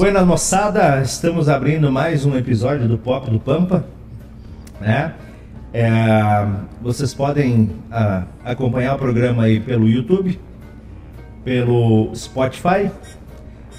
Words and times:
Buenas 0.00 0.26
moçada, 0.26 1.02
estamos 1.02 1.46
abrindo 1.46 1.92
mais 1.92 2.24
um 2.24 2.34
episódio 2.34 2.88
do 2.88 2.96
Pop 2.96 3.30
do 3.30 3.38
Pampa, 3.38 3.84
né? 4.80 5.12
É, 5.74 5.90
vocês 6.80 7.12
podem 7.12 7.68
ah, 7.92 8.24
acompanhar 8.42 8.94
o 8.94 8.98
programa 8.98 9.42
aí 9.42 9.60
pelo 9.60 9.86
YouTube, 9.86 10.40
pelo 11.44 12.14
Spotify. 12.14 12.90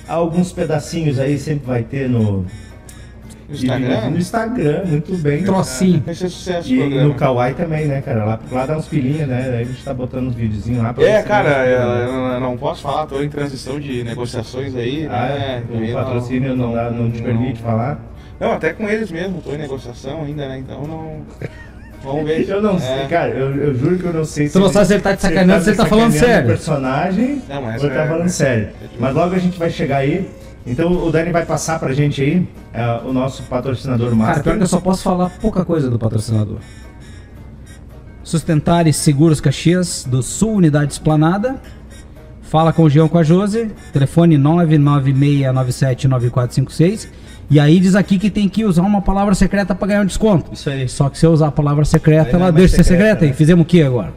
Alguns 0.07 0.53
pedacinhos 0.53 1.17
aí 1.17 1.39
sempre 1.39 1.65
vai 1.65 1.81
ter 1.81 2.07
no 2.07 2.45
Instagram? 3.55 4.09
No 4.09 4.17
Instagram, 4.17 4.83
muito 4.85 5.17
bem. 5.17 5.43
Trocinho. 5.43 6.03
Esse 6.07 6.25
é 6.25 6.29
sucesso 6.29 6.73
E 6.73 6.77
programa. 6.79 7.07
no 7.07 7.13
Kawaii 7.15 7.53
também, 7.53 7.85
né, 7.87 8.01
cara? 8.01 8.25
Lá, 8.25 8.39
lá 8.51 8.65
dá 8.65 8.77
uns 8.77 8.87
pilinhas, 8.87 9.27
né? 9.27 9.49
Aí 9.55 9.61
a 9.61 9.65
gente 9.65 9.83
tá 9.83 9.93
botando 9.93 10.27
uns 10.27 10.35
videozinhos 10.35 10.83
lá 10.83 10.93
pra 10.93 11.03
É, 11.03 11.21
você 11.21 11.27
cara, 11.27 11.63
ver. 11.63 11.71
eu, 11.73 11.79
eu 12.33 12.39
não 12.39 12.57
posso 12.57 12.81
falar, 12.81 13.05
tô 13.07 13.21
em 13.21 13.29
transição 13.29 13.79
de 13.79 14.03
negociações 14.03 14.75
aí, 14.75 15.07
Ah, 15.09 15.27
né? 15.27 15.63
o 15.71 15.83
Eu 15.83 15.93
patrocínio 15.95 16.55
não, 16.55 16.73
dá, 16.73 16.89
não 16.89 17.09
te 17.11 17.21
permite 17.21 17.61
falar? 17.61 17.99
Não, 18.39 18.53
até 18.53 18.73
com 18.73 18.89
eles 18.89 19.11
mesmo, 19.11 19.41
tô 19.41 19.51
em 19.53 19.57
negociação 19.57 20.23
ainda, 20.23 20.47
né? 20.47 20.57
Então 20.59 20.81
não. 20.83 21.21
Vamos 22.03 22.25
ver. 22.25 22.45
Eu 22.49 22.59
não 22.63 22.79
sei, 22.79 22.89
É. 23.03 23.07
cara, 23.07 23.29
eu, 23.29 23.55
eu 23.55 23.75
juro 23.75 23.95
que 23.99 24.05
eu 24.05 24.13
não 24.13 24.25
sei 24.25 24.49
Tu 24.49 24.59
não 24.59 24.69
sabe 24.69 24.87
se 24.87 24.93
ele 24.95 25.03
tá 25.03 25.15
te 25.15 25.21
sacaneando, 25.21 25.63
se 25.63 25.69
ele 25.69 25.77
tá 25.77 25.85
falando 25.85 26.11
sério. 26.11 26.47
personagem 26.47 27.41
Não, 27.47 27.61
mas 27.61 27.79
ou 27.83 27.87
ele 27.89 27.95
tá 27.95 28.03
é- 28.03 28.07
falando 28.07 28.29
sério. 28.29 28.69
Mas 28.99 29.13
logo 29.13 29.35
a 29.35 29.37
gente 29.37 29.59
vai 29.59 29.69
chegar 29.69 29.97
aí. 29.97 30.27
Então 30.65 30.91
o 31.07 31.11
Dani 31.11 31.31
vai 31.31 31.45
passar 31.45 31.79
pra 31.79 31.93
gente 31.93 32.21
aí 32.21 32.47
é, 32.73 33.01
o 33.03 33.11
nosso 33.11 33.41
patrocinador 33.43 34.07
Cara, 34.09 34.15
master. 34.17 34.43
pior 34.43 34.57
que 34.57 34.63
eu 34.63 34.67
só 34.67 34.79
posso 34.79 35.01
falar 35.03 35.29
pouca 35.41 35.65
coisa 35.65 35.89
do 35.89 35.97
patrocinador. 35.97 36.57
Sustentares 38.23 38.95
Seguros 38.97 39.41
Caxias, 39.41 40.05
do 40.07 40.21
Sul 40.21 40.53
Unidade 40.53 40.93
Esplanada. 40.93 41.55
Fala 42.41 42.71
com 42.71 42.83
o 42.83 42.89
Jean 42.89 43.07
com 43.07 43.17
a 43.17 43.23
Jose. 43.23 43.71
Telefone 43.91 44.37
996979456. 44.37 47.07
E 47.49 47.59
aí 47.59 47.79
diz 47.79 47.95
aqui 47.95 48.17
que 48.19 48.29
tem 48.29 48.47
que 48.47 48.63
usar 48.63 48.83
uma 48.83 49.01
palavra 49.01 49.33
secreta 49.35 49.73
pra 49.75 49.87
ganhar 49.87 50.01
um 50.01 50.05
desconto. 50.05 50.53
Isso 50.53 50.69
aí. 50.69 50.87
Só 50.87 51.09
que 51.09 51.17
se 51.17 51.25
eu 51.25 51.31
usar 51.33 51.47
a 51.47 51.51
palavra 51.51 51.83
secreta, 51.83 52.29
é 52.29 52.33
ela 52.33 52.43
mais 52.43 52.55
deixa 52.55 52.77
de 52.77 52.83
ser 52.83 52.89
secreta, 52.89 53.09
secreta. 53.13 53.25
né? 53.25 53.31
E 53.31 53.35
fizemos 53.35 53.63
o 53.63 53.65
que 53.65 53.81
agora? 53.81 54.13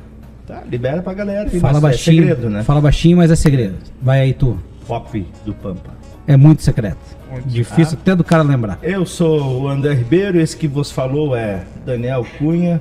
Tá, 0.46 0.62
libera 0.70 1.02
pra 1.02 1.14
galera. 1.14 1.48
Fala 1.50 1.72
mas 1.74 1.82
baixinho. 1.82 2.24
É 2.24 2.28
segredo, 2.28 2.50
né? 2.50 2.62
Fala 2.62 2.80
baixinho, 2.80 3.16
mas 3.16 3.30
é 3.30 3.36
segredo. 3.36 3.74
Vai 4.00 4.20
aí 4.20 4.32
tu. 4.34 4.58
Pop 4.86 5.26
do 5.44 5.54
Pampa. 5.54 5.90
É 6.26 6.36
muito 6.36 6.62
secreto. 6.62 6.98
Muito. 7.30 7.48
Difícil 7.48 7.98
até 8.00 8.14
do 8.14 8.24
cara 8.24 8.42
lembrar. 8.42 8.78
Eu 8.82 9.04
sou 9.04 9.62
o 9.62 9.68
André 9.68 9.94
Ribeiro, 9.94 10.40
esse 10.40 10.56
que 10.56 10.66
vos 10.66 10.90
falou 10.90 11.36
é 11.36 11.62
Daniel 11.84 12.26
Cunha. 12.38 12.80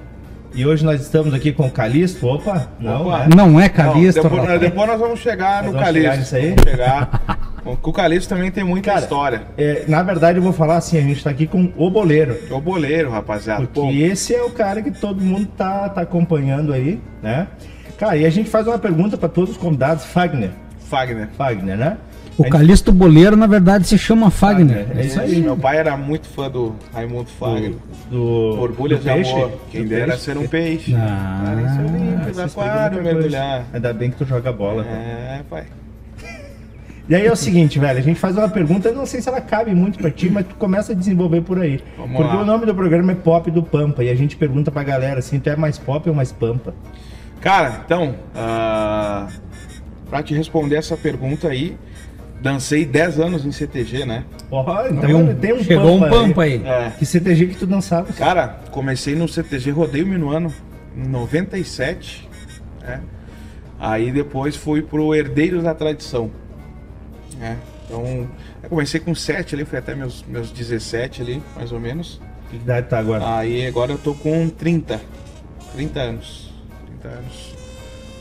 E 0.56 0.66
hoje 0.68 0.86
nós 0.86 1.02
estamos 1.02 1.34
aqui 1.34 1.52
com 1.52 1.66
o 1.66 1.72
Calixto. 1.72 2.28
Opa, 2.28 2.68
não, 2.80 3.08
Opa. 3.08 3.20
né? 3.20 3.30
Não 3.36 3.60
é 3.60 3.64
Não, 3.68 3.70
Calixto, 3.70 4.22
depois, 4.22 4.60
depois 4.60 4.88
nós 4.88 5.00
vamos 5.00 5.20
chegar 5.20 5.64
Nós 5.64 5.74
no 5.74 5.80
vamos 5.80 5.88
chegar 5.94 6.10
Calixto. 6.12 6.20
nisso 6.20 6.36
aí? 6.36 6.50
Vamos 6.56 6.70
chegar. 6.70 7.40
o 7.66 7.92
Calixto 7.94 8.30
também 8.30 8.52
tem 8.52 8.64
muita 8.64 8.92
Cara, 8.92 9.02
história. 9.02 9.42
É, 9.58 9.84
na 9.88 10.04
verdade, 10.04 10.38
eu 10.38 10.44
vou 10.44 10.54
falar 10.54 10.78
assim: 10.78 11.00
a 11.00 11.02
gente 11.02 11.24
tá 11.24 11.32
aqui 11.32 11.48
com 11.48 11.74
o 11.76 11.90
boleiro. 11.90 12.38
É 12.48 12.54
o 12.54 12.62
boleiro, 12.62 13.10
rapaziada. 13.10 13.62
Porque 13.66 13.80
Pô, 13.80 13.90
esse 13.92 14.36
é 14.36 14.44
o 14.44 14.52
cara 14.52 14.82
que 14.84 14.92
todo 14.92 15.22
mundo 15.22 15.48
tá, 15.58 15.90
tá 15.90 16.02
acompanhando 16.02 16.72
aí, 16.72 17.02
né? 17.22 17.48
Cara, 17.98 18.16
e 18.16 18.26
a 18.26 18.30
gente 18.30 18.50
faz 18.50 18.68
uma 18.68 18.78
pergunta 18.78 19.18
para 19.18 19.30
todos 19.30 19.52
os 19.52 19.58
convidados, 19.58 20.06
Fagner. 20.06 20.52
Fagner. 20.88 21.30
Fagner, 21.36 21.78
né? 21.78 21.98
O 22.38 22.50
Calixto 22.50 22.92
Boleiro, 22.92 23.36
na 23.38 23.46
verdade, 23.46 23.86
se 23.88 23.98
chama 23.98 24.32
Fagner. 24.32 24.88
É 24.96 25.06
isso 25.06 25.20
aí. 25.22 25.40
Meu 25.40 25.56
pai 25.56 25.78
era 25.78 25.96
muito 25.96 26.28
fã 26.28 26.50
do 26.50 26.76
Raimundo 26.92 27.30
Fagner. 27.30 27.76
Do, 28.10 28.60
Orgulho 28.60 28.98
do 28.98 29.04
de 29.04 29.10
amor. 29.10 29.52
Quem 29.72 29.84
Do 29.84 29.90
dera 29.90 30.08
peixe. 30.14 30.22
ser 30.24 30.38
um 30.38 30.48
peixe. 30.48 30.96
Ah, 30.96 31.42
Para 31.46 31.62
em 31.62 31.70
seu 31.76 31.84
ninho, 31.92 32.14
Ah, 32.16 32.26
no 32.28 32.34
vocês 32.34 32.40
aquário, 32.58 33.04
mergulhar. 33.04 33.66
Ainda 33.72 33.94
bem 33.94 34.10
que 34.10 34.18
tu 34.18 34.26
joga 34.26 34.52
bola. 34.52 34.84
É, 34.84 35.42
pai. 35.50 35.66
E 37.08 37.14
aí 37.16 37.26
é 37.28 37.32
o 37.32 37.36
seguinte, 37.36 37.78
velho, 37.80 38.00
a 38.00 38.02
gente 38.02 38.18
faz 38.20 38.38
uma 38.38 38.48
pergunta, 38.48 38.88
eu 38.88 38.96
não 38.96 39.06
sei 39.06 39.22
se 39.22 39.28
ela 39.28 39.42
cabe 39.42 39.76
muito 39.76 40.00
pra 40.00 40.10
ti, 40.10 40.30
mas 40.30 40.48
tu 40.48 40.56
começa 40.56 40.94
a 40.94 40.96
desenvolver 40.96 41.42
por 41.42 41.60
aí. 41.60 41.84
Vamos 41.98 42.16
Porque 42.16 42.34
lá. 42.36 42.42
o 42.42 42.46
nome 42.46 42.66
do 42.66 42.74
programa 42.74 43.12
é 43.12 43.16
Pop 43.16 43.52
do 43.52 43.62
Pampa, 43.62 44.04
e 44.06 44.10
a 44.10 44.16
gente 44.16 44.38
pergunta 44.38 44.72
pra 44.72 44.84
galera 44.84 45.20
assim, 45.20 45.38
tu 45.38 45.50
é 45.50 45.56
mais 45.58 45.78
pop 45.78 46.08
ou 46.10 46.16
mais 46.16 46.32
pampa? 46.32 46.74
Cara, 47.42 47.82
então, 47.86 48.16
ah, 48.34 49.28
pra 50.10 50.24
te 50.24 50.34
responder 50.34 50.78
essa 50.78 50.96
pergunta 50.96 51.50
aí, 51.50 51.78
dancei 52.44 52.86
10 52.86 53.20
anos 53.22 53.46
em 53.46 53.52
CTG, 53.54 54.06
né? 54.06 54.26
Ó, 54.52 54.62
então 54.88 54.98
Tem 55.00 55.16
um- 55.16 55.34
tem 55.36 55.54
um 55.54 55.64
chegou 55.64 55.96
um 55.96 56.00
pampa 56.02 56.16
pampa 56.16 56.44
aí. 56.44 56.62
É. 56.66 56.92
Que 57.00 57.06
CTG 57.06 57.48
que 57.48 57.56
tu 57.56 57.66
dançava? 57.66 58.12
Cara, 58.14 58.60
comecei 58.70 59.16
no 59.16 59.28
CTG 59.30 59.72
Rodeio 59.72 60.06
Minuano 60.06 60.54
em 60.96 61.08
97, 61.08 62.28
né? 62.82 63.00
Aí 63.80 64.12
depois 64.12 64.56
fui 64.58 64.82
pro 64.82 65.16
Herdeiros 65.16 65.64
da 65.64 65.74
Tradição, 65.74 66.30
né? 67.38 67.58
Então, 67.86 68.28
eu 68.62 68.70
comecei 68.70 69.00
com 69.00 69.16
7 69.16 69.56
ali, 69.56 69.66
fui 69.66 69.78
até 69.80 69.96
meus, 69.96 70.24
meus 70.28 70.52
17 70.52 71.22
ali, 71.22 71.42
mais 71.56 71.72
ou 71.72 71.80
menos. 71.80 72.22
Que 72.50 72.58
idade 72.58 72.88
tá 72.88 73.00
agora? 73.00 73.38
Aí 73.38 73.66
agora 73.66 73.92
eu 73.94 73.98
tô 73.98 74.14
com 74.14 74.48
30. 74.50 75.00
30 75.74 76.00
anos. 76.00 76.54
30 76.86 77.08
anos. 77.08 77.54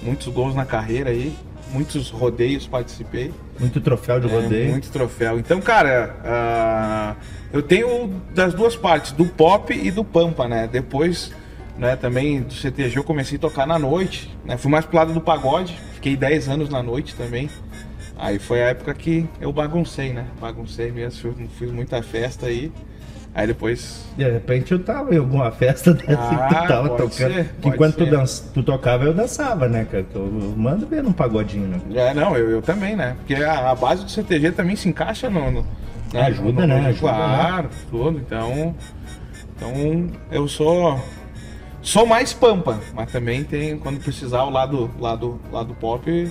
Muitos 0.02 0.26
gols 0.28 0.54
na 0.54 0.64
carreira 0.64 1.10
aí. 1.10 1.32
Muitos 1.72 2.10
rodeios 2.10 2.66
participei. 2.66 3.32
Muito 3.58 3.80
troféu 3.80 4.20
de 4.20 4.28
É, 4.28 4.30
rodeio. 4.30 4.70
muito 4.70 4.90
troféu. 4.90 5.38
Então, 5.38 5.60
cara, 5.60 6.16
ah, 6.24 7.14
eu 7.52 7.62
tenho 7.62 8.12
das 8.34 8.52
duas 8.54 8.76
partes, 8.76 9.12
do 9.12 9.24
pop 9.26 9.72
e 9.72 9.90
do 9.90 10.04
pampa, 10.04 10.46
né? 10.46 10.68
Depois, 10.70 11.32
né, 11.78 11.96
também 11.96 12.42
do 12.42 12.52
CTG 12.52 12.98
eu 12.98 13.04
comecei 13.04 13.38
a 13.38 13.40
tocar 13.40 13.66
na 13.66 13.78
noite, 13.78 14.30
né? 14.44 14.56
Fui 14.56 14.70
mais 14.70 14.84
pro 14.84 14.96
lado 14.96 15.12
do 15.12 15.20
pagode, 15.20 15.78
fiquei 15.94 16.14
10 16.16 16.48
anos 16.48 16.68
na 16.68 16.82
noite 16.82 17.14
também. 17.14 17.48
Aí 18.18 18.38
foi 18.38 18.62
a 18.62 18.68
época 18.68 18.92
que 18.94 19.26
eu 19.40 19.52
baguncei, 19.52 20.12
né? 20.12 20.26
Baguncei 20.40 20.92
mesmo, 20.92 21.34
fiz, 21.34 21.50
fiz 21.58 21.70
muita 21.72 22.02
festa 22.02 22.46
aí. 22.46 22.70
Aí 23.34 23.46
depois 23.46 24.04
De 24.16 24.24
repente 24.30 24.72
eu 24.72 24.78
tava 24.78 25.14
em 25.14 25.18
alguma 25.18 25.50
festa 25.50 25.94
dessa 25.94 26.20
Ah, 26.34 26.48
que 26.48 26.54
tu 26.54 26.68
tava 26.68 26.88
pode 26.90 27.02
tocando. 27.02 27.32
ser, 27.34 27.44
que 27.46 27.52
pode 27.62 27.74
enquanto 27.74 27.94
tu, 27.96 28.04
ser. 28.04 28.10
dança, 28.10 28.50
tu 28.52 28.62
tocava, 28.62 29.04
eu 29.04 29.14
dançava, 29.14 29.68
né, 29.68 29.86
cara? 29.90 30.04
Tu 30.12 30.18
manda 30.56 30.84
ver 30.84 31.02
num 31.02 31.12
pagodinho, 31.12 31.66
né? 31.68 31.80
É, 31.94 32.12
não, 32.12 32.36
eu, 32.36 32.50
eu 32.50 32.60
também, 32.62 32.94
né? 32.94 33.16
Porque 33.18 33.34
a, 33.42 33.70
a 33.70 33.74
base 33.74 34.04
do 34.04 34.10
CTG 34.10 34.52
também 34.52 34.76
se 34.76 34.88
encaixa 34.88 35.30
no. 35.30 35.50
no 35.50 35.66
né? 36.12 36.22
Ajuda, 36.26 36.60
No- 36.60 36.66
né? 36.66 36.80
no- 36.82 36.88
Ajuda, 36.88 36.98
claro, 37.12 37.68
tudo. 37.90 38.18
Então. 38.18 38.74
Então, 39.56 40.10
eu 40.30 40.46
sou. 40.48 41.00
Sou 41.80 42.06
mais 42.06 42.32
pampa, 42.32 42.78
mas 42.94 43.10
também 43.10 43.42
tem, 43.42 43.76
quando 43.76 43.98
precisar, 44.00 44.44
o 44.44 44.50
lado, 44.50 44.88
lado, 45.00 45.40
lado 45.50 45.74
pop, 45.74 46.30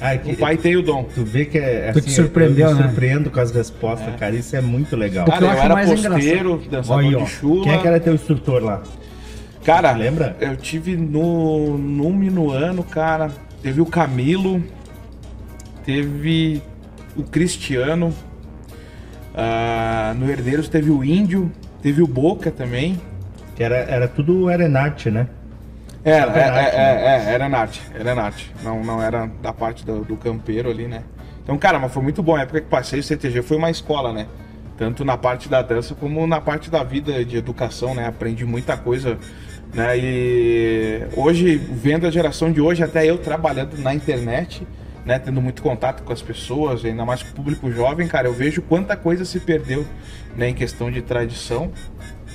É 0.00 0.16
que 0.16 0.32
o 0.32 0.36
pai 0.36 0.56
tem 0.56 0.76
o 0.76 0.82
dom. 0.82 1.04
Tu 1.04 1.24
vê 1.24 1.44
que 1.44 1.58
é 1.58 1.92
Tu 1.92 1.98
assim, 1.98 2.08
te 2.08 2.14
surpreendeu, 2.14 2.66
eu, 2.66 2.70
eu 2.70 2.76
me 2.76 2.82
né? 2.82 2.88
surpreendo 2.88 3.30
com 3.30 3.40
as 3.40 3.50
respostas, 3.50 4.14
cara. 4.16 4.34
Isso 4.34 4.56
é 4.56 4.60
muito 4.60 4.96
legal. 4.96 5.26
eu 5.26 5.32
Cara, 5.32 5.44
eu, 5.44 5.50
acho 5.50 5.62
era 5.62 5.74
mais 5.74 5.90
posteiro, 5.90 6.62
dançador 6.70 7.14
ó. 7.14 7.24
de 7.24 7.30
chuva. 7.30 7.64
Quem 7.64 7.72
é 7.72 7.78
que 7.78 7.86
era 7.86 8.00
teu 8.00 8.14
instrutor 8.14 8.62
lá? 8.62 8.82
Cara, 9.64 9.92
Lembra? 9.92 10.36
eu 10.40 10.56
tive 10.56 10.96
no, 10.96 11.76
no 11.76 12.10
Minuano, 12.10 12.82
cara, 12.82 13.30
teve 13.62 13.80
o 13.82 13.86
Camilo, 13.86 14.62
teve 15.84 16.62
o 17.14 17.22
Cristiano, 17.22 18.14
ah, 19.34 20.14
no 20.18 20.30
Herdeiros 20.30 20.68
teve 20.68 20.90
o 20.90 21.04
Índio, 21.04 21.52
teve 21.82 22.02
o 22.02 22.06
Boca 22.06 22.50
também. 22.50 22.98
Que 23.54 23.62
era, 23.62 23.76
era 23.76 24.08
tudo 24.08 24.48
Arenarte, 24.48 25.10
né? 25.10 25.26
Era, 26.02 26.32
é, 26.32 26.40
era 26.40 26.54
arte, 26.54 26.76
é, 26.76 26.80
é, 26.80 27.30
é, 27.30 27.34
era 27.34 27.48
Narte, 27.48 27.82
era 27.94 28.14
Narte. 28.14 28.54
Não, 28.62 28.82
não 28.82 29.02
era 29.02 29.26
da 29.42 29.52
parte 29.52 29.84
do, 29.84 30.02
do 30.02 30.16
campeiro 30.16 30.70
ali, 30.70 30.86
né? 30.86 31.02
Então, 31.42 31.58
cara, 31.58 31.78
mas 31.78 31.92
foi 31.92 32.02
muito 32.02 32.22
bom. 32.22 32.36
A 32.36 32.42
época 32.42 32.60
que 32.60 32.68
passei 32.68 33.00
o 33.00 33.02
CTG 33.02 33.42
foi 33.42 33.56
uma 33.56 33.70
escola, 33.70 34.12
né? 34.12 34.26
Tanto 34.78 35.04
na 35.04 35.18
parte 35.18 35.48
da 35.48 35.60
dança 35.60 35.94
como 35.94 36.26
na 36.26 36.40
parte 36.40 36.70
da 36.70 36.82
vida 36.82 37.22
de 37.24 37.36
educação, 37.36 37.94
né? 37.94 38.06
Aprendi 38.06 38.46
muita 38.46 38.78
coisa, 38.78 39.18
né? 39.74 39.98
E 39.98 41.02
hoje, 41.14 41.56
vendo 41.56 42.06
a 42.06 42.10
geração 42.10 42.50
de 42.50 42.62
hoje, 42.62 42.82
até 42.82 43.04
eu 43.04 43.18
trabalhando 43.18 43.76
na 43.76 43.94
internet, 43.94 44.66
né? 45.04 45.18
Tendo 45.18 45.42
muito 45.42 45.60
contato 45.62 46.02
com 46.02 46.12
as 46.14 46.22
pessoas, 46.22 46.82
ainda 46.82 47.04
mais 47.04 47.22
com 47.22 47.32
o 47.32 47.34
público 47.34 47.70
jovem, 47.70 48.08
cara, 48.08 48.26
eu 48.26 48.32
vejo 48.32 48.62
quanta 48.62 48.96
coisa 48.96 49.26
se 49.26 49.38
perdeu, 49.38 49.84
né? 50.34 50.48
Em 50.48 50.54
questão 50.54 50.90
de 50.90 51.02
tradição, 51.02 51.70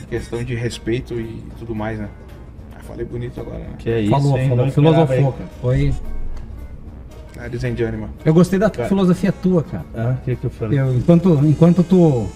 em 0.03 0.05
questão 0.05 0.43
de 0.43 0.53
respeito 0.53 1.19
e 1.19 1.43
tudo 1.57 1.73
mais, 1.73 1.97
né? 1.97 2.09
Ah, 2.85 2.87
falei 2.87 3.05
bonito 3.05 3.39
agora, 3.39 3.57
né? 3.59 3.69
Que 3.77 3.89
é 3.89 4.01
isso, 4.01 4.11
falou, 4.11 4.37
hein? 4.37 4.49
falou, 4.49 4.65
Não 4.65 4.71
filosofou, 4.71 5.31
cara. 5.33 5.49
Foi. 5.61 5.93
Ladies 7.37 7.63
and 7.65 7.75
gentlemen. 7.75 8.09
Eu 8.23 8.33
gostei 8.33 8.57
da 8.57 8.69
Cara. 8.69 8.87
filosofia 8.87 9.31
tua, 9.31 9.63
cara. 9.63 9.83
Ah, 9.95 10.15
o 10.19 10.23
que 10.23 10.35
que 10.35 10.45
eu 10.45 10.49
falei? 10.49 10.79
Eu, 10.79 10.95
enquanto, 10.95 11.41
enquanto 11.45 11.83
tu, 11.83 12.27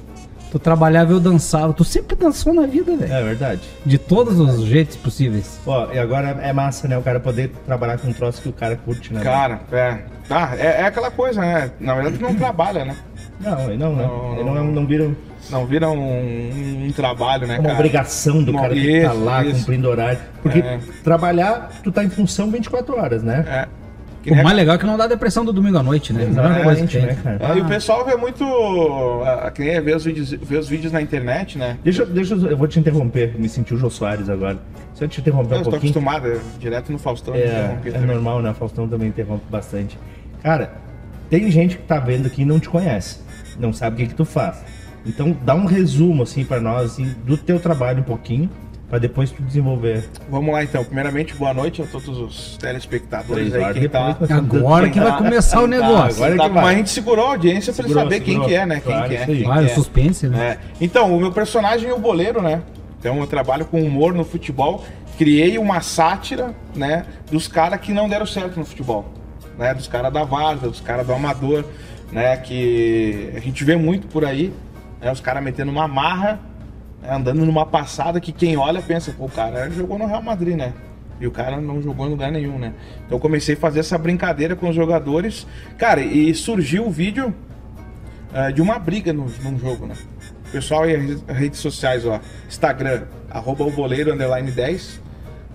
tu 0.51 0.59
trabalhava, 0.59 1.13
eu 1.13 1.19
dançava. 1.21 1.71
Tu 1.71 1.85
sempre 1.85 2.17
dançou 2.17 2.53
na 2.53 2.67
vida, 2.67 2.97
velho. 2.97 3.11
É 3.13 3.23
verdade. 3.23 3.61
De 3.85 3.97
todos 3.97 4.37
os 4.39 4.65
jeitos 4.65 4.97
possíveis. 4.97 5.57
Ó, 5.65 5.89
e 5.93 5.97
agora 5.97 6.29
é 6.41 6.51
massa, 6.51 6.85
né? 6.87 6.97
O 6.97 7.01
cara 7.01 7.19
poder 7.19 7.49
trabalhar 7.65 7.97
com 7.97 8.09
um 8.09 8.13
troço 8.13 8.41
que 8.41 8.49
o 8.49 8.53
cara 8.53 8.75
curte, 8.75 9.13
né? 9.13 9.21
Cara, 9.21 9.61
é. 9.71 9.99
Tá, 10.27 10.53
é, 10.57 10.81
é 10.81 10.85
aquela 10.85 11.09
coisa, 11.09 11.39
né? 11.39 11.71
Na 11.79 11.95
verdade, 11.95 12.17
tu 12.17 12.23
não 12.23 12.35
trabalha, 12.35 12.83
né? 12.83 12.95
Não, 13.39 13.61
ele 13.69 13.77
não, 13.77 13.95
né? 13.95 14.03
Não, 14.05 14.33
Ele 14.33 14.43
não. 14.43 14.55
não, 14.55 14.65
não 14.65 14.85
vira 14.85 15.09
Não 15.51 15.65
vira 15.65 15.89
um, 15.89 16.85
um 16.87 16.91
trabalho, 16.91 17.47
né, 17.47 17.55
uma 17.55 17.63
cara? 17.63 17.75
obrigação 17.75 18.43
do 18.43 18.51
Uma- 18.51 18.61
cara 18.61 18.73
ter 18.73 18.81
que 18.81 18.87
estar 18.97 19.13
isso, 19.15 19.23
lá 19.23 19.43
isso. 19.45 19.59
cumprindo 19.59 19.89
horário. 19.89 20.19
Porque 20.41 20.59
É. 20.59 20.79
trabalhar, 21.03 21.71
tu 21.83 21.91
tá 21.91 22.03
em 22.03 22.09
função 22.09 22.49
24 22.51 22.95
horas, 22.97 23.23
né? 23.23 23.45
É. 23.47 23.79
Que 24.21 24.31
O 24.31 24.33
nem 24.33 24.41
a- 24.41 24.43
mais 24.43 24.55
legal 24.57 24.75
é 24.75 24.77
que 24.77 24.85
não 24.85 24.97
dá 24.97 25.07
depressão 25.07 25.45
do 25.45 25.53
domingo 25.53 25.77
à 25.77 25.83
noite, 25.83 26.11
né? 26.11 26.25
Não 26.29 26.43
é 26.43 26.47
uma 26.47 26.59
coisa 26.63 26.85
que 26.85 26.97
Exatamente, 26.97 27.21
tem. 27.23 27.31
né, 27.33 27.37
cara? 27.39 27.53
É, 27.53 27.57
e 27.57 27.61
o 27.61 27.65
pessoal 27.65 28.05
vê 28.05 28.15
muito. 28.17 28.43
ah, 29.25 29.49
Que 29.49 29.63
nem 29.63 29.79
vê 29.81 29.95
os, 29.95 30.03
vídeos, 30.03 30.31
vê 30.31 30.57
os 30.57 30.67
vídeos 30.67 30.91
na 30.91 31.01
internet, 31.01 31.57
né? 31.57 31.77
Deixa, 31.83 32.03
eu- 32.03 32.07
deixa 32.07 32.33
eu, 32.35 32.47
eu 32.47 32.57
vou 32.57 32.67
te 32.67 32.77
interromper, 32.79 33.33
me 33.39 33.47
senti 33.47 33.73
o 33.73 33.77
Jô 33.77 33.89
Soares 33.89 34.29
agora. 34.29 34.57
Se 34.93 35.03
eu 35.05 35.07
te 35.07 35.21
interromper 35.21 35.55
Eu 35.55 35.59
um 35.59 35.63
pouquinho. 35.63 35.91
acostumado, 35.91 36.27
é, 36.27 36.37
direto 36.59 36.91
no 36.91 36.99
Faustão. 36.99 37.33
É, 37.33 37.37
interromper 37.45 37.89
é 37.89 37.91
também. 37.93 38.07
normal, 38.07 38.41
né? 38.41 38.51
O 38.51 38.53
Faustão 38.53 38.87
também 38.89 39.07
interrompe 39.07 39.45
bastante. 39.49 39.97
Cara, 40.43 40.73
tem 41.29 41.49
gente 41.49 41.77
que 41.77 41.83
tá 41.83 41.97
vendo 41.99 42.27
aqui 42.27 42.41
e 42.41 42.45
não 42.45 42.59
te 42.59 42.67
conhece, 42.67 43.19
não 43.57 43.71
sabe 43.71 43.95
o 43.95 43.99
que, 43.99 44.07
que 44.07 44.15
tu 44.15 44.25
faz. 44.25 44.57
Então 45.05 45.35
dá 45.43 45.55
um 45.55 45.65
resumo 45.65 46.23
assim 46.23 46.43
para 46.43 46.59
nós 46.59 46.91
assim, 46.91 47.15
do 47.25 47.37
teu 47.37 47.59
trabalho 47.59 47.99
um 47.99 48.03
pouquinho, 48.03 48.49
para 48.89 48.97
depois 48.99 49.31
tu 49.31 49.41
desenvolver. 49.43 50.03
Vamos 50.29 50.51
lá 50.51 50.63
então. 50.63 50.83
Primeiramente, 50.83 51.33
boa 51.35 51.53
noite 51.53 51.81
a 51.81 51.85
todos 51.85 52.07
os 52.17 52.57
telespectadores 52.57 53.53
aí. 53.53 53.73
Quem 53.73 53.87
tá... 53.87 54.07
depois, 54.09 54.19
nós 54.19 54.29
estamos 54.29 54.55
Agora 54.55 54.89
que 54.89 54.99
vai 54.99 55.17
começar 55.17 55.59
o 55.59 55.61
Tá, 55.61 55.67
negócio. 55.67 56.23
agora 56.23 56.37
tá, 56.37 56.43
que 56.47 56.53
vai. 56.55 56.63
Mas 56.63 56.73
a 56.73 56.77
gente 56.77 56.89
segurou 56.89 57.25
a 57.25 57.29
audiência 57.29 57.71
pra 57.71 57.83
ele 57.83 57.93
Segurou, 57.93 58.11
saber 58.11 58.23
quem 58.25 58.41
que 58.41 58.53
é, 58.55 58.65
né? 58.65 58.75
Quem 58.75 58.83
Claro, 58.93 59.09
que 59.09 59.15
é. 59.15 59.25
quem 59.25 59.35
que 59.43 59.47
o 59.47 59.53
é. 59.53 59.67
suspense, 59.69 60.27
né? 60.27 60.43
É. 60.43 60.57
Então, 60.81 61.15
o 61.15 61.19
meu 61.19 61.31
personagem 61.31 61.89
é 61.89 61.93
o 61.93 61.99
boleiro, 61.99 62.41
né? 62.41 62.61
Então 62.99 63.17
eu 63.19 63.27
trabalho 63.27 63.65
com 63.65 63.81
humor 63.81 64.13
no 64.13 64.25
futebol. 64.25 64.83
Criei 65.17 65.57
uma 65.57 65.81
sátira, 65.81 66.53
né? 66.75 67.05
Dos 67.31 67.47
caras 67.47 67.79
que 67.79 67.93
não 67.93 68.09
deram 68.09 68.25
certo 68.25 68.57
no 68.57 68.65
futebol. 68.65 69.05
Né? 69.57 69.73
Dos 69.73 69.87
caras 69.87 70.11
da 70.11 70.23
Varda, 70.23 70.67
dos 70.67 70.81
caras 70.81 71.05
do 71.05 71.13
Amador, 71.13 71.63
né? 72.11 72.35
Que 72.37 73.31
a 73.35 73.39
gente 73.39 73.63
vê 73.63 73.75
muito 73.75 74.07
por 74.07 74.25
aí. 74.25 74.53
Né? 75.01 75.11
Os 75.11 75.19
caras 75.19 75.43
metendo 75.43 75.71
uma 75.71 75.87
marra, 75.87 76.39
né? 77.01 77.13
andando 77.13 77.45
numa 77.45 77.65
passada 77.65 78.19
que 78.19 78.31
quem 78.31 78.57
olha 78.57 78.81
pensa, 78.81 79.11
pô, 79.11 79.25
o 79.25 79.29
cara 79.29 79.69
jogou 79.69 79.97
no 79.97 80.05
Real 80.05 80.21
Madrid, 80.21 80.55
né? 80.55 80.73
E 81.19 81.27
o 81.27 81.31
cara 81.31 81.59
não 81.59 81.81
jogou 81.81 82.07
em 82.07 82.09
lugar 82.09 82.31
nenhum, 82.31 82.57
né? 82.57 82.73
Então 83.05 83.17
eu 83.17 83.19
comecei 83.19 83.55
a 83.55 83.57
fazer 83.57 83.81
essa 83.81 83.97
brincadeira 83.97 84.55
com 84.55 84.69
os 84.69 84.75
jogadores. 84.75 85.45
Cara, 85.77 86.01
e 86.01 86.33
surgiu 86.33 86.87
o 86.87 86.91
vídeo 86.91 87.33
eh, 88.33 88.51
de 88.53 88.61
uma 88.61 88.79
briga 88.79 89.11
no, 89.11 89.25
num 89.43 89.59
jogo, 89.59 89.85
né? 89.85 89.95
Pessoal 90.51 90.83
as 90.83 91.37
redes 91.37 91.59
sociais, 91.59 92.05
ó. 92.05 92.19
Instagram, 92.47 93.03
arroba 93.29 93.65
o 93.65 93.71
boleiro, 93.71 94.13
underline 94.13 94.49
10. 94.49 95.01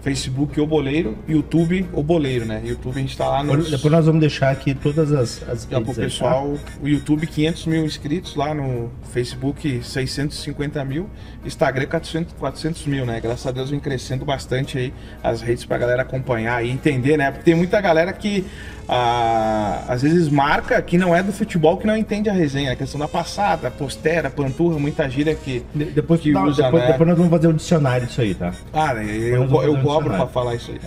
Facebook, 0.05 0.61
o 0.61 0.67
boleiro. 0.67 1.17
YouTube, 1.27 1.89
o 1.95 2.03
boleiro, 2.03 2.45
né? 2.45 2.61
YouTube 2.63 2.99
a 2.99 3.01
gente 3.01 3.17
tá 3.17 3.27
lá 3.27 3.43
no... 3.43 3.53
Depois, 3.53 3.71
depois 3.71 3.91
nós 3.91 4.05
vamos 4.05 4.21
deixar 4.21 4.51
aqui 4.51 4.75
todas 4.75 5.11
as, 5.11 5.43
as 5.49 5.63
Já 5.63 5.81
pro 5.81 5.91
aí, 5.91 5.97
tá? 5.97 6.03
pessoal, 6.03 6.59
o 6.83 6.87
YouTube 6.87 7.27
500 7.27 7.65
mil 7.65 7.85
inscritos, 7.87 8.37
lá 8.37 8.53
no 8.53 8.93
Facebook 9.15 9.83
650 9.83 10.85
mil, 10.85 11.09
Instagram 11.43 11.87
400, 11.87 12.35
400 12.35 12.87
mil, 12.87 13.07
né? 13.07 13.19
Graças 13.19 13.47
a 13.47 13.51
Deus 13.51 13.71
vem 13.71 13.81
crescendo 13.81 14.27
bastante 14.27 14.77
aí 14.77 14.93
as 15.23 15.41
redes 15.41 15.65
pra 15.65 15.79
galera 15.79 16.03
acompanhar 16.03 16.63
e 16.63 16.71
entender, 16.71 17.17
né? 17.17 17.31
Porque 17.31 17.45
tem 17.45 17.55
muita 17.55 17.81
galera 17.81 18.13
que 18.13 18.45
ah, 18.89 19.83
às 19.89 20.03
vezes 20.03 20.29
marca 20.29 20.81
que 20.83 20.99
não 20.99 21.15
é 21.15 21.23
do 21.23 21.33
futebol, 21.33 21.77
que 21.77 21.87
não 21.87 21.97
entende 21.97 22.29
a 22.29 22.33
resenha, 22.33 22.73
a 22.73 22.77
questão 22.77 22.99
da 23.01 23.09
passada, 23.09 23.71
postera, 23.71 24.29
panturra, 24.31 24.79
muita 24.79 25.09
gíria 25.09 25.35
que... 25.35 25.65
De- 25.75 25.87
Depois, 25.87 26.21
que 26.21 26.33
dá- 26.33 26.43
usa, 26.45 26.63
depois, 26.65 26.83
né? 26.83 26.93
depois 26.93 27.09
nós 27.09 27.17
vamos 27.19 27.31
fazer 27.33 27.49
o 27.49 27.53
dicionário 27.55 28.07
disso 28.07 28.21
aí, 28.21 28.35
tá? 28.35 28.53
Ah, 28.73 28.95
eu, 28.95 29.35
eu 29.35 29.43
um 29.43 29.49
cobro 29.49 29.65
pra 29.65 30.25
dicionário. 30.25 30.29
falar 30.29 30.55
isso 30.55 30.71
aí. 30.73 30.81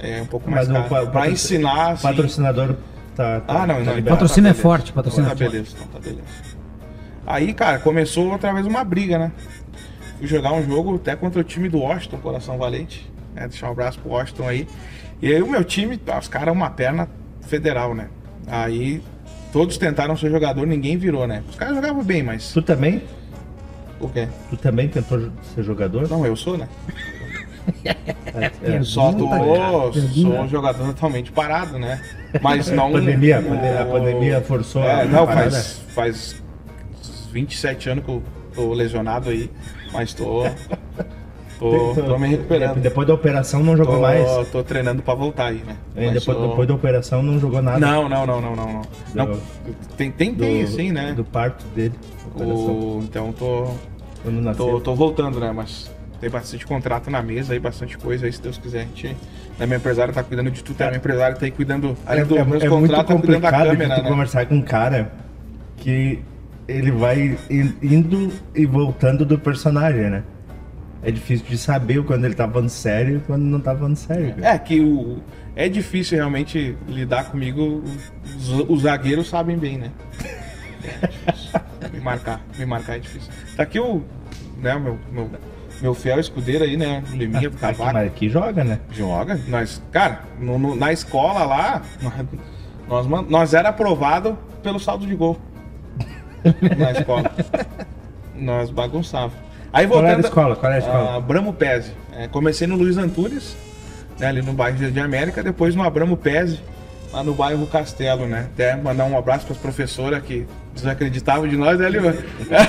É? 0.00 0.18
É 0.18 0.22
um 0.22 0.26
pouco 0.26 0.50
mais 0.50 0.68
Mas 0.68 0.76
o 0.76 0.80
caro. 0.88 0.88
pa- 0.88 1.10
Pra 1.10 1.20
patro- 1.20 1.30
ensinar, 1.32 1.88
O 1.88 1.92
assim... 1.92 2.02
patrocinador 2.08 2.76
tá. 3.14 3.40
tá 3.40 3.54
Ah, 3.62 3.66
não, 3.66 3.74
tá 3.76 3.80
não. 3.84 3.94
liberado. 3.94 4.08
Patrocínio 4.08 4.48
é 4.48 4.50
beleza. 4.50 4.62
forte, 4.62 4.92
patrocínio 4.92 5.24
Então 5.26 5.32
é 5.32 5.38
tá 5.38 5.44
forte. 5.44 5.52
beleza, 5.52 5.76
então 5.76 5.86
tá 5.88 5.98
beleza. 6.00 6.54
Aí, 7.26 7.54
cara, 7.54 7.78
começou 7.78 8.30
outra 8.30 8.52
vez 8.52 8.66
uma 8.66 8.84
briga, 8.84 9.18
né? 9.18 9.32
Fui 10.18 10.26
jogar 10.26 10.52
um 10.52 10.62
jogo 10.62 10.96
até 10.96 11.16
contra 11.16 11.40
o 11.40 11.44
time 11.44 11.68
do 11.68 11.78
Washington, 11.78 12.18
Coração 12.18 12.58
Valente. 12.58 13.10
Né? 13.34 13.48
Deixar 13.48 13.68
um 13.68 13.72
abraço 13.72 13.98
pro 13.98 14.10
Washington 14.10 14.46
aí. 14.48 14.68
E 15.22 15.32
aí 15.32 15.40
o 15.42 15.48
meu 15.50 15.64
time, 15.64 15.98
ah, 16.06 16.18
os 16.18 16.28
caras 16.28 16.52
uma 16.54 16.68
perna 16.70 17.08
federal, 17.46 17.94
né? 17.94 18.08
Aí 18.46 19.02
todos 19.52 19.76
tentaram 19.78 20.16
ser 20.16 20.30
jogador, 20.30 20.66
ninguém 20.66 20.96
virou, 20.96 21.26
né? 21.26 21.42
Os 21.48 21.56
caras 21.56 21.74
jogavam 21.74 22.02
bem, 22.02 22.22
mas. 22.22 22.52
Tu 22.52 22.62
também? 22.62 23.02
O 24.00 24.08
quê? 24.08 24.28
Tu 24.50 24.56
também 24.56 24.88
tentou 24.88 25.30
ser 25.54 25.62
jogador? 25.62 26.08
Não, 26.08 26.24
eu 26.26 26.36
sou, 26.36 26.56
né? 26.58 26.68
É, 28.62 28.82
Só 28.82 29.10
tô, 29.12 29.26
sou 29.92 30.40
um 30.40 30.48
jogador 30.48 30.84
totalmente 30.88 31.32
parado, 31.32 31.78
né? 31.78 31.98
Mas 32.42 32.68
não. 32.70 32.88
A 32.88 32.92
pandemia, 32.92 33.40
pandemia- 33.40 33.80
a 33.80 33.86
pandemia 33.86 34.40
forçou 34.42 34.82
É, 34.84 35.02
a 35.02 35.04
não, 35.06 35.24
parada. 35.26 35.50
faz, 35.50 35.80
faz 35.94 36.42
27 37.32 37.88
anos 37.88 38.04
que 38.04 38.10
eu 38.10 38.22
tô 38.54 38.72
lesionado 38.74 39.30
aí, 39.30 39.50
mas 39.94 40.12
tô. 40.12 40.42
Tô, 41.58 41.94
tô 41.94 42.18
me 42.18 42.28
recuperando. 42.28 42.80
Depois 42.80 43.06
da 43.06 43.14
operação 43.14 43.62
não 43.62 43.76
jogou 43.76 43.94
Tô, 43.96 44.00
mais. 44.02 44.48
tô 44.50 44.62
treinando 44.62 45.02
pra 45.02 45.14
voltar 45.14 45.46
aí, 45.46 45.62
né? 45.66 45.76
É, 45.96 46.10
depois, 46.10 46.36
tô- 46.36 46.48
depois 46.48 46.68
da 46.68 46.74
operação 46.74 47.22
não 47.22 47.38
jogou 47.38 47.62
nada. 47.62 47.78
Não, 47.78 48.08
não, 48.08 48.26
não, 48.26 48.40
não, 48.40 48.56
não. 48.56 48.82
não. 49.14 49.26
Do- 49.26 49.40
tem, 49.96 50.10
tem, 50.10 50.34
tem 50.34 50.66
sim, 50.66 50.90
né? 50.92 51.12
Do 51.12 51.24
parto 51.24 51.64
dele. 51.74 51.94
O, 52.36 53.00
então 53.02 53.32
tô, 53.32 53.68
tô, 54.56 54.80
tô 54.80 54.94
voltando, 54.94 55.38
né? 55.38 55.52
Mas 55.52 55.90
tem 56.20 56.28
bastante 56.28 56.66
contrato 56.66 57.10
na 57.10 57.22
mesa 57.22 57.52
aí, 57.52 57.58
bastante 57.60 57.96
coisa 57.96 58.26
aí, 58.26 58.32
se 58.32 58.42
Deus 58.42 58.58
quiser. 58.58 58.80
A 58.80 58.84
gente. 58.84 59.16
Né, 59.58 59.66
minha 59.66 59.76
empresária 59.76 60.12
tá 60.12 60.22
cuidando 60.24 60.50
de 60.50 60.64
tudo, 60.64 60.76
tá? 60.76 60.86
Minha 60.86 60.96
empresária 60.96 61.36
tá 61.36 61.44
aí 61.46 61.50
cuidando. 61.52 61.96
É, 62.06 62.12
Além 62.12 62.24
do 62.24 62.36
é- 62.36 62.44
meus 62.44 62.62
é 62.64 62.68
muito 62.68 62.80
contratos, 62.88 63.14
tá 63.14 63.20
cuidando 63.20 63.42
da 63.42 63.50
câmera, 63.52 64.02
né? 64.02 64.08
conversar 64.08 64.46
com 64.46 64.56
um 64.56 64.62
cara 64.62 65.12
que 65.76 66.18
ele 66.66 66.90
vai 66.90 67.38
in- 67.48 67.74
indo 67.82 68.32
e 68.54 68.66
voltando 68.66 69.24
do 69.24 69.38
personagem, 69.38 70.10
né? 70.10 70.22
É 71.04 71.10
difícil 71.10 71.46
de 71.46 71.58
saber 71.58 72.02
quando 72.04 72.24
ele 72.24 72.34
tá 72.34 72.48
falando 72.48 72.68
sério 72.68 73.18
e 73.18 73.20
quando 73.20 73.42
não 73.42 73.60
tá 73.60 73.74
falando 73.76 73.96
sério. 73.96 74.34
cara. 74.36 74.54
É 74.54 74.58
que 74.58 74.80
o, 74.80 75.18
é 75.54 75.68
difícil 75.68 76.16
realmente 76.16 76.76
lidar 76.88 77.24
comigo. 77.30 77.82
Os, 78.36 78.48
os 78.68 78.82
zagueiros 78.82 79.28
sabem 79.28 79.56
bem, 79.58 79.78
né? 79.78 79.90
É 81.02 81.06
difícil. 81.08 81.60
me 81.92 82.00
marcar, 82.00 82.40
me 82.58 82.64
marcar 82.66 82.96
é 82.96 82.98
difícil. 83.00 83.30
Tá 83.56 83.62
aqui 83.64 83.78
o, 83.78 84.02
né, 84.62 84.78
meu, 84.78 84.98
meu, 85.12 85.30
meu 85.82 85.94
fiel 85.94 86.18
escudeiro 86.18 86.64
aí, 86.64 86.76
né? 86.76 87.02
Do 87.06 87.24
Aqui, 87.36 87.50
Cavaco. 87.50 87.92
mas 87.92 88.06
aqui 88.06 88.28
joga, 88.30 88.64
né? 88.64 88.80
Joga. 88.90 89.38
Nós, 89.46 89.82
cara, 89.92 90.20
no- 90.40 90.58
no- 90.58 90.74
na 90.74 90.90
escola 90.92 91.44
lá, 91.44 91.82
nós, 92.88 93.06
nós 93.28 93.52
era 93.54 93.68
aprovado 93.68 94.38
pelo 94.62 94.78
saldo 94.80 95.06
de 95.06 95.14
gol. 95.14 95.38
Na 96.78 96.92
escola. 96.92 97.30
nós 98.34 98.70
bagunçava. 98.70 99.32
Aí 99.74 99.88
Qual 99.88 99.98
era 99.98 100.08
a 100.08 100.12
voltando. 100.12 100.24
escola? 100.24 100.56
Qual 100.56 100.72
era 100.72 100.80
a 100.80 100.86
escola? 100.86 101.10
Ah, 101.10 101.16
Abramo 101.16 101.52
Pese. 101.52 101.90
É, 102.16 102.28
comecei 102.28 102.64
no 102.66 102.76
Luiz 102.76 102.96
Antunes, 102.96 103.56
né, 104.20 104.28
ali 104.28 104.40
no 104.40 104.52
bairro 104.52 104.78
de 104.78 105.00
América, 105.00 105.42
depois 105.42 105.74
no 105.74 105.82
Abramo 105.82 106.16
Pese, 106.16 106.60
lá 107.12 107.24
no 107.24 107.34
bairro 107.34 107.66
Castelo, 107.66 108.24
né? 108.26 108.46
Até 108.52 108.76
mandar 108.76 109.04
um 109.04 109.18
abraço 109.18 109.44
para 109.44 109.56
as 109.56 109.60
professoras 109.60 110.22
que 110.22 110.46
desacreditavam 110.72 111.48
de 111.48 111.56
nós, 111.56 111.76
né, 111.80 111.88
Lima? 111.90 112.14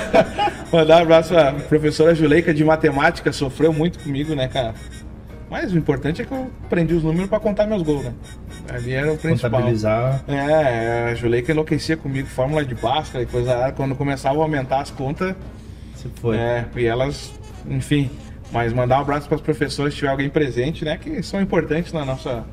mandar 0.72 0.98
um 0.98 1.02
abraço 1.02 1.32
para 1.32 1.50
a 1.50 1.52
professora 1.54 2.12
Juleika 2.12 2.52
de 2.52 2.64
matemática, 2.64 3.32
sofreu 3.32 3.72
muito 3.72 4.00
comigo, 4.00 4.34
né, 4.34 4.48
cara? 4.48 4.74
Mas 5.48 5.72
o 5.72 5.78
importante 5.78 6.22
é 6.22 6.24
que 6.24 6.32
eu 6.32 6.50
aprendi 6.64 6.92
os 6.92 7.04
números 7.04 7.28
para 7.30 7.38
contar 7.38 7.68
meus 7.68 7.82
gols, 7.82 8.04
né? 8.04 8.12
Ali 8.68 8.92
era 8.92 9.12
o 9.12 9.16
principal. 9.16 9.52
Contabilizar. 9.52 10.24
É, 10.26 11.10
a 11.12 11.14
Juleika 11.14 11.52
enlouquecia 11.52 11.96
comigo, 11.96 12.26
fórmula 12.26 12.64
de 12.64 12.74
Bhaskara 12.74 13.22
e 13.22 13.26
coisa. 13.26 13.72
Quando 13.76 13.94
começava 13.94 14.40
a 14.40 14.42
aumentar 14.42 14.80
as 14.80 14.90
contas, 14.90 15.36
Foi. 16.16 16.36
é, 16.36 16.66
e 16.76 16.84
elas, 16.86 17.32
enfim. 17.68 18.10
Mas 18.52 18.72
mandar 18.72 18.98
um 18.98 19.02
abraço 19.02 19.26
para 19.26 19.36
as 19.36 19.40
professoras 19.42 19.92
se 19.92 19.98
tiver 19.98 20.10
alguém 20.10 20.28
presente, 20.28 20.84
né? 20.84 20.96
Que 20.96 21.22
são 21.22 21.40
importantes 21.40 21.92
na 21.92 22.04
nossa, 22.04 22.44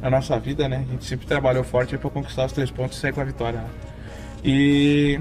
na 0.00 0.08
nossa 0.08 0.38
vida, 0.38 0.68
né? 0.68 0.84
A 0.88 0.92
gente 0.92 1.04
sempre 1.04 1.26
trabalhou 1.26 1.64
forte 1.64 1.96
para 1.98 2.08
conquistar 2.10 2.46
os 2.46 2.52
três 2.52 2.70
pontos 2.70 2.96
e 2.96 3.00
sair 3.00 3.12
com 3.12 3.20
a 3.20 3.24
vitória. 3.24 3.58
né? 3.58 3.68
E 4.44 5.20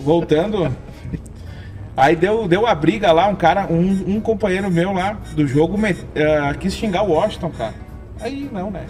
voltando, 0.00 0.74
aí 1.96 2.16
deu, 2.16 2.48
deu 2.48 2.66
a 2.66 2.74
briga 2.74 3.12
lá, 3.12 3.26
um 3.28 3.36
cara, 3.36 3.66
um, 3.70 4.16
um 4.16 4.20
companheiro 4.20 4.70
meu 4.70 4.92
lá 4.92 5.18
do 5.34 5.46
jogo 5.46 5.76
me, 5.76 5.90
eh, 6.14 6.54
quis 6.58 6.74
xingar 6.74 7.02
o 7.02 7.10
Washington, 7.12 7.50
cara. 7.50 7.74
Aí 8.20 8.48
não, 8.50 8.70
né? 8.70 8.86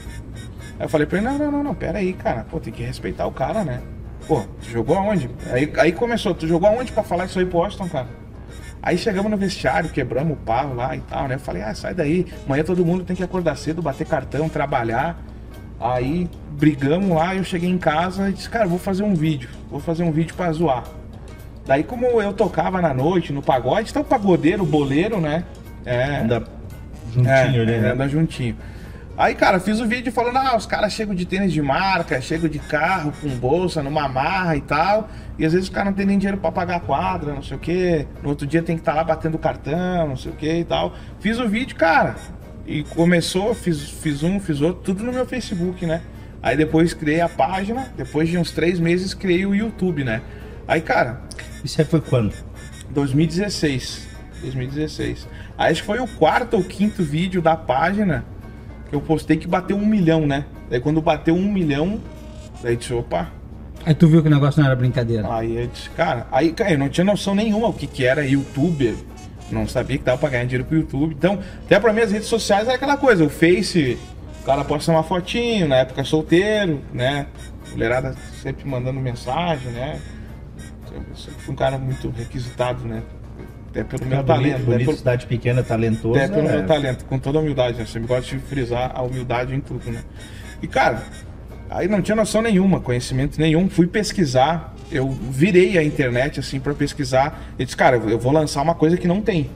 Aí 0.78 0.86
eu 0.86 0.88
falei 0.88 1.06
pra 1.06 1.18
ele, 1.18 1.26
não, 1.26 1.36
não, 1.38 1.52
não, 1.52 1.64
não, 1.64 1.74
pera 1.74 1.98
aí, 1.98 2.12
cara. 2.12 2.46
Pô, 2.50 2.58
tem 2.58 2.72
que 2.72 2.82
respeitar 2.82 3.26
o 3.26 3.32
cara, 3.32 3.64
né? 3.64 3.80
Pô, 4.26 4.42
tu 4.62 4.70
jogou 4.70 4.96
aonde? 4.96 5.28
Aí, 5.50 5.70
aí 5.76 5.92
começou, 5.92 6.34
tu 6.34 6.46
jogou 6.46 6.68
aonde 6.68 6.92
pra 6.92 7.02
falar 7.02 7.26
isso 7.26 7.38
aí 7.38 7.44
pro 7.44 7.58
Washington, 7.58 7.88
cara? 7.88 8.19
Aí 8.82 8.96
chegamos 8.96 9.30
no 9.30 9.36
vestiário, 9.36 9.90
quebramos 9.90 10.32
o 10.32 10.36
pau 10.36 10.74
lá 10.74 10.96
e 10.96 11.00
tal, 11.00 11.28
né? 11.28 11.34
Eu 11.34 11.38
falei, 11.40 11.62
ah, 11.62 11.74
sai 11.74 11.94
daí, 11.94 12.26
amanhã 12.46 12.64
todo 12.64 12.84
mundo 12.84 13.04
tem 13.04 13.14
que 13.14 13.22
acordar 13.22 13.56
cedo, 13.56 13.82
bater 13.82 14.06
cartão, 14.06 14.48
trabalhar. 14.48 15.18
Aí 15.78 16.28
brigamos 16.52 17.10
lá, 17.16 17.34
eu 17.34 17.44
cheguei 17.44 17.68
em 17.68 17.78
casa 17.78 18.30
e 18.30 18.32
disse, 18.32 18.48
cara, 18.48 18.66
vou 18.66 18.78
fazer 18.78 19.02
um 19.02 19.14
vídeo, 19.14 19.48
vou 19.70 19.80
fazer 19.80 20.02
um 20.02 20.10
vídeo 20.10 20.34
pra 20.34 20.50
zoar. 20.52 20.84
Daí 21.66 21.84
como 21.84 22.06
eu 22.20 22.32
tocava 22.32 22.80
na 22.80 22.92
noite, 22.94 23.32
no 23.32 23.42
pagode, 23.42 23.90
então 23.90 24.02
o 24.02 24.04
pagodeiro, 24.04 24.62
o 24.62 24.66
boleiro, 24.66 25.20
né? 25.20 25.44
É, 25.84 26.20
Anda 26.20 26.44
juntinho 27.12 27.62
é, 27.62 27.66
né? 27.66 27.90
anda 27.92 28.08
juntinho. 28.08 28.56
Aí, 29.20 29.34
cara, 29.34 29.60
fiz 29.60 29.78
o 29.80 29.86
vídeo 29.86 30.10
falando, 30.10 30.38
ah, 30.38 30.56
os 30.56 30.64
caras 30.64 30.94
chegam 30.94 31.14
de 31.14 31.26
tênis 31.26 31.52
de 31.52 31.60
marca, 31.60 32.18
chegam 32.22 32.48
de 32.48 32.58
carro 32.58 33.12
com 33.20 33.28
bolsa, 33.28 33.82
numa 33.82 34.08
marra 34.08 34.56
e 34.56 34.62
tal. 34.62 35.10
E 35.38 35.44
às 35.44 35.52
vezes 35.52 35.68
os 35.68 35.74
caras 35.74 35.90
não 35.90 35.94
tem 35.94 36.06
nem 36.06 36.16
dinheiro 36.16 36.38
pra 36.40 36.50
pagar 36.50 36.76
a 36.76 36.80
quadra, 36.80 37.34
não 37.34 37.42
sei 37.42 37.54
o 37.54 37.60
quê. 37.60 38.06
No 38.22 38.30
outro 38.30 38.46
dia 38.46 38.62
tem 38.62 38.76
que 38.76 38.80
estar 38.80 38.94
lá 38.94 39.04
batendo 39.04 39.36
cartão, 39.36 40.08
não 40.08 40.16
sei 40.16 40.32
o 40.32 40.34
quê 40.34 40.60
e 40.60 40.64
tal. 40.64 40.94
Fiz 41.20 41.38
o 41.38 41.46
vídeo, 41.46 41.76
cara. 41.76 42.16
E 42.66 42.82
começou, 42.82 43.54
fiz, 43.54 43.90
fiz 43.90 44.22
um, 44.22 44.40
fiz 44.40 44.62
outro, 44.62 44.82
tudo 44.84 45.04
no 45.04 45.12
meu 45.12 45.26
Facebook, 45.26 45.84
né? 45.84 46.00
Aí 46.42 46.56
depois 46.56 46.94
criei 46.94 47.20
a 47.20 47.28
página, 47.28 47.92
depois 47.98 48.26
de 48.26 48.38
uns 48.38 48.52
três 48.52 48.80
meses 48.80 49.12
criei 49.12 49.44
o 49.44 49.54
YouTube, 49.54 50.02
né? 50.02 50.22
Aí, 50.66 50.80
cara, 50.80 51.20
Isso 51.62 51.78
aí 51.78 51.86
foi 51.86 52.00
quando? 52.00 52.32
2016. 52.88 54.08
2016. 54.40 55.28
Aí 55.58 55.72
acho 55.72 55.82
que 55.82 55.86
foi 55.86 55.98
o 56.00 56.08
quarto 56.08 56.56
ou 56.56 56.64
quinto 56.64 57.02
vídeo 57.02 57.42
da 57.42 57.54
página 57.54 58.24
eu 58.92 59.00
postei 59.00 59.36
que 59.36 59.46
bateu 59.46 59.76
um 59.76 59.86
milhão, 59.86 60.26
né? 60.26 60.44
Daí 60.68 60.80
quando 60.80 61.00
bateu 61.00 61.34
um 61.34 61.50
milhão, 61.50 62.00
daí 62.62 62.76
disse, 62.76 62.92
opa, 62.92 63.30
Aí 63.84 63.94
tu 63.94 64.06
viu 64.08 64.20
que 64.20 64.28
o 64.28 64.30
negócio 64.30 64.60
não 64.60 64.66
era 64.66 64.76
brincadeira. 64.76 65.32
Aí 65.32 65.56
eu 65.56 65.66
disse, 65.66 65.88
cara, 65.90 66.26
aí, 66.30 66.52
cara, 66.52 66.72
eu 66.72 66.78
não 66.78 66.88
tinha 66.88 67.04
noção 67.04 67.34
nenhuma 67.34 67.68
o 67.68 67.72
que, 67.72 67.86
que 67.86 68.04
era 68.04 68.26
youtuber. 68.26 68.94
Não 69.50 69.66
sabia 69.66 69.98
que 69.98 70.04
dava 70.04 70.18
pra 70.18 70.28
ganhar 70.28 70.44
dinheiro 70.44 70.64
com 70.64 70.74
o 70.74 70.78
YouTube. 70.78 71.14
Então, 71.14 71.38
até 71.64 71.80
pra 71.80 71.92
mim 71.92 72.00
as 72.00 72.12
redes 72.12 72.28
sociais 72.28 72.66
era 72.66 72.76
aquela 72.76 72.96
coisa, 72.96 73.24
o 73.24 73.30
Face, 73.30 73.98
o 74.42 74.44
cara 74.44 74.64
posta 74.64 74.92
uma 74.92 75.02
fotinho, 75.02 75.66
na 75.66 75.76
época 75.76 76.04
solteiro, 76.04 76.80
né? 76.92 77.26
Mulherada 77.72 78.14
sempre 78.42 78.68
mandando 78.68 79.00
mensagem, 79.00 79.72
né? 79.72 79.98
Eu 80.92 81.16
sempre 81.16 81.40
fui 81.40 81.54
um 81.54 81.56
cara 81.56 81.78
muito 81.78 82.10
requisitado, 82.10 82.84
né? 82.86 83.02
Até 83.70 83.84
pelo 83.84 84.04
meu 84.04 84.10
Bonito, 84.16 84.26
talento, 84.26 84.58
né? 84.58 84.64
bonito, 84.64 84.84
Por- 84.86 84.96
cidade 84.96 85.26
pequena, 85.26 85.62
talentoso. 85.62 86.18
até 86.18 86.28
pelo 86.28 86.48
é. 86.48 86.52
meu 86.56 86.66
talento, 86.66 87.04
com 87.04 87.18
toda 87.18 87.38
a 87.38 87.40
humildade, 87.40 87.78
né? 87.78 87.86
Sempre 87.86 88.08
gosto 88.08 88.36
de 88.36 88.38
frisar 88.42 88.90
a 88.94 89.02
humildade 89.02 89.54
em 89.54 89.60
tudo, 89.60 89.88
né? 89.90 90.00
E, 90.60 90.66
cara, 90.66 91.02
aí 91.70 91.86
não 91.86 92.02
tinha 92.02 92.16
noção 92.16 92.42
nenhuma, 92.42 92.80
conhecimento 92.80 93.40
nenhum. 93.40 93.68
Fui 93.70 93.86
pesquisar, 93.86 94.74
eu 94.90 95.08
virei 95.08 95.78
a 95.78 95.84
internet, 95.84 96.40
assim, 96.40 96.58
pra 96.58 96.74
pesquisar. 96.74 97.40
E 97.58 97.64
disse, 97.64 97.76
cara, 97.76 97.96
eu 97.96 98.18
vou 98.18 98.32
lançar 98.32 98.60
uma 98.60 98.74
coisa 98.74 98.96
que 98.96 99.06
não 99.06 99.20
tem, 99.20 99.48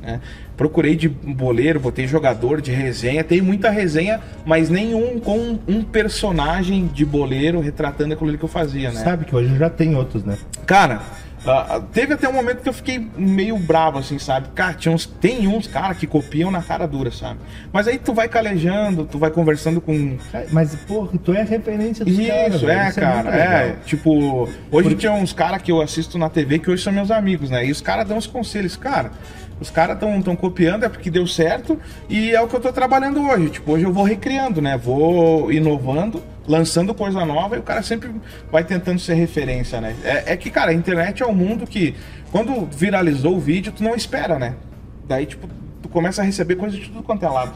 né? 0.00 0.20
Procurei 0.56 0.94
de 0.96 1.08
boleiro, 1.08 1.78
botei 1.80 2.06
jogador 2.06 2.60
de 2.60 2.70
resenha. 2.72 3.22
Tem 3.22 3.40
muita 3.40 3.70
resenha, 3.70 4.20
mas 4.44 4.68
nenhum 4.68 5.18
com 5.20 5.58
um 5.68 5.82
personagem 5.84 6.86
de 6.86 7.04
boleiro 7.04 7.60
retratando 7.60 8.14
aquilo 8.14 8.36
que 8.38 8.44
eu 8.44 8.48
fazia, 8.48 8.90
né? 8.90 9.00
Sabe 9.02 9.24
que 9.24 9.34
hoje 9.34 9.56
já 9.56 9.68
tem 9.70 9.94
outros, 9.94 10.24
né? 10.24 10.36
Cara, 10.66 11.00
ah, 11.50 11.82
teve 11.92 12.14
até 12.14 12.28
um 12.28 12.32
momento 12.32 12.62
que 12.62 12.68
eu 12.68 12.72
fiquei 12.72 13.06
meio 13.16 13.58
bravo, 13.58 13.98
assim, 13.98 14.18
sabe? 14.18 14.48
Cara, 14.54 14.74
tinha 14.74 14.94
uns, 14.94 15.06
tem 15.06 15.46
uns, 15.46 15.66
cara, 15.66 15.94
que 15.94 16.06
copiam 16.06 16.50
na 16.50 16.62
cara 16.62 16.86
dura, 16.86 17.10
sabe? 17.10 17.40
Mas 17.72 17.88
aí 17.88 17.98
tu 17.98 18.12
vai 18.12 18.28
calejando, 18.28 19.04
tu 19.04 19.18
vai 19.18 19.30
conversando 19.30 19.80
com. 19.80 20.16
Mas, 20.52 20.74
porra, 20.74 21.18
tu 21.22 21.32
é 21.32 21.40
a 21.40 21.44
referência 21.44 22.04
caras. 22.04 22.54
Isso, 22.54 22.66
velho, 22.66 22.80
é, 22.80 22.88
isso 22.88 23.00
cara. 23.00 23.36
É, 23.36 23.76
tipo, 23.84 24.48
hoje 24.70 24.94
tinha 24.94 25.12
uns 25.12 25.32
caras 25.32 25.62
que 25.62 25.72
eu 25.72 25.80
assisto 25.80 26.18
na 26.18 26.28
TV 26.28 26.58
que 26.58 26.70
hoje 26.70 26.82
são 26.82 26.92
meus 26.92 27.10
amigos, 27.10 27.50
né? 27.50 27.64
E 27.64 27.70
os 27.70 27.80
caras 27.80 28.06
dão 28.06 28.16
uns 28.16 28.26
conselhos, 28.26 28.76
cara. 28.76 29.10
Os 29.60 29.70
caras 29.70 29.94
estão 29.94 30.20
tão 30.22 30.36
copiando, 30.36 30.84
é 30.84 30.88
porque 30.88 31.10
deu 31.10 31.26
certo 31.26 31.78
e 32.08 32.30
é 32.30 32.40
o 32.40 32.46
que 32.46 32.54
eu 32.54 32.60
tô 32.60 32.72
trabalhando 32.72 33.20
hoje. 33.28 33.50
Tipo, 33.50 33.72
hoje 33.72 33.84
eu 33.84 33.92
vou 33.92 34.04
recriando, 34.04 34.62
né? 34.62 34.76
Vou 34.76 35.50
inovando, 35.52 36.22
lançando 36.46 36.94
coisa 36.94 37.24
nova 37.24 37.56
e 37.56 37.58
o 37.58 37.62
cara 37.62 37.82
sempre 37.82 38.10
vai 38.50 38.62
tentando 38.62 39.00
ser 39.00 39.14
referência, 39.14 39.80
né? 39.80 39.96
É, 40.04 40.32
é 40.32 40.36
que, 40.36 40.50
cara, 40.50 40.70
a 40.70 40.74
internet 40.74 41.22
é 41.22 41.26
um 41.26 41.34
mundo 41.34 41.66
que, 41.66 41.94
quando 42.30 42.66
viralizou 42.66 43.36
o 43.36 43.40
vídeo, 43.40 43.72
tu 43.72 43.82
não 43.82 43.94
espera, 43.94 44.38
né? 44.38 44.54
Daí, 45.06 45.26
tipo, 45.26 45.48
tu 45.82 45.88
começa 45.88 46.22
a 46.22 46.24
receber 46.24 46.56
coisas 46.56 46.78
de 46.78 46.86
tudo 46.86 47.02
quanto 47.02 47.24
é 47.24 47.28
lado. 47.28 47.52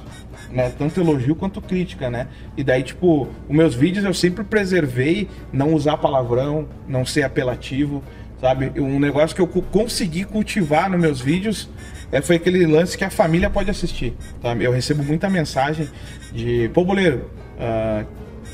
Né? 0.50 0.70
Tanto 0.76 1.00
elogio 1.00 1.34
quanto 1.34 1.60
crítica, 1.60 2.10
né? 2.10 2.26
E 2.56 2.64
daí, 2.64 2.82
tipo, 2.82 3.28
os 3.48 3.56
meus 3.56 3.74
vídeos 3.74 4.04
eu 4.04 4.12
sempre 4.12 4.42
preservei 4.42 5.28
não 5.52 5.72
usar 5.72 5.96
palavrão, 5.98 6.68
não 6.88 7.06
ser 7.06 7.22
apelativo, 7.22 8.02
sabe? 8.40 8.72
Um 8.78 8.98
negócio 8.98 9.36
que 9.36 9.40
eu 9.40 9.46
consegui 9.46 10.24
cultivar 10.24 10.90
nos 10.90 11.00
meus 11.00 11.20
vídeos 11.20 11.70
é, 12.12 12.20
foi 12.20 12.36
aquele 12.36 12.66
lance 12.66 12.96
que 12.96 13.04
a 13.04 13.10
família 13.10 13.48
pode 13.48 13.70
assistir, 13.70 14.14
sabe? 14.42 14.64
Eu 14.64 14.70
recebo 14.70 15.02
muita 15.02 15.30
mensagem 15.30 15.88
de, 16.30 16.70
pô, 16.74 16.84
boleiro, 16.84 17.30
ah, 17.58 18.04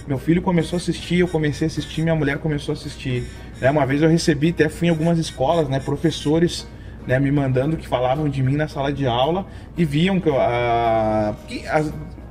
meu 0.07 0.17
filho 0.17 0.41
começou 0.41 0.77
a 0.77 0.79
assistir, 0.79 1.19
eu 1.19 1.29
comecei 1.29 1.67
a 1.67 1.69
assistir, 1.69 2.03
minha 2.03 2.15
mulher 2.15 2.39
começou 2.39 2.73
a 2.73 2.79
assistir. 2.79 3.25
Né? 3.61 3.69
Uma 3.71 3.85
vez 3.85 4.01
eu 4.01 4.09
recebi, 4.09 4.51
até 4.51 4.69
fui 4.69 4.87
em 4.87 4.91
algumas 4.91 5.19
escolas, 5.19 5.69
né? 5.69 5.81
Professores 5.81 6.67
né, 7.07 7.19
me 7.19 7.33
mandando 7.33 7.77
que 7.77 7.89
falavam 7.89 8.29
de 8.29 8.43
mim 8.43 8.55
na 8.55 8.69
sala 8.69 8.93
de 8.93 9.07
aula 9.07 9.47
e 9.77 9.85
viam 9.85 10.21
que 10.21 10.29
eu, 10.29 10.39
ah, 10.39 11.35
que 11.49 11.65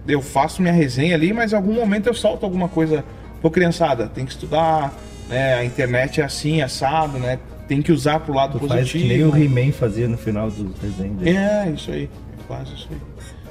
eu 0.07 0.21
faço 0.21 0.61
minha 0.61 0.73
resenha 0.73 1.13
ali, 1.13 1.33
mas 1.33 1.51
em 1.51 1.55
algum 1.55 1.73
momento 1.73 2.07
eu 2.07 2.13
solto 2.13 2.45
alguma 2.45 2.69
coisa. 2.69 3.03
Pô, 3.41 3.51
criançada, 3.51 4.07
tem 4.07 4.25
que 4.25 4.31
estudar, 4.31 4.93
né? 5.27 5.55
A 5.55 5.65
internet 5.65 6.21
é 6.21 6.23
assim, 6.23 6.61
assado, 6.61 7.19
né? 7.19 7.37
Tem 7.67 7.81
que 7.81 7.91
usar 7.91 8.19
pro 8.21 8.33
lado 8.33 8.59
Tu 8.59 8.67
faz 8.67 8.91
que 8.91 8.99
nem 8.99 9.29
positivo. 9.29 9.55
o 9.55 9.59
He-Man 9.59 9.71
fazia 9.73 10.07
no 10.07 10.17
final 10.17 10.49
dos 10.49 10.73
desenhos 10.79 11.17
dele. 11.17 11.37
É, 11.37 11.69
isso 11.69 11.91
aí. 11.91 12.09
Faço 12.47 12.73
isso 12.73 12.87
aí. 12.91 12.97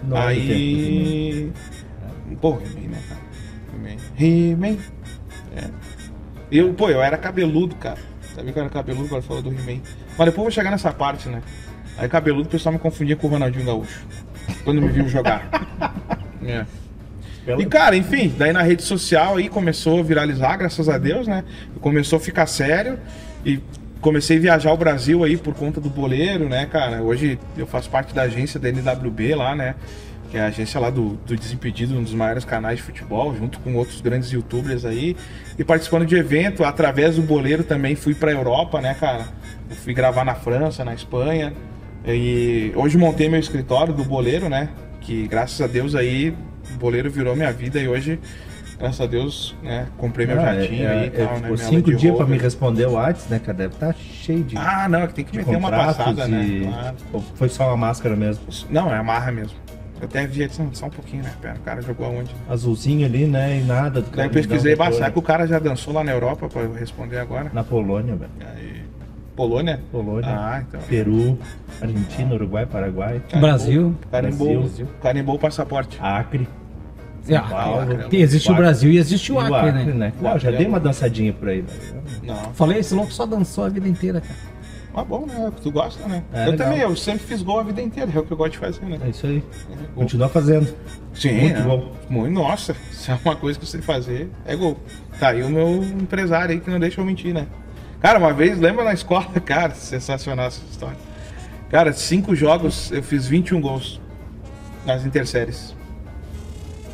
Não 0.05 0.17
é 0.17 0.35
do 0.35 0.41
do 0.41 0.53
aí. 0.53 1.53
Pô, 2.41 2.51
He-Man, 2.53 2.89
né, 2.89 3.03
cara? 3.09 3.21
He-Man. 3.75 3.97
He-Man. 4.19 4.79
É. 5.55 5.71
Eu, 6.51 6.73
pô, 6.75 6.89
eu 6.89 7.03
era 7.03 7.19
cabeludo, 7.19 7.75
cara. 7.77 7.99
Sabia 8.35 8.53
que 8.53 8.59
eu 8.59 8.63
era 8.63 8.71
cabeludo 8.71 9.09
quando 9.09 9.23
falou 9.23 9.43
do 9.43 9.51
He-Man. 9.51 9.81
Mas 10.17 10.27
depois 10.27 10.37
eu 10.37 10.43
vou 10.43 10.51
chegar 10.51 10.71
nessa 10.71 10.93
parte, 10.93 11.29
né? 11.29 11.43
Aí 11.99 12.09
cabeludo 12.09 12.49
o 12.49 12.51
pessoal 12.51 12.73
me 12.73 12.79
confundia 12.79 13.17
com 13.17 13.27
o 13.27 13.31
Ronaldinho 13.31 13.65
Gaúcho. 13.65 14.07
Quando 14.65 14.81
me 14.81 14.89
viu 14.89 15.09
jogar. 15.09 15.49
é. 16.45 16.65
E 17.59 17.67
cara, 17.67 17.97
enfim, 17.97 18.33
daí 18.37 18.53
na 18.53 18.63
rede 18.63 18.83
social 18.83 19.37
aí 19.37 19.49
começou 19.49 20.01
a 20.01 20.03
viralizar, 20.03 20.57
graças 20.57 20.89
a 20.89 20.99
Deus, 20.99 21.29
né? 21.29 21.45
Começou 21.81 22.17
a 22.17 22.21
ficar 22.21 22.47
sério 22.47 22.99
e 23.45 23.61
comecei 24.07 24.37
a 24.37 24.41
viajar 24.41 24.73
o 24.73 24.77
Brasil 24.77 25.25
aí 25.25 25.37
por 25.37 25.53
conta 25.53 25.81
do 25.81 25.91
boleiro, 25.91 26.49
né, 26.49 26.65
cara? 26.67 27.03
Hoje 27.03 27.41
eu 27.59 27.67
faço 27.67 27.91
parte 27.91 28.15
da 28.15 28.23
agência 28.23 28.61
da 28.61 28.69
NWB 28.69 29.35
lá, 29.35 29.57
né? 29.57 29.75
Que 30.31 30.37
é 30.39 30.43
a 30.43 30.47
agência 30.47 30.79
lá 30.79 30.91
do, 30.91 31.19
do 31.27 31.37
Desimpedido, 31.37 31.93
um 31.99 32.05
dos 32.05 32.15
maiores 32.15 32.45
canais 32.45 32.77
de 32.77 32.85
futebol, 32.85 33.35
junto 33.35 33.59
com 33.59 33.75
outros 33.75 34.01
grandes 34.01 34.31
youtubers 34.31 34.85
aí. 34.85 35.17
E 35.59 35.65
participando 35.65 36.07
de 36.07 36.15
evento, 36.15 36.63
através 36.63 37.17
do 37.17 37.23
boleiro 37.23 37.65
também 37.65 37.97
fui 37.97 38.15
pra 38.15 38.31
Europa, 38.31 38.81
né, 38.81 38.95
cara? 38.95 39.27
Eu 39.69 39.75
fui 39.75 39.93
gravar 39.93 40.25
na 40.25 40.37
França, 40.37 40.85
na 40.85 40.95
Espanha. 40.95 41.53
E 42.07 42.71
hoje 42.77 42.97
montei 42.97 43.29
meu 43.29 43.41
escritório 43.41 43.93
do 43.93 44.05
boleiro, 44.05 44.49
né? 44.49 44.69
Que 45.01 45.27
graças 45.27 45.61
a 45.61 45.67
Deus 45.67 45.97
aí 45.97 46.33
o 46.73 46.79
boleiro 46.79 47.11
virou 47.11 47.35
minha 47.35 47.53
vida 47.53 47.81
e 47.81 47.89
hoje, 47.89 48.21
graças 48.79 49.01
a 49.01 49.07
Deus, 49.07 49.55
né, 49.63 49.87
comprei 49.99 50.27
meu 50.27 50.41
Ah, 50.41 50.55
jatinho 50.55 50.87
é, 50.87 50.91
aí 50.91 51.03
é, 51.03 51.07
e 51.07 51.11
tal, 51.11 51.27
é, 51.27 51.31
né? 51.35 51.41
ficou 51.41 51.57
cinco 51.57 51.91
dias 51.95 52.15
pra 52.15 52.25
Rover. 52.25 52.29
me 52.37 52.43
responder 52.43 52.87
o 52.87 52.93
WhatsApp, 52.93 53.31
né, 53.33 53.39
cara? 53.39 53.59
Deve 53.59 53.75
estar 53.75 53.95
cheio 53.95 54.43
de, 54.45 54.57
Ah, 54.57 54.89
não, 54.89 55.01
é 55.01 55.07
que 55.07 55.15
tem 55.15 55.25
que 55.25 55.37
meter 55.37 55.57
uma 55.57 55.71
passada, 55.71 56.27
né? 56.27 56.61
Claro. 56.71 56.97
Ou 57.13 57.21
Foi 57.21 57.49
só 57.49 57.69
uma 57.69 57.77
máscara 57.77 58.15
mesmo. 58.17 58.45
Não, 58.71 58.93
é 58.95 58.99
amarra 58.99 59.33
mesmo. 59.33 59.57
Eu 59.99 60.05
até 60.05 60.27
vi 60.27 60.47
só, 60.51 60.63
só 60.75 60.87
um 60.87 60.91
pouquinho, 60.91 61.23
né? 61.23 61.33
Pera, 61.41 61.55
o 61.55 61.61
cara 61.61 61.81
jogou 61.81 62.07
aonde? 62.07 62.31
Azulzinho 62.51 63.07
ali, 63.07 63.27
né? 63.27 63.59
E 63.59 63.65
nada. 63.65 64.03
do 64.03 64.11
cara 64.11 64.27
eu 64.29 64.31
pesquisei, 64.31 64.75
um 64.75 64.79
retorno. 64.83 65.11
que 65.13 65.19
o 65.19 65.23
cara 65.23 65.47
já 65.47 65.59
dançou 65.59 65.95
lá 65.95 66.05
na 66.05 66.13
Europa 66.13 66.49
pra 66.51 66.61
eu 66.63 66.73
responder 66.75 67.19
agora? 67.19 67.51
Na 67.55 67.65
Polônia, 67.65 68.15
velho. 68.15 68.31
Aí, 68.55 68.83
Polônia? 69.35 69.81
Polônia. 69.91 70.29
Ah, 70.29 70.63
então. 70.69 70.81
Peru, 70.83 71.39
Argentina, 71.81 72.35
Uruguai, 72.35 72.67
Paraguai, 72.67 73.23
Brasil. 73.41 73.95
Carimbou, 74.11 74.61
Brasil. 74.61 74.87
carimbou 75.03 75.35
o 75.37 75.39
passaporte. 75.39 75.99
Acre. 75.99 76.47
Ah, 77.35 77.41
Paulo. 77.43 78.09
tem- 78.09 78.21
existe 78.21 78.49
o 78.49 78.53
Acre. 78.53 78.63
Brasil 78.65 78.91
e 78.93 78.99
existe 78.99 79.33
o 79.33 79.37
E 79.41 79.53
Acre, 79.53 79.73
né? 79.93 80.13
Não, 80.21 80.39
já 80.39 80.51
dei 80.51 80.67
uma 80.67 80.79
dançadinha 80.81 81.33
por 81.33 81.49
aí, 81.49 81.63
velho. 81.63 82.03
Não. 82.23 82.37
Falei, 82.55 82.79
esse 82.79 82.95
louco 82.95 83.13
só 83.13 83.27
dançou 83.27 83.65
a 83.65 83.69
vida 83.69 83.89
inteira, 83.89 84.21
cara. 84.21 84.35
Mas 84.95 85.07
bom, 85.07 85.27
né? 85.27 85.53
Tu 85.63 85.71
gosta, 85.71 86.09
né? 86.09 86.23
É, 86.33 86.47
eu 86.47 86.53
legal. 86.53 86.67
também, 86.67 86.81
eu 86.83 86.97
sempre 86.97 87.27
fiz 87.27 87.43
gol 87.43 87.61
a 87.61 87.63
vida 87.63 87.83
inteira, 87.83 88.11
é 88.15 88.19
o 88.19 88.23
que 88.25 88.33
eu 88.33 88.37
gosto 88.37 88.53
de 88.53 88.59
fazer, 88.59 88.83
né? 88.87 88.99
É 89.05 89.11
isso 89.11 89.27
aí. 89.27 89.43
Continua 89.95 90.29
fazendo. 90.29 90.73
Sim, 91.13 91.33
Muito 91.41 91.59
é. 91.59 91.63
bom. 91.63 91.93
Muito, 92.09 92.33
nossa, 92.33 92.75
se 92.93 93.11
é 93.11 93.19
uma 93.23 93.37
coisa 93.37 93.59
que 93.59 93.65
eu 93.65 93.69
sei 93.69 93.83
fazer, 93.83 94.31
é 94.47 94.57
gol. 94.57 94.79
Tá 95.21 95.29
aí 95.29 95.43
o 95.43 95.51
meu 95.51 95.83
empresário 95.85 96.53
aí 96.55 96.61
que 96.61 96.71
não 96.71 96.81
deixa 96.81 97.01
eu 97.01 97.05
mentir, 97.05 97.35
né? 97.35 97.47
Cara, 98.01 98.19
uma 98.19 98.33
vez, 98.33 98.59
lembra 98.59 98.85
na 98.85 98.95
escola? 98.95 99.27
Cara, 99.45 99.75
sensacional 99.75 100.47
essa 100.47 100.63
história. 100.71 100.97
Cara, 101.71 101.93
cinco 101.93 102.35
jogos, 102.35 102.91
eu 102.91 103.03
fiz 103.03 103.27
21 103.27 103.61
gols 103.61 104.01
nas 104.87 105.05
interséries. 105.05 105.75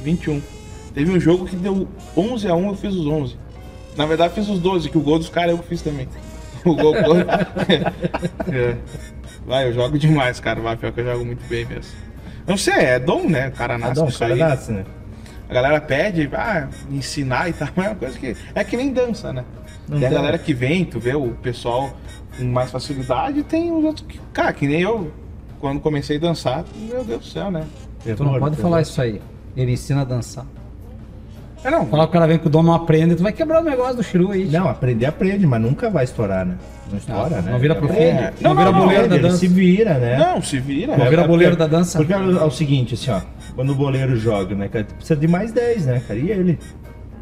21. 0.02 0.42
Teve 0.94 1.10
um 1.10 1.18
jogo 1.18 1.46
que 1.46 1.56
deu 1.56 1.88
11 2.16 2.48
a 2.48 2.54
1, 2.54 2.68
eu 2.68 2.76
fiz 2.76 2.94
os 2.94 3.06
11. 3.06 3.36
Na 3.96 4.06
verdade, 4.06 4.34
fiz 4.34 4.48
os 4.48 4.58
12, 4.58 4.90
que 4.90 4.98
o 4.98 5.00
gol 5.00 5.18
dos 5.18 5.28
caras 5.28 5.52
eu 5.52 5.58
que 5.58 5.68
fiz 5.68 5.82
também. 5.82 6.08
O 6.64 6.76
gol. 6.76 6.94
é. 8.46 8.76
Vai, 9.44 9.66
eu 9.66 9.72
jogo 9.72 9.98
demais, 9.98 10.38
cara. 10.38 10.60
Vai, 10.60 10.76
pior 10.76 10.92
que 10.92 11.00
eu 11.00 11.06
jogo 11.06 11.24
muito 11.24 11.44
bem 11.48 11.64
mesmo. 11.64 11.92
Não 12.46 12.56
sei, 12.56 12.74
é 12.74 12.98
dom, 13.00 13.28
né? 13.28 13.48
O 13.48 13.52
cara 13.52 13.76
nasce 13.76 14.00
com 14.00 14.08
isso 14.08 14.18
cara 14.20 14.34
aí. 14.34 14.38
nasce, 14.38 14.70
né? 14.70 14.84
A 15.48 15.54
galera 15.54 15.80
pede, 15.80 16.30
ah, 16.32 16.68
ensinar 16.88 17.48
e 17.48 17.52
tal, 17.52 17.68
mas 17.74 17.86
é 17.86 17.88
uma 17.90 17.96
coisa 17.96 18.18
que. 18.18 18.36
É 18.54 18.62
que 18.62 18.76
nem 18.76 18.92
dança, 18.92 19.32
né? 19.32 19.44
Não 19.88 19.98
tem 19.98 20.08
a 20.08 20.12
galera 20.12 20.38
que 20.38 20.54
vem, 20.54 20.84
tu 20.84 21.00
vê 21.00 21.14
o 21.14 21.30
pessoal 21.42 21.92
com 22.38 22.44
mais 22.44 22.70
facilidade 22.70 23.40
e 23.40 23.42
tem 23.42 23.72
os 23.72 23.84
outros 23.84 24.06
que. 24.06 24.20
Cara, 24.32 24.52
que 24.52 24.66
nem 24.66 24.80
eu, 24.80 25.10
quando 25.60 25.80
comecei 25.80 26.16
a 26.16 26.20
dançar, 26.20 26.64
meu 26.76 27.04
Deus 27.04 27.20
do 27.20 27.26
céu, 27.26 27.50
né? 27.50 27.66
Tu 28.04 28.22
não 28.22 28.38
pode 28.38 28.56
falar 28.56 28.82
isso 28.82 29.00
aí. 29.00 29.20
Ele 29.56 29.72
ensina 29.72 30.02
a 30.02 30.04
dançar. 30.04 30.46
É 31.64 31.70
não. 31.70 31.86
Falar 31.86 32.04
que 32.06 32.10
o 32.10 32.12
cara 32.12 32.26
vem 32.26 32.38
com 32.38 32.48
o 32.48 32.50
dono 32.50 32.68
não 32.68 32.74
aprende, 32.74 33.14
tu 33.14 33.22
vai 33.22 33.32
quebrar 33.32 33.60
o 33.60 33.64
negócio 33.64 33.96
do 33.96 34.02
chiru 34.02 34.32
aí. 34.32 34.46
Não, 34.46 34.68
aprender 34.68 35.06
aprende, 35.06 35.46
mas 35.46 35.60
nunca 35.60 35.88
vai 35.88 36.02
estourar, 36.02 36.44
né? 36.44 36.56
Não 36.90 36.98
estoura, 36.98 37.36
Não, 37.36 37.42
né? 37.42 37.52
não 37.52 37.58
vira 37.60 37.74
profundo. 37.76 38.00
É. 38.00 38.32
Não, 38.40 38.50
Não, 38.50 38.56
vira 38.56 38.70
não, 38.72 38.78
não, 38.78 38.86
boleiro 38.86 39.08
da 39.08 39.14
Ele 39.14 39.22
dança. 39.22 39.36
se 39.36 39.46
vira, 39.46 39.94
né? 39.98 40.16
Não, 40.18 40.42
se 40.42 40.58
vira. 40.58 40.96
Não 40.96 41.06
É, 41.06 41.08
vira 41.10 41.22
É 41.22 41.26
boleiro 41.28 41.56
porque- 41.56 41.70
da 41.70 41.78
dança. 41.78 41.98
Porque 41.98 42.12
é 42.12 42.16
o 42.18 42.50
seguinte, 42.50 42.94
assim, 42.94 43.10
ó. 43.12 43.20
Quando 43.54 43.70
o 43.70 43.74
boleiro 43.76 44.16
joga, 44.16 44.54
né, 44.56 44.66
cara? 44.68 44.84
tu 44.84 44.94
Precisa 44.94 45.14
de 45.20 45.28
mais 45.28 45.52
10, 45.52 45.86
né, 45.86 46.02
cara? 46.06 46.18
E 46.18 46.30
ele? 46.30 46.58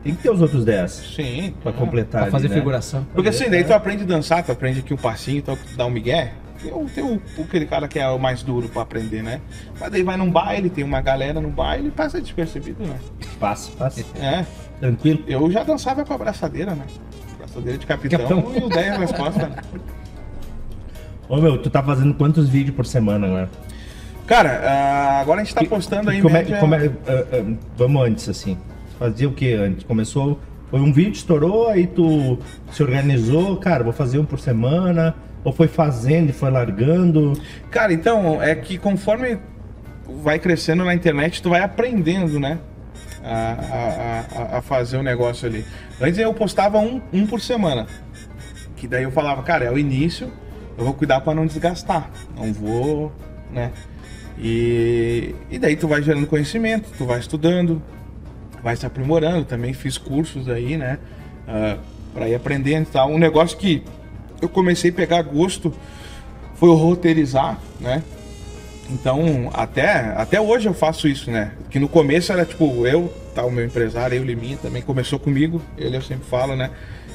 tem 0.02 0.14
que 0.14 0.22
ter 0.22 0.30
os 0.30 0.40
outros 0.40 0.64
10 0.64 0.90
Sim. 1.14 1.52
pra 1.62 1.72
é. 1.72 1.74
completar. 1.74 2.10
Pra 2.12 2.22
ali, 2.22 2.30
fazer 2.30 2.48
né? 2.48 2.54
figuração. 2.54 3.06
Porque 3.12 3.28
assim, 3.28 3.50
daí 3.50 3.62
tu 3.62 3.74
aprende 3.74 4.04
a 4.04 4.06
dançar, 4.06 4.42
tu 4.42 4.50
aprende 4.50 4.80
aqui 4.80 4.94
um 4.94 4.96
passinho, 4.96 5.42
tu 5.42 5.58
dá 5.76 5.84
um 5.84 5.90
migué. 5.90 6.32
Tem, 6.62 6.72
o- 6.72 6.86
tem 6.86 7.02
o, 7.04 7.20
aquele 7.42 7.66
cara 7.66 7.88
que 7.88 7.98
é 7.98 8.08
o 8.08 8.18
mais 8.18 8.42
duro 8.42 8.68
pra 8.68 8.82
aprender, 8.82 9.22
né? 9.22 9.40
Mas 9.80 9.90
daí 9.90 10.02
vai 10.02 10.16
num 10.16 10.30
baile, 10.30 10.68
tem 10.70 10.84
uma 10.84 11.00
galera 11.00 11.40
no 11.40 11.48
baile 11.50 11.88
e 11.88 11.90
passa 11.90 12.20
despercebido, 12.20 12.84
né? 12.84 12.96
Passa, 13.38 13.70
passa. 13.78 14.04
É. 14.18 14.44
Tranquilo. 14.78 15.22
Eu 15.26 15.50
já 15.50 15.62
dançava 15.62 16.04
com 16.04 16.12
a 16.12 16.18
braçadeira, 16.18 16.74
né? 16.74 16.84
Braçadeira 17.38 17.78
de 17.78 17.86
capitão, 17.86 18.18
Capitão. 18.42 18.52
e 18.56 18.64
o 18.64 18.68
10 18.68 18.98
nas 19.00 19.12
costas. 19.12 19.48
né? 19.48 19.56
Ô 21.28 21.36
meu, 21.36 21.58
tu 21.58 21.70
tá 21.70 21.82
fazendo 21.82 22.12
quantos 22.14 22.48
vídeos 22.48 22.74
por 22.74 22.84
semana 22.86 23.26
agora? 23.26 23.50
Cara, 24.26 24.60
ah, 24.64 25.20
agora 25.20 25.40
a 25.40 25.44
gente 25.44 25.54
tá 25.54 25.64
postando 25.64 26.10
aí 26.10 26.20
Como 26.20 26.36
é- 26.36 26.40
média- 26.40 26.58
como 26.58 26.74
é- 26.74 26.86
ah, 26.86 27.24
ah, 27.32 27.54
vamos 27.76 28.02
antes, 28.06 28.28
assim. 28.28 28.56
Fazia 28.98 29.28
o 29.28 29.32
que 29.32 29.52
antes? 29.54 29.84
Começou. 29.84 30.38
Foi 30.70 30.80
um 30.80 30.92
vídeo, 30.92 31.12
estourou, 31.12 31.68
aí 31.68 31.86
tu 31.86 32.38
se 32.72 32.82
organizou, 32.82 33.56
cara, 33.56 33.82
vou 33.82 33.92
fazer 33.92 34.18
um 34.18 34.24
por 34.24 34.38
semana, 34.38 35.14
ou 35.44 35.52
foi 35.52 35.68
fazendo 35.68 36.30
e 36.30 36.32
foi 36.32 36.50
largando. 36.50 37.32
Cara, 37.70 37.92
então, 37.92 38.42
é 38.42 38.54
que 38.54 38.76
conforme 38.78 39.38
vai 40.22 40.38
crescendo 40.38 40.84
na 40.84 40.94
internet, 40.94 41.40
tu 41.42 41.50
vai 41.50 41.60
aprendendo, 41.62 42.38
né? 42.40 42.58
A, 43.22 43.52
a- 43.52 44.42
a- 44.54 44.58
a 44.58 44.62
fazer 44.62 44.96
o 44.96 45.02
negócio 45.02 45.46
ali. 45.46 45.64
Antes 46.00 46.18
eu 46.18 46.32
postava 46.32 46.78
um, 46.78 47.00
um 47.12 47.26
por 47.26 47.40
semana. 47.40 47.86
Que 48.76 48.86
daí 48.88 49.02
eu 49.04 49.10
falava, 49.10 49.42
cara, 49.42 49.64
é 49.66 49.70
o 49.70 49.78
início, 49.78 50.30
eu 50.78 50.84
vou 50.84 50.94
cuidar 50.94 51.20
para 51.20 51.34
não 51.34 51.44
desgastar. 51.46 52.10
Não 52.34 52.50
vou, 52.52 53.12
né? 53.52 53.70
E, 54.38 55.34
e 55.50 55.58
daí 55.58 55.76
tu 55.76 55.86
vai 55.86 56.02
gerando 56.02 56.26
conhecimento, 56.26 56.88
tu 56.96 57.04
vai 57.04 57.18
estudando, 57.20 57.82
vai 58.62 58.74
se 58.74 58.86
aprimorando. 58.86 59.44
Também 59.44 59.74
fiz 59.74 59.98
cursos 59.98 60.48
aí, 60.48 60.76
né? 60.78 60.98
para 62.14 62.28
ir 62.28 62.34
aprendendo 62.34 62.84
e 62.84 62.90
tal. 62.90 63.10
Um 63.10 63.18
negócio 63.18 63.56
que 63.58 63.82
eu 64.40 64.48
comecei 64.48 64.90
a 64.90 64.94
pegar 64.94 65.22
gosto 65.22 65.72
foi 66.54 66.68
roteirizar, 66.70 67.58
né? 67.80 68.02
Então, 68.90 69.50
até, 69.54 70.12
até 70.16 70.40
hoje 70.40 70.68
eu 70.68 70.74
faço 70.74 71.06
isso, 71.06 71.30
né? 71.30 71.52
Que 71.70 71.78
no 71.78 71.88
começo 71.88 72.32
era 72.32 72.44
tipo, 72.44 72.86
eu, 72.86 73.12
tá, 73.34 73.44
o 73.44 73.50
meu 73.50 73.64
empresário, 73.64 74.16
eu, 74.16 74.24
Liminha, 74.24 74.56
também 74.56 74.82
começou 74.82 75.18
comigo, 75.18 75.62
ele 75.78 75.96
eu 75.96 76.02
sempre 76.02 76.26
falo, 76.28 76.56
né? 76.56 76.70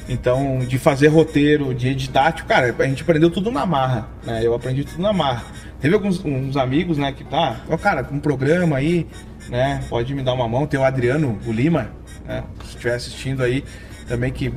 Então, 0.08 0.60
de 0.60 0.78
fazer 0.78 1.08
roteiro, 1.08 1.74
de 1.74 1.90
editar, 1.90 2.32
tipo, 2.32 2.48
cara, 2.48 2.74
a 2.78 2.84
gente 2.86 3.02
aprendeu 3.02 3.30
tudo 3.30 3.52
na 3.52 3.66
marra, 3.66 4.08
né? 4.24 4.42
Eu 4.44 4.54
aprendi 4.54 4.84
tudo 4.84 5.02
na 5.02 5.12
marra. 5.12 5.44
Teve 5.82 5.94
alguns 5.94 6.24
uns 6.24 6.56
amigos, 6.56 6.98
né, 6.98 7.12
que 7.12 7.24
tá, 7.24 7.58
ó, 7.70 7.78
cara, 7.78 8.08
um 8.12 8.20
programa 8.20 8.78
aí, 8.78 9.06
né? 9.50 9.84
Pode 9.90 10.14
me 10.14 10.24
dar 10.24 10.34
uma 10.34 10.48
mão. 10.48 10.66
Tem 10.66 10.80
o 10.80 10.84
Adriano, 10.84 11.38
o 11.46 11.52
Lima, 11.52 11.92
né? 12.26 12.44
Se 12.64 12.70
estiver 12.70 12.96
assistindo 12.96 13.44
aí, 13.44 13.64
também 14.08 14.32
que 14.32 14.54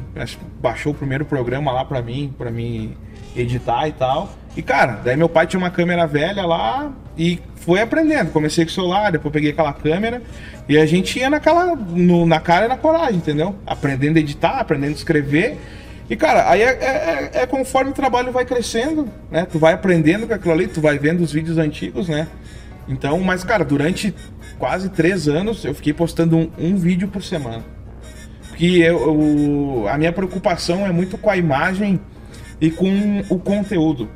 baixou 0.61 0.93
o 0.93 0.95
primeiro 0.95 1.25
programa 1.25 1.73
lá 1.73 1.85
pra 1.85 2.03
mim, 2.03 2.35
pra 2.37 2.51
mim 2.51 2.97
editar 3.37 3.87
e 3.89 3.93
tal. 3.93 4.31
E 4.57 4.63
cara, 4.63 5.01
daí 5.05 5.17
meu 5.17 5.29
pai 5.29 5.47
tinha 5.47 5.59
uma 5.59 5.71
câmera 5.71 6.07
velha 6.07 6.45
lá 6.45 6.91
e 7.17 7.39
foi 7.57 7.81
aprendendo. 7.81 8.31
Comecei 8.33 8.65
com 8.65 8.71
o 8.71 8.75
celular, 8.75 9.13
depois 9.13 9.33
peguei 9.33 9.51
aquela 9.51 9.73
câmera 9.73 10.23
e 10.69 10.77
a 10.77 10.85
gente 10.87 11.19
ia 11.19 11.31
naquela 11.31 11.75
no- 11.77 12.27
na 12.27 12.41
cara 12.41 12.67
e 12.67 12.69
na 12.69 12.77
coragem, 12.77 13.17
entendeu? 13.17 13.55
Aprendendo 13.67 14.17
a 14.17 14.21
editar, 14.21 14.59
aprendendo 14.59 14.91
a 14.93 14.97
escrever. 14.97 15.57
E 16.11 16.17
cara, 16.17 16.51
aí 16.51 16.63
é, 16.63 16.67
é- 16.69 17.31
é 17.43 17.47
conforme 17.47 17.91
o 17.91 17.95
trabalho 17.95 18.33
vai 18.33 18.45
crescendo, 18.45 19.09
né? 19.31 19.47
Tu 19.51 19.59
vai 19.59 19.75
aprendendo 19.75 20.27
com 20.27 20.35
aquilo 20.35 20.53
ali, 20.55 20.67
tu 20.67 20.81
vai 20.81 20.99
vendo 20.99 21.21
os 21.21 21.33
vídeos 21.33 21.59
antigos, 21.59 22.09
né? 22.09 22.27
Então, 22.89 23.21
mas 23.21 23.45
cara, 23.45 23.65
durante 23.65 24.15
quase 24.59 24.89
três 24.89 25.29
anos 25.29 25.65
eu 25.65 25.75
fiquei 25.75 25.93
postando 25.93 26.37
um, 26.37 26.51
um 26.59 26.77
vídeo 26.77 27.07
por 27.09 27.23
semana. 27.23 27.63
Porque 28.59 28.79
eu, 28.81 28.99
eu- 28.99 29.89
a 29.89 29.97
minha 29.97 30.13
preocupação 30.13 30.85
é 30.85 30.91
muito 30.91 31.17
com 31.17 31.31
a 31.31 31.37
imagem 31.37 32.01
e 32.61 32.73
com 32.73 33.23
o 33.31 33.39
conteúdo. 33.39 34.09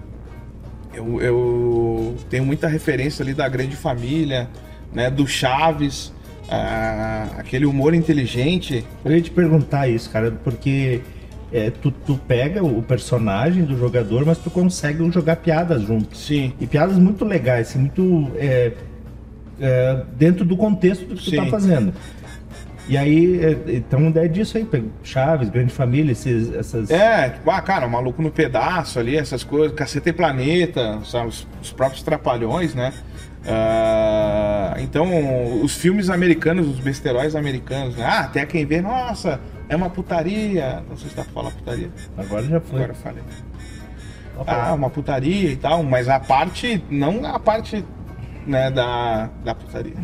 Eu, 0.93 1.23
eu 1.23 2.17
tenho 2.29 2.45
muita 2.45 2.67
referência 2.67 3.23
ali 3.23 3.33
da 3.35 3.49
grande 3.49 3.77
família, 3.77 4.49
né, 4.93 5.09
do 5.09 5.29
Chaves, 5.29 6.13
ah, 6.51 7.29
aquele 7.39 7.67
humor 7.67 7.95
inteligente. 7.95 8.85
Eu 9.05 9.13
ia 9.13 9.23
te 9.23 9.31
perguntar 9.31 9.87
isso, 9.87 10.11
cara, 10.11 10.33
porque 10.43 11.03
é, 11.53 11.71
tu, 11.71 11.93
tu 11.93 12.19
pega 12.27 12.65
o 12.65 12.83
personagem 12.83 13.63
do 13.63 13.79
jogador, 13.79 14.27
mas 14.27 14.39
tu 14.39 14.51
consegue 14.51 15.09
jogar 15.13 15.37
piadas 15.37 15.83
junto. 15.83 16.17
Sim. 16.17 16.53
E 16.61 16.67
piadas 16.67 16.99
muito 16.99 17.25
legais, 17.25 17.69
assim, 17.69 17.79
muito 17.79 18.29
é, 18.35 18.73
é, 19.61 20.03
dentro 20.19 20.45
do 20.45 20.57
contexto 20.57 21.05
do 21.07 21.15
que 21.15 21.23
tu 21.27 21.31
Sim. 21.31 21.37
tá 21.37 21.47
fazendo. 21.47 21.95
E 22.89 22.97
aí, 22.97 23.41
é, 23.45 23.77
então 23.77 24.13
é 24.17 24.27
disso 24.27 24.59
aí, 24.59 24.67
Chaves, 25.05 25.49
Grande 25.49 25.73
Família, 25.73 26.13
esses, 26.13 26.53
essas. 26.53 26.91
É, 26.91 27.31
tipo, 27.31 27.51
ah, 27.51 27.61
cara, 27.61 27.87
o 27.87 27.91
maluco 27.91 28.21
no 28.21 28.31
pedaço 28.31 28.99
ali, 28.99 29.17
essas 29.17 29.45
coisas, 29.45 29.77
Caceta 29.77 30.09
e 30.09 30.13
Planeta, 30.13 30.99
sabe, 31.05 31.29
os, 31.29 31.47
os 31.63 31.73
próprios 31.73 32.03
Trapalhões, 32.03 32.75
né? 32.75 32.93
Ah, 33.47 34.75
então, 34.79 35.63
os 35.63 35.77
filmes 35.77 36.11
americanos, 36.11 36.69
os 36.69 36.81
besteróis 36.81 37.35
americanos, 37.35 37.97
né? 37.97 38.05
Ah, 38.05 38.21
até 38.21 38.45
quem 38.47 38.67
vê, 38.67 38.81
nossa, 38.81 39.41
é 39.69 39.77
uma 39.77 39.91
putaria. 39.91 40.83
Não 40.89 40.97
sei 40.97 41.11
se 41.11 41.17
dá 41.17 41.25
pra 41.25 41.33
falar 41.33 41.51
putaria. 41.51 41.91
Agora 42.17 42.43
já 42.45 42.61
foi. 42.61 42.77
Agora 42.77 42.93
eu 42.93 42.97
falei. 42.97 43.23
Pode 44.37 44.51
Ah, 44.51 44.75
uma 44.75 44.91
putaria 44.91 45.51
e 45.51 45.57
tal, 45.57 45.83
mas 45.83 46.09
a 46.09 46.19
parte, 46.19 46.83
não 46.91 47.25
a 47.25 47.39
parte 47.39 47.85
né, 48.47 48.71
da, 48.71 49.29
da 49.45 49.55
putaria. 49.55 49.95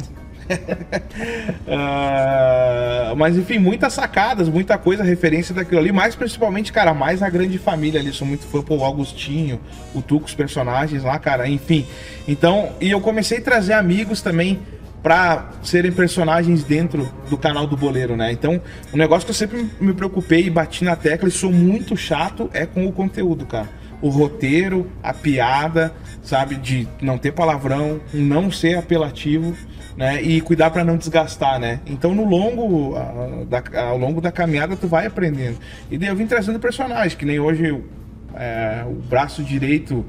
Ah, 1.70 3.12
mas 3.16 3.36
enfim, 3.36 3.58
muitas 3.58 3.92
sacadas, 3.92 4.48
muita 4.48 4.78
coisa, 4.78 5.02
referência 5.02 5.54
daquilo 5.54 5.80
ali, 5.80 5.92
mas 5.92 6.14
principalmente, 6.14 6.72
cara, 6.72 6.94
mais 6.94 7.22
a 7.22 7.28
grande 7.28 7.58
família 7.58 8.00
ali. 8.00 8.12
Sou 8.12 8.26
muito 8.26 8.46
fã 8.46 8.62
pô, 8.62 8.76
o 8.76 8.84
Augustinho, 8.84 9.60
o 9.94 10.00
Tuco, 10.00 10.26
os 10.26 10.34
personagens 10.34 11.02
lá, 11.02 11.18
cara, 11.18 11.46
enfim. 11.46 11.86
Então, 12.26 12.70
e 12.80 12.90
eu 12.90 13.00
comecei 13.00 13.38
a 13.38 13.42
trazer 13.42 13.74
amigos 13.74 14.22
também 14.22 14.60
pra 15.02 15.50
serem 15.62 15.92
personagens 15.92 16.64
dentro 16.64 17.10
do 17.30 17.38
canal 17.38 17.66
do 17.66 17.76
Boleiro, 17.76 18.16
né? 18.16 18.32
Então, 18.32 18.60
um 18.92 18.96
negócio 18.96 19.24
que 19.24 19.30
eu 19.30 19.34
sempre 19.34 19.68
me 19.80 19.92
preocupei 19.92 20.46
e 20.46 20.50
bati 20.50 20.84
na 20.84 20.96
tecla 20.96 21.28
e 21.28 21.32
sou 21.32 21.52
muito 21.52 21.96
chato 21.96 22.50
é 22.52 22.66
com 22.66 22.86
o 22.86 22.92
conteúdo, 22.92 23.46
cara. 23.46 23.68
O 24.00 24.08
roteiro, 24.08 24.90
a 25.02 25.12
piada, 25.12 25.92
sabe, 26.22 26.56
de 26.56 26.86
não 27.00 27.18
ter 27.18 27.32
palavrão, 27.32 28.00
não 28.12 28.50
ser 28.50 28.76
apelativo, 28.76 29.56
né? 29.98 30.22
E 30.22 30.40
cuidar 30.40 30.70
pra 30.70 30.84
não 30.84 30.96
desgastar, 30.96 31.58
né? 31.58 31.80
Então, 31.84 32.14
no 32.14 32.24
longo, 32.24 32.94
ah, 32.96 33.44
da- 33.48 33.82
ao 33.82 33.98
longo 33.98 34.20
da 34.20 34.30
caminhada, 34.30 34.76
tu 34.76 34.86
vai 34.86 35.06
aprendendo. 35.06 35.58
E 35.90 35.98
daí 35.98 36.08
eu 36.08 36.14
vim 36.14 36.24
trazendo 36.24 36.60
personagens, 36.60 37.14
que 37.16 37.24
nem 37.26 37.40
hoje 37.40 37.82
é, 38.36 38.84
o 38.86 38.92
braço 38.94 39.42
direito 39.42 40.04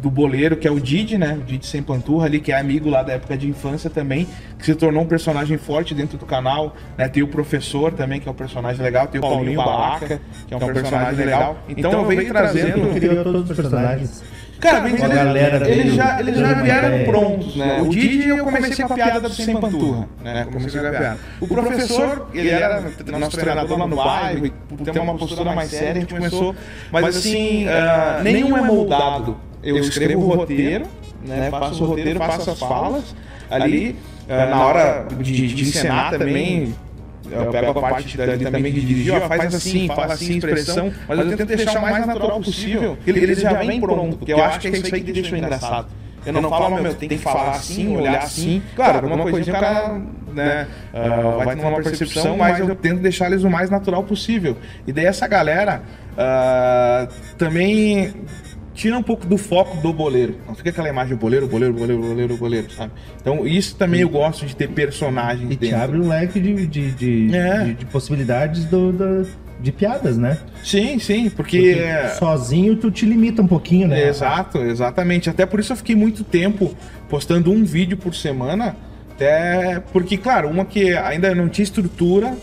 do 0.00 0.08
boleiro, 0.08 0.56
que 0.56 0.68
é 0.68 0.70
o 0.70 0.78
Didi, 0.78 1.18
né? 1.18 1.36
O 1.40 1.42
Didi 1.42 1.66
sem 1.66 1.82
panturra 1.82 2.26
ali, 2.26 2.38
que 2.38 2.52
é 2.52 2.56
amigo 2.60 2.88
lá 2.88 3.02
da 3.02 3.14
época 3.14 3.36
de 3.36 3.48
infância 3.48 3.90
também, 3.90 4.28
que 4.56 4.64
se 4.64 4.72
tornou 4.76 5.02
um 5.02 5.06
personagem 5.06 5.58
forte 5.58 5.92
dentro 5.92 6.16
do 6.16 6.24
canal, 6.24 6.76
né? 6.96 7.08
Tem 7.08 7.20
o 7.20 7.26
professor 7.26 7.92
também, 7.92 8.20
que 8.20 8.28
é 8.28 8.30
um 8.30 8.34
personagem 8.36 8.80
legal, 8.80 9.08
tem 9.08 9.18
o 9.18 9.22
Paulinho 9.34 9.56
Balaca, 9.56 10.20
que 10.46 10.54
é 10.54 10.56
um 10.56 10.60
personagem 10.60 11.24
legal. 11.24 11.58
Então 11.68 11.90
eu 11.90 12.06
venho 12.06 12.20
trazendo. 12.28 12.88
Tu 12.94 13.00
criou 13.00 13.24
todos 13.24 13.50
os 13.50 13.56
personagens. 13.56 14.22
Cara, 14.60 14.88
eles, 14.88 15.00
galera 15.00 15.68
eles 15.68 15.84
veio 15.84 15.94
já, 15.94 16.20
eles 16.20 16.36
já 16.36 16.52
vieram 16.54 16.88
ideia. 16.88 17.04
prontos, 17.04 17.56
né? 17.56 17.80
O 17.80 17.88
Didi 17.88 18.28
eu 18.28 18.44
comecei 18.44 18.84
com 18.84 18.92
a 18.92 18.96
piada 18.96 19.20
do 19.20 19.34
sem 19.34 19.60
panturra, 19.60 20.08
né? 20.22 20.46
Comecei 20.52 20.80
com 20.80 20.86
a 20.86 20.90
piada. 20.90 21.18
O 21.40 21.46
professor, 21.46 22.28
ele 22.34 22.48
era 22.48 22.82
nosso 23.18 23.36
treinador 23.36 23.78
lá 23.78 23.86
no 23.86 23.96
bairro, 23.96 24.50
por 24.68 24.78
ter 24.80 24.98
uma 24.98 25.16
postura 25.16 25.52
mais 25.52 25.70
séria, 25.70 25.92
a 25.92 26.00
gente 26.00 26.14
começou. 26.14 26.54
Mas 26.90 27.16
assim, 27.16 27.68
ah, 27.68 28.20
nenhum 28.22 28.56
é 28.56 28.62
moldado. 28.62 29.36
Eu 29.62 29.76
escrevo 29.78 30.22
o 30.22 30.34
roteiro, 30.34 30.86
né? 31.24 31.50
Faço 31.50 31.84
o 31.84 31.86
roteiro, 31.86 32.18
faço 32.18 32.50
as 32.50 32.58
falas. 32.58 33.14
Ali, 33.50 33.96
ah, 34.28 34.46
na 34.46 34.66
hora 34.66 35.06
de, 35.20 35.46
de 35.54 35.62
encenar 35.62 36.10
também, 36.10 36.74
eu 37.30 37.50
pego 37.50 37.70
a 37.70 37.74
parte 37.74 38.16
dali 38.16 38.44
também 38.44 38.72
de 38.72 38.80
dirigir, 38.80 39.14
ó, 39.14 39.28
faz 39.28 39.54
assim, 39.54 39.86
fala 39.88 40.14
assim, 40.14 40.36
expressão, 40.36 40.92
mas 41.06 41.18
eu 41.18 41.36
tento 41.36 41.44
deixar 41.46 41.78
o 41.78 41.82
mais 41.82 42.06
natural 42.06 42.40
possível, 42.40 42.96
que 43.04 43.10
ele, 43.10 43.20
ele 43.20 43.34
já 43.34 43.52
vem 43.54 43.80
pronto, 43.80 44.16
porque 44.16 44.32
eu 44.32 44.42
acho 44.42 44.60
que 44.60 44.68
é 44.68 44.70
isso 44.70 44.94
aí 44.94 45.02
que 45.02 45.12
deixa 45.12 45.36
engraçado. 45.36 45.88
Eu 46.26 46.32
não, 46.32 46.50
falo, 46.50 46.82
meu, 46.82 46.92
tem 46.94 47.08
que 47.08 47.16
falar 47.18 47.52
assim, 47.52 47.96
olhar 47.96 48.18
assim. 48.18 48.62
Claro, 48.74 48.96
alguma 48.96 49.30
coisinha 49.30 49.56
o 49.56 49.60
cara 49.60 50.00
né, 50.32 50.66
ah, 50.92 51.44
vai 51.44 51.56
ter 51.56 51.64
uma 51.64 51.82
percepção, 51.82 52.36
mas 52.36 52.58
eu 52.58 52.74
tento 52.74 53.00
deixar 53.00 53.26
eles 53.26 53.44
o 53.44 53.50
mais 53.50 53.70
natural 53.70 54.02
possível. 54.02 54.56
E 54.86 54.92
daí 54.92 55.06
essa 55.06 55.26
galera 55.26 55.82
ah, 56.16 57.08
também 57.38 58.12
tira 58.78 58.96
um 58.96 59.02
pouco 59.02 59.26
do 59.26 59.36
foco 59.36 59.76
do 59.78 59.92
boleiro. 59.92 60.36
Não 60.46 60.54
fica 60.54 60.70
aquela 60.70 60.88
imagem 60.88 61.16
do 61.16 61.20
boleiro, 61.20 61.48
boleiro, 61.48 61.74
boleiro, 61.74 62.00
boleiro, 62.00 62.36
boleiro, 62.36 62.70
sabe? 62.72 62.92
Então 63.20 63.44
isso 63.46 63.74
também 63.74 64.02
eu 64.02 64.08
gosto 64.08 64.46
de 64.46 64.54
ter 64.54 64.68
personagens 64.68 65.50
E 65.50 65.56
te 65.56 65.60
dentro. 65.62 65.78
abre 65.82 65.98
um 65.98 66.06
leque 66.08 66.38
de, 66.40 66.64
de, 66.66 66.92
de, 66.92 67.36
É. 67.36 67.64
de- 67.64 67.74
de 67.74 67.84
possibilidades 67.86 68.64
do, 68.66 68.92
da- 68.92 69.28
de 69.60 69.72
piadas, 69.72 70.16
né? 70.16 70.38
Sim, 70.62 71.00
sim, 71.00 71.28
porque... 71.28 71.58
Porque 71.58 71.80
é- 71.80 72.08
sozinho 72.10 72.76
tu 72.76 72.90
te 72.92 73.04
limita 73.04 73.42
um 73.42 73.48
pouquinho, 73.48 73.88
né? 73.88 74.06
Exato, 74.08 74.58
exatamente. 74.58 75.28
Até 75.28 75.44
por 75.44 75.58
isso 75.58 75.72
eu 75.72 75.76
fiquei 75.76 75.96
muito 75.96 76.22
tempo 76.22 76.72
postando 77.08 77.50
um 77.50 77.64
vídeo 77.64 77.96
por 77.96 78.14
semana. 78.14 78.76
Até 79.10 79.80
porque, 79.92 80.16
claro, 80.16 80.48
uma 80.48 80.64
que 80.64 80.92
ainda 80.96 81.34
não 81.34 81.48
tinha 81.48 81.64
estrutura, 81.64 82.36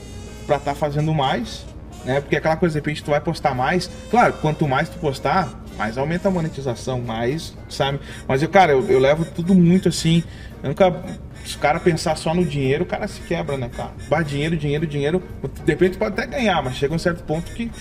pra 0.45 0.57
estar 0.57 0.75
fazendo 0.75 1.13
mais, 1.13 1.65
né? 2.05 2.21
Porque 2.21 2.35
aquela 2.35 2.55
coisa, 2.55 2.73
de 2.73 2.79
repente, 2.79 3.03
tu 3.03 3.11
vai 3.11 3.19
postar 3.19 3.53
mais. 3.53 3.89
Claro, 4.09 4.33
quanto 4.41 4.67
mais 4.67 4.87
tu 4.87 4.97
postar, 4.99 5.49
mais 5.77 5.97
aumenta 5.97 6.27
a 6.27 6.31
monetização, 6.31 7.01
mais, 7.01 7.55
sabe? 7.67 7.99
Mas 8.27 8.41
eu, 8.41 8.49
cara, 8.49 8.71
eu, 8.71 8.87
eu 8.89 8.99
levo 8.99 9.25
tudo 9.25 9.53
muito 9.53 9.89
assim. 9.89 10.23
Eu 10.61 10.69
nunca. 10.69 11.03
Se 11.43 11.57
o 11.57 11.59
cara 11.59 11.79
pensar 11.79 12.15
só 12.15 12.33
no 12.33 12.43
dinheiro, 12.43 12.83
o 12.83 12.87
cara 12.87 13.07
se 13.07 13.21
quebra, 13.21 13.57
né, 13.57 13.69
cara? 13.75 13.91
Bah, 14.09 14.21
dinheiro, 14.21 14.55
dinheiro, 14.55 14.87
dinheiro. 14.87 15.21
De 15.63 15.71
repente 15.71 15.97
pode 15.97 16.13
até 16.13 16.25
ganhar, 16.25 16.61
mas 16.63 16.75
chega 16.75 16.93
um 16.93 16.99
certo 16.99 17.23
ponto 17.23 17.51
que. 17.51 17.71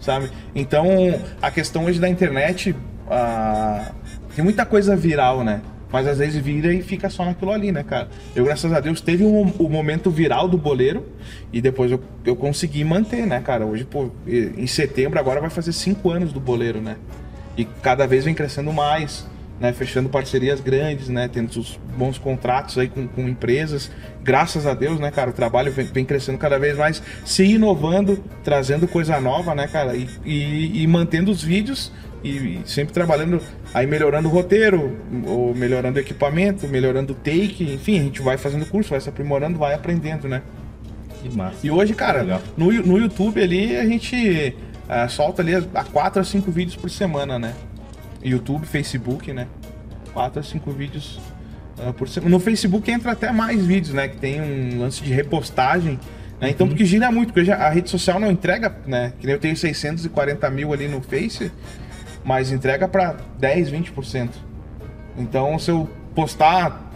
Sabe? 0.00 0.30
Então, 0.54 0.86
a 1.42 1.50
questão 1.50 1.84
hoje 1.84 2.00
da 2.00 2.08
internet. 2.08 2.74
ah, 3.10 3.92
tem 4.34 4.44
muita 4.44 4.64
coisa 4.64 4.94
viral, 4.94 5.42
né? 5.42 5.60
Mas 5.90 6.06
às 6.06 6.18
vezes 6.18 6.42
vira 6.42 6.72
e 6.72 6.82
fica 6.82 7.08
só 7.08 7.24
naquilo 7.24 7.50
ali, 7.50 7.72
né, 7.72 7.82
cara? 7.82 8.08
Eu, 8.34 8.44
graças 8.44 8.72
a 8.72 8.80
Deus, 8.80 9.00
teve 9.00 9.24
um, 9.24 9.42
o 9.58 9.68
momento 9.68 10.10
viral 10.10 10.46
do 10.46 10.58
boleiro 10.58 11.06
e 11.52 11.60
depois 11.60 11.90
eu, 11.90 12.00
eu 12.24 12.36
consegui 12.36 12.84
manter, 12.84 13.26
né, 13.26 13.40
cara? 13.40 13.64
Hoje, 13.64 13.84
pô, 13.84 14.10
em 14.26 14.66
setembro 14.66 15.18
agora 15.18 15.40
vai 15.40 15.50
fazer 15.50 15.72
cinco 15.72 16.10
anos 16.10 16.32
do 16.32 16.40
boleiro, 16.40 16.80
né? 16.80 16.96
E 17.56 17.64
cada 17.64 18.06
vez 18.06 18.24
vem 18.24 18.34
crescendo 18.34 18.72
mais, 18.72 19.26
né? 19.58 19.72
Fechando 19.72 20.08
parcerias 20.08 20.60
grandes, 20.60 21.08
né? 21.08 21.26
Tendo 21.26 21.48
os 21.58 21.80
bons 21.96 22.18
contratos 22.18 22.76
aí 22.78 22.88
com, 22.88 23.08
com 23.08 23.28
empresas. 23.28 23.90
Graças 24.22 24.66
a 24.66 24.74
Deus, 24.74 25.00
né, 25.00 25.10
cara? 25.10 25.30
O 25.30 25.32
trabalho 25.32 25.72
vem, 25.72 25.86
vem 25.86 26.04
crescendo 26.04 26.38
cada 26.38 26.58
vez 26.58 26.76
mais, 26.76 27.02
se 27.24 27.44
inovando, 27.44 28.22
trazendo 28.44 28.86
coisa 28.86 29.18
nova, 29.20 29.54
né, 29.54 29.66
cara? 29.66 29.96
E, 29.96 30.08
e, 30.24 30.82
e 30.82 30.86
mantendo 30.86 31.30
os 31.30 31.42
vídeos 31.42 31.90
e 32.22 32.60
sempre 32.64 32.92
trabalhando 32.92 33.40
aí 33.72 33.86
melhorando 33.86 34.28
o 34.28 34.30
roteiro, 34.30 34.96
ou 35.26 35.54
melhorando 35.54 35.98
o 35.98 36.00
equipamento, 36.00 36.66
melhorando 36.68 37.12
o 37.12 37.16
take, 37.16 37.74
enfim, 37.74 38.00
a 38.00 38.02
gente 38.02 38.22
vai 38.22 38.36
fazendo 38.36 38.66
curso, 38.66 38.90
vai 38.90 39.00
se 39.00 39.08
aprimorando, 39.08 39.58
vai 39.58 39.74
aprendendo, 39.74 40.28
né? 40.28 40.42
Que 41.22 41.34
massa. 41.34 41.66
E 41.66 41.70
hoje, 41.70 41.94
cara, 41.94 42.40
no, 42.56 42.72
no 42.72 42.98
YouTube 42.98 43.42
ali 43.42 43.76
a 43.76 43.84
gente 43.84 44.56
ah, 44.88 45.08
solta 45.08 45.42
ali 45.42 45.54
a 45.54 45.84
4 45.84 46.20
a 46.20 46.24
5 46.24 46.50
vídeos 46.50 46.76
por 46.76 46.90
semana, 46.90 47.38
né? 47.38 47.54
YouTube, 48.22 48.66
Facebook, 48.66 49.32
né? 49.32 49.46
4 50.12 50.40
a 50.40 50.42
5 50.42 50.70
vídeos 50.72 51.20
ah, 51.78 51.92
por 51.92 52.08
semana. 52.08 52.30
No 52.30 52.40
Facebook 52.40 52.90
entra 52.90 53.12
até 53.12 53.30
mais 53.30 53.64
vídeos, 53.64 53.92
né? 53.92 54.08
Que 54.08 54.16
tem 54.16 54.40
um 54.40 54.80
lance 54.80 55.02
de 55.02 55.12
repostagem. 55.12 55.98
Né? 56.40 56.50
Então, 56.50 56.68
porque 56.68 56.84
gira 56.84 57.10
muito, 57.10 57.32
porque 57.32 57.50
a 57.50 57.68
rede 57.68 57.90
social 57.90 58.18
não 58.18 58.30
entrega, 58.30 58.74
né? 58.86 59.12
Que 59.18 59.26
nem 59.26 59.34
eu 59.34 59.40
tenho 59.40 59.56
640 59.56 60.48
mil 60.50 60.72
ali 60.72 60.88
no 60.88 61.00
Face, 61.00 61.50
mas 62.24 62.50
entrega 62.52 62.86
pra 62.88 63.16
10, 63.38 63.70
20%. 63.70 64.28
Então, 65.16 65.58
se 65.58 65.70
eu 65.70 65.88
postar 66.14 66.90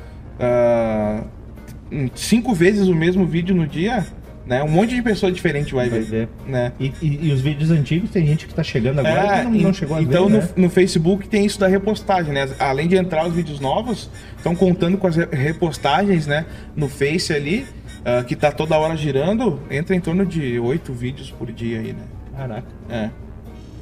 em 1.91 2.11
cinco 2.15 2.55
vezes 2.55 2.89
o 2.89 2.95
mesmo 2.95 3.27
vídeo 3.27 3.55
no 3.55 3.67
dia, 3.67 4.07
né? 4.47 4.63
Um 4.63 4.69
monte 4.69 4.95
de 4.95 5.03
pessoa 5.03 5.31
diferente 5.31 5.75
vai, 5.75 5.89
Vai 5.89 6.01
ver, 6.01 6.07
ver. 6.07 6.29
né? 6.47 6.73
E, 6.81 6.93
e- 7.01 7.29
e 7.29 7.33
os 7.33 7.41
vídeos 7.41 7.71
antigos 7.71 8.11
tem 8.11 8.27
gente 8.27 8.47
que 8.47 8.55
tá 8.55 8.63
chegando 8.63 8.99
agora 9.01 9.39
que 9.39 9.45
não, 9.45 9.51
não 9.53 9.73
chegou 9.75 9.97
a 9.97 10.03
então 10.03 10.27
ver, 10.27 10.33
no, 10.33 10.39
né? 10.41 10.49
no 10.57 10.71
Facebook 10.71 11.29
tem 11.29 11.45
isso 11.45 11.61
da 11.61 11.69
repostagem, 11.69 12.33
né? 12.33 12.49
Além 12.59 12.89
de 12.89 12.97
entrar 12.97 13.27
os 13.27 13.35
vídeos 13.35 13.61
novos, 13.61 14.11
estão 14.37 14.55
contando 14.55 14.97
com 14.99 15.07
as 15.07 15.15
re- 15.17 15.29
repostagens, 15.31 16.27
né? 16.27 16.45
No 16.75 16.89
Face 16.89 17.33
ali, 17.33 17.67
ah, 18.05 18.25
que 18.25 18.35
tá 18.35 18.51
toda 18.51 18.77
hora 18.77 18.97
girando, 18.97 19.61
entra 19.71 19.95
em 19.95 20.01
torno 20.01 20.27
de 20.27 20.59
oito 20.59 20.93
vídeos 20.93 21.31
por 21.31 21.53
dia 21.53 21.79
aí, 21.79 21.93
né? 21.93 22.03
Caraca. 22.37 22.67
É. 22.91 23.11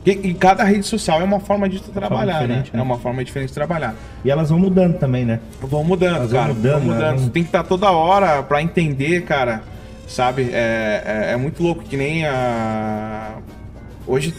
E, 0.05 0.11
e 0.13 0.35
cada 0.35 0.65
rede 0.65 0.87
social 0.87 1.21
é 1.21 1.25
uma 1.25 1.41
forma 1.41 1.69
de 1.69 1.81
trabalhar, 1.83 2.49
né? 2.49 2.57
né? 2.57 2.65
É 2.73 2.81
uma 2.83 2.99
forma 2.99 3.23
diferente 3.25 3.49
de 3.51 3.55
trabalhar. 3.55 3.95
E 4.25 4.31
elas 4.31 4.49
vão 4.49 4.59
mudando 4.59 4.99
também, 4.99 5.25
né? 5.27 5.41
Vão 5.61 5.85
mudando, 5.85 6.17
Elas 6.17 6.31
vão 6.31 6.41
cara. 6.41 6.55
mudando, 6.55 6.73
vão 6.85 6.95
mudando. 6.95 7.01
né? 7.13 7.17
Vão- 7.19 7.25
Tu 7.29 7.31
tem 7.33 7.43
que 7.43 7.49
estar 7.49 7.63
toda 7.65 7.91
hora 7.91 8.43
pra 8.43 8.63
entender, 8.63 9.23
cara. 9.25 9.63
Sabe? 10.09 10.51
É, 10.53 11.03
é, 11.31 11.33
é 11.33 11.37
muito 11.37 11.63
louco 11.63 11.85
que 11.85 11.97
nem 11.97 12.27
a. 12.27 13.37
Hoje 14.07 14.35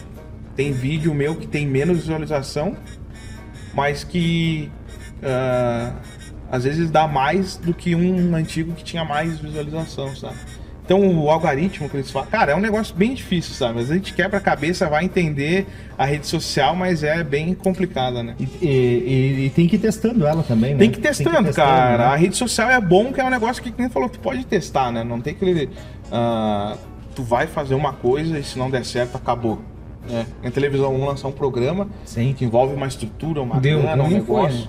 tem 0.56 0.72
vídeo 0.74 1.14
meu 1.14 1.36
que 1.36 1.48
tem 1.48 1.66
menos 1.66 2.00
visualização, 2.00 2.76
mas 3.74 4.04
que 4.04 4.70
ah, 5.24 5.92
às 6.52 6.66
vezes 6.66 6.90
dá 6.92 7.08
mais 7.08 7.56
do 7.56 7.74
que 7.74 7.96
um 7.96 8.36
antigo 8.36 8.74
que 8.74 8.84
tinha 8.84 9.06
mais 9.06 9.40
visualização, 9.40 10.14
sabe? 10.16 10.36
Então 10.84 11.00
o 11.24 11.30
algoritmo 11.30 11.88
que 11.90 11.96
eles 11.98 12.12
falam, 12.12 12.28
cara, 12.30 12.52
é 12.52 12.56
um 12.56 12.60
negócio 12.60 12.94
bem 12.96 13.14
difícil, 13.14 13.54
sabe? 13.54 13.76
Mas 13.76 13.90
a 13.90 13.94
gente 13.94 14.14
quebra 14.14 14.38
a 14.40 14.42
cabeça, 14.42 14.90
vai 14.90 15.06
entender 15.06 15.66
a 15.98 16.06
rede 16.06 16.28
social, 16.28 16.76
mas 16.76 17.04
é 17.04 17.24
bem 17.24 17.54
complicada, 17.54 18.22
né? 18.24 18.36
E, 18.40 18.44
e- 18.66 19.46
e- 19.46 19.50
tem 19.56 19.68
que 19.68 19.76
ir 19.76 19.80
testando 19.80 20.26
ela 20.26 20.44
também, 20.44 20.74
né? 20.74 20.80
Tem 20.80 20.90
que 20.92 21.00
ir 21.00 21.02
testando, 21.02 21.54
cara. 21.54 21.98
né? 21.98 22.04
A 22.06 22.16
rede 22.16 22.36
social 22.36 22.70
é 22.70 22.82
bom, 22.82 23.14
que 23.14 23.22
é 23.22 23.24
um 23.24 23.30
negócio 23.30 23.62
que, 23.64 23.72
como 23.72 23.90
falou, 23.90 24.10
tu 24.10 24.20
pode 24.20 24.46
testar, 24.46 24.92
né? 24.92 25.04
Não 25.04 25.22
tem 25.22 25.34
aquele. 25.34 25.70
ah, 26.12 26.76
tu 27.16 27.24
vai 27.24 27.46
fazer 27.48 27.76
uma 27.76 27.94
coisa 27.94 28.38
e 28.40 28.44
se 28.44 28.58
não 28.58 28.70
der 28.70 28.84
certo, 28.84 29.16
acabou. 29.16 29.62
né? 30.10 30.26
Na 30.44 30.50
televisão 30.52 30.92
vão 30.98 31.06
lançar 31.08 31.28
um 31.28 31.32
programa 31.32 31.88
Sim. 32.06 32.34
que 32.34 32.44
envolve 32.44 32.74
uma 32.74 32.88
estrutura, 32.88 33.42
uma 33.42 33.60
Deu 33.60 33.82
grana, 33.82 34.04
um 34.04 34.08
ruim, 34.08 34.22
foi, 34.22 34.42
negócio. 34.42 34.68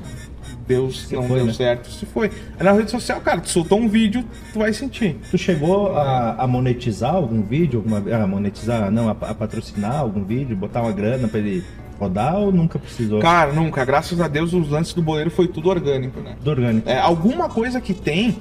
Deus 0.74 1.06
Se 1.08 1.14
não 1.14 1.24
foi, 1.24 1.37
deu 1.38 1.46
né? 1.46 1.52
certo. 1.52 1.90
Se 1.90 2.06
foi. 2.06 2.30
Aí 2.58 2.64
na 2.64 2.72
rede 2.72 2.90
social, 2.90 3.20
cara, 3.20 3.40
tu 3.40 3.48
soltou 3.50 3.78
um 3.78 3.88
vídeo, 3.88 4.24
tu 4.52 4.58
vai 4.58 4.72
sentir. 4.72 5.16
Tu 5.30 5.38
chegou 5.38 5.96
a, 5.96 6.35
a 6.38 6.46
monetizar 6.46 7.14
algum 7.14 7.42
vídeo? 7.42 7.78
Alguma, 7.85 8.22
a 8.22 8.26
monetizar, 8.26 8.90
não, 8.90 9.08
a, 9.08 9.12
a 9.12 9.35
patrocinar 9.35 9.96
algum 9.96 10.24
vídeo, 10.24 10.56
botar 10.56 10.82
uma 10.82 10.92
grana 10.92 11.28
pra 11.28 11.38
ele 11.40 11.62
rodar 11.98 12.37
ou 12.37 12.50
nunca 12.50 12.78
precisou? 12.78 13.20
Cara, 13.20 13.52
nunca. 13.52 13.85
Graças 13.85 14.20
a 14.20 14.26
Deus, 14.28 14.52
os 14.52 14.68
lances 14.68 14.92
do 14.94 15.02
boleiro 15.02 15.30
foi 15.30 15.46
tudo 15.48 15.68
orgânico, 15.68 16.20
né? 16.20 16.35
Do 16.42 16.50
orgânico. 16.50 16.88
É, 16.88 16.98
alguma 16.98 17.48
coisa 17.48 17.80
que 17.80 17.94
tem, 17.94 18.37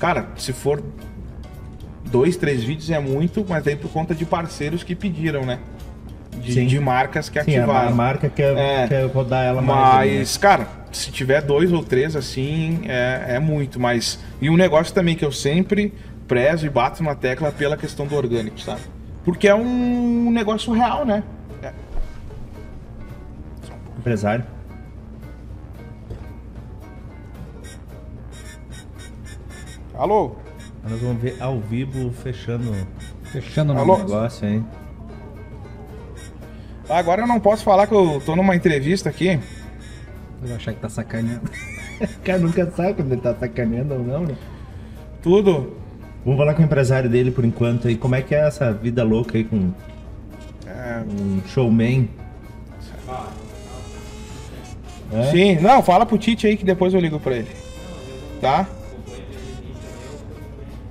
cara, 0.00 0.26
se 0.36 0.52
for 0.52 0.82
dois, 2.10 2.36
três 2.36 2.62
vídeos 2.64 2.90
é 2.90 2.98
muito, 2.98 3.44
mas 3.48 3.66
aí 3.66 3.76
por 3.76 3.90
conta 3.90 4.14
de 4.14 4.24
parceiros 4.24 4.82
que 4.82 4.94
pediram, 4.94 5.44
né? 5.44 5.58
De, 6.40 6.66
de 6.66 6.80
marcas 6.80 7.28
que 7.28 7.40
Sim, 7.44 7.56
a, 7.56 7.62
ativaram. 7.62 7.88
a 7.88 7.92
marca 7.92 8.28
quer, 8.28 8.56
É. 8.56 8.88
quer 8.88 9.06
rodar 9.06 9.44
ela 9.44 9.62
mais. 9.62 10.10
né? 10.10 10.18
Mas, 10.18 10.36
cara, 10.36 10.66
se 10.96 11.10
tiver 11.10 11.42
dois 11.42 11.72
ou 11.72 11.82
três 11.82 12.16
assim, 12.16 12.82
é, 12.86 13.36
é 13.36 13.38
muito. 13.38 13.78
Mas. 13.80 14.18
E 14.40 14.48
um 14.48 14.56
negócio 14.56 14.94
também 14.94 15.14
que 15.14 15.24
eu 15.24 15.32
sempre 15.32 15.92
prezo 16.26 16.66
e 16.66 16.70
bato 16.70 17.02
na 17.02 17.14
tecla 17.14 17.52
pela 17.52 17.76
questão 17.76 18.06
do 18.06 18.14
orgânico, 18.14 18.60
sabe? 18.60 18.80
Porque 19.24 19.48
é 19.48 19.54
um 19.54 20.30
negócio 20.30 20.72
real, 20.72 21.04
né? 21.04 21.22
É. 21.62 21.72
Empresário. 23.98 24.44
Alô? 29.94 30.36
Nós 30.88 31.00
vamos 31.00 31.22
ver 31.22 31.36
ao 31.40 31.60
vivo 31.60 32.12
fechando 32.12 32.74
Fechando 33.34 33.72
o 33.72 33.96
negócio, 33.96 34.46
hein? 34.46 34.64
Agora 36.88 37.22
eu 37.22 37.26
não 37.26 37.40
posso 37.40 37.64
falar 37.64 37.86
que 37.88 37.94
eu 37.94 38.22
tô 38.24 38.36
numa 38.36 38.54
entrevista 38.54 39.08
aqui. 39.08 39.40
Eu 40.42 40.48
vou 40.48 40.56
achar 40.56 40.72
que 40.74 40.80
tá 40.80 40.88
sacaneando. 40.88 41.50
O 42.00 42.20
cara 42.24 42.38
nunca 42.38 42.70
sabe 42.70 42.94
quando 42.94 43.12
ele 43.12 43.20
tá 43.20 43.34
sacaneando 43.34 43.94
ou 43.94 44.00
não, 44.04 44.20
né? 44.24 44.36
Tudo. 45.22 45.76
Vamos 46.24 46.38
falar 46.38 46.54
com 46.54 46.62
o 46.62 46.64
empresário 46.64 47.08
dele 47.08 47.30
por 47.30 47.44
enquanto 47.44 47.88
aí. 47.88 47.96
Como 47.96 48.14
é 48.14 48.22
que 48.22 48.34
é 48.34 48.46
essa 48.46 48.72
vida 48.72 49.02
louca 49.04 49.36
aí 49.36 49.44
com 49.44 49.72
É, 50.66 51.02
um 51.06 51.40
showman? 51.46 52.08
É? 55.12 55.30
Sim, 55.30 55.56
não, 55.60 55.82
fala 55.82 56.04
pro 56.06 56.18
Tite 56.18 56.46
aí 56.46 56.56
que 56.56 56.64
depois 56.64 56.92
eu 56.94 57.00
ligo 57.00 57.20
pra 57.20 57.36
ele. 57.36 57.50
Tá? 58.40 58.66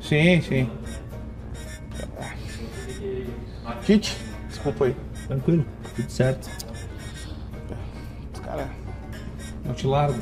Sim, 0.02 0.42
sim. 0.42 0.70
Tite, 3.86 4.18
desculpa 4.50 4.86
aí. 4.86 4.96
Tranquilo, 5.28 5.66
tudo 5.96 6.10
certo. 6.10 6.50
Não 9.74 9.78
te 9.80 9.88
largo. 9.88 10.20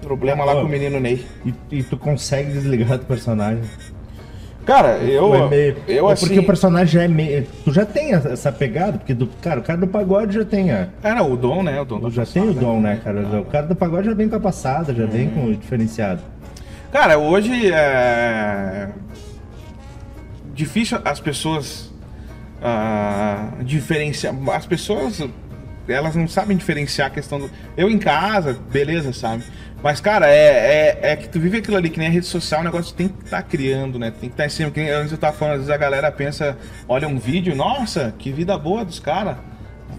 Problema 0.00 0.42
lá 0.44 0.54
com 0.54 0.62
o 0.62 0.68
menino 0.68 0.98
Ney. 0.98 1.24
E, 1.44 1.54
e 1.70 1.82
tu 1.82 1.98
consegue 1.98 2.50
desligar 2.50 2.96
do 2.98 3.04
personagem? 3.04 3.62
Cara, 4.64 4.96
eu. 4.98 5.34
É 5.34 5.48
meio- 5.48 5.76
Eu 5.86 6.08
é 6.08 6.12
assim. 6.14 6.26
Porque 6.26 6.40
o 6.40 6.46
personagem 6.46 6.86
já 6.94 7.02
é 7.02 7.08
meio. 7.08 7.46
Tu 7.62 7.72
já 7.72 7.84
tem 7.84 8.14
essa- 8.14 8.50
pegada, 8.50 8.96
porque 8.96 9.12
do, 9.12 9.26
cara, 9.42 9.60
o 9.60 9.62
cara 9.62 9.78
do 9.78 9.86
pagode 9.86 10.34
já 10.34 10.44
tem 10.46 10.70
a. 10.72 10.88
Era 11.02 11.22
o 11.22 11.36
dom, 11.36 11.62
né? 11.62 11.78
O 11.78 11.84
dom 11.84 12.00
da 12.00 12.08
Já 12.08 12.24
tem 12.24 12.48
o 12.48 12.54
dom, 12.54 12.80
né, 12.80 12.98
cara? 13.04 13.20
O 13.38 13.44
cara 13.44 13.66
do 13.66 13.76
pagode 13.76 14.06
já 14.08 14.14
vem 14.14 14.28
com 14.30 14.36
a 14.36 14.40
passada, 14.40 14.94
já 14.94 15.04
vem 15.04 15.28
com 15.28 15.44
o 15.44 15.54
diferenciado. 15.54 16.22
Cara, 16.90 17.18
hoje 17.18 17.70
é. 17.70 18.88
Difícil 20.54 20.98
as 21.04 21.20
pessoas 21.20 21.92
ah, 22.62 23.48
diferenciar. 23.62 24.34
As 24.54 24.66
pessoas 24.66 25.22
elas 25.88 26.16
não 26.16 26.26
sabem 26.26 26.56
diferenciar 26.56 27.08
a 27.08 27.10
questão 27.10 27.38
do. 27.38 27.50
Eu 27.76 27.90
em 27.90 27.98
casa, 27.98 28.58
beleza, 28.70 29.12
sabe? 29.12 29.44
Mas, 29.82 30.00
cara, 30.00 30.26
é, 30.28 30.98
é, 31.02 31.12
é 31.12 31.16
que 31.16 31.28
tu 31.28 31.38
vive 31.38 31.58
aquilo 31.58 31.76
ali, 31.76 31.90
que 31.90 31.98
nem 31.98 32.08
a 32.08 32.10
rede 32.10 32.24
social, 32.24 32.62
o 32.62 32.64
negócio 32.64 32.94
tem 32.94 33.08
que 33.08 33.24
estar 33.24 33.42
criando, 33.42 33.98
né? 33.98 34.10
Tem 34.10 34.30
que 34.30 34.34
estar 34.34 34.46
em 34.46 34.48
cima. 34.48 34.70
Que 34.70 34.80
nem 34.80 34.90
antes 34.90 35.12
eu 35.12 35.18
tava 35.18 35.36
falando, 35.36 35.54
às 35.54 35.58
vezes 35.60 35.74
a 35.74 35.76
galera 35.76 36.10
pensa, 36.10 36.56
olha 36.88 37.06
um 37.06 37.18
vídeo, 37.18 37.54
nossa, 37.54 38.14
que 38.18 38.32
vida 38.32 38.56
boa 38.56 38.82
dos 38.82 38.98
caras. 38.98 39.36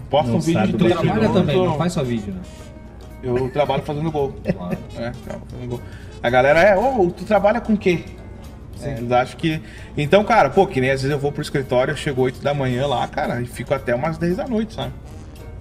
Posta 0.09 0.31
Não 0.31 0.37
um 0.37 0.41
vídeo 0.41 0.67
de 0.67 0.73
três. 0.73 0.93
Trabalha 0.93 1.13
minutos. 1.13 1.39
também, 1.39 1.55
não 1.55 1.77
faz 1.77 1.93
só 1.93 2.03
vídeo, 2.03 2.33
né? 2.33 2.41
Eu 3.21 3.49
trabalho 3.49 3.83
fazendo 3.83 4.11
gol. 4.11 4.35
Claro. 4.55 4.77
É, 4.97 5.11
fazendo 5.13 5.69
gol. 5.69 5.81
A 6.23 6.29
galera 6.31 6.59
é, 6.61 6.75
ô, 6.75 7.11
tu 7.11 7.23
trabalha 7.23 7.61
com 7.61 7.73
o 7.73 7.77
quê? 7.77 8.03
É, 8.81 8.97
acham 9.15 9.37
que. 9.37 9.61
Então, 9.95 10.23
cara, 10.23 10.49
pô, 10.49 10.65
que 10.65 10.81
nem 10.81 10.89
às 10.89 11.01
vezes 11.01 11.11
eu 11.11 11.19
vou 11.19 11.31
pro 11.31 11.41
escritório, 11.41 11.91
eu 11.91 11.95
chego 11.95 12.21
8 12.23 12.41
da 12.41 12.53
manhã 12.53 12.87
lá, 12.87 13.07
cara, 13.07 13.39
e 13.41 13.45
fico 13.45 13.73
até 13.73 13.93
umas 13.93 14.17
10 14.17 14.37
da 14.37 14.47
noite, 14.47 14.73
sabe? 14.73 14.91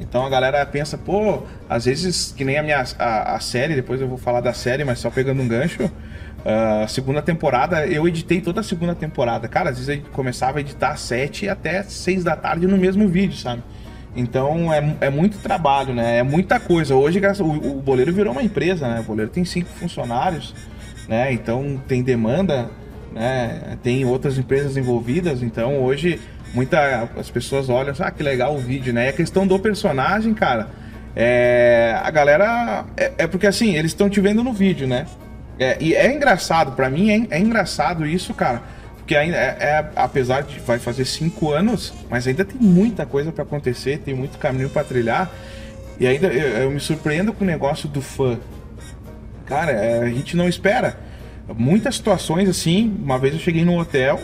Então 0.01 0.27
a 0.27 0.29
galera 0.29 0.65
pensa, 0.67 0.99
pô, 0.99 1.43
às 1.69 1.85
vezes, 1.85 2.33
que 2.37 2.45
nem 2.45 2.59
a 2.59 2.63
minha 2.63 2.85
a, 2.99 3.37
a 3.37 3.41
série, 3.41 3.75
depois 3.75 4.01
eu 4.01 4.09
vou 4.09 4.19
falar 4.19 4.41
da 4.41 4.53
série, 4.53 4.85
mas 4.85 4.99
só 4.99 5.11
pegando 5.11 5.41
um 5.41 5.49
gancho. 5.49 5.91
A 6.45 6.87
segunda 6.89 7.23
temporada, 7.23 7.87
eu 7.87 8.07
editei 8.07 8.41
toda 8.41 8.61
a 8.61 8.63
segunda 8.63 8.95
temporada. 8.95 9.49
Cara, 9.49 9.71
às 9.71 9.79
vezes 9.79 10.05
eu 10.05 10.11
começava 10.13 10.59
a 10.59 10.61
editar 10.61 10.91
às 10.91 11.01
7 11.01 11.49
até 11.49 11.83
6 11.83 12.23
da 12.23 12.37
tarde 12.37 12.67
no 12.67 12.77
mesmo 12.77 13.09
vídeo, 13.09 13.37
sabe? 13.37 13.63
Então 14.17 14.73
é, 14.73 14.97
é 15.01 15.11
muito 15.11 15.39
trabalho, 15.39 15.95
né? 15.95 16.19
É 16.19 16.23
muita 16.23 16.61
coisa. 16.61 16.95
Hoje 16.95 17.21
o, 17.41 17.79
o 17.79 17.81
boleiro 17.81 18.13
virou 18.13 18.33
uma 18.33 18.43
empresa, 18.43 18.87
né? 18.87 19.01
O 19.01 19.05
boleiro 19.05 19.31
tem 19.31 19.45
cinco 19.45 19.69
funcionários, 19.71 20.55
né? 21.09 21.33
Então 21.33 21.81
tem 21.89 22.03
demanda, 22.03 22.71
né? 23.13 23.79
Tem 23.83 24.05
outras 24.05 24.39
empresas 24.39 24.77
envolvidas. 24.77 25.43
Então 25.43 25.83
hoje 25.83 26.21
muita 26.55 27.09
as 27.19 27.31
pessoas 27.31 27.69
olham, 27.69 27.95
ah, 27.99 28.11
que 28.11 28.23
legal 28.23 28.55
o 28.55 28.59
vídeo, 28.59 28.93
né? 28.93 29.07
E 29.07 29.09
a 29.09 29.13
questão 29.13 29.47
do 29.47 29.59
personagem, 29.59 30.33
cara, 30.33 30.69
é, 31.17 31.99
a 32.03 32.11
galera 32.11 32.85
é, 32.97 33.13
é 33.19 33.27
porque 33.27 33.47
assim 33.47 33.77
eles 33.77 33.91
estão 33.91 34.09
te 34.09 34.21
vendo 34.21 34.43
no 34.43 34.53
vídeo, 34.53 34.87
né? 34.87 35.07
É, 35.59 35.77
e 35.81 35.95
é 35.95 36.13
engraçado, 36.13 36.73
para 36.73 36.89
mim 36.91 37.11
é, 37.11 37.37
é, 37.37 37.39
engraçado 37.39 38.07
isso, 38.07 38.33
cara. 38.35 38.63
Porque 38.97 39.15
ainda 39.15 39.37
é, 39.37 39.57
é, 39.61 39.91
apesar 39.95 40.43
de 40.43 40.59
vai 40.61 40.79
fazer 40.79 41.05
cinco 41.05 41.53
anos, 41.53 41.93
mas 42.09 42.27
ainda 42.27 42.45
tem 42.45 42.57
muita 42.59 43.05
coisa 43.05 43.31
para 43.31 43.43
acontecer, 43.43 43.99
tem 43.99 44.15
muito 44.15 44.39
caminho 44.39 44.71
para 44.71 44.83
trilhar. 44.83 45.31
E 46.01 46.07
ainda 46.07 46.29
eu, 46.29 46.63
eu, 46.63 46.71
me 46.71 46.81
surpreendo 46.81 47.33
com 47.33 47.45
o 47.45 47.47
negócio 47.47 47.89
do 47.89 48.01
fã. 48.01 48.39
Cara, 49.47 49.73
é, 49.73 50.01
a 50.01 50.09
gente 50.09 50.37
não 50.37 50.49
espera. 50.49 50.97
Muitas 51.55 51.97
situações 51.97 52.49
assim, 52.49 52.97
uma 53.03 53.19
vez 53.19 53.35
eu 53.35 53.41
cheguei 53.41 53.65
no 53.65 53.79
hotel, 53.79 54.19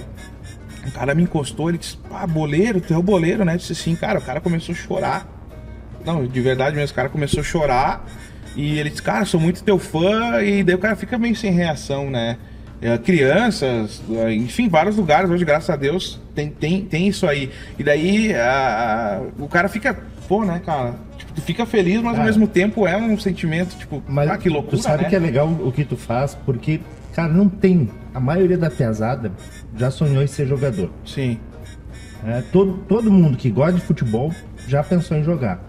o 0.87 0.93
cara 0.93 1.15
me 1.15 1.23
encostou, 1.23 1.69
ele 1.69 1.79
disse, 1.79 1.99
ah, 2.11 2.27
boleiro, 2.27 2.81
tu 2.81 2.95
é 2.95 2.97
o 2.97 3.03
boleiro, 3.03 3.45
né? 3.45 3.55
Eu 3.55 3.59
disse 3.59 3.73
assim, 3.73 3.95
cara, 3.95 4.19
o 4.19 4.23
cara 4.23 4.41
começou 4.41 4.75
a 4.75 4.79
chorar. 4.79 5.29
Não, 6.05 6.27
de 6.27 6.41
verdade 6.41 6.75
mesmo, 6.77 6.93
o 6.93 6.97
cara 6.97 7.09
começou 7.09 7.41
a 7.41 7.45
chorar. 7.45 8.07
E 8.57 8.79
ele 8.79 8.91
disse, 8.91 9.03
cara, 9.03 9.25
sou 9.25 9.39
muito 9.39 9.63
teu 9.63 9.79
fã, 9.79 10.43
e 10.43 10.63
daí 10.63 10.75
o 10.75 10.79
cara 10.79 10.97
fica 10.97 11.19
meio 11.19 11.37
sem 11.37 11.53
reação, 11.53 12.11
né? 12.11 12.37
É, 12.83 12.97
crianças, 12.97 14.03
enfim, 14.31 14.67
vários 14.67 14.97
lugares 14.97 15.29
hoje, 15.29 15.45
graças 15.45 15.69
a 15.69 15.77
Deus, 15.77 16.19
tem, 16.35 16.49
tem, 16.49 16.83
tem 16.83 17.09
isso 17.09 17.27
aí. 17.27 17.51
E 17.79 17.85
daí 17.85 18.35
a, 18.35 19.19
a, 19.19 19.43
o 19.43 19.47
cara 19.47 19.69
fica, 19.69 19.99
pô, 20.27 20.45
né, 20.47 20.63
cara? 20.65 20.95
Tipo, 21.19 21.33
tu 21.35 21.43
fica 21.43 21.67
feliz, 21.67 21.97
mas 21.97 22.13
cara, 22.13 22.19
ao 22.19 22.25
mesmo 22.25 22.49
tempo 22.49 22.87
é 22.87 22.97
um 22.97 23.19
sentimento, 23.19 23.77
tipo, 23.77 24.03
mas 24.09 24.31
ah, 24.31 24.39
que 24.39 24.49
loucura. 24.49 24.79
Tu 24.79 24.83
sabe 24.83 25.03
né? 25.03 25.11
que 25.11 25.17
é 25.17 25.19
legal 25.19 25.47
o 25.47 25.71
que 25.71 25.85
tu 25.85 25.97
faz, 25.97 26.35
porque, 26.47 26.81
cara, 27.21 27.33
não 27.33 27.49
tem. 27.49 27.89
A 28.15 28.21
maioria 28.21 28.59
da 28.59 28.71
pesada 28.71 29.33
já 29.77 29.91
sonhou 29.91 30.23
em 30.23 30.27
ser 30.27 30.47
jogador. 30.47 30.91
Sim. 31.05 31.39
É, 32.27 32.43
todo, 32.53 32.75
todo 32.89 33.11
mundo 33.11 33.37
que 33.37 33.51
gosta 33.51 33.75
de 33.75 33.81
futebol 33.81 34.33
já 34.67 34.83
pensou 34.83 35.17
em 35.17 35.23
jogar. 35.25 35.63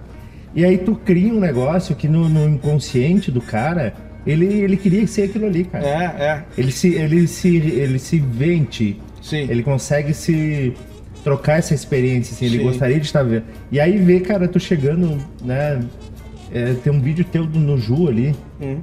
E 0.54 0.66
aí 0.66 0.78
tu 0.78 0.96
cria 0.96 1.34
um 1.34 1.40
negócio 1.40 1.96
que 1.96 2.08
no, 2.08 2.28
no 2.28 2.50
inconsciente 2.50 3.32
do 3.32 3.40
cara, 3.40 3.94
ele, 4.28 4.46
ele 4.46 4.76
queria 4.76 5.06
ser 5.08 5.24
aquilo 5.24 5.46
ali, 5.46 5.64
cara. 5.64 5.86
É, 5.88 6.04
é. 6.24 6.44
Ele 6.58 6.72
se, 6.72 6.94
ele 6.94 7.28
se, 7.28 7.56
ele 7.56 8.00
se 8.00 8.20
vende. 8.20 9.00
Sim. 9.22 9.48
Ele 9.50 9.64
consegue 9.64 10.14
se 10.14 10.74
trocar 11.24 11.60
essa 11.60 11.74
experiência, 11.74 12.34
assim, 12.34 12.46
ele 12.48 12.58
Sim. 12.58 12.64
gostaria 12.64 13.00
de 13.00 13.06
estar 13.06 13.24
vendo. 13.24 13.44
E 13.72 13.80
aí 13.80 13.98
vê, 13.98 14.20
cara, 14.20 14.48
tu 14.48 14.60
chegando, 14.60 15.18
né? 15.44 15.80
É, 16.52 16.74
tem 16.84 16.92
um 16.92 17.00
vídeo 17.00 17.24
teu 17.24 17.46
do- 17.46 17.60
no 17.60 17.78
Ju 17.78 18.10
ali. 18.10 18.36
Hum. 18.60 18.80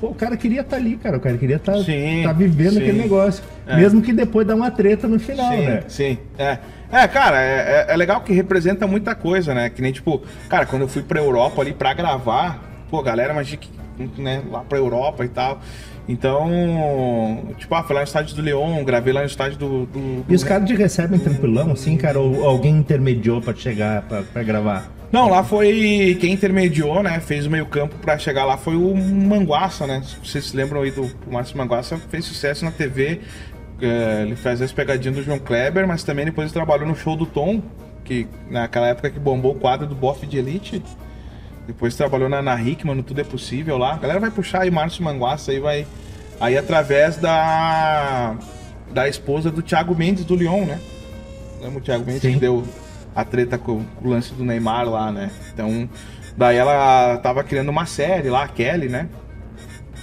Pô, 0.00 0.08
o 0.08 0.14
cara 0.14 0.36
queria 0.36 0.62
estar 0.62 0.76
ali, 0.76 0.96
cara. 0.96 1.18
O 1.18 1.20
cara 1.20 1.36
queria 1.36 1.56
estar 1.56 1.76
Sim, 1.78 2.22
tá 2.24 2.32
vivendo 2.32 2.72
sim. 2.72 2.78
aquele 2.78 2.98
negócio. 2.98 3.44
É. 3.66 3.76
Mesmo 3.76 4.00
que 4.00 4.12
depois 4.12 4.46
dá 4.46 4.54
uma 4.54 4.70
treta 4.70 5.06
no 5.06 5.18
final, 5.20 5.52
sim, 5.52 5.58
né? 5.66 5.82
Sim, 5.88 6.18
é. 6.38 6.58
É, 6.92 7.06
cara, 7.06 7.40
é, 7.40 7.86
é- 7.88 7.92
é 7.92 7.96
legal 7.96 8.20
que 8.22 8.32
representa 8.32 8.86
muita 8.86 9.14
coisa, 9.14 9.52
né? 9.54 9.68
Que 9.70 9.80
nem, 9.82 9.92
tipo, 9.92 10.22
cara, 10.48 10.64
quando 10.66 10.82
eu 10.82 10.88
fui 10.88 11.02
pra 11.02 11.20
Europa 11.20 11.60
ali 11.62 11.72
pra 11.72 11.92
gravar, 11.92 12.64
pô, 12.90 13.02
galera, 13.02 13.32
mas 13.34 13.46
de 13.46 13.56
que, 13.58 13.68
né, 14.18 14.42
lá 14.50 14.60
pra 14.60 14.78
Europa 14.78 15.24
e 15.24 15.28
tal. 15.28 15.60
Então, 16.08 17.54
tipo, 17.58 17.72
ah, 17.74 17.82
fui 17.84 17.94
lá 17.94 18.00
no 18.00 18.06
estádio 18.06 18.34
do 18.34 18.42
Leon, 18.42 18.82
gravei 18.84 19.12
lá 19.12 19.20
no 19.20 19.26
estádio 19.26 19.56
do. 19.58 19.68
do- 19.86 20.22
do- 20.22 20.24
E 20.28 20.34
os 20.34 20.42
caras 20.42 20.66
te 20.68 20.74
recebem 20.74 21.18
tranquilão, 21.20 21.70
assim, 21.72 21.96
cara? 21.96 22.18
Ou 22.18 22.44
alguém 22.44 22.76
intermediou 22.76 23.40
pra 23.40 23.54
chegar, 23.54 24.02
pra, 24.02 24.22
pra 24.22 24.42
gravar? 24.42 24.90
Não, 25.12 25.28
lá 25.28 25.42
foi 25.42 26.16
quem 26.20 26.32
intermediou, 26.32 27.02
né? 27.02 27.18
Fez 27.18 27.44
o 27.46 27.50
meio 27.50 27.66
campo 27.66 27.96
pra 27.96 28.16
chegar 28.16 28.44
lá 28.44 28.56
foi 28.56 28.76
o 28.76 28.94
Manguaça, 28.96 29.86
né? 29.86 30.02
Se 30.04 30.16
vocês 30.24 30.44
se 30.46 30.56
lembram 30.56 30.82
aí 30.82 30.92
do 30.92 31.10
Márcio 31.28 31.58
Manguaça, 31.58 31.96
fez 31.96 32.24
sucesso 32.24 32.64
na 32.64 32.70
TV. 32.70 33.20
eh, 33.82 34.22
ele 34.26 34.36
faz 34.36 34.60
as 34.62 34.70
pegadinhas 34.72 35.16
do 35.16 35.22
João 35.22 35.38
Kleber, 35.38 35.86
mas 35.88 36.04
também 36.04 36.24
depois 36.24 36.46
ele 36.46 36.52
trabalhou 36.52 36.86
no 36.86 36.94
show 36.94 37.16
do 37.16 37.26
Tom, 37.26 37.60
que 38.04 38.26
naquela 38.48 38.88
época 38.88 39.10
que 39.10 39.18
bombou 39.18 39.52
o 39.52 39.54
quadro 39.54 39.86
do 39.86 39.94
Boff 39.94 40.24
de 40.26 40.38
Elite. 40.38 40.82
Depois 41.66 41.94
trabalhou 41.96 42.28
na, 42.28 42.42
na 42.42 42.60
Hickman, 42.60 42.94
no 42.94 43.02
Tudo 43.02 43.20
é 43.20 43.24
Possível 43.24 43.78
lá. 43.78 43.94
A 43.94 43.98
galera 43.98 44.20
vai 44.20 44.30
puxar 44.30 44.62
aí 44.62 44.70
Márcio 44.70 45.02
Manguaça 45.02 45.50
aí 45.50 45.58
vai. 45.58 45.86
Aí 46.40 46.56
através 46.56 47.16
da. 47.16 48.36
Da 48.92 49.08
esposa 49.08 49.50
do 49.52 49.62
Thiago 49.62 49.94
Mendes 49.94 50.24
do 50.24 50.34
Lyon, 50.34 50.64
né? 50.66 50.80
Lembra 51.62 51.78
o 51.78 51.80
Thiago 51.80 52.04
Mendes 52.04 52.22
Sim. 52.22 52.34
que 52.34 52.40
deu 52.40 52.64
a 53.14 53.24
treta 53.24 53.58
com, 53.58 53.84
o 54.02 54.08
lance 54.08 54.32
do 54.34 54.44
Neymar 54.44 54.88
lá, 54.88 55.10
né? 55.10 55.30
Então, 55.52 55.88
daí 56.36 56.56
ela 56.56 57.18
tava 57.18 57.42
criando 57.42 57.68
uma 57.68 57.86
série 57.86 58.30
lá, 58.30 58.44
a 58.44 58.48
Kelly, 58.48 58.88
né? 58.88 59.08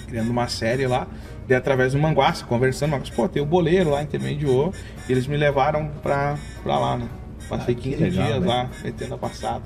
Criando 0.06 0.30
uma 0.30 0.48
série 0.48 0.86
lá. 0.86 1.06
E 1.48 1.54
através 1.54 1.94
do 1.94 1.98
Manguaça, 1.98 2.44
conversando, 2.44 2.90
mas, 2.90 3.08
pô, 3.08 3.26
tem 3.26 3.42
o 3.42 3.46
boleiro 3.46 3.90
lá, 3.90 4.02
intermediou. 4.02 4.72
E 5.08 5.12
eles 5.12 5.26
me 5.26 5.36
levaram 5.36 5.88
pra, 6.02 6.36
pra 6.62 6.78
lá, 6.78 6.98
né? 6.98 7.08
Passei 7.48 7.74
Ah, 7.74 7.78
que 7.78 7.90
15 7.90 8.02
legal, 8.02 8.26
dias 8.26 8.40
né? 8.40 8.46
lá, 8.46 8.70
metendo 8.84 9.14
a 9.14 9.18
passada, 9.18 9.64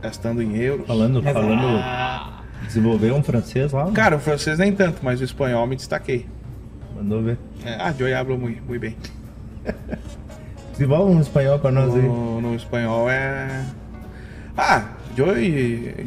gastando 0.00 0.40
em 0.40 0.56
euros. 0.56 0.86
Falando, 0.86 1.20
falando. 1.20 2.34
Desenvolveu 2.64 3.16
um 3.16 3.22
francês 3.22 3.72
lá? 3.72 3.90
Cara, 3.90 4.16
o 4.16 4.20
francês 4.20 4.58
nem 4.58 4.72
tanto, 4.72 5.00
mas 5.02 5.20
o 5.20 5.24
espanhol 5.24 5.66
me 5.66 5.74
destaquei. 5.74 6.26
Mandou 6.94 7.20
ver. 7.22 7.38
É, 7.64 7.74
ah, 7.80 7.92
eu 7.98 8.16
hablo 8.16 8.38
muito, 8.38 8.62
muito 8.62 8.80
bem. 8.80 8.96
Desenvolve 10.74 11.14
um 11.14 11.20
espanhol 11.20 11.58
pra 11.58 11.70
nós 11.70 11.94
aí. 11.94 12.02
No, 12.02 12.40
no 12.40 12.54
espanhol 12.54 13.08
é. 13.08 13.64
Ah, 14.56 14.88
eu, 15.16 15.26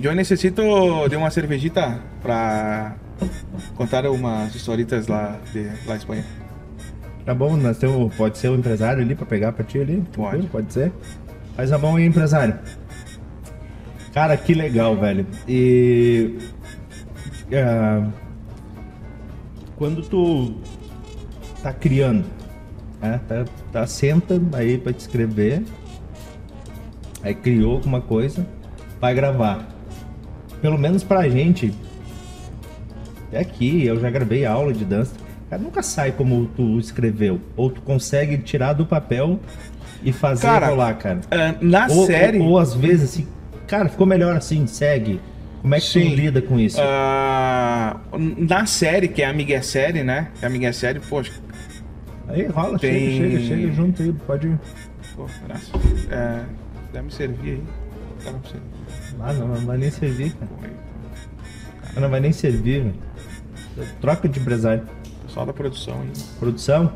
eu 0.02 0.14
necessito 0.14 0.62
de 1.10 1.16
uma 1.16 1.32
cervejita 1.32 2.00
pra 2.22 2.96
contar 3.76 4.06
umas 4.06 4.54
historitas 4.54 5.08
lá 5.08 5.38
de 5.54 5.70
lá 5.86 5.96
Espanha. 5.96 6.26
Tá 7.26 7.34
bom, 7.34 7.56
nós 7.58 7.78
temos, 7.78 8.14
pode 8.16 8.38
ser 8.38 8.50
o 8.50 8.56
empresário 8.56 9.02
ali 9.02 9.16
pra 9.16 9.26
pegar 9.26 9.52
pra 9.54 9.64
ti 9.64 9.80
ali? 9.80 10.04
Pode. 10.14 10.48
Pode 10.48 10.72
ser? 10.72 10.92
Faz 11.56 11.72
a 11.72 11.78
mão 11.78 11.96
aí, 11.96 12.06
empresário. 12.06 12.56
Cara, 14.14 14.36
que 14.36 14.54
legal, 14.54 14.96
velho. 14.98 15.26
E. 15.48 16.38
ah, 17.54 18.08
quando 19.78 20.02
tu 20.02 20.56
tá 21.64 21.72
criando, 21.72 22.26
né? 23.02 23.20
Tá, 23.28 23.46
tá 23.72 23.88
senta 23.88 24.42
aí 24.54 24.78
pra 24.78 24.94
te 24.94 25.00
escrever. 25.00 25.64
Aí 27.24 27.34
criou 27.34 27.74
alguma 27.74 28.02
coisa, 28.02 28.46
vai 29.00 29.14
gravar. 29.14 29.68
Pelo 30.62 30.78
menos 30.78 31.04
pra 31.04 31.28
gente, 31.28 31.74
é 33.32 33.40
aqui, 33.40 33.86
eu 33.86 34.00
já 34.00 34.10
gravei 34.10 34.46
aula 34.46 34.74
de 34.74 34.86
dança. 34.86 35.16
Cara, 35.50 35.62
nunca 35.62 35.82
sai 35.82 36.12
como 36.12 36.48
tu 36.56 36.80
escreveu. 36.80 37.40
Ou 37.56 37.70
tu 37.70 37.82
consegue 37.82 38.38
tirar 38.38 38.74
do 38.74 38.86
papel 38.86 39.40
e 40.04 40.12
fazer 40.12 40.42
Cara, 40.44 40.68
rolar, 40.68 40.94
cara. 40.96 41.22
Ah, 41.32 41.56
na 41.62 41.88
ou, 41.88 42.06
série. 42.06 42.40
Ou, 42.40 42.50
ou 42.50 42.60
às 42.60 42.74
vezes 42.74 43.12
assim, 43.12 43.28
cara, 43.66 43.90
ficou 43.90 44.06
melhor 44.06 44.36
assim, 44.36 44.68
segue. 44.68 45.20
Como 45.62 45.74
é 45.76 45.80
que 45.80 45.86
Sim. 45.86 46.10
tu 46.10 46.16
lida 46.16 46.42
com 46.42 46.60
isso? 46.60 46.78
ah, 46.80 47.98
na 48.38 48.66
série, 48.66 49.08
que 49.08 49.22
é 49.22 49.26
a 49.26 49.30
Amiga 49.30 49.56
é 49.56 49.62
Série, 49.62 50.04
né? 50.04 50.30
Que 50.40 50.46
a 50.46 50.48
Amiga 50.48 50.68
é 50.68 50.72
Série, 50.72 51.00
poxa, 51.00 51.32
aí 52.28 52.46
rola, 52.48 52.78
tem- 52.80 53.18
chega, 53.18 53.40
chega, 53.40 53.40
chega 53.56 53.72
junto 53.74 54.02
aí, 54.02 54.14
pode 54.14 54.48
ir. 54.48 54.60
pô, 55.16 55.26
graças. 55.46 55.70
É, 56.12 56.44
deve 56.94 57.06
me 57.06 57.12
servir 57.12 57.50
aí. 57.52 57.64
Cara, 58.24 58.38
pra 58.38 58.50
você. 58.52 58.58
Ah, 59.20 59.34
não, 59.34 59.48
não 59.48 59.66
vai 59.66 59.78
nem 59.78 59.92
servir, 59.92 60.34
cara. 60.34 60.48
Pô, 60.48 60.66
aí. 60.66 60.72
Ah, 61.96 62.00
Não 62.00 62.10
vai 62.10 62.20
nem 62.20 62.32
servir, 62.32 62.84
velho. 62.84 63.88
Troca 64.02 64.28
de 64.30 64.40
empresário. 64.40 64.84
Pessoal 65.26 65.46
da 65.46 65.54
produção 65.54 66.02
aí. 66.02 66.12
Produção? 66.40 66.92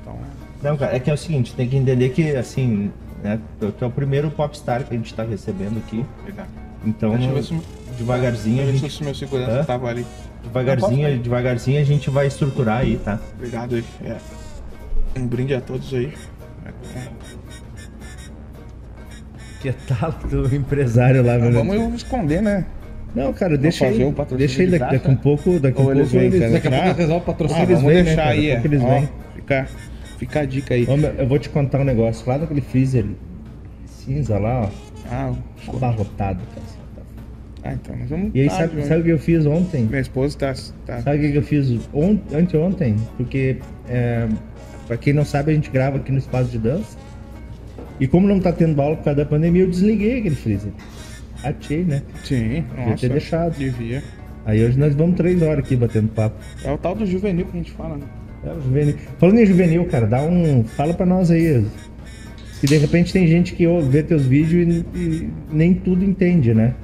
Então, 0.00 0.18
Não, 0.62 0.76
cara, 0.76 0.94
é 0.96 1.00
que 1.00 1.10
é 1.10 1.14
o 1.14 1.16
seguinte, 1.18 1.54
tem 1.54 1.68
que 1.68 1.76
entender 1.76 2.10
que, 2.10 2.34
assim, 2.36 2.90
né, 3.22 3.38
tu 3.58 3.74
é 3.80 3.86
o 3.86 3.90
primeiro 3.90 4.30
popstar 4.30 4.84
que 4.84 4.94
a 4.94 4.96
gente 4.96 5.12
tá 5.14 5.22
recebendo 5.22 5.78
aqui. 5.78 6.04
obrigado. 6.20 6.48
Então, 6.84 7.10
Deixa 7.16 7.54
devagarzinho, 7.96 8.62
a 8.62 8.64
deixa 8.64 8.68
eu 8.68 8.72
ver 8.72 8.78
gente, 8.78 8.92
se 8.94 9.00
o 9.02 9.04
meu 9.04 9.14
segurança 9.14 9.60
Hã? 9.60 9.64
tava 9.64 9.88
ali. 9.88 10.04
devagarzinho, 10.42 11.18
devagarzinho 11.18 11.80
a 11.80 11.84
gente 11.84 12.10
vai 12.10 12.26
estruturar 12.26 12.78
aí, 12.78 12.96
tá? 12.98 13.18
Obrigado 13.36 13.76
aí. 13.76 13.84
É. 14.04 14.16
Um 15.16 15.26
brinde 15.26 15.54
a 15.54 15.60
todos 15.60 15.92
aí. 15.94 16.12
Que 19.60 19.72
tal 19.72 20.10
do 20.28 20.54
empresário 20.54 21.24
lá, 21.24 21.38
Mas 21.38 21.54
vamos 21.54 21.94
esconder, 21.94 22.42
né? 22.42 22.64
Não, 23.14 23.32
cara, 23.32 23.56
deixa 23.58 23.86
fazer 23.86 24.02
aí. 24.02 24.08
o 24.08 24.12
patrocínio 24.12 24.38
deixa 24.38 24.62
aí 24.62 24.70
daqui, 24.70 24.96
a 25.10 25.16
pouco, 25.16 25.60
daqui 25.60 25.80
a 25.80 25.84
Ou 25.84 25.92
eles 25.92 26.10
pouco 26.10 26.18
vêm, 26.18 26.26
eles, 26.28 26.38
querem 26.40 26.52
Daqui 26.54 26.66
a 26.68 26.70
pouco 26.70 26.82
Ah, 26.82 26.86
eles 26.86 26.96
resolvem 26.98 27.18
o 27.18 27.22
Ah, 27.22 27.26
patrocínio. 27.26 27.62
eles 27.64 27.76
vamos 27.76 27.92
vêm, 27.92 27.96
né, 27.96 28.02
deixar 28.04 28.22
cara? 28.22 28.30
aí, 28.34 28.46
é. 28.50 28.52
Pouco 28.54 28.66
eles 28.68 28.82
vêm. 28.82 29.08
fica, 29.34 29.68
fica 30.18 30.40
a 30.40 30.44
dica 30.46 30.74
aí. 30.74 30.86
Eu 31.18 31.26
vou 31.28 31.38
te 31.38 31.48
contar 31.50 31.80
um 31.80 31.84
negócio. 31.84 32.26
Lá 32.28 32.38
naquele 32.38 32.60
freezer 32.62 33.04
cinza 33.86 34.38
lá, 34.38 34.62
ó, 34.62 34.68
Ah, 35.10 35.32
abarrotado, 35.68 36.40
cara. 36.54 36.66
ah, 37.64 37.72
então 37.74 37.94
nós 37.96 38.08
vamos. 38.08 38.30
E 38.34 38.40
aí, 38.40 38.48
tarde 38.48 38.70
sabe, 38.72 38.86
sabe 38.86 39.00
o 39.02 39.04
que 39.04 39.10
eu 39.10 39.18
fiz 39.18 39.44
ontem? 39.46 39.82
Minha 39.84 40.00
esposa 40.00 40.38
tá. 40.38 40.54
tá... 40.86 41.00
Sabe 41.02 41.18
o 41.18 41.20
que 41.20 41.32
que 41.32 41.38
eu 41.38 41.42
fiz 41.42 41.70
on, 41.92 42.18
anteontem? 42.34 42.96
Porque, 43.18 43.58
é, 43.90 44.26
pra 44.92 44.98
quem 44.98 45.14
não 45.14 45.24
sabe, 45.24 45.52
a 45.52 45.54
gente 45.54 45.70
grava 45.70 45.96
aqui 45.96 46.12
no 46.12 46.18
espaço 46.18 46.50
de 46.50 46.58
dança. 46.58 46.98
E 47.98 48.06
como 48.06 48.28
não 48.28 48.38
tá 48.38 48.52
tendo 48.52 48.80
aula 48.80 48.96
por 48.96 49.04
causa 49.04 49.20
da 49.20 49.24
pandemia, 49.24 49.62
eu 49.62 49.70
desliguei 49.70 50.18
aquele 50.18 50.34
freezer. 50.34 50.72
Atei, 51.42 51.82
né? 51.82 52.02
Sim, 52.24 52.64
Devia 52.68 52.86
nossa. 52.86 52.96
ter 52.98 53.08
deixado. 53.08 53.56
Devia. 53.56 54.02
Aí 54.44 54.62
hoje 54.62 54.78
nós 54.78 54.94
vamos 54.94 55.16
três 55.16 55.40
horas 55.40 55.64
aqui 55.64 55.76
batendo 55.76 56.08
papo. 56.08 56.36
É 56.62 56.70
o 56.70 56.76
tal 56.76 56.94
do 56.94 57.06
juvenil 57.06 57.46
que 57.46 57.52
a 57.52 57.56
gente 57.56 57.72
fala, 57.72 57.96
né? 57.96 58.04
É, 58.44 58.50
o 58.52 58.60
juvenil. 58.60 58.96
Falando 59.18 59.38
em 59.38 59.46
juvenil, 59.46 59.84
cara, 59.86 60.06
dá 60.06 60.20
um. 60.22 60.62
Fala 60.64 60.92
pra 60.92 61.06
nós 61.06 61.30
aí. 61.30 61.64
Que 62.60 62.66
de 62.66 62.76
repente 62.76 63.12
tem 63.12 63.26
gente 63.26 63.54
que 63.54 63.66
vê 63.88 64.02
teus 64.02 64.26
vídeos 64.26 64.84
e, 64.94 64.98
e 64.98 65.30
nem 65.50 65.72
tudo 65.72 66.04
entende, 66.04 66.52
né? 66.52 66.74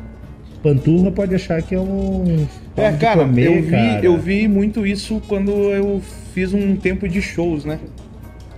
Panturra 0.62 1.10
pode 1.10 1.34
achar 1.34 1.62
que 1.62 1.74
é 1.74 1.80
um. 1.80 2.46
É, 2.76 2.92
cara, 2.92 3.20
comer, 3.20 3.46
eu, 3.46 3.62
vi, 3.62 3.70
cara. 3.70 4.04
eu 4.04 4.16
vi 4.16 4.48
muito 4.48 4.86
isso 4.86 5.20
quando 5.28 5.50
eu 5.50 6.00
fiz 6.32 6.52
um 6.54 6.76
tempo 6.76 7.08
de 7.08 7.20
shows, 7.20 7.64
né? 7.64 7.78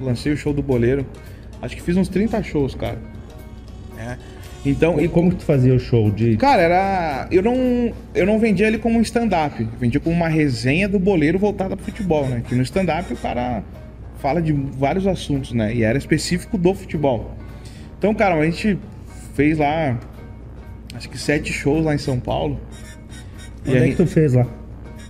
Lancei 0.01 0.33
o 0.33 0.37
show 0.37 0.53
do 0.53 0.63
Boleiro. 0.63 1.07
Acho 1.63 1.77
que 1.77 1.83
fiz 1.83 1.97
uns 1.97 2.09
30 2.09 2.43
shows, 2.43 2.75
cara. 2.75 2.99
É. 3.99 4.17
Então, 4.65 5.01
E 5.01 5.05
e 5.05 5.09
como 5.09 5.31
que 5.31 5.37
tu 5.37 5.45
fazia 5.45 5.75
o 5.75 5.79
show 5.79 6.11
de. 6.11 6.37
Cara, 6.37 6.61
era. 6.63 7.29
Eu 7.31 7.43
não, 7.43 7.93
eu 8.15 8.27
não 8.27 8.39
vendia 8.39 8.67
ele 8.67 8.79
como 8.79 8.99
um 8.99 9.03
stand-up. 9.03 9.61
Eu 9.63 9.69
vendia 9.79 10.01
como 10.01 10.15
uma 10.15 10.29
resenha 10.29 10.89
do 10.89 10.99
boleiro 10.99 11.39
voltada 11.39 11.77
pro 11.77 11.85
futebol, 11.87 12.27
né? 12.27 12.43
Que 12.47 12.55
no 12.55 12.63
stand-up 12.63 13.13
o 13.13 13.17
cara 13.17 13.63
fala 14.19 14.41
de 14.43 14.53
vários 14.53 15.07
assuntos, 15.07 15.53
né? 15.53 15.75
E 15.75 15.83
era 15.83 15.97
específico 15.97 16.59
do 16.59 16.75
futebol. 16.75 17.35
Então, 17.99 18.15
cara, 18.15 18.35
a 18.35 18.45
gente 18.45 18.79
fez 19.35 19.57
lá. 19.59 19.99
Acho 20.95 21.09
que 21.09 21.17
sete 21.19 21.53
shows 21.53 21.85
lá 21.85 21.95
em 21.95 21.99
São 21.99 22.19
Paulo. 22.21 22.61
Onde 23.67 23.77
é 23.77 23.81
aí- 23.83 23.91
que 23.91 23.97
tu 23.97 24.07
fez 24.07 24.35
lá? 24.35 24.47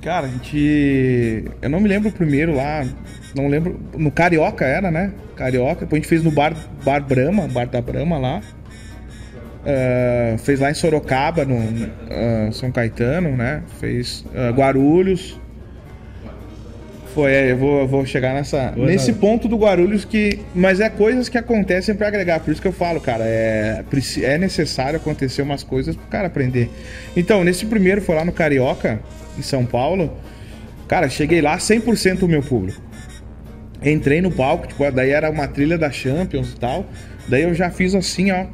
Cara, 0.01 0.27
a 0.27 0.31
gente. 0.31 1.45
Eu 1.61 1.69
não 1.71 1.81
me 1.81 1.89
lembro 1.89 2.09
o 2.09 2.13
primeiro 2.13 2.55
lá. 2.55 2.87
Não 3.35 3.49
lembro. 3.49 3.79
No 3.97 4.11
Carioca 4.11 4.65
era, 4.65 4.91
né? 4.91 5.13
Carioca. 5.37 5.81
Depois 5.81 5.93
a 5.93 6.03
gente 6.03 6.09
fez 6.09 6.23
no 6.23 6.31
Bar, 6.31 6.55
bar 6.85 7.01
Brahma, 7.01 7.49
Bar 7.49 7.67
da 7.67 7.81
Brahma 7.81 8.19
lá. 8.19 8.41
Ah, 9.65 10.37
fez 10.39 10.61
lá 10.61 10.71
em 10.71 10.75
Sorocaba, 10.75 11.45
no 11.45 11.59
ah, 12.11 12.51
São 12.53 12.71
Caetano, 12.71 13.37
né? 13.37 13.63
Fez 13.79 14.25
ah, 14.35 14.51
Guarulhos. 14.51 15.39
Foi, 17.15 17.33
é, 17.33 17.51
eu 17.51 17.57
vou, 17.57 17.81
eu 17.81 17.89
vou 17.89 18.07
chegar 18.07 18.33
nessa, 18.35 18.71
Boa 18.71 18.87
nesse 18.87 19.07
tarde. 19.07 19.21
ponto 19.21 19.49
do 19.49 19.57
Guarulhos 19.57 20.05
que. 20.05 20.39
Mas 20.55 20.81
é 20.81 20.89
coisas 20.89 21.29
que 21.29 21.37
acontecem 21.37 21.95
pra 21.95 22.07
agregar. 22.07 22.41
Por 22.41 22.53
isso 22.53 22.63
que 22.63 22.69
eu 22.69 22.73
falo, 22.73 23.01
cara, 23.01 23.25
é, 23.25 23.85
é 24.23 24.39
necessário 24.39 24.97
acontecer 24.97 25.43
umas 25.43 25.65
coisas 25.65 25.97
pro 25.97 26.07
cara 26.07 26.29
aprender. 26.29 26.71
Então, 27.17 27.43
nesse 27.43 27.67
primeiro 27.67 28.01
foi 28.01 28.15
lá 28.15 28.25
no 28.25 28.33
Carioca, 28.33 29.01
em 29.37 29.43
São 29.43 29.67
Paulo. 29.67 30.17
Cara, 30.87 31.09
cheguei 31.09 31.41
lá 31.41 31.57
100% 31.57 32.23
o 32.23 32.29
meu 32.29 32.43
público 32.43 32.81
entrei 33.83 34.21
no 34.21 34.31
palco, 34.31 34.67
tipo, 34.67 34.85
ah, 34.85 34.91
daí 34.91 35.11
era 35.11 35.31
uma 35.31 35.49
trilha 35.49 35.79
da 35.79 35.91
Champions 35.91 36.53
e 36.53 36.57
tal. 36.57 36.87
Daí 37.29 37.43
eu 37.43 37.55
já 37.55 37.71
fiz 37.71 37.95
assim, 37.95 38.31
ó. 38.31 38.47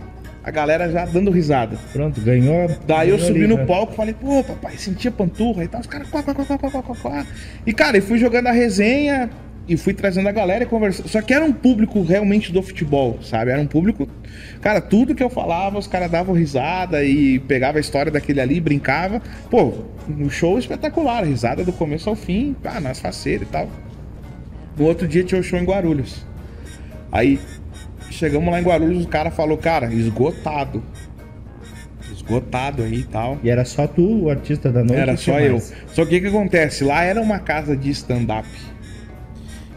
A 0.45 0.51
galera 0.53 0.89
já 0.89 1.05
dando 1.05 1.33
risada. 1.33 1.77
Pronto, 1.93 2.21
ganhou. 2.21 2.71
Daí 2.87 3.11
eu 3.11 3.19
subi 3.19 3.49
no 3.49 3.67
palco 3.67 3.95
falei, 3.95 4.15
pô, 4.15 4.45
papai, 4.45 4.77
sentia 4.77 5.11
panturra 5.11 5.65
e 5.65 5.69
tal. 5.69 5.81
Os 5.81 5.89
caras, 5.89 6.09
quá, 6.09 6.23
quá, 6.23 6.33
quá, 6.33 6.45
quá, 6.45 6.59
quá, 6.59 6.83
quá, 6.83 6.95
quá. 6.95 7.27
E, 7.67 7.73
cara, 7.73 7.99
e 7.99 8.01
fui 8.01 8.17
jogando 8.17 8.47
a 8.47 8.53
resenha 8.53 9.29
e 9.69 9.77
fui 9.77 9.93
trazendo 9.93 10.29
a 10.29 10.33
galera 10.33 10.63
e 10.63 10.67
conversando. 10.67 11.09
Só 11.09 11.21
que 11.21 11.35
era 11.35 11.45
um 11.45 11.53
público 11.53 12.01
realmente 12.03 12.53
do 12.53 12.63
futebol, 12.63 13.19
sabe? 13.23 13.51
Era 13.51 13.61
um 13.61 13.67
público. 13.67 14.09
Cara, 14.61 14.81
tudo 14.81 15.17
que 15.17 15.23
eu 15.23 15.29
falava, 15.29 15.79
os 15.79 15.89
caras 15.89 16.11
davam 16.11 16.35
risada 16.35 17.03
e 17.03 17.41
pegava 17.41 17.79
a 17.79 17.81
história 17.81 18.13
daquele 18.13 18.41
ali, 18.41 18.61
brincava. 18.61 19.21
Pô, 19.51 19.73
um 20.09 20.31
show 20.31 20.59
espetacular, 20.59 21.25
risada 21.25 21.65
do 21.65 21.73
começo 21.73 22.09
ao 22.09 22.15
fim, 22.15 22.55
pá, 22.63 22.81
nas 22.81 23.01
faceiras 23.01 23.49
e 23.49 23.51
tal. 23.51 23.69
No 24.77 24.85
outro 24.85 25.09
dia 25.09 25.25
tinha 25.25 25.41
o 25.41 25.45
show 25.45 25.59
em 25.59 25.65
Guarulhos. 25.65 26.25
Aí 27.11 27.41
chegamos 28.11 28.51
lá 28.51 28.61
em 28.61 28.65
Guarulhos, 28.65 29.05
o 29.05 29.09
cara 29.09 29.31
falou, 29.31 29.57
cara, 29.57 29.93
esgotado. 29.93 30.83
Esgotado 32.13 32.83
aí 32.83 33.01
e 33.01 33.05
tal. 33.05 33.39
E 33.43 33.51
era 33.51 33.65
só 33.65 33.87
tu, 33.87 34.25
o 34.25 34.31
artista 34.31 34.71
da 34.71 34.83
noite? 34.83 35.01
Era 35.01 35.17
só 35.17 35.39
eu. 35.41 35.53
mais? 35.53 35.73
Só 35.93 36.05
que 36.05 36.17
o 36.17 36.21
que 36.21 36.27
acontece? 36.27 36.85
Lá 36.85 37.03
era 37.05 37.21
uma 37.21 37.39
casa 37.39 37.77
de 37.77 37.91
stand-up. 37.91 38.49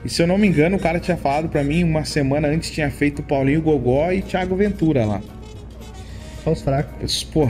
E 0.04 0.10
se 0.10 0.22
eu 0.22 0.28
não 0.28 0.38
me 0.38 0.48
engano, 0.48 0.78
o 0.78 0.80
cara 0.80 1.00
tinha 1.00 1.18
falado 1.18 1.50
pra 1.50 1.64
mim 1.64 1.84
uma 1.84 2.06
semana 2.06 2.48
antes 2.48 2.72
tinha 2.72 2.90
feito 2.90 3.22
Paulinho 3.22 3.62
Gogó 3.62 4.12
e 4.12 4.22
Thiago 4.22 4.56
Ventura 4.56 5.06
lá. 5.06 5.22
Só 6.44 6.52
os 6.52 6.62
fracos. 6.62 7.28
Eu 7.28 7.34
Pô, 7.34 7.50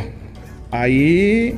aí. 0.71 1.55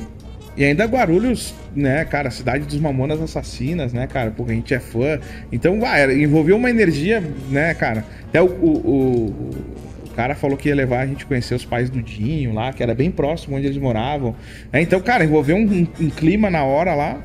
E 0.56 0.64
ainda 0.64 0.84
Guarulhos, 0.84 1.54
né, 1.74 2.04
cara, 2.04 2.30
cidade 2.30 2.66
dos 2.66 2.78
Mamonas 2.78 3.20
Assassinas, 3.22 3.92
né, 3.92 4.06
cara, 4.06 4.30
porque 4.30 4.52
a 4.52 4.54
gente 4.54 4.74
é 4.74 4.78
fã. 4.80 5.18
Então, 5.50 5.80
vai, 5.80 6.22
envolveu 6.22 6.56
uma 6.56 6.68
energia, 6.68 7.22
né, 7.48 7.72
cara. 7.74 8.04
Até 8.28 8.42
o, 8.42 8.46
o, 8.46 9.26
o- 9.30 10.12
cara 10.14 10.34
falou 10.34 10.58
que 10.58 10.68
ia 10.68 10.74
levar 10.74 11.00
a 11.00 11.06
gente 11.06 11.24
conhecer 11.24 11.54
os 11.54 11.64
pais 11.64 11.88
do 11.88 12.02
Dinho 12.02 12.52
lá, 12.52 12.70
que 12.70 12.82
era 12.82 12.94
bem 12.94 13.10
próximo 13.10 13.56
onde 13.56 13.64
eles 13.66 13.78
moravam. 13.78 14.36
né? 14.70 14.82
Então, 14.82 15.00
cara, 15.00 15.24
envolveu 15.24 15.56
um, 15.56 15.60
um- 15.62 15.86
um 16.04 16.10
clima 16.10 16.50
na 16.50 16.62
hora 16.64 16.94
lá. 16.94 17.18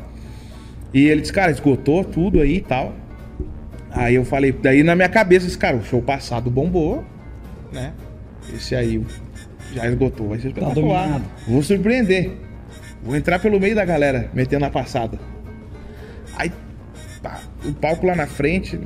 E 0.94 1.06
ele 1.06 1.20
disse, 1.20 1.34
cara, 1.34 1.52
esgotou 1.52 2.06
tudo 2.06 2.40
aí 2.40 2.56
e 2.56 2.62
tal. 2.62 2.96
Aí 3.92 4.16
eu 4.16 4.24
falei, 4.24 4.54
daí 4.54 4.84
na 4.84 4.96
minha 4.96 5.10
cabeça, 5.10 5.46
esse 5.48 5.58
cara, 5.58 5.76
o 5.76 5.84
show 5.84 6.02
passado 6.02 6.50
bombou, 6.50 7.04
né? 7.74 7.92
Esse 8.56 8.74
aí 8.74 9.04
já 9.74 9.86
esgotou, 9.86 10.30
vai 10.30 10.38
ser 10.40 10.54
Tá 10.54 10.62
espetacular. 10.62 11.02
dominado. 11.04 11.26
Vou 11.46 11.62
surpreender. 11.62 12.32
Vou 13.04 13.16
entrar 13.16 13.40
pelo 13.40 13.60
meio 13.60 13.76
da 13.76 13.86
galera, 13.86 14.30
metendo 14.34 14.66
a 14.66 14.70
passada. 14.70 15.20
Aí, 16.36 16.52
pá, 17.22 17.40
o 17.66 17.74
palco 17.74 18.06
lá 18.06 18.16
na 18.16 18.28
frente, 18.28 18.80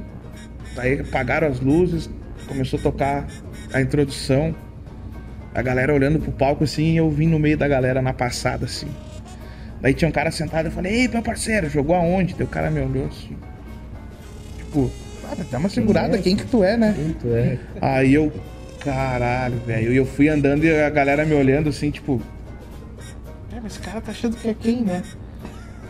aí 0.78 1.00
apagaram 1.00 1.48
as 1.48 1.60
luzes, 1.60 2.10
começou 2.48 2.80
a 2.80 2.84
tocar 2.84 3.28
a 3.74 3.82
introdução. 3.82 4.56
A 5.54 5.62
galera 5.62 5.94
olhando 5.94 6.20
pro 6.20 6.32
palco 6.32 6.64
assim, 6.64 6.94
e 6.94 6.98
eu 6.98 7.10
vim 7.10 7.28
no 7.28 7.38
meio 7.38 7.58
da 7.58 7.68
galera 7.68 8.02
na 8.02 8.14
passada 8.14 8.66
assim. 8.66 8.88
Daí 9.82 9.94
tinha 9.94 10.08
um 10.08 10.12
cara 10.12 10.32
sentado, 10.32 10.68
eu 10.68 10.72
falei, 10.72 10.94
ei, 10.94 11.08
meu 11.08 11.22
parceiro, 11.22 11.70
jogou 11.70 11.96
aonde? 11.96 12.36
Daí 12.36 12.46
o 12.46 12.50
cara 12.50 12.70
me 12.70 12.80
olhou 12.80 13.08
assim. 13.08 13.36
Tipo, 14.58 14.92
ah, 15.26 15.36
dá 15.50 15.58
uma 15.58 15.70
segurada, 15.70 16.18
quem 16.20 16.36
que 16.36 16.46
tu 16.46 16.64
é, 16.64 16.78
né? 16.78 16.94
Muito, 16.98 17.28
é. 17.34 17.58
Aí 17.82 18.14
eu, 18.14 18.32
caralho, 18.80 19.58
velho. 19.66 19.92
E 19.92 19.98
eu 19.98 20.06
fui 20.06 20.30
andando 20.30 20.64
e 20.64 20.82
a 20.82 20.90
galera 20.90 21.26
me 21.26 21.34
olhando 21.34 21.70
assim, 21.70 21.90
tipo. 21.90 22.22
Mas 23.62 23.74
esse 23.74 23.82
cara 23.82 24.02
tá 24.02 24.12
achando 24.12 24.36
que 24.38 24.48
é 24.50 24.54
quem, 24.54 24.82
né? 24.82 25.04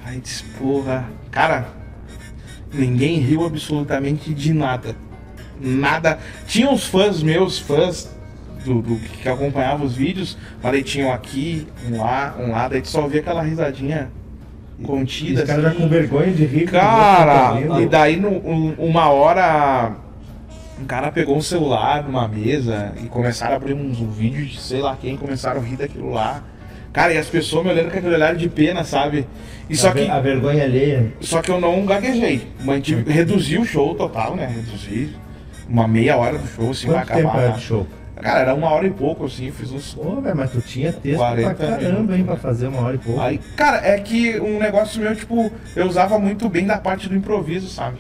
Aí 0.06 0.20
disse, 0.20 0.44
porra. 0.58 1.06
Cara, 1.30 1.68
ninguém 2.74 3.20
riu 3.20 3.46
absolutamente 3.46 4.34
de 4.34 4.54
nada. 4.54 4.96
Nada. 5.60 6.20
Tinha 6.48 6.70
uns 6.70 6.86
fãs 6.86 7.22
meus, 7.22 7.60
fãs 7.60 8.10
do, 8.66 8.82
do 8.82 8.96
que 8.98 9.28
acompanhavam 9.30 9.86
os 9.86 9.94
vídeos, 9.96 10.38
aí 10.64 10.84
tinham 10.84 11.12
aqui, 11.12 11.68
um 11.90 11.98
lá, 11.98 12.36
um 12.40 12.52
lá, 12.52 12.68
daí 12.68 12.82
tu 12.82 12.90
só 12.90 13.08
via 13.08 13.22
aquela 13.22 13.42
risadinha 13.42 14.12
contida. 14.84 15.42
Os 15.42 15.48
caras 15.48 15.64
já 15.64 15.70
assim. 15.70 15.78
com 15.80 15.88
vergonha 15.88 16.32
de 16.34 16.46
rir. 16.46 16.66
Cara, 16.68 17.60
e 17.82 17.86
daí 17.86 18.18
no- 18.18 18.30
um- 18.30 18.74
uma 18.80 19.10
hora 19.10 19.94
um 20.80 20.86
cara 20.86 21.12
pegou 21.12 21.38
um 21.38 21.42
celular 21.42 22.04
numa 22.04 22.28
mesa 22.28 22.92
e 23.04 23.06
começaram 23.08 23.54
a 23.54 23.56
abrir 23.58 23.74
uns 23.76 24.00
um 24.00 24.10
vídeo 24.10 24.44
de 24.46 24.60
sei 24.60 24.82
lá 24.82 24.98
quem, 25.00 25.16
começaram 25.16 25.62
a 25.62 25.64
rir 25.64 25.76
daquilo 25.76 26.10
lá. 26.12 26.44
Cara, 26.94 27.14
e 27.14 27.18
as 27.18 27.28
pessoas 27.28 27.64
me 27.66 27.72
olhando 27.72 27.90
com 27.92 27.98
aquele 27.98 28.16
olhar 28.16 28.36
de 28.36 28.50
pena, 28.50 28.84
sabe? 28.84 29.26
E 29.70 29.76
só 29.78 29.90
a, 29.90 29.92
que, 29.94 30.00
ver- 30.02 30.10
a 30.12 30.20
vergonha 30.20 30.64
alheia. 30.66 31.14
só 31.22 31.42
que 31.42 31.50
eu 31.50 31.60
não 31.60 31.86
gaguejei. 31.86 32.48
Mantive, 32.64 33.10
reduzi 33.12 33.58
o 33.58 33.64
show 33.66 33.96
total, 33.96 34.36
né? 34.36 34.46
Reduzi 34.48 35.16
uma 35.70 35.88
meia 35.88 36.18
hora 36.18 36.38
do 36.38 36.46
show, 36.48 36.72
assim, 36.72 36.88
vai 36.88 36.98
Quanto 36.98 37.08
tempo 37.16 37.28
acabar. 37.30 37.40
era 37.44 37.52
né? 37.52 37.56
de 37.58 37.62
show? 37.64 37.88
Cara, 38.22 38.40
era 38.42 38.54
uma 38.54 38.70
hora 38.70 38.86
e 38.86 38.92
pouco, 38.92 39.26
assim, 39.26 39.48
eu 39.48 39.54
fiz 39.54 39.72
uns 39.72 39.94
Pô, 39.96 40.20
velho, 40.22 40.36
mas 40.36 40.52
tu 40.52 40.62
tinha 40.62 40.92
texto 40.94 41.18
40 41.18 41.54
pra 41.56 41.68
caramba, 41.68 41.90
minutos. 41.92 42.16
hein, 42.18 42.24
pra 42.26 42.36
fazer 42.36 42.68
uma 42.68 42.82
hora 42.82 42.96
e 42.96 43.00
pouco. 43.00 43.20
Aí, 43.22 43.40
cara, 43.56 43.78
é 43.88 43.98
que 44.00 44.40
um 44.40 44.60
negócio 44.60 45.02
meu, 45.02 45.16
tipo, 45.16 45.50
eu 45.76 45.88
usava 45.88 46.20
muito 46.20 46.48
bem 46.50 46.68
da 46.68 46.78
parte 46.78 47.08
do 47.10 47.16
improviso, 47.16 47.68
sabe? 47.70 47.98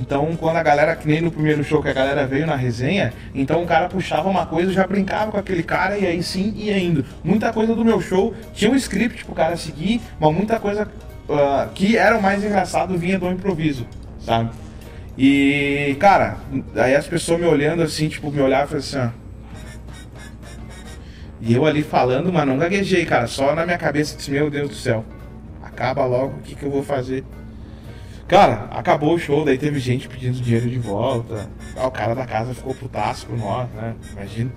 Então, 0.00 0.36
quando 0.36 0.56
a 0.56 0.62
galera, 0.62 0.96
que 0.96 1.06
nem 1.06 1.20
no 1.20 1.30
primeiro 1.30 1.62
show 1.62 1.82
que 1.82 1.88
a 1.88 1.92
galera 1.92 2.26
veio 2.26 2.46
na 2.46 2.56
resenha, 2.56 3.12
então 3.34 3.62
o 3.62 3.66
cara 3.66 3.88
puxava 3.88 4.28
uma 4.28 4.46
coisa, 4.46 4.70
eu 4.70 4.74
já 4.74 4.86
brincava 4.86 5.30
com 5.30 5.38
aquele 5.38 5.62
cara 5.62 5.96
e 5.96 6.06
aí 6.06 6.22
sim 6.22 6.52
ia 6.56 6.78
indo. 6.78 7.04
Muita 7.22 7.52
coisa 7.52 7.74
do 7.74 7.84
meu 7.84 8.00
show 8.00 8.34
tinha 8.52 8.70
um 8.70 8.76
script 8.76 9.24
pro 9.24 9.34
cara 9.34 9.56
seguir, 9.56 10.00
mas 10.18 10.34
muita 10.34 10.58
coisa 10.58 10.88
ah, 11.28 11.68
que 11.74 11.96
era 11.96 12.18
o 12.18 12.22
mais 12.22 12.44
engraçado 12.44 12.96
vinha 12.98 13.18
do 13.18 13.30
improviso, 13.30 13.86
sabe? 14.20 14.50
E, 15.16 15.96
cara, 16.00 16.38
aí 16.74 16.94
as 16.94 17.06
pessoas 17.06 17.40
me 17.40 17.46
olhando 17.46 17.82
assim, 17.82 18.08
tipo, 18.08 18.30
me 18.30 18.40
olhavam 18.40 18.76
e 18.76 18.78
assim, 18.78 18.98
ó. 18.98 19.08
E 21.40 21.54
eu 21.54 21.66
ali 21.66 21.82
falando, 21.82 22.32
mas 22.32 22.46
não 22.46 22.56
gaguejei, 22.56 23.04
cara. 23.04 23.26
Só 23.26 23.54
na 23.54 23.64
minha 23.64 23.78
cabeça 23.78 24.16
disse, 24.16 24.30
meu 24.30 24.50
Deus 24.50 24.70
do 24.70 24.74
céu. 24.74 25.04
Acaba 25.62 26.04
logo, 26.06 26.38
o 26.38 26.42
que, 26.42 26.54
que 26.54 26.64
eu 26.64 26.70
vou 26.70 26.82
fazer? 26.82 27.22
Cara, 28.26 28.68
acabou 28.70 29.14
o 29.14 29.18
show, 29.18 29.44
daí 29.44 29.58
teve 29.58 29.78
gente 29.78 30.08
pedindo 30.08 30.40
dinheiro 30.40 30.68
de 30.68 30.78
volta. 30.78 31.48
Ah, 31.76 31.86
o 31.86 31.90
cara 31.90 32.14
da 32.14 32.24
casa 32.24 32.54
ficou 32.54 32.74
putaço 32.74 33.26
com 33.26 33.36
nós, 33.36 33.68
né? 33.70 33.94
Imagina. 34.12 34.50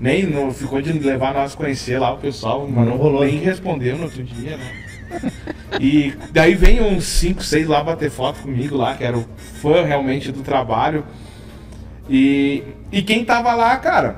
Nem 0.00 0.26
não, 0.26 0.52
ficou 0.52 0.82
de 0.82 0.92
levar 0.92 1.32
nós 1.32 1.54
conhecer 1.54 1.98
lá 1.98 2.12
o 2.12 2.18
pessoal, 2.18 2.66
mas 2.68 2.86
não 2.86 2.96
rolou. 2.96 3.24
Nem 3.24 3.38
respondeu 3.38 3.96
no 3.96 4.04
outro 4.04 4.24
dia, 4.24 4.56
né? 4.56 4.82
E 5.80 6.14
daí 6.32 6.54
vem 6.54 6.82
uns 6.82 7.04
5, 7.04 7.44
6 7.44 7.68
lá 7.68 7.84
bater 7.84 8.10
foto 8.10 8.40
comigo 8.40 8.76
lá, 8.76 8.94
que 8.94 9.04
era 9.04 9.16
o 9.16 9.24
fã 9.36 9.84
realmente 9.84 10.32
do 10.32 10.42
trabalho. 10.42 11.04
E, 12.10 12.64
e 12.90 13.02
quem 13.02 13.24
tava 13.24 13.54
lá, 13.54 13.76
cara, 13.76 14.16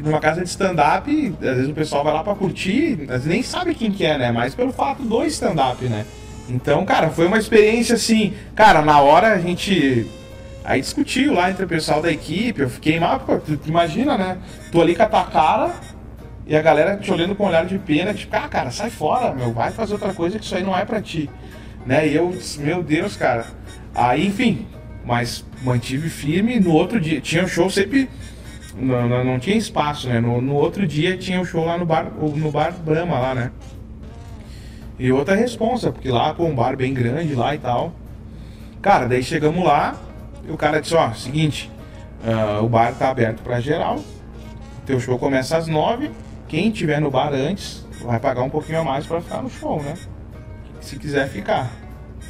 numa 0.00 0.20
casa 0.20 0.42
de 0.42 0.48
stand-up, 0.48 1.34
às 1.40 1.56
vezes 1.56 1.68
o 1.68 1.74
pessoal 1.74 2.02
vai 2.02 2.14
lá 2.14 2.24
pra 2.24 2.34
curtir, 2.34 3.02
às 3.02 3.08
vezes 3.08 3.26
nem 3.26 3.42
sabe 3.42 3.74
quem 3.74 3.90
que 3.90 4.06
é, 4.06 4.16
né? 4.16 4.32
Mas 4.32 4.54
pelo 4.54 4.72
fato 4.72 5.02
do 5.02 5.22
stand-up, 5.24 5.84
né? 5.84 6.06
Então, 6.48 6.84
cara, 6.84 7.10
foi 7.10 7.26
uma 7.26 7.38
experiência 7.38 7.94
assim. 7.94 8.34
Cara, 8.54 8.82
na 8.82 9.00
hora 9.00 9.34
a 9.34 9.38
gente. 9.38 10.06
Aí 10.64 10.80
discutiu 10.80 11.32
lá 11.32 11.50
entre 11.50 11.64
o 11.64 11.68
pessoal 11.68 12.02
da 12.02 12.10
equipe, 12.10 12.60
eu 12.60 12.68
fiquei 12.68 12.98
mal, 12.98 13.20
tu, 13.20 13.58
imagina, 13.66 14.18
né? 14.18 14.38
Tô 14.72 14.80
ali 14.80 14.96
com 14.96 15.02
a 15.04 15.06
tua 15.06 15.24
cara 15.24 15.74
e 16.44 16.56
a 16.56 16.62
galera 16.62 16.96
te 16.96 17.12
olhando 17.12 17.36
com 17.36 17.44
um 17.44 17.46
olhar 17.46 17.64
de 17.64 17.78
pena, 17.78 18.12
tipo, 18.12 18.34
ah, 18.34 18.48
cara, 18.48 18.72
sai 18.72 18.90
fora, 18.90 19.32
meu, 19.32 19.52
vai 19.52 19.70
fazer 19.70 19.92
outra 19.92 20.12
coisa 20.12 20.38
que 20.38 20.44
isso 20.44 20.56
aí 20.56 20.64
não 20.64 20.76
é 20.76 20.84
pra 20.84 21.00
ti. 21.00 21.30
Né? 21.84 22.08
E 22.08 22.16
eu 22.16 22.30
disse, 22.30 22.60
meu 22.60 22.82
Deus, 22.82 23.16
cara. 23.16 23.46
Aí, 23.94 24.26
enfim, 24.26 24.66
mas 25.04 25.44
mantive 25.62 26.08
firme. 26.10 26.58
No 26.58 26.72
outro 26.72 27.00
dia, 27.00 27.20
tinha 27.20 27.44
um 27.44 27.48
show 27.48 27.70
sempre. 27.70 28.10
Não, 28.74 29.08
não, 29.08 29.24
não 29.24 29.38
tinha 29.38 29.56
espaço, 29.56 30.08
né? 30.08 30.20
No, 30.20 30.40
no 30.40 30.54
outro 30.54 30.86
dia 30.86 31.16
tinha 31.16 31.38
o 31.38 31.42
um 31.42 31.44
show 31.44 31.64
lá 31.64 31.78
no 31.78 31.86
bar, 31.86 32.12
no 32.12 32.50
bar 32.50 32.72
Brahma 32.72 33.18
lá, 33.18 33.34
né? 33.34 33.52
E 34.98 35.12
outra 35.12 35.34
responsa, 35.34 35.92
porque 35.92 36.08
lá 36.08 36.32
com 36.34 36.50
um 36.50 36.54
bar 36.54 36.76
bem 36.76 36.94
grande 36.94 37.34
lá 37.34 37.54
e 37.54 37.58
tal. 37.58 37.92
Cara, 38.80 39.06
daí 39.06 39.22
chegamos 39.22 39.64
lá, 39.64 39.96
e 40.48 40.50
o 40.50 40.56
cara 40.56 40.80
disse, 40.80 40.94
ó, 40.94 41.12
seguinte, 41.12 41.70
uh, 42.24 42.64
o 42.64 42.68
bar 42.68 42.94
tá 42.94 43.10
aberto 43.10 43.42
para 43.42 43.60
geral. 43.60 44.00
Teu 44.86 44.98
show 45.00 45.18
começa 45.18 45.56
às 45.56 45.66
nove. 45.66 46.10
Quem 46.48 46.70
tiver 46.70 47.00
no 47.00 47.10
bar 47.10 47.32
antes 47.32 47.84
vai 48.02 48.20
pagar 48.20 48.42
um 48.42 48.50
pouquinho 48.50 48.80
a 48.80 48.84
mais 48.84 49.06
para 49.06 49.20
ficar 49.20 49.42
no 49.42 49.50
show, 49.50 49.82
né? 49.82 49.94
Se 50.80 50.96
quiser 50.96 51.28
ficar. 51.28 51.70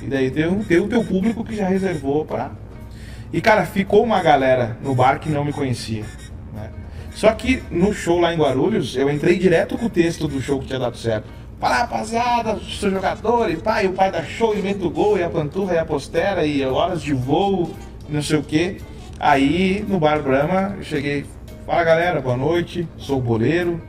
E 0.03 0.07
daí 0.07 0.31
tem, 0.31 0.51
tem 0.65 0.79
o 0.79 0.89
teu 0.89 1.05
público 1.05 1.45
que 1.45 1.55
já 1.55 1.69
reservou 1.69 2.25
para. 2.25 2.51
E 3.33 3.41
cara, 3.41 3.67
ficou 3.67 4.03
uma 4.03 4.23
galera 4.23 4.77
no 4.83 4.95
bar 4.95 5.19
que 5.21 5.29
não 5.29 5.45
me 5.45 5.53
conhecia. 5.53 6.05
Né? 6.55 6.71
Só 7.11 7.31
que 7.33 7.63
no 7.71 7.93
show 7.93 8.19
lá 8.19 8.33
em 8.33 8.39
Guarulhos, 8.39 8.97
eu 8.97 9.11
entrei 9.11 9.39
direto 9.39 9.77
com 9.77 9.87
o 9.87 9.91
texto 9.91 10.27
do 10.27 10.41
show 10.41 10.59
que 10.59 10.67
tinha 10.67 10.79
dado 10.79 10.97
certo. 10.97 11.29
Fala 11.59 11.77
rapaziada, 11.79 12.59
sou 12.61 12.91
jogador, 12.91 13.51
e 13.51 13.57
pai, 13.57 13.87
o 13.87 13.95
pai 13.95 14.13
da 14.13 14.23
show, 14.23 14.55
inventa 14.55 14.85
o 14.85 14.91
gol, 14.91 15.17
e 15.17 15.23
a 15.23 15.31
panturra, 15.31 15.73
e 15.73 15.79
a 15.79 15.87
postera, 15.87 16.45
e 16.45 16.63
horas 16.67 17.01
de 17.01 17.15
voo, 17.15 17.71
não 18.11 18.21
sei 18.21 18.39
o 18.39 18.43
que. 18.43 18.77
Aí 19.19 19.83
no 19.89 19.99
Bar 19.99 20.21
Brahma 20.21 20.75
eu 20.77 20.85
cheguei, 20.85 21.25
fala 21.65 21.83
galera, 21.83 22.21
boa 22.21 22.37
noite, 22.37 22.87
sou 22.99 23.19
o 23.19 23.23
Boleiro. 23.23 23.81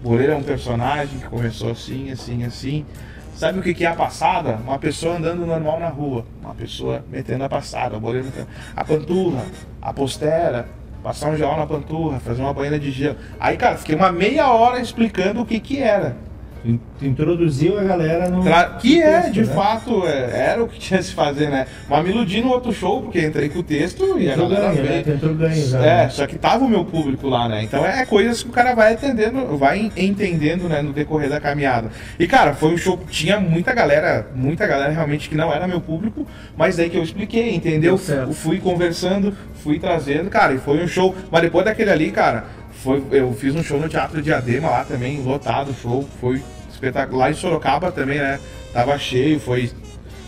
Boleiro 0.00 0.34
é 0.34 0.36
um 0.36 0.44
personagem 0.44 1.18
que 1.18 1.26
começou 1.26 1.72
assim, 1.72 2.08
assim, 2.12 2.44
assim. 2.44 2.86
Sabe 3.34 3.58
o 3.58 3.62
que, 3.62 3.74
que 3.74 3.84
é 3.84 3.88
a 3.88 3.96
passada? 3.96 4.56
Uma 4.64 4.78
pessoa 4.78 5.16
andando 5.16 5.44
normal 5.44 5.80
na 5.80 5.88
rua, 5.88 6.24
uma 6.40 6.54
pessoa 6.54 7.04
metendo 7.10 7.42
a 7.42 7.48
passada, 7.48 7.96
o 7.96 8.00
boleiro. 8.00 8.28
A 8.76 8.84
panturra, 8.84 9.44
a 9.82 9.92
postera, 9.92 10.68
passar 11.02 11.30
um 11.30 11.36
gel 11.36 11.56
na 11.56 11.66
panturra, 11.66 12.20
fazer 12.20 12.42
uma 12.42 12.54
banheira 12.54 12.78
de 12.78 12.92
gelo. 12.92 13.16
Aí, 13.40 13.56
cara, 13.56 13.76
fiquei 13.76 13.96
uma 13.96 14.12
meia 14.12 14.48
hora 14.52 14.80
explicando 14.80 15.40
o 15.40 15.46
que 15.46 15.58
que 15.58 15.82
era 15.82 16.27
introduziu 17.00 17.78
a 17.78 17.84
galera 17.84 18.28
no. 18.28 18.42
Tra... 18.42 18.64
Que 18.80 19.02
é, 19.02 19.20
texto, 19.20 19.32
de 19.32 19.44
né? 19.44 19.54
fato, 19.54 20.06
é, 20.06 20.50
era 20.50 20.62
o 20.62 20.68
que 20.68 20.78
tinha 20.78 21.02
se 21.02 21.12
fazer, 21.12 21.48
né? 21.48 21.66
Mas 21.88 22.04
me 22.04 22.10
iludi 22.10 22.42
no 22.42 22.50
outro 22.50 22.72
show, 22.72 23.02
porque 23.02 23.24
entrei 23.24 23.48
com 23.48 23.60
o 23.60 23.62
texto 23.62 24.18
e 24.18 24.30
a 24.30 24.36
galera 24.36 24.72
ganho, 24.72 24.82
veio. 24.82 25.06
Né? 25.06 25.34
Ganho, 25.38 25.66
já, 25.66 25.78
é, 25.78 26.04
né? 26.04 26.08
só 26.08 26.26
que 26.26 26.36
tava 26.36 26.64
o 26.64 26.68
meu 26.68 26.84
público 26.84 27.28
lá, 27.28 27.48
né? 27.48 27.62
Então 27.62 27.84
é 27.86 28.04
coisas 28.04 28.42
que 28.42 28.48
o 28.48 28.52
cara 28.52 28.74
vai 28.74 28.94
entendendo, 28.94 29.56
vai 29.56 29.90
entendendo, 29.96 30.68
né, 30.68 30.82
no 30.82 30.92
decorrer 30.92 31.28
da 31.28 31.40
caminhada. 31.40 31.90
E, 32.18 32.26
cara, 32.26 32.54
foi 32.54 32.72
um 32.72 32.76
show 32.76 32.98
que 32.98 33.06
tinha 33.06 33.40
muita 33.40 33.72
galera, 33.72 34.26
muita 34.34 34.66
galera 34.66 34.92
realmente 34.92 35.28
que 35.28 35.34
não 35.34 35.52
era 35.52 35.66
meu 35.66 35.80
público, 35.80 36.26
mas 36.56 36.76
daí 36.76 36.90
que 36.90 36.96
eu 36.96 37.02
expliquei, 37.02 37.54
entendeu? 37.54 37.96
Fui 38.32 38.58
conversando, 38.58 39.34
fui 39.62 39.78
trazendo, 39.78 40.28
cara, 40.28 40.52
e 40.52 40.58
foi 40.58 40.82
um 40.82 40.88
show. 40.88 41.14
Mas 41.30 41.42
depois 41.42 41.64
daquele 41.64 41.90
ali, 41.90 42.10
cara 42.10 42.58
foi, 42.78 43.02
eu 43.10 43.32
fiz 43.32 43.54
um 43.54 43.62
show 43.62 43.78
no 43.80 43.88
Teatro 43.88 44.22
Diadema 44.22 44.70
lá 44.70 44.84
também, 44.84 45.20
lotado 45.22 45.70
o 45.70 45.74
show, 45.74 46.08
foi 46.20 46.42
espetacular. 46.78 47.26
Lá 47.26 47.30
em 47.30 47.34
Sorocaba 47.34 47.92
também, 47.92 48.18
né? 48.18 48.40
Tava 48.72 48.98
cheio, 48.98 49.38
foi 49.40 49.70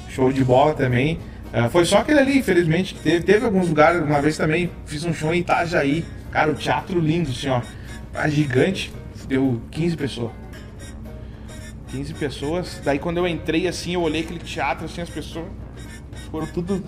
show 0.08 0.32
de 0.32 0.44
bola 0.44 0.74
também. 0.74 1.18
Uh, 1.52 1.68
foi 1.70 1.84
só 1.84 1.98
aquele 1.98 2.20
ali, 2.20 2.38
infelizmente, 2.38 2.94
que 2.94 3.00
teve. 3.00 3.24
Teve 3.24 3.44
alguns 3.44 3.68
lugares, 3.68 4.02
uma 4.02 4.20
vez 4.20 4.36
também 4.36 4.70
fiz 4.86 5.04
um 5.04 5.12
show 5.12 5.32
em 5.32 5.40
Itajaí. 5.40 6.04
Cara, 6.30 6.50
o 6.50 6.54
teatro 6.54 7.00
lindo, 7.00 7.30
assim, 7.30 7.48
ó. 7.48 7.60
A 8.14 8.28
gigante, 8.28 8.92
deu 9.26 9.60
15 9.70 9.96
pessoas. 9.96 10.32
15 11.90 12.14
pessoas. 12.14 12.80
Daí 12.84 12.98
quando 12.98 13.18
eu 13.18 13.26
entrei 13.26 13.66
assim, 13.66 13.94
eu 13.94 14.02
olhei 14.02 14.22
aquele 14.22 14.38
teatro, 14.38 14.84
assim, 14.84 15.00
as 15.00 15.10
pessoas 15.10 15.46
foram 16.30 16.46
tudo. 16.46 16.82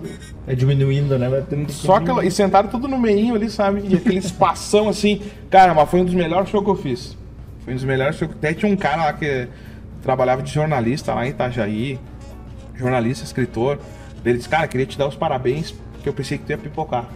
É 0.47 0.55
diminuindo, 0.55 1.19
né? 1.19 1.29
Só 1.69 1.97
aquela. 1.97 2.25
E 2.25 2.31
sentaram 2.31 2.69
tudo 2.69 2.87
no 2.87 2.99
meinho 2.99 3.35
ali, 3.35 3.51
sabe? 3.51 3.83
E 3.89 3.97
aquele 3.97 4.19
espação 4.19 4.89
assim. 4.89 5.21
Cara, 5.51 5.75
mas 5.75 5.91
foi 5.91 6.01
um 6.01 6.05
dos 6.05 6.15
melhores 6.15 6.49
shows 6.49 6.65
que 6.65 6.71
eu 6.71 6.77
fiz. 6.77 7.17
Foi 7.65 7.73
um 7.73 7.77
dos 7.77 7.85
melhores 7.85 8.17
shows. 8.17 8.33
Até 8.33 8.53
tinha 8.53 8.71
um 8.71 8.77
cara 8.77 9.05
lá 9.05 9.13
que 9.13 9.49
trabalhava 10.03 10.43
de 10.43 10.53
jornalista 10.53 11.15
lá 11.15 11.27
em 11.27 11.31
Itajaí. 11.31 11.99
Jornalista, 12.75 13.25
escritor. 13.25 13.79
Ele 14.25 14.39
disse, 14.39 14.49
cara, 14.49 14.67
queria 14.67 14.87
te 14.87 14.97
dar 14.97 15.07
os 15.07 15.17
parabéns, 15.17 15.73
porque 15.93 16.09
eu 16.09 16.13
pensei 16.13 16.39
que 16.39 16.45
tu 16.45 16.51
ia 16.51 16.59
pipocar. 16.59 17.07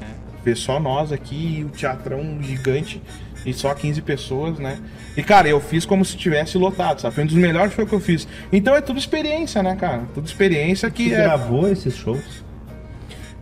É. 0.00 0.06
Ver 0.44 0.56
só 0.56 0.78
nós 0.78 1.12
aqui 1.12 1.58
e 1.58 1.64
o 1.64 1.68
teatrão 1.68 2.38
gigante 2.42 3.00
e 3.46 3.52
só 3.52 3.74
15 3.74 4.00
pessoas, 4.02 4.58
né? 4.58 4.78
E, 5.16 5.22
cara, 5.22 5.48
eu 5.48 5.60
fiz 5.60 5.84
como 5.84 6.04
se 6.04 6.16
tivesse 6.16 6.56
lotado, 6.56 7.00
sabe? 7.00 7.14
Foi 7.14 7.24
um 7.24 7.26
dos 7.26 7.36
melhores 7.36 7.74
shows 7.74 7.88
que 7.88 7.94
eu 7.94 8.00
fiz. 8.00 8.26
Então 8.52 8.74
é 8.74 8.80
tudo 8.80 8.98
experiência, 8.98 9.62
né, 9.62 9.76
cara? 9.76 10.02
Tudo 10.14 10.26
experiência 10.26 10.90
que. 10.90 11.10
Você 11.10 11.14
é... 11.14 11.22
gravou 11.22 11.68
esses 11.68 11.94
shows? 11.94 12.44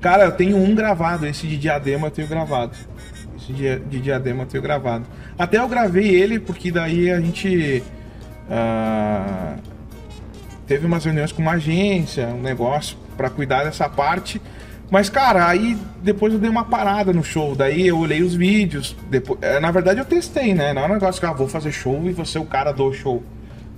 Cara, 0.01 0.25
eu 0.25 0.33
tenho 0.33 0.57
um 0.57 0.75
gravado, 0.75 1.27
esse 1.27 1.47
de 1.47 1.57
diadema 1.57 2.09
eu 2.09 2.11
tenho 2.11 2.27
gravado. 2.27 2.77
De, 3.47 3.79
de 3.79 4.01
diadema 4.01 4.47
tenho 4.47 4.63
gravado. 4.63 5.05
Até 5.39 5.59
eu 5.59 5.69
gravei 5.69 6.09
ele, 6.09 6.39
porque 6.39 6.71
daí 6.71 7.11
a 7.11 7.21
gente. 7.21 7.83
Uh, 8.49 9.59
teve 10.67 10.87
umas 10.87 11.05
reuniões 11.05 11.33
com 11.33 11.43
uma 11.43 11.53
agência, 11.53 12.27
um 12.29 12.41
negócio 12.41 12.97
para 13.17 13.29
cuidar 13.31 13.65
dessa 13.65 13.89
parte. 13.89 14.41
Mas, 14.91 15.09
cara, 15.09 15.49
aí 15.49 15.79
depois 16.03 16.35
eu 16.35 16.39
dei 16.39 16.51
uma 16.51 16.65
parada 16.65 17.13
no 17.13 17.25
show. 17.25 17.55
Daí 17.55 17.87
eu 17.87 17.99
olhei 17.99 18.23
os 18.23 18.35
vídeos. 18.35 18.95
Depois, 19.09 19.39
é, 19.43 19.59
na 19.59 19.71
verdade, 19.71 20.01
eu 20.01 20.05
testei, 20.05 20.53
né? 20.55 20.75
Não 20.75 20.83
é 20.83 20.87
um 20.87 20.93
negócio 20.93 21.19
que 21.19 21.27
ah, 21.27 21.33
vou 21.33 21.49
fazer 21.49 21.73
show 21.73 22.03
e 22.07 22.13
você 22.13 22.37
é 22.37 22.41
o 22.41 22.45
cara 22.45 22.73
do 22.73 22.93
show. 22.93 23.23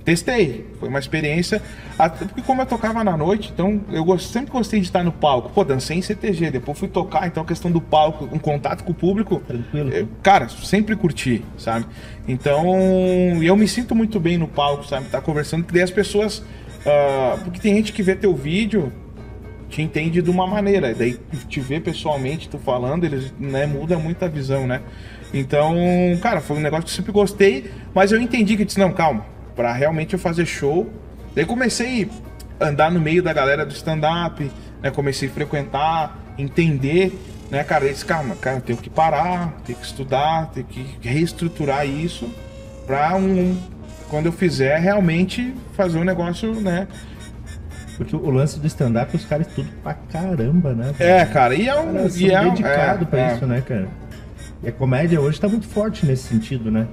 Testei. 0.05 0.67
Foi 0.79 0.87
uma 0.87 0.99
experiência. 0.99 1.59
Até 1.97 2.25
porque, 2.25 2.43
como 2.43 2.61
eu 2.61 2.65
tocava 2.67 3.03
na 3.03 3.17
noite, 3.17 3.51
então 3.51 3.81
eu 3.91 4.17
sempre 4.19 4.51
gostei 4.51 4.79
de 4.79 4.85
estar 4.85 5.03
no 5.03 5.11
palco. 5.11 5.49
Pô, 5.49 5.63
dancei 5.63 5.97
em 5.97 6.01
CTG. 6.01 6.51
Depois 6.51 6.77
fui 6.77 6.87
tocar. 6.87 7.25
Então, 7.25 7.41
a 7.41 7.45
questão 7.45 7.71
do 7.71 7.81
palco, 7.81 8.29
um 8.31 8.37
contato 8.37 8.83
com 8.83 8.91
o 8.91 8.95
público. 8.95 9.41
Tranquilo. 9.47 9.89
Eu, 9.89 10.07
cara, 10.21 10.47
sempre 10.47 10.95
curti, 10.95 11.43
sabe? 11.57 11.87
Então, 12.27 12.63
eu 13.41 13.57
me 13.57 13.67
sinto 13.67 13.95
muito 13.95 14.19
bem 14.19 14.37
no 14.37 14.47
palco, 14.47 14.85
sabe? 14.85 15.07
Tá 15.07 15.19
conversando. 15.19 15.63
Porque 15.63 15.73
daí 15.73 15.83
as 15.83 15.91
pessoas. 15.91 16.37
Uh, 16.37 17.43
porque 17.43 17.59
tem 17.59 17.73
gente 17.73 17.91
que 17.91 18.03
vê 18.03 18.15
teu 18.15 18.35
vídeo 18.35 18.93
te 19.69 19.81
entende 19.81 20.21
de 20.21 20.29
uma 20.29 20.45
maneira. 20.45 20.93
Daí 20.93 21.17
te 21.49 21.59
vê 21.59 21.79
pessoalmente, 21.79 22.47
tu 22.47 22.59
falando, 22.59 23.05
eles 23.05 23.33
né, 23.39 23.65
muda 23.65 23.97
muito 23.97 24.23
a 24.23 24.27
visão, 24.27 24.67
né? 24.67 24.81
Então, 25.33 25.75
cara, 26.21 26.39
foi 26.41 26.57
um 26.57 26.61
negócio 26.61 26.85
que 26.85 26.91
eu 26.91 26.95
sempre 26.95 27.11
gostei, 27.11 27.71
mas 27.93 28.11
eu 28.11 28.21
entendi 28.21 28.55
que 28.55 28.61
eu 28.61 28.65
disse, 28.65 28.79
não, 28.79 28.93
calma, 28.93 29.25
para 29.55 29.71
realmente 29.73 30.13
eu 30.13 30.19
fazer 30.19 30.45
show. 30.45 30.89
Daí 31.33 31.45
comecei 31.45 32.09
a 32.59 32.67
andar 32.67 32.91
no 32.91 32.99
meio 32.99 33.21
da 33.21 33.33
galera 33.33 33.65
do 33.65 33.73
stand-up, 33.73 34.51
né? 34.81 34.91
Comecei 34.91 35.29
a 35.29 35.31
frequentar, 35.31 36.17
entender, 36.37 37.17
né, 37.49 37.63
cara, 37.63 37.85
esse 37.85 38.03
calma, 38.03 38.35
cara, 38.35 38.57
eu 38.57 38.61
tenho 38.61 38.77
que 38.79 38.89
parar, 38.89 39.53
tenho 39.65 39.77
que 39.77 39.85
estudar, 39.85 40.51
tenho 40.51 40.65
que 40.65 40.97
reestruturar 41.01 41.87
isso 41.87 42.29
para 42.85 43.15
um 43.15 43.57
quando 44.09 44.27
eu 44.27 44.31
fizer 44.31 44.77
realmente 44.77 45.53
fazer 45.73 45.97
um 45.97 46.03
negócio, 46.03 46.53
né, 46.61 46.87
porque 47.97 48.15
o 48.15 48.29
lance 48.29 48.59
do 48.59 48.67
stand-up, 48.67 49.15
os 49.15 49.25
caras 49.25 49.47
tudo 49.47 49.69
pra 49.81 49.93
caramba, 49.93 50.73
né? 50.73 50.93
É, 50.99 51.25
cara, 51.25 51.55
e 51.55 51.67
é 51.67 51.79
um. 51.79 51.93
Cara, 51.93 52.09
e 52.13 52.31
é, 52.31 52.43
dedicado 52.43 53.03
é, 53.03 53.07
pra 53.07 53.19
é. 53.19 53.33
isso, 53.33 53.45
né, 53.45 53.61
cara? 53.61 53.87
E 54.61 54.67
a 54.67 54.71
comédia 54.71 55.21
hoje 55.21 55.39
tá 55.39 55.47
muito 55.47 55.67
forte 55.67 56.05
nesse 56.05 56.23
sentido, 56.23 56.69
né? 56.69 56.87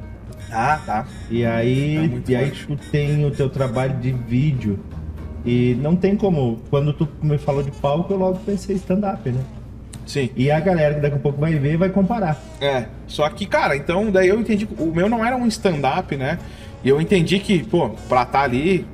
Ah, 0.52 0.80
tá. 0.84 1.06
E 1.30 1.44
aí, 1.44 2.20
tá 2.24 2.32
e 2.32 2.36
aí 2.36 2.50
tu 2.50 2.76
tem 2.90 3.24
o 3.24 3.30
teu 3.30 3.48
trabalho 3.48 3.96
de 3.98 4.12
vídeo. 4.12 4.78
E 5.44 5.76
não 5.80 5.96
tem 5.96 6.16
como. 6.16 6.60
Quando 6.70 6.92
tu 6.92 7.08
me 7.22 7.38
falou 7.38 7.62
de 7.62 7.70
palco, 7.70 8.12
eu 8.12 8.18
logo 8.18 8.38
pensei 8.40 8.76
stand-up, 8.76 9.28
né? 9.30 9.40
Sim. 10.06 10.30
E 10.36 10.50
a 10.50 10.60
galera 10.60 10.94
que 10.94 11.00
daqui 11.00 11.16
a 11.16 11.18
pouco 11.18 11.40
vai 11.40 11.54
ver 11.54 11.76
vai 11.76 11.88
comparar. 11.88 12.40
É, 12.60 12.86
só 13.06 13.28
que, 13.28 13.46
cara, 13.46 13.76
então 13.76 14.10
daí 14.10 14.28
eu 14.28 14.38
entendi 14.38 14.66
que 14.66 14.82
o 14.82 14.94
meu 14.94 15.08
não 15.08 15.24
era 15.24 15.36
um 15.36 15.46
stand-up, 15.46 16.16
né? 16.16 16.38
E 16.84 16.88
eu 16.88 17.00
entendi 17.00 17.38
que, 17.38 17.62
pô, 17.62 17.90
pra 18.08 18.22
estar 18.22 18.42
ali 18.42 18.86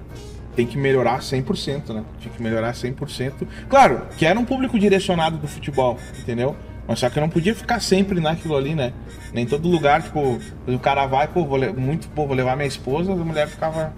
tem 0.54 0.66
que 0.66 0.76
melhorar 0.76 1.20
100%, 1.20 1.94
né? 1.94 2.04
Tinha 2.18 2.34
que 2.34 2.42
melhorar 2.42 2.72
100%. 2.72 3.46
Claro, 3.68 4.02
que 4.16 4.26
era 4.26 4.38
um 4.38 4.44
público 4.44 4.78
direcionado 4.78 5.38
do 5.38 5.46
futebol, 5.46 5.96
entendeu? 6.18 6.56
Mas 6.88 7.00
só 7.00 7.10
que 7.10 7.18
eu 7.18 7.20
não 7.20 7.28
podia 7.28 7.54
ficar 7.54 7.80
sempre 7.80 8.18
naquilo 8.18 8.56
ali, 8.56 8.74
né? 8.74 8.94
Nem 9.34 9.44
todo 9.44 9.68
lugar, 9.68 10.02
tipo, 10.02 10.40
o 10.66 10.78
cara 10.78 11.04
vai, 11.06 11.28
pô, 11.28 11.44
vou 11.44 11.58
muito, 11.74 12.08
pô, 12.08 12.26
vou 12.26 12.34
levar 12.34 12.56
minha 12.56 12.66
esposa, 12.66 13.12
a 13.12 13.16
mulher 13.16 13.46
ficava, 13.46 13.92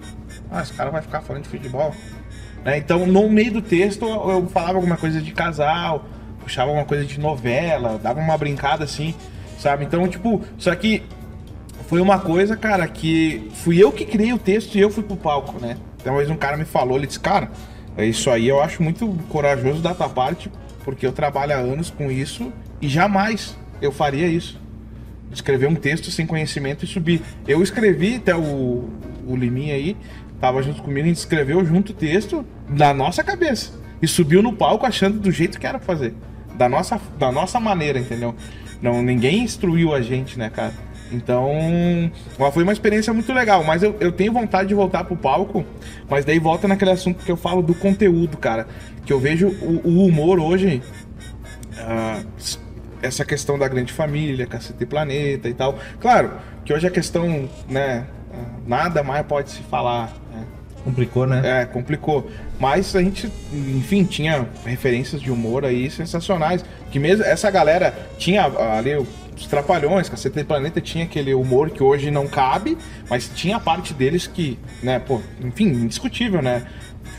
ah, 0.51 0.61
esse 0.61 0.73
cara 0.73 0.91
vai 0.91 1.01
ficar 1.01 1.21
falando 1.21 1.43
de 1.43 1.49
futebol. 1.49 1.95
Né? 2.65 2.77
Então, 2.77 3.07
no 3.07 3.29
meio 3.29 3.53
do 3.53 3.61
texto, 3.61 4.05
eu 4.05 4.45
falava 4.47 4.73
alguma 4.73 4.97
coisa 4.97 5.21
de 5.21 5.31
casal, 5.31 6.03
puxava 6.41 6.69
alguma 6.69 6.85
coisa 6.85 7.05
de 7.05 7.17
novela, 7.17 7.97
dava 7.97 8.19
uma 8.19 8.37
brincada 8.37 8.83
assim, 8.83 9.15
sabe? 9.57 9.85
Então, 9.85 10.05
tipo, 10.09 10.41
só 10.57 10.75
que 10.75 11.01
foi 11.87 12.01
uma 12.01 12.19
coisa, 12.19 12.57
cara, 12.57 12.85
que 12.89 13.49
fui 13.53 13.81
eu 13.81 13.93
que 13.93 14.03
criei 14.03 14.33
o 14.33 14.37
texto 14.37 14.75
e 14.75 14.81
eu 14.81 14.89
fui 14.89 15.03
pro 15.03 15.15
palco, 15.15 15.61
né? 15.61 15.77
Então, 16.01 16.17
vez 16.17 16.29
um 16.29 16.35
cara 16.35 16.57
me 16.57 16.65
falou, 16.65 16.97
ele 16.97 17.07
disse, 17.07 17.21
cara, 17.21 17.49
isso 17.97 18.29
aí 18.29 18.49
eu 18.49 18.61
acho 18.61 18.83
muito 18.83 19.07
corajoso 19.29 19.81
da 19.81 19.93
tua 19.93 20.09
parte, 20.09 20.51
porque 20.83 21.07
eu 21.07 21.13
trabalho 21.13 21.53
há 21.53 21.57
anos 21.57 21.89
com 21.89 22.11
isso 22.11 22.51
e 22.81 22.87
jamais 22.87 23.57
eu 23.81 23.91
faria 23.91 24.27
isso. 24.27 24.59
Escrever 25.31 25.67
um 25.67 25.75
texto 25.75 26.11
sem 26.11 26.25
conhecimento 26.25 26.83
e 26.83 26.87
subir. 26.87 27.21
Eu 27.47 27.63
escrevi 27.63 28.15
até 28.15 28.35
o, 28.35 28.89
o 29.25 29.35
Liminha 29.35 29.75
aí, 29.75 29.95
tava 30.39 30.61
junto 30.61 30.81
comigo, 30.81 31.05
a 31.05 31.07
gente 31.07 31.17
escreveu 31.17 31.63
junto 31.65 31.91
o 31.91 31.95
texto 31.95 32.45
na 32.67 32.93
nossa 32.93 33.23
cabeça. 33.23 33.71
E 34.01 34.07
subiu 34.07 34.41
no 34.41 34.53
palco 34.53 34.85
achando 34.85 35.19
do 35.19 35.31
jeito 35.31 35.59
que 35.59 35.67
era 35.67 35.77
pra 35.77 35.85
fazer. 35.85 36.13
Da 36.55 36.67
nossa, 36.67 36.99
da 37.17 37.31
nossa 37.31 37.59
maneira, 37.59 37.99
entendeu? 37.99 38.35
Não, 38.81 39.01
ninguém 39.01 39.43
instruiu 39.43 39.93
a 39.93 40.01
gente, 40.01 40.37
né, 40.37 40.49
cara? 40.49 40.73
Então, 41.11 42.11
foi 42.51 42.63
uma 42.63 42.71
experiência 42.71 43.13
muito 43.13 43.31
legal. 43.33 43.63
Mas 43.63 43.83
eu, 43.83 43.95
eu 43.99 44.11
tenho 44.11 44.31
vontade 44.31 44.69
de 44.69 44.73
voltar 44.73 45.03
pro 45.03 45.15
palco. 45.15 45.63
Mas 46.09 46.25
daí 46.25 46.39
volta 46.39 46.67
naquele 46.67 46.91
assunto 46.91 47.23
que 47.23 47.31
eu 47.31 47.37
falo 47.37 47.61
do 47.61 47.75
conteúdo, 47.75 48.37
cara. 48.37 48.67
Que 49.05 49.13
eu 49.13 49.19
vejo 49.19 49.49
o, 49.49 49.81
o 49.87 50.05
humor 50.05 50.39
hoje. 50.39 50.81
ah, 51.77 52.21
essa 53.01 53.25
questão 53.25 53.57
da 53.57 53.67
grande 53.67 53.91
família, 53.91 54.45
Cacete 54.45 54.85
Planeta 54.85 55.49
e 55.49 55.53
tal. 55.53 55.77
Claro 55.99 56.31
que 56.63 56.73
hoje 56.73 56.87
a 56.87 56.91
questão, 56.91 57.49
né? 57.67 58.05
ah, 58.33 58.45
Nada 58.65 59.03
mais 59.03 59.25
pode 59.25 59.49
se 59.49 59.61
falar. 59.63 60.13
Né? 60.33 60.45
Complicou, 60.83 61.27
né? 61.27 61.61
É, 61.61 61.65
complicou. 61.65 62.29
Mas 62.59 62.95
a 62.95 63.01
gente, 63.01 63.31
enfim, 63.53 64.03
tinha 64.03 64.47
referências 64.65 65.21
de 65.21 65.31
humor 65.31 65.65
aí 65.65 65.89
sensacionais. 65.89 66.63
Que 66.91 66.99
mesmo 66.99 67.23
essa 67.23 67.49
galera 67.51 67.93
tinha 68.17 68.45
ali 68.77 68.95
os 68.95 69.47
Trapalhões, 69.47 70.09
Cacete 70.09 70.43
Planeta 70.43 70.79
tinha 70.79 71.05
aquele 71.05 71.33
humor 71.33 71.69
que 71.69 71.81
hoje 71.81 72.11
não 72.11 72.27
cabe, 72.27 72.77
mas 73.09 73.29
tinha 73.33 73.57
a 73.57 73.59
parte 73.59 73.93
deles 73.93 74.27
que, 74.27 74.59
né, 74.83 74.99
pô, 74.99 75.21
enfim, 75.43 75.65
indiscutível, 75.65 76.41
né? 76.41 76.63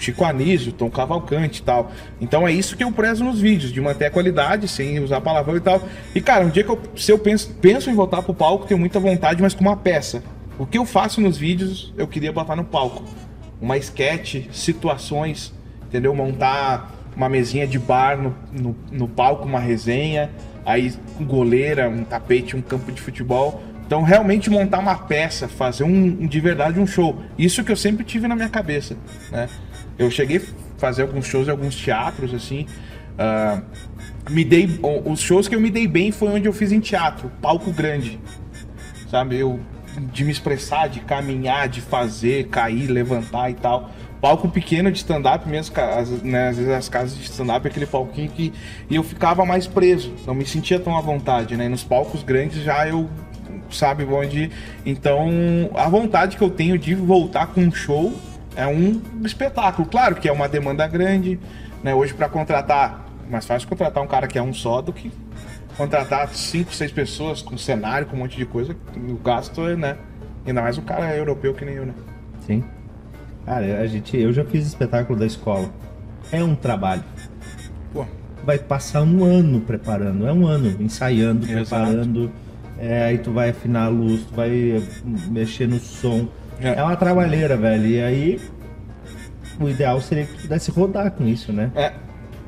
Chico 0.03 0.25
Anísio, 0.25 0.73
Tom 0.73 0.91
Cavalcante 0.91 1.61
e 1.61 1.63
tal. 1.63 1.93
Então 2.21 2.47
é 2.47 2.53
isso 2.53 2.77
que 2.77 2.83
eu 2.83 2.91
prezo 2.91 3.23
nos 3.23 3.41
vídeos, 3.41 3.73
de 3.73 3.81
manter 3.81 4.07
a 4.07 4.11
qualidade, 4.11 4.67
sem 4.67 4.99
usar 4.99 5.21
palavrão 5.21 5.57
e 5.57 5.61
tal. 5.61 5.81
E 6.15 6.21
cara, 6.21 6.45
um 6.45 6.51
dia 6.51 6.65
que 6.65 6.71
eu, 6.71 6.81
se 6.97 7.13
eu 7.13 7.19
penso, 7.19 7.55
penso 7.61 7.89
em 7.89 7.95
voltar 7.95 8.21
pro 8.23 8.35
palco, 8.35 8.67
tenho 8.67 8.81
muita 8.81 8.99
vontade, 8.99 9.41
mas 9.41 9.55
com 9.55 9.61
uma 9.63 9.77
peça. 9.77 10.23
O 10.59 10.67
que 10.67 10.77
eu 10.77 10.85
faço 10.85 11.21
nos 11.21 11.37
vídeos, 11.39 11.93
eu 11.97 12.07
queria 12.09 12.33
botar 12.33 12.57
no 12.57 12.65
palco 12.65 13.05
uma 13.61 13.77
sketch, 13.79 14.47
situações, 14.51 15.53
entendeu? 15.87 16.15
Montar 16.15 16.93
uma 17.17 17.29
mesinha 17.29 17.67
de 17.67 17.79
bar 17.79 18.17
no, 18.21 18.35
no, 18.53 18.77
no 18.91 19.07
palco, 19.09 19.47
uma 19.47 19.61
resenha, 19.61 20.31
aí 20.67 20.93
goleira, 21.21 21.89
um 21.89 22.03
tapete, 22.05 22.57
um 22.57 22.61
campo 22.63 22.91
de 22.91 23.01
futebol. 23.01 23.63
Então, 23.87 24.03
realmente 24.03 24.49
montar 24.49 24.79
uma 24.79 24.95
peça, 24.97 25.47
fazer 25.47 25.85
um- 25.85 26.27
de 26.27 26.41
verdade 26.41 26.81
um 26.81 26.87
show. 26.87 27.19
Isso 27.39 27.63
que 27.63 27.71
eu 27.71 27.77
sempre 27.77 28.05
tive 28.05 28.27
na 28.27 28.35
minha 28.35 28.49
cabeça, 28.49 28.97
né? 29.31 29.49
Eu 29.99 30.11
cheguei 30.11 30.39
a 30.39 30.79
fazer 30.79 31.03
alguns 31.03 31.27
shows 31.27 31.49
em 31.49 31.51
alguns 31.51 31.77
teatros, 31.77 32.35
assim. 32.35 32.67
ah, 33.19 33.63
me 34.31 34.45
dei, 34.45 34.69
os 35.05 35.21
shows 35.21 35.49
que 35.49 35.55
eu 35.55 35.61
me 35.61 35.71
dei 35.71 35.87
bem 35.87 36.13
foi 36.13 36.29
onde 36.29 36.47
eu 36.47 36.53
fiz 36.53 36.71
em 36.71 36.81
teatro, 36.81 37.31
palco 37.41 37.73
grande 37.73 38.21
sabe? 39.13 39.39
Eu 39.39 39.61
de 40.11 40.25
me 40.25 40.33
expressar, 40.33 40.89
de 40.89 41.01
caminhar, 41.01 41.69
de 41.69 41.83
fazer, 41.83 42.49
cair, 42.49 42.87
levantar 42.87 43.51
e 43.51 43.55
tal. 43.55 43.91
Palco 44.23 44.49
pequeno 44.49 44.91
de 44.91 44.99
stand-up 44.99 45.47
mesmo, 45.47 45.75
né, 46.23 46.49
às 46.49 46.57
vezes 46.57 46.73
as 46.73 46.89
casas 46.89 47.19
de 47.19 47.25
stand-up, 47.25 47.67
aquele 47.67 47.85
palquinho 47.85 48.31
que 48.31 48.53
eu 48.91 49.03
ficava 49.03 49.45
mais 49.45 49.67
preso, 49.67 50.15
não 50.27 50.33
me 50.33 50.47
sentia 50.47 50.81
tão 50.81 50.97
à 50.97 51.01
vontade, 51.01 51.57
né? 51.57 51.67
E 51.67 51.69
nos 51.69 51.85
palcos 51.85 52.23
grandes 52.23 52.63
já 52.63 52.89
eu, 52.89 53.11
sabe, 53.71 54.05
onde. 54.05 54.51
Então, 54.87 55.29
a 55.75 55.89
vontade 55.89 56.39
que 56.39 56.43
eu 56.43 56.51
tenho 56.51 56.79
de 56.79 56.95
voltar 56.95 57.49
com 57.49 57.61
um 57.61 57.73
show 57.73 58.15
é 58.57 58.67
um 58.67 59.01
espetáculo. 59.25 59.89
Claro 59.89 60.17
que 60.17 60.29
é 60.29 60.33
uma 60.33 60.49
demanda 60.49 60.87
grande, 60.87 61.39
né? 61.83 61.95
Hoje, 61.95 62.15
para 62.15 62.29
contratar, 62.29 63.07
mais 63.31 63.47
fácil 63.47 63.69
contratar 63.69 64.03
um 64.03 64.07
cara 64.07 64.27
que 64.27 64.39
é 64.39 64.43
um 64.43 64.53
só 64.53 64.81
do 64.81 64.93
que 64.93 65.11
contratar 65.77 66.29
cinco, 66.35 66.75
seis 66.75 66.93
pessoas 66.93 67.41
com 67.41 67.57
cenário, 67.57 68.07
com 68.07 68.17
um 68.17 68.21
monte 68.21 68.37
de 68.37 68.45
coisa, 68.45 68.77
o 68.97 69.17
gasto 69.17 69.67
é, 69.67 69.77
né? 69.77 69.97
Ainda 70.47 70.61
mais 70.61 70.77
um 70.77 70.83
cara 70.83 71.17
europeu 71.17 71.55
que 71.55 71.65
nem 71.65 71.77
eu, 71.77 71.87
né? 71.87 71.95
Sim. 72.47 72.65
Cara, 73.45 73.81
a 73.81 73.87
gente, 73.87 74.17
eu 74.17 74.33
já 74.33 74.45
fiz 74.45 74.67
espetáculo 74.67 75.19
da 75.19 75.27
escola. 75.27 75.69
É 76.31 76.43
um 76.43 76.55
trabalho. 76.55 77.03
Pô, 77.93 78.07
Vai 78.45 78.59
passar 78.59 79.03
um 79.03 79.25
ano 79.25 79.61
preparando, 79.61 80.27
é 80.27 80.33
um 80.33 80.47
ano 80.47 80.77
ensaiando, 80.81 81.45
Exato. 81.45 81.69
preparando. 81.69 82.33
É, 82.79 83.05
aí 83.05 83.19
tu 83.19 83.31
vai 83.33 83.51
afinar 83.51 83.85
a 83.85 83.89
luz, 83.89 84.25
tu 84.25 84.35
vai 84.35 84.83
mexer 85.31 85.69
no 85.69 85.79
som. 85.79 86.29
É. 86.63 86.79
É. 86.79 86.83
uma 86.83 86.97
trabalheira, 86.97 87.57
velho. 87.57 87.87
E 87.87 88.01
aí 88.01 88.41
o 89.61 89.69
ideal 89.69 90.01
seria 90.01 90.25
que 90.25 90.43
pudesse 90.43 90.71
rodar 90.71 91.11
com 91.13 91.27
isso, 91.27 91.53
né? 91.53 91.71
é. 91.75 91.93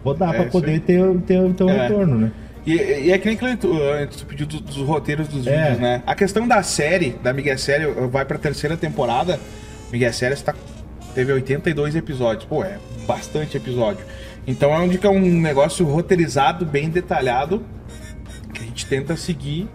Rodar 0.05 0.31
É 0.31 0.33
pra 0.33 0.43
isso 0.43 0.53
poder 0.53 0.81
ter, 0.81 1.03
ter, 1.21 1.55
ter 1.55 1.65
um 1.65 1.71
É. 1.71 1.83
retorno, 1.89 2.19
né? 2.19 2.33
E, 2.67 2.73
e 2.75 3.13
é 3.13 3.19
que 3.19 3.27
nem 3.27 3.57
tu, 3.57 3.73
antes 3.83 4.19
tu 4.19 4.27
pediu 4.27 4.47
do- 4.47 4.61
dos, 4.61 4.77
roteiros 4.79 5.29
dos 5.29 5.47
É. 5.47 5.63
vídeos, 5.65 5.81
né? 5.81 6.03
A 6.07 6.15
questão 6.15 6.47
da 6.49 6.63
série, 6.63 7.11
da 7.23 7.33
Miguel 7.33 7.57
Série, 7.59 7.87
vai 8.11 8.25
pra 8.25 8.39
terceira 8.39 8.77
temporada. 8.77 9.39
Miguel 9.93 10.13
Série 10.13 10.35
está, 10.35 10.55
teve 11.15 11.33
82 11.33 11.95
episódios. 11.97 12.45
Pô, 12.45 12.63
é 12.65 12.79
bastante 13.07 13.57
episódio. 13.57 14.05
Então 14.47 14.73
é 14.75 14.79
onde 14.79 14.99
que 14.99 15.07
é 15.07 15.11
um 15.11 15.21
negócio 15.41 15.87
roteirizado, 15.87 16.65
bem 16.67 16.89
detalhado, 16.91 17.63
que 18.53 18.61
a 18.63 18.65
gente 18.67 18.85
tenta 18.87 19.17
seguir 19.17 19.69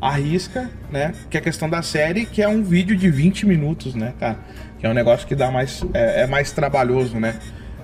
a 0.00 0.12
risca, 0.12 0.70
né? 0.90 1.12
Que 1.28 1.36
é 1.36 1.40
a 1.40 1.42
questão 1.42 1.68
da 1.68 1.82
série, 1.82 2.24
que 2.24 2.42
é 2.42 2.48
um 2.48 2.62
vídeo 2.62 2.96
de 2.96 3.10
20 3.10 3.46
minutos, 3.46 3.94
né, 3.94 4.14
cara? 4.18 4.38
Que 4.78 4.86
é 4.86 4.88
um 4.88 4.94
negócio 4.94 5.26
que 5.26 5.34
dá 5.34 5.50
mais. 5.50 5.84
é, 5.92 6.22
é 6.22 6.26
mais 6.26 6.52
trabalhoso, 6.52 7.18
né? 7.18 7.38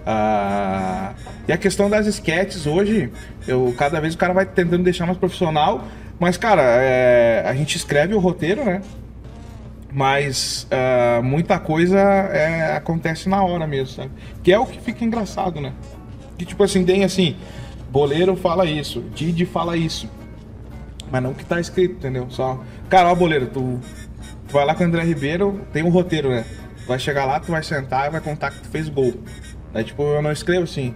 Ah, 0.07 1.15
e 1.49 1.53
a 1.53 1.57
questão 1.57 1.89
das 1.89 2.07
sketches 2.07 2.67
hoje, 2.67 3.11
eu 3.49 3.75
cada 3.77 4.01
vez 4.01 4.15
o 4.15 4.19
cara 4.19 4.35
vai 4.35 4.45
tentando 4.45 4.83
deixar 4.83 5.07
mais 5.07 5.19
profissional, 5.19 5.85
mas 6.19 6.37
cara, 6.37 6.63
é, 6.63 7.43
a 7.47 7.55
gente 7.55 7.77
escreve 7.77 8.15
o 8.15 8.19
roteiro, 8.19 8.65
né? 8.65 8.83
Mas 9.93 10.67
ah, 10.71 11.21
muita 11.23 11.59
coisa 11.59 11.99
é, 11.99 12.77
acontece 12.77 13.29
na 13.29 13.43
hora 13.43 13.67
mesmo, 13.67 13.95
sabe? 13.95 14.11
Que 14.43 14.53
é 14.53 14.59
o 14.59 14.67
que 14.67 14.81
fica 14.81 15.05
engraçado, 15.05 15.61
né? 15.61 15.73
Que 16.39 16.45
tipo 16.45 16.63
assim, 16.63 16.85
tem 16.85 17.03
assim, 17.03 17.37
boleiro 17.91 18.37
fala 18.37 18.67
isso, 18.67 19.03
Didi 19.15 19.47
fala 19.47 19.77
isso. 19.77 20.09
Mas 21.15 21.23
não 21.23 21.31
o 21.31 21.35
que 21.35 21.45
tá 21.45 21.61
escrito, 21.61 21.95
entendeu? 21.95 22.27
Só. 22.29 22.61
Cara, 22.91 23.09
ó, 23.09 23.15
boleiro, 23.15 23.47
tu, 23.47 23.79
vai 24.49 24.65
lá 24.65 24.75
com 24.75 24.83
o 24.83 24.87
André 24.89 25.05
Ribeiro, 25.05 25.61
tem 25.73 25.85
um 25.85 25.89
roteiro, 25.89 26.29
né? 26.29 26.45
Tu 26.83 26.89
vai 26.89 26.99
chegar 26.99 27.25
lá, 27.25 27.39
tu 27.39 27.53
vai 27.53 27.63
sentar 27.63 28.09
e 28.09 28.11
vai 28.11 28.21
contar 28.21 28.51
que 28.51 28.59
tu 28.59 28.69
fez 28.69 28.89
gol. 28.89 29.15
Aí, 29.73 29.85
tipo, 29.85 30.03
eu 30.03 30.21
não 30.21 30.33
escrevo 30.33 30.65
assim. 30.65 30.93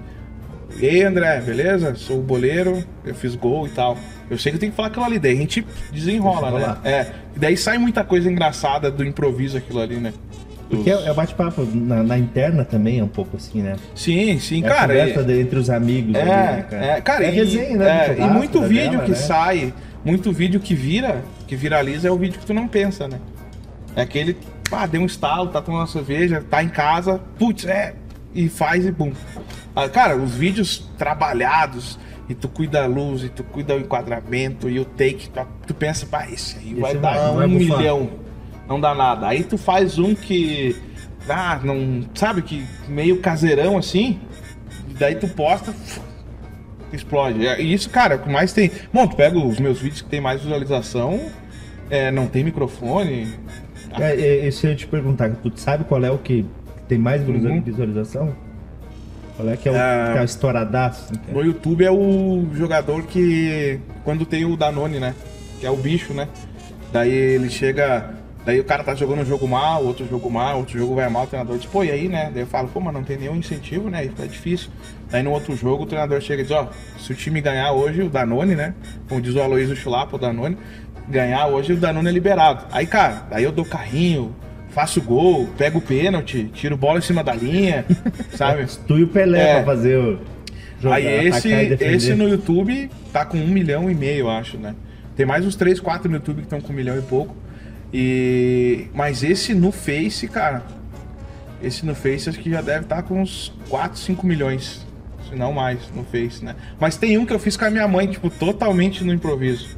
E 0.77 0.89
aí, 0.89 1.05
André, 1.05 1.41
beleza? 1.41 1.95
Sou 1.95 2.19
o 2.19 2.23
boleiro, 2.23 2.83
eu 3.05 3.14
fiz 3.14 3.37
gol 3.37 3.69
e 3.69 3.71
tal. 3.71 3.97
Eu 4.29 4.37
sei 4.37 4.51
que 4.51 4.57
eu 4.57 4.61
tenho 4.61 4.73
que 4.73 4.77
falar 4.77 4.89
aquilo 4.89 5.05
ali, 5.05 5.21
daí 5.21 5.35
a 5.35 5.37
gente 5.37 5.64
desenrola, 5.93 6.51
né? 6.51 6.77
É. 6.83 7.07
E 7.37 7.39
daí 7.39 7.57
sai 7.57 7.79
muita 7.79 8.03
coisa 8.03 8.29
engraçada 8.29 8.91
do 8.91 9.05
improviso 9.05 9.57
aquilo 9.57 9.81
ali, 9.81 9.99
né? 9.99 10.12
Porque 10.69 10.91
é, 10.91 11.07
é 11.09 11.14
bate-papo 11.14 11.64
na, 11.73 12.03
na 12.03 12.19
interna 12.19 12.64
também, 12.64 12.99
é 12.99 13.05
um 13.05 13.09
pouco 13.09 13.37
assim, 13.37 13.62
né? 13.62 13.77
Sim, 13.95 14.39
sim, 14.39 14.62
É 14.62 14.66
a 14.66 14.69
cara. 14.75 14.89
conversa 14.95 15.21
é- 15.21 15.23
de- 15.23 15.41
entre 15.41 15.59
os 15.59 15.71
amigos 15.71 16.14
É, 16.14 16.21
ali, 16.21 16.29
né, 16.31 16.66
cara? 16.69 16.85
é, 16.85 17.01
cara, 17.01 17.25
é 17.25 17.29
e, 17.29 17.35
resenha, 17.35 17.77
né? 17.77 18.07
é, 18.09 18.16
e 18.21 18.27
muito 18.29 18.61
da 18.61 18.66
vídeo 18.66 19.01
que 19.01 19.11
né? 19.12 19.16
sai, 19.16 19.73
muito 20.05 20.33
vídeo 20.33 20.61
que 20.61 20.75
vira, 20.75 21.25
que 21.47 21.57
viraliza 21.57 22.09
é 22.09 22.11
o 22.11 22.17
vídeo 22.17 22.39
que 22.39 22.47
tu 22.47 22.55
não 22.55 22.69
pensa, 22.69 23.09
né? 23.09 23.19
É 23.97 24.03
aquele, 24.03 24.37
ah, 24.71 24.87
deu 24.87 25.01
um 25.01 25.07
estalo, 25.07 25.49
tá 25.49 25.61
tomando 25.61 25.81
uma 25.81 25.87
cerveja, 25.87 26.45
tá 26.49 26.63
em 26.63 26.69
casa, 26.69 27.21
putz, 27.39 27.65
é, 27.67 27.95
e 28.35 28.49
faz 28.49 28.87
e 28.87 28.93
bum. 28.93 29.13
Ah, 29.75 29.89
cara, 29.89 30.17
os 30.17 30.35
vídeos 30.35 30.89
trabalhados, 30.97 31.99
e 32.29 32.35
tu 32.35 32.49
cuida 32.49 32.83
da 32.83 32.87
luz, 32.87 33.25
e 33.25 33.29
tu 33.29 33.43
cuida 33.43 33.75
do 33.75 33.81
enquadramento, 33.81 34.69
e 34.69 34.79
o 34.79 34.85
take, 34.85 35.31
tu, 35.31 35.41
tu 35.67 35.75
pensa, 35.75 36.07
pá, 36.07 36.27
esse 36.31 36.57
aí 36.59 36.75
vai 36.75 36.93
Esse 36.93 37.01
dar 37.01 37.15
vai, 37.15 37.31
um 37.31 37.35
vai 37.37 37.49
bufar. 37.49 37.79
milhão. 37.79 38.11
Não 38.69 38.79
dá 38.81 38.95
nada. 38.95 39.27
Aí 39.27 39.43
tu 39.45 39.57
faz 39.57 39.99
um 39.99 40.15
que, 40.15 40.77
ah, 41.29 41.59
não, 41.65 42.05
sabe, 42.15 42.43
que 42.43 42.67
meio 42.87 43.19
caseirão 43.21 43.79
assim, 43.79 44.21
daí 44.99 45.15
tu 45.15 45.27
posta, 45.27 45.75
explode. 46.93 47.47
É, 47.47 47.61
E 47.61 47.72
isso, 47.72 47.89
cara, 47.91 48.16
o 48.16 48.18
que 48.20 48.30
mais 48.30 48.53
tem. 48.53 48.70
Bom, 48.93 49.07
tu 49.07 49.16
pega 49.16 49.39
os 49.39 49.59
meus 49.59 49.80
vídeos 49.80 50.03
que 50.03 50.09
tem 50.09 50.20
mais 50.20 50.41
visualização, 50.43 51.20
é, 51.91 52.11
não 52.11 52.26
tem 52.26 52.43
microfone. 52.45 53.28
É, 53.99 54.12
é, 54.12 54.49
isso 54.49 54.66
eu 54.66 54.76
te 54.76 54.86
perguntar, 54.86 55.30
tu 55.43 55.53
sabe 55.57 55.84
qual 55.84 56.03
é 56.05 56.11
o 56.11 56.18
que 56.18 56.45
tem 56.86 56.99
mais 56.99 57.26
Uhum. 57.26 57.61
visualização? 57.61 58.34
Qual 59.36 59.49
é 59.49 59.57
que 59.57 59.68
é 59.68 59.72
o 59.72 59.76
Ah. 59.76 60.11
que 60.12 60.18
é 60.18 60.22
o 60.22 60.24
estouradaço? 60.24 61.12
No 61.32 61.43
YouTube 61.45 61.84
é 61.84 61.91
o 61.91 62.47
jogador 62.55 63.05
que. 63.05 63.78
Quando 64.05 64.26
tem 64.26 64.45
o 64.45 64.57
Danone, 64.57 64.99
né? 64.99 65.14
Que 65.61 65.66
é 65.66 65.70
o 65.70 65.76
bicho, 65.76 66.12
né? 66.12 66.28
Daí 66.93 67.11
ele 67.11 67.49
chega. 67.49 68.14
Daí 68.45 68.59
o 68.59 68.64
cara 68.64 68.82
tá 68.82 68.95
jogando 68.95 69.20
um 69.20 69.24
jogo 69.26 69.47
mal, 69.47 69.84
outro 69.84 70.09
jogo 70.09 70.30
mal, 70.30 70.59
outro 70.59 70.78
jogo 70.78 70.95
vai 70.95 71.09
mal, 71.11 71.24
o 71.24 71.26
treinador 71.26 71.59
diz, 71.59 71.66
pô, 71.66 71.84
e 71.84 71.91
aí, 71.91 72.09
né? 72.09 72.30
Daí 72.32 72.43
eu 72.43 72.47
falo, 72.47 72.66
pô, 72.68 72.80
mas 72.80 72.95
não 72.95 73.03
tem 73.05 73.18
nenhum 73.18 73.36
incentivo, 73.36 73.91
né? 73.91 74.07
Isso 74.07 74.14
é 74.22 74.26
difícil. 74.26 74.70
Daí 75.11 75.23
no 75.23 75.31
outro 75.31 75.57
jogo 75.57 75.85
o 75.85 75.87
treinador 75.87 76.21
chega 76.21 76.43
e 76.43 76.45
diz, 76.45 76.53
ó, 76.55 76.69
se 76.99 77.13
o 77.13 77.15
time 77.15 77.41
ganhar 77.41 77.73
hoje, 77.73 78.03
o 78.03 78.11
Danone, 78.11 78.55
né? 78.55 78.75
Como 79.09 79.21
diz 79.21 79.35
o 79.35 79.41
Aloysio 79.41 79.75
Chulapa, 79.75 80.17
o 80.17 80.19
Danone, 80.19 80.57
ganhar 81.09 81.47
hoje 81.47 81.73
o 81.73 81.77
Danone 81.77 82.09
é 82.09 82.13
liberado. 82.13 82.67
Aí, 82.71 82.87
cara, 82.87 83.27
daí 83.31 83.45
eu 83.45 83.53
dou 83.53 83.65
carrinho, 83.65 84.37
faço 84.71 85.01
gol, 85.01 85.49
pego 85.57 85.79
o 85.79 85.83
pênalti, 85.83 86.51
tiro 86.53 86.77
bola 86.77 86.99
em 86.99 87.03
cima 87.03 87.25
da 87.25 87.35
linha, 87.35 87.87
sabe? 88.37 88.67
Tu 88.87 88.99
e 88.99 89.03
o 89.05 89.09
Pelé 89.09 89.41
É. 89.41 89.55
pra 89.57 89.65
fazer 89.65 89.99
o. 89.99 90.19
Jogar, 90.81 90.97
Aí 90.97 91.27
esse, 91.27 91.51
esse 91.51 92.15
no 92.15 92.29
YouTube 92.29 92.89
tá 93.13 93.25
com 93.25 93.37
um 93.37 93.49
milhão 93.49 93.91
e 93.91 93.95
meio, 93.95 94.21
eu 94.27 94.31
acho, 94.31 94.57
né? 94.59 94.77
Tem 95.17 95.27
mais 95.27 95.45
uns 95.45 95.57
3, 95.57 95.81
4 95.81 96.09
no 96.09 96.17
YouTube 96.17 96.37
que 96.37 96.43
estão 96.43 96.61
com 96.61 96.73
um 96.73 96.77
milhão 96.77 96.97
e 96.97 97.03
pouco. 97.03 97.35
E... 97.93 98.87
Mas 98.95 99.25
esse 99.25 99.55
no 99.55 99.73
Face, 99.73 100.29
cara, 100.29 100.63
esse 101.61 101.85
no 101.85 101.95
Face 101.95 102.29
acho 102.29 102.39
que 102.39 102.51
já 102.51 102.61
deve 102.61 102.83
estar 102.85 103.03
com 103.03 103.21
uns 103.21 103.53
4, 103.69 103.99
5 103.99 104.25
milhões. 104.25 104.87
Se 105.29 105.35
não 105.35 105.53
mais 105.53 105.79
no 105.95 106.05
Face, 106.05 106.45
né? 106.45 106.55
Mas 106.81 106.97
tem 106.97 107.18
um 107.18 107.26
que 107.26 107.33
eu 107.33 107.39
fiz 107.39 107.57
com 107.57 107.64
a 107.64 107.70
minha 107.70 107.87
mãe, 107.87 108.07
tipo, 108.07 108.31
totalmente 108.31 109.05
no 109.05 109.12
improviso. 109.12 109.76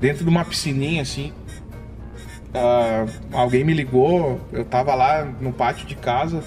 Dentro 0.00 0.24
de 0.24 0.30
uma 0.30 0.44
piscininha, 0.44 1.02
assim. 1.02 1.32
Ah, 2.54 3.06
alguém 3.32 3.64
me 3.64 3.74
ligou, 3.74 4.40
eu 4.52 4.64
tava 4.64 4.94
lá 4.94 5.24
no 5.40 5.52
pátio 5.52 5.86
de 5.86 5.94
casa. 5.94 6.42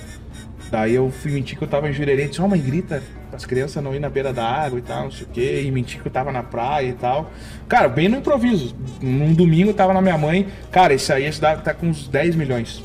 Daí 0.72 0.96
eu 0.96 1.12
fui 1.12 1.32
mentir 1.32 1.58
que 1.58 1.64
eu 1.64 1.68
tava 1.68 1.90
em 1.90 1.94
Jurerê, 1.94 2.28
disse, 2.28 2.42
ó 2.42 2.48
mãe, 2.48 2.62
grita 2.62 3.02
as 3.32 3.46
crianças 3.46 3.84
não 3.84 3.94
ir 3.94 4.00
na 4.00 4.10
beira 4.10 4.34
da 4.34 4.46
água 4.46 4.80
e 4.80 4.82
tal, 4.82 5.04
não 5.04 5.12
sei 5.12 5.26
o 5.26 5.30
quê, 5.30 5.64
e 5.64 5.72
mentir 5.72 6.02
que 6.02 6.08
eu 6.08 6.12
tava 6.12 6.32
na 6.32 6.44
praia 6.44 6.88
e 6.88 6.94
tal. 6.94 7.32
Cara, 7.68 7.88
bem 7.88 8.10
no 8.10 8.18
improviso. 8.18 8.76
Num 9.02 9.34
domingo 9.34 9.70
eu 9.70 9.74
tava 9.74 9.94
na 9.94 10.02
minha 10.02 10.18
mãe, 10.18 10.48
cara, 10.72 10.94
esse 10.94 11.12
aí 11.14 11.26
esse 11.26 11.40
deve 11.40 11.62
tá 11.62 11.74
com 11.74 11.88
uns 11.88 12.08
10 12.08 12.36
milhões. 12.36 12.84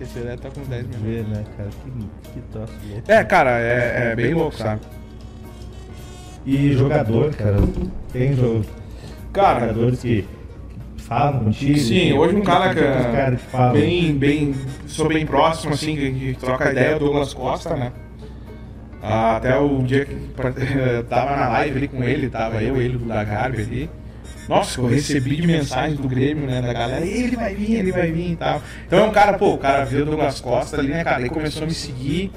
Esse 0.00 0.18
deve 0.18 0.36
tá 0.36 0.50
com 0.50 0.60
uns 0.60 0.68
10 0.68 0.86
milhões. 0.86 1.02
Vê, 1.02 1.22
né, 1.34 1.44
cara? 1.56 1.68
Que, 1.70 2.30
que 2.32 2.40
troço 2.52 2.72
louco. 2.90 3.10
É, 3.12 3.24
cara, 3.24 3.50
é, 3.60 4.10
é 4.12 4.16
bem 4.16 4.34
louco, 4.34 4.56
sabe? 4.56 4.80
E 6.44 6.72
jogador, 6.72 7.34
cara? 7.34 7.56
Tem 8.12 8.34
jo- 8.34 8.64
Cara, 9.32 9.60
jogadores 9.60 10.00
que, 10.00 10.22
que 10.96 11.02
falam 11.02 11.44
contigo? 11.44 11.78
Sim, 11.78 12.12
hoje 12.12 12.36
um 12.36 12.42
cara 12.42 12.74
que 12.74 12.80
Os 12.80 13.06
caras 13.06 13.40
que 13.40 13.46
falam. 13.48 13.72
bem, 13.72 14.16
bem, 14.16 14.54
sou 14.86 15.08
bem 15.08 15.26
próximo, 15.26 15.72
assim, 15.74 15.96
que 15.96 16.02
a 16.06 16.10
gente 16.10 16.38
troca 16.38 16.70
ideia, 16.70 16.92
é 16.92 16.96
o 16.96 16.98
Douglas 16.98 17.34
Costa, 17.34 17.74
né? 17.74 17.92
Ah, 19.02 19.36
Até 19.36 19.58
o 19.58 19.82
dia 19.82 20.04
que 20.04 20.14
tava 21.08 21.36
na 21.36 21.48
live 21.48 21.76
ali 21.78 21.88
com 21.88 22.02
ele, 22.02 22.28
tava 22.28 22.62
eu, 22.62 22.76
ele, 22.80 22.96
do 22.98 23.06
Lagarbe 23.08 23.62
ali. 23.62 23.90
Nossa, 24.48 24.80
eu 24.80 24.86
recebi 24.86 25.36
de 25.36 25.46
mensagens 25.46 25.98
do 25.98 26.08
Grêmio, 26.08 26.46
né, 26.46 26.62
da 26.62 26.72
galera, 26.72 27.04
ele 27.04 27.34
vai 27.36 27.54
vir, 27.54 27.74
ele 27.74 27.92
vai 27.92 28.12
vir 28.12 28.32
e 28.32 28.36
tal. 28.36 28.62
Então 28.86 28.98
é 29.00 29.02
um 29.02 29.10
cara, 29.10 29.36
pô, 29.36 29.54
o 29.54 29.58
cara 29.58 29.84
viu 29.84 30.02
o 30.02 30.04
Douglas 30.06 30.40
Costa 30.40 30.78
ali, 30.78 30.88
né, 30.88 31.02
cara, 31.02 31.20
ele 31.20 31.30
começou 31.30 31.64
a 31.64 31.66
me 31.66 31.74
seguir. 31.74 32.30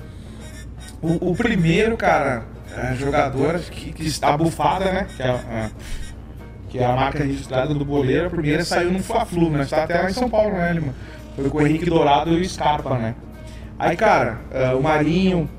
O, 1.01 1.31
o 1.31 1.35
primeiro, 1.35 1.95
cara, 1.95 2.43
é, 2.75 2.95
jogador 2.95 3.59
que, 3.59 3.91
que 3.93 4.05
está 4.07 4.35
bufada, 4.35 4.85
né, 4.91 5.07
que 5.15 5.21
é, 5.23 5.27
a- 5.29 5.69
que 6.69 6.77
é 6.79 6.85
a 6.85 6.93
marca 6.95 7.23
registrada 7.23 7.73
do 7.73 7.83
Boleiro, 7.85 8.27
a 8.27 8.29
primeira 8.29 8.63
saiu 8.63 8.91
no 8.91 8.99
Fla-Flu, 9.01 9.49
né? 9.49 9.63
Está 9.63 9.83
até 9.85 9.99
lá 10.01 10.09
em 10.09 10.13
São 10.13 10.29
Paulo, 10.29 10.51
né, 10.55 10.71
Lima? 10.73 10.93
Foi 11.35 11.49
com 11.49 11.57
o 11.57 11.65
Henrique 11.65 11.85
Dourado 11.85 12.31
e 12.31 12.41
o 12.41 12.47
Scarpa, 12.47 12.95
né? 12.97 13.15
Aí, 13.79 13.97
cara, 13.97 14.37
eh, 14.51 14.73
o 14.75 14.83
Marinho 14.83 15.49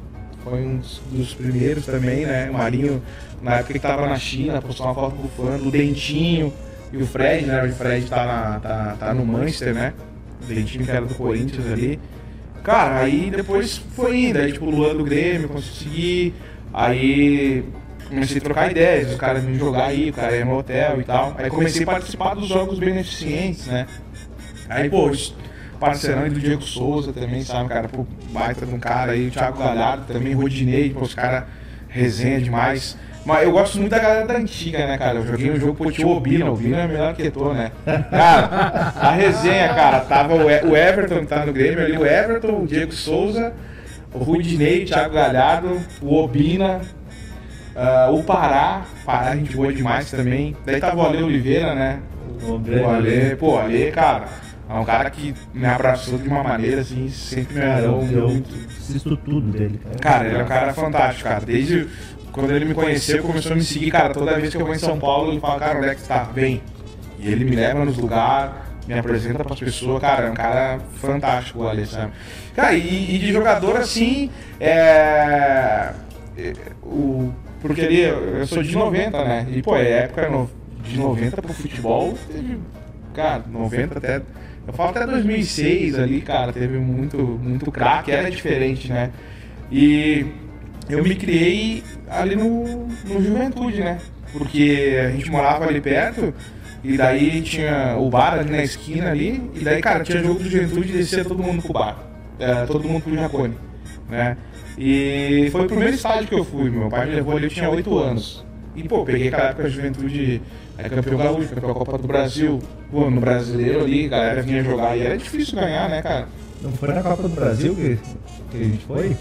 foi 0.45 0.61
um 0.63 0.81
dos 1.11 1.35
primeiros 1.35 1.85
também, 1.85 2.27
né? 2.27 2.49
O 2.49 2.53
Marinho, 2.53 3.03
na 3.43 3.57
época 3.57 3.73
que 3.75 3.79
tava 3.79 4.07
na 4.07 4.17
China, 4.17 4.61
postou 4.61 4.87
uma 4.87 4.95
foto 4.95 5.17
bufando, 5.17 5.69
o 5.69 5.71
Dentinho 5.71 6.53
e 6.93 6.97
o 6.99 7.07
Fred, 7.07 7.47
né? 7.47 7.65
O 7.65 7.73
Fred 7.73 8.07
tá, 8.07 8.27
na- 8.27 8.61
tá, 8.61 8.97
tá 8.99 9.15
no 9.15 9.25
Manchester, 9.25 9.75
né? 9.75 9.93
O 10.43 10.47
Dentinho 10.47 10.85
que 10.85 10.91
era 10.91 11.07
do 11.07 11.15
Corinthians 11.15 11.67
ali. 11.73 11.99
Cara, 12.63 12.99
aí 13.01 13.31
depois 13.31 13.79
foi 13.79 14.25
indo, 14.27 14.39
aí 14.39 14.53
tipo 14.53 14.67
o 14.67 14.71
Luan 14.71 14.95
do 14.95 15.05
Grêmio, 15.05 15.49
consegui, 15.49 16.35
aí 16.73 17.65
comecei 18.09 18.37
a 18.39 18.41
trocar 18.41 18.71
ideias, 18.71 19.11
os 19.13 19.17
caras 19.17 19.43
me 19.43 19.55
jogar 19.57 19.87
aí, 19.87 20.11
o 20.11 20.13
cara 20.13 20.37
ia 20.37 20.45
no 20.45 20.59
hotel 20.59 21.01
e 21.01 21.05
tal. 21.05 21.35
Aí 21.39 21.49
comecei 21.49 21.83
a 21.83 21.87
participar 21.87 22.35
dos 22.35 22.49
jogos 22.49 22.79
beneficentes, 22.79 23.67
né? 23.67 23.87
Aí, 24.69 24.91
pô, 24.91 25.11
parceirão 25.79 26.29
do 26.29 26.39
Diego 26.39 26.63
Souza 26.63 27.13
também, 27.13 27.43
sabe, 27.43 27.69
cara? 27.71 27.89
Pô, 27.89 28.07
baita 28.31 28.67
de 28.67 28.75
um 28.75 28.79
cara 28.79 29.13
aí, 29.13 29.29
o 29.29 29.31
Thiago 29.31 29.59
Galhardo 29.59 30.05
também, 30.13 30.35
Rodinei, 30.35 30.91
pô, 30.91 31.01
os 31.01 31.15
caras 31.15 31.45
resenha 31.89 32.41
demais. 32.41 32.97
Mas 33.25 33.45
eu 33.45 33.53
gosto 33.53 33.79
muito 33.79 33.91
da 33.91 33.99
galera 33.99 34.27
da 34.27 34.35
antiga, 34.35 34.79
né, 34.87 34.97
cara? 34.97 35.19
Eu 35.19 35.27
joguei 35.27 35.51
um 35.51 35.57
jogo 35.57 35.75
pô, 35.75 35.91
tinha 35.93 36.07
o 36.07 36.17
Obina, 36.17 36.47
o 36.47 36.55
Obina 36.55 36.79
é 36.79 36.87
melhor 36.89 37.15
que 37.15 37.31
tô, 37.31 37.53
né? 37.53 37.71
Cara, 38.11 38.93
a 38.97 39.11
resenha, 39.11 39.69
cara, 39.75 40.01
tava 40.01 40.35
o 40.35 40.51
E- 40.51 40.63
o 40.65 40.77
Everton 40.77 41.21
que 41.21 41.27
tá 41.27 41.45
no 41.45 41.53
Grêmio 41.53 41.85
ali, 41.85 41.97
o 41.99 42.07
Everton, 42.07 42.63
o 42.63 42.67
Diego 42.67 42.93
Souza, 42.93 43.53
o 44.13 44.19
Rudinei, 44.19 44.83
o 44.85 44.87
Thiago 44.87 45.15
Galhardo, 45.15 45.81
o 46.01 46.15
Obina, 46.15 46.81
ah, 47.77 48.09
o 48.11 48.23
Pará, 48.23 48.83
Pará 49.05 49.31
a 49.31 49.37
gente 49.37 49.55
boa 49.55 49.73
demais 49.73 50.11
também. 50.11 50.57
Daí 50.65 50.81
tava 50.81 50.97
o 50.97 51.07
Ale 51.07 51.23
Oliveira, 51.23 51.75
né? 51.75 52.01
O 52.43 52.89
Ale, 52.89 53.37
pô, 53.37 53.59
Ale, 53.59 53.91
cara, 53.91 54.25
é 54.69 54.73
um 54.75 54.85
cara 54.85 55.11
que 55.11 55.35
me 55.53 55.67
abraçou 55.67 56.19
de 56.19 56.27
uma 56.27 56.43
maneira 56.43 56.81
assim, 56.81 57.09
sempre 57.11 57.55
me 57.59 57.81
eu 57.85 57.99
muito. 58.03 58.55
assisto 58.79 59.15
tudo 59.17 59.51
dele, 59.53 59.79
cara. 59.85 59.99
Cara, 59.99 60.27
ele 60.27 60.39
é 60.39 60.43
um 60.43 60.47
cara 60.47 60.73
fantástico, 60.73 61.29
cara. 61.29 61.45
Desde 61.45 61.87
quando 62.33 62.51
ele 62.53 62.65
me 62.65 62.75
conheceu, 62.75 63.23
começou 63.23 63.53
a 63.53 63.55
me 63.55 63.63
seguir, 63.63 63.91
cara. 63.91 64.13
Toda 64.13 64.39
vez 64.39 64.55
que 64.55 64.61
eu 64.61 64.67
vou 64.67 64.75
em 64.75 64.79
São 64.79 64.99
Paulo, 64.99 65.33
ele 65.33 65.41
fala, 65.41 65.59
cara, 65.59 65.79
onde 65.79 65.89
é 65.89 65.95
que 65.95 66.03
tá? 66.03 66.25
Vem. 66.25 66.63
E 67.19 67.31
ele 67.31 67.45
me 67.45 67.55
leva 67.55 67.85
nos 67.85 67.99
lugares, 67.99 68.53
me 68.87 68.99
apresenta 68.99 69.45
pras 69.45 69.59
pessoas, 69.59 70.01
cara, 70.01 70.27
é 70.27 70.31
um 70.31 70.35
cara 70.35 70.81
fantástico, 70.95 71.61
o 71.61 71.69
Ale, 71.69 71.87
sabe? 71.87 72.13
Cara, 72.55 72.75
e, 72.75 73.15
e 73.15 73.19
de 73.19 73.33
jogador 73.33 73.77
assim, 73.77 74.31
é. 74.59 75.93
é, 76.37 76.53
O, 76.83 77.33
porque 77.61 77.83
ele, 77.83 78.01
eu 78.01 78.47
sou 78.47 78.63
de 78.63 78.75
90, 78.75 79.25
né? 79.25 79.47
E, 79.51 79.61
pô, 79.61 79.77
é 79.77 80.05
época 80.05 80.31
de 80.83 80.99
90 80.99 81.43
pro 81.43 81.53
futebol, 81.53 82.17
teve, 82.33 82.59
cara, 83.15 83.45
90 83.47 83.99
até. 83.99 84.23
Eu 84.67 84.73
falo 84.73 84.91
até 84.91 85.07
2006 85.07 85.99
ali, 85.99 86.21
cara, 86.23 86.53
teve 86.53 86.79
muito, 86.79 87.19
muito 87.19 87.71
craque, 87.71 88.11
era 88.11 88.31
diferente, 88.31 88.91
né? 88.91 89.11
E 89.71 90.27
eu 90.91 91.03
me 91.03 91.15
criei 91.15 91.83
ali 92.09 92.37
no, 92.37 92.87
no 92.87 93.23
Juventude, 93.23 93.81
né? 93.81 93.99
Porque 94.33 94.99
a 95.07 95.11
gente 95.11 95.31
morava 95.31 95.67
ali 95.67 95.81
perto, 95.81 96.33
e 96.83 96.97
daí 96.97 97.43
tinha 97.43 97.97
o 97.99 98.09
bar 98.09 98.35
ali 98.35 98.51
na 98.51 98.63
esquina 98.63 99.11
ali, 99.11 99.51
e 99.55 99.61
daí, 99.61 99.81
cara, 99.81 100.05
tinha 100.05 100.23
jogo 100.23 100.41
do 100.41 100.49
Juventude 100.49 100.91
e 100.91 100.97
descia 100.99 101.25
todo 101.25 101.43
mundo 101.43 101.63
pro 101.63 101.73
bar. 101.73 101.99
É, 102.39 102.65
todo 102.65 102.89
mundo 102.89 103.03
pro 103.03 103.15
Jacone, 103.15 103.55
né? 104.09 104.37
E 104.79 105.49
foi 105.53 105.65
o 105.65 105.67
primeiro 105.67 105.95
estádio 105.95 106.29
que 106.29 106.35
eu 106.35 106.45
fui, 106.45 106.71
meu 106.71 106.89
pai 106.89 107.07
me 107.07 107.15
levou 107.15 107.37
ali, 107.37 107.45
eu 107.45 107.51
tinha 107.51 107.69
8 107.69 107.99
anos. 107.99 108.47
E, 108.75 108.83
pô, 108.85 109.05
peguei 109.05 109.29
aquela 109.29 109.51
época 109.51 109.67
a 109.67 109.69
Juventude, 109.69 110.41
é, 110.79 110.89
campeão 110.89 111.19
gaúcho, 111.19 111.49
campeão 111.55 111.75
Copa 111.75 111.99
do 111.99 112.07
Brasil, 112.07 112.61
pô, 112.91 113.11
no 113.11 113.21
brasileiro 113.21 113.81
ali, 113.85 114.07
a 114.07 114.09
galera 114.09 114.43
vinha 114.43 114.65
jogar, 114.65 114.97
e 114.97 115.03
era 115.03 115.19
difícil 115.19 115.57
ganhar, 115.57 115.89
né, 115.91 116.01
cara? 116.01 116.29
Não 116.63 116.73
foi 116.73 116.95
na 116.95 117.03
Copa 117.03 117.23
do 117.25 117.29
Brasil 117.29 117.75
que, 117.75 117.99
que 118.51 118.57
a 118.57 118.65
gente 118.65 118.85
foi? 118.87 119.17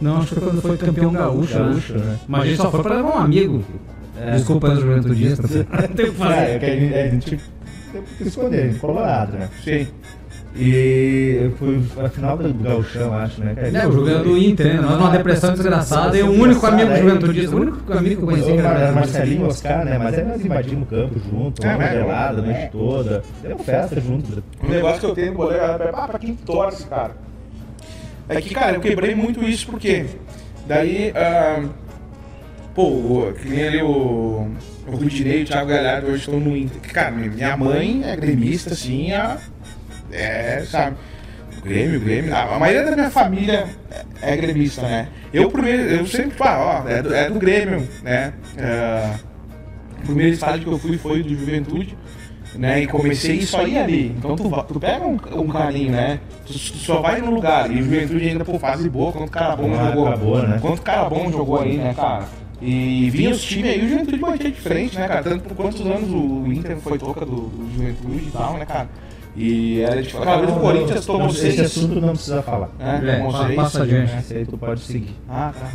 Não, 0.00 0.18
acho 0.18 0.28
que 0.34 0.40
foi 0.40 0.42
quando 0.50 0.62
foi 0.62 0.76
campeão 0.76 1.12
gaúcho, 1.12 1.58
Gaúcho, 1.58 1.92
né? 1.94 2.04
né? 2.04 2.18
Mas 2.28 2.42
a 2.42 2.46
gente 2.46 2.56
só 2.56 2.70
foi 2.70 2.82
pra 2.82 2.96
levar 2.96 3.16
um 3.16 3.18
amigo. 3.18 3.64
Desculpa 4.32 4.68
os 4.72 4.80
juventudistas. 4.80 5.50
Tem 5.50 5.60
o 5.60 5.66
que 5.94 6.02
É, 6.02 6.06
é 6.06 6.10
fazer. 6.12 6.58
que 6.58 6.64
a 6.66 6.76
gente, 6.76 6.94
a 6.94 7.08
gente 7.08 7.40
teve 7.92 8.06
que 8.18 8.28
escolher, 8.28 8.78
Colorado, 8.78 9.32
né? 9.38 9.48
Sim. 9.62 9.86
E 10.58 11.38
eu 11.42 11.50
fui 11.52 11.82
a 12.02 12.08
final 12.08 12.34
do 12.38 12.54
Gauchão, 12.54 13.12
acho, 13.12 13.42
né? 13.42 13.54
cara? 13.54 13.68
É, 13.68 13.86
o 13.86 13.92
jogo 13.92 14.08
do 14.24 14.38
Inter, 14.38 14.76
né? 14.76 14.80
Nós 14.80 14.98
numa 14.98 15.10
depressão 15.10 15.52
desgraçada 15.52 16.16
e 16.16 16.22
o 16.22 16.32
único 16.32 16.64
amigo 16.64 16.96
juventudista, 16.96 17.56
o 17.56 17.60
único 17.60 17.92
amigo 17.92 18.16
que 18.16 18.22
eu 18.22 18.26
conheci. 18.26 18.52
Era 18.52 18.92
Marcelinho 18.92 19.42
e 19.42 19.44
Oscar, 19.48 19.84
né? 19.84 19.98
Mas 19.98 20.14
aí 20.14 20.24
nós 20.24 20.42
invadimos 20.42 20.82
o 20.84 20.86
campo 20.86 21.20
junto, 21.30 21.66
É, 21.66 21.74
uma 21.74 21.84
é, 21.84 21.92
gelada 21.92 22.40
a 22.40 22.44
é. 22.44 22.46
noite 22.46 22.72
toda. 22.72 23.22
Deu 23.42 23.58
festa 23.58 24.00
junto. 24.00 24.42
Um 24.64 24.68
negócio 24.68 25.00
que 25.00 25.06
eu 25.06 25.14
tenho 25.14 25.32
no 25.32 25.36
goleiro, 25.36 25.62
é 25.62 25.90
ah, 25.92 26.08
pra 26.08 26.18
quem 26.18 26.34
torce, 26.34 26.86
cara. 26.86 27.10
É 28.28 28.40
que, 28.40 28.52
cara, 28.54 28.76
eu 28.76 28.80
quebrei 28.80 29.14
muito 29.14 29.42
isso 29.44 29.66
porque 29.66 30.06
daí, 30.66 31.12
ah, 31.14 31.64
pô, 32.74 32.82
o- 32.88 33.34
que 33.40 33.48
nem 33.48 33.68
ali 33.68 33.82
o, 33.82 34.50
o 34.86 34.90
Rudinei 34.90 35.40
e 35.40 35.42
o 35.42 35.46
Thiago 35.46 35.68
Galhardo 35.68 36.08
hoje 36.08 36.20
estão 36.24 36.40
no 36.40 36.56
Inter. 36.56 36.80
Cara, 36.92 37.10
minha 37.12 37.56
mãe 37.56 38.02
é 38.04 38.16
gremista, 38.16 38.72
assim, 38.72 39.12
a, 39.12 39.38
é, 40.12 40.64
sabe? 40.68 40.96
Grêmio, 41.62 42.00
Grêmio. 42.00 42.34
A, 42.34 42.56
a 42.56 42.58
maioria 42.58 42.84
da 42.90 42.96
minha 42.96 43.10
família 43.10 43.66
é, 44.22 44.32
é 44.32 44.36
gremista, 44.36 44.82
né? 44.82 45.08
Eu 45.32 45.50
primeiro, 45.50 45.82
eu 45.82 46.06
sempre 46.06 46.36
falo, 46.36 46.84
ó, 46.84 46.88
é 46.88 47.02
do, 47.02 47.14
é 47.14 47.28
do 47.30 47.38
Grêmio, 47.38 47.86
né? 48.02 48.32
É, 48.56 49.14
o 50.00 50.06
primeiro 50.06 50.32
estádio 50.32 50.64
que 50.64 50.70
eu 50.70 50.78
fui 50.78 50.96
foi 50.98 51.22
do 51.22 51.28
Juventude, 51.30 51.96
né? 52.58 52.82
E 52.82 52.86
comecei 52.86 53.42
só 53.42 53.66
ia 53.66 53.84
ali. 53.84 54.14
Então 54.18 54.34
tu, 54.36 54.48
va- 54.48 54.62
tu 54.64 54.78
pega 54.80 55.04
um, 55.06 55.18
um 55.34 55.46
carinho, 55.48 55.92
né? 55.92 56.20
Tu, 56.46 56.52
tu 56.52 56.78
só 56.78 57.00
vai 57.00 57.20
no 57.20 57.30
lugar. 57.30 57.70
E 57.70 57.80
o 57.80 57.84
Juventude 57.84 58.28
ainda, 58.28 58.44
pô, 58.44 58.58
fase 58.58 58.88
boa, 58.88 59.12
quanto 59.12 59.30
cara 59.30 59.56
bom 59.56 59.72
Ah, 59.74 59.86
jogou. 59.90 60.04
cara 60.04 60.16
boa, 60.16 60.42
né? 60.46 60.58
Quanto 60.60 60.82
cara 60.82 61.08
bom 61.08 61.30
jogou 61.30 61.60
aí, 61.60 61.76
né, 61.76 61.94
cara? 61.94 62.24
E 62.62 63.10
vinha 63.10 63.30
os 63.30 63.42
times 63.42 63.70
aí, 63.70 63.84
o 63.84 63.88
Juventude 63.88 64.16
batia 64.18 64.50
de 64.50 64.60
frente, 64.60 64.96
né, 64.98 65.06
cara? 65.06 65.22
Tanto 65.22 65.44
por 65.44 65.54
quantos 65.56 65.80
anos 65.82 66.10
o 66.10 66.50
Inter 66.50 66.76
foi 66.78 66.98
toca 66.98 67.26
do, 67.26 67.32
do 67.48 67.70
Juventude 67.74 68.28
e 68.28 68.30
tal, 68.30 68.54
né, 68.56 68.64
cara? 68.64 68.88
E 69.38 69.82
era 69.82 70.02
tipo, 70.02 70.16
aquela 70.16 70.38
vez 70.40 70.50
o 70.56 70.60
Corinthians 70.60 71.04
tomou 71.04 71.28
Esse 71.28 71.40
seis. 71.40 71.60
assunto 71.60 72.00
não 72.00 72.14
precisa 72.14 72.40
falar. 72.42 72.70
né? 72.78 73.20
É, 73.22 73.30
seis. 73.44 73.54
passa 73.54 73.82
adiante. 73.82 74.16
Esse 74.18 74.34
aí 74.34 74.46
tu 74.46 74.56
pode 74.56 74.80
seguir. 74.80 75.14
Ah, 75.28 75.52
tá. 75.54 75.70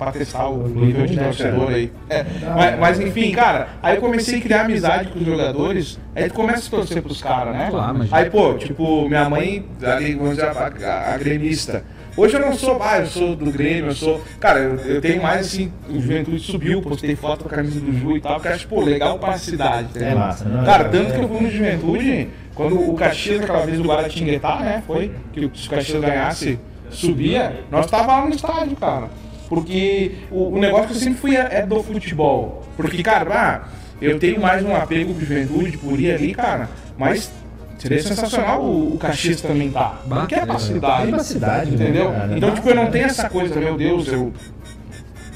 Pra 0.00 0.12
testar 0.12 0.48
o 0.48 0.66
nível 0.66 1.06
de 1.06 1.14
torcedor 1.18 1.68
aí. 1.68 1.92
É, 2.08 2.24
mas, 2.56 2.78
mas, 2.78 3.00
enfim, 3.00 3.30
cara, 3.32 3.68
aí 3.82 3.96
eu 3.96 4.00
comecei 4.00 4.38
a 4.38 4.40
criar 4.40 4.62
amizade 4.62 5.10
com 5.10 5.18
os 5.18 5.26
jogadores, 5.26 6.00
aí 6.16 6.26
tu 6.26 6.32
começa 6.34 6.66
a 6.68 6.70
torcer 6.70 7.02
pros 7.02 7.20
caras, 7.20 7.52
né? 7.54 7.68
Claro, 7.70 7.98
Aí, 8.10 8.30
pô, 8.30 8.54
tipo, 8.54 9.06
minha 9.06 9.28
mãe, 9.28 9.62
ali, 9.82 10.14
vamos 10.14 10.36
dizer, 10.36 10.46
a, 10.46 10.52
a- 10.52 11.14
a 11.14 11.18
gremista. 11.18 11.84
Hoje 12.16 12.34
eu 12.34 12.40
não 12.40 12.54
sou, 12.54 12.82
ah, 12.82 13.00
eu 13.00 13.06
sou 13.06 13.36
do 13.36 13.50
Grêmio, 13.50 13.90
eu 13.90 13.94
sou. 13.94 14.22
Cara, 14.40 14.58
eu, 14.60 14.76
eu 14.76 15.00
tenho 15.02 15.22
mais 15.22 15.42
assim, 15.46 15.70
o 15.88 16.00
Juventude 16.00 16.38
subiu, 16.40 16.80
postei 16.80 17.14
foto 17.14 17.44
com 17.44 17.50
a 17.50 17.56
camisa 17.56 17.78
do 17.78 17.92
Ju 17.92 18.16
e 18.16 18.20
tal, 18.22 18.36
porque 18.36 18.48
acho, 18.48 18.66
pô, 18.68 18.80
legal 18.80 19.18
pra 19.18 19.36
cidade, 19.36 19.88
entendeu? 19.90 20.08
É 20.08 20.14
massa, 20.14 20.46
não, 20.46 20.64
Cara, 20.64 20.84
é- 20.84 20.88
tanto 20.88 21.12
é- 21.12 21.14
que 21.18 21.22
eu 21.24 21.28
fui 21.28 21.40
no 21.42 21.50
Juventude, 21.50 22.28
quando 22.54 22.90
o 22.90 22.94
Caxias, 22.94 23.42
aquela 23.42 23.66
vez 23.66 23.76
do 23.76 23.84
Guaratinguetá, 23.86 24.56
né? 24.60 24.82
Foi, 24.86 25.12
que 25.30 25.40
se 25.54 25.66
o 25.66 25.70
Caxias 25.70 26.00
ganhasse, 26.00 26.58
subia, 26.90 27.60
nós 27.70 27.86
tava 27.86 28.06
lá 28.16 28.24
no 28.26 28.34
estádio, 28.34 28.76
cara. 28.76 29.08
Porque 29.50 30.12
o, 30.30 30.54
o 30.54 30.58
negócio 30.60 30.86
que 30.86 30.92
eu 30.94 30.98
sempre 30.98 31.20
fui 31.20 31.36
é, 31.36 31.58
é 31.58 31.66
do 31.66 31.82
futebol. 31.82 32.62
Porque, 32.76 33.02
cara, 33.02 33.28
ah, 33.34 33.68
eu 34.00 34.16
tenho 34.16 34.40
mais 34.40 34.64
um 34.64 34.74
apego 34.74 35.12
com 35.12 35.18
juventude 35.18 35.76
por 35.76 35.98
ir 35.98 36.12
ali, 36.12 36.32
cara, 36.32 36.68
mas 36.96 37.32
seria 37.76 38.00
sensacional 38.00 38.62
o, 38.62 38.94
o 38.94 38.98
Caxias 38.98 39.40
também 39.40 39.72
tá. 39.72 40.00
Porque 40.08 40.36
é 40.36 40.46
pra 40.46 40.58
cidade. 40.60 41.08
É 41.08 41.10
pra 41.10 41.24
cidade, 41.24 41.70
né, 41.72 41.84
entendeu? 41.84 42.12
cara? 42.12 42.36
Então, 42.36 42.54
tipo, 42.54 42.68
eu 42.70 42.74
não 42.76 42.90
tenho 42.92 43.06
essa 43.06 43.28
coisa, 43.28 43.58
meu 43.58 43.76
Deus, 43.76 44.06
eu 44.06 44.32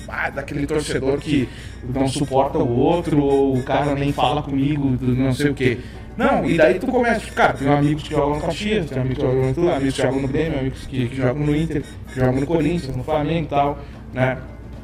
ah, 0.09 0.31
daquele 0.31 0.65
torcedor 0.65 1.19
que 1.19 1.49
não 1.83 2.07
suporta 2.07 2.59
o 2.59 2.79
outro, 2.79 3.21
ou 3.21 3.57
o 3.57 3.63
cara 3.65 3.97
nem 3.97 4.13
fala 4.13 4.43
comigo, 4.43 4.97
do 4.97 5.13
não 5.13 5.35
sei 5.35 5.51
o 5.51 5.55
quê. 5.55 5.79
Não, 6.17 6.45
e 6.45 6.57
daí 6.57 6.79
tu 6.79 6.87
começa, 6.87 7.19
tipo, 7.19 7.35
cara, 7.35 7.55
tem 7.55 7.69
amigos 7.69 8.05
que 8.05 8.11
jogam 8.11 8.37
no 8.37 8.41
Caxias, 8.41 8.89
tem 8.89 8.99
amigos 8.99 9.19
que 9.19 9.25
jogam 9.25 9.37
no 9.37 9.43
Juventude, 9.43 9.69
amigos 9.71 9.95
que 9.95 10.03
jogam 10.03 10.21
no 10.21 10.29
Grêmio, 10.29 10.59
amigos 10.61 10.87
que, 10.87 11.09
que 11.09 11.17
jogam 11.17 11.47
no 11.47 11.57
Inter, 11.57 11.83
que 12.13 12.21
jogam 12.21 12.41
no 12.41 12.47
Corinthians, 12.47 12.97
no 12.97 13.03
Flamengo 13.03 13.45
e 13.45 13.49
tal, 13.49 13.79
né? 14.15 14.39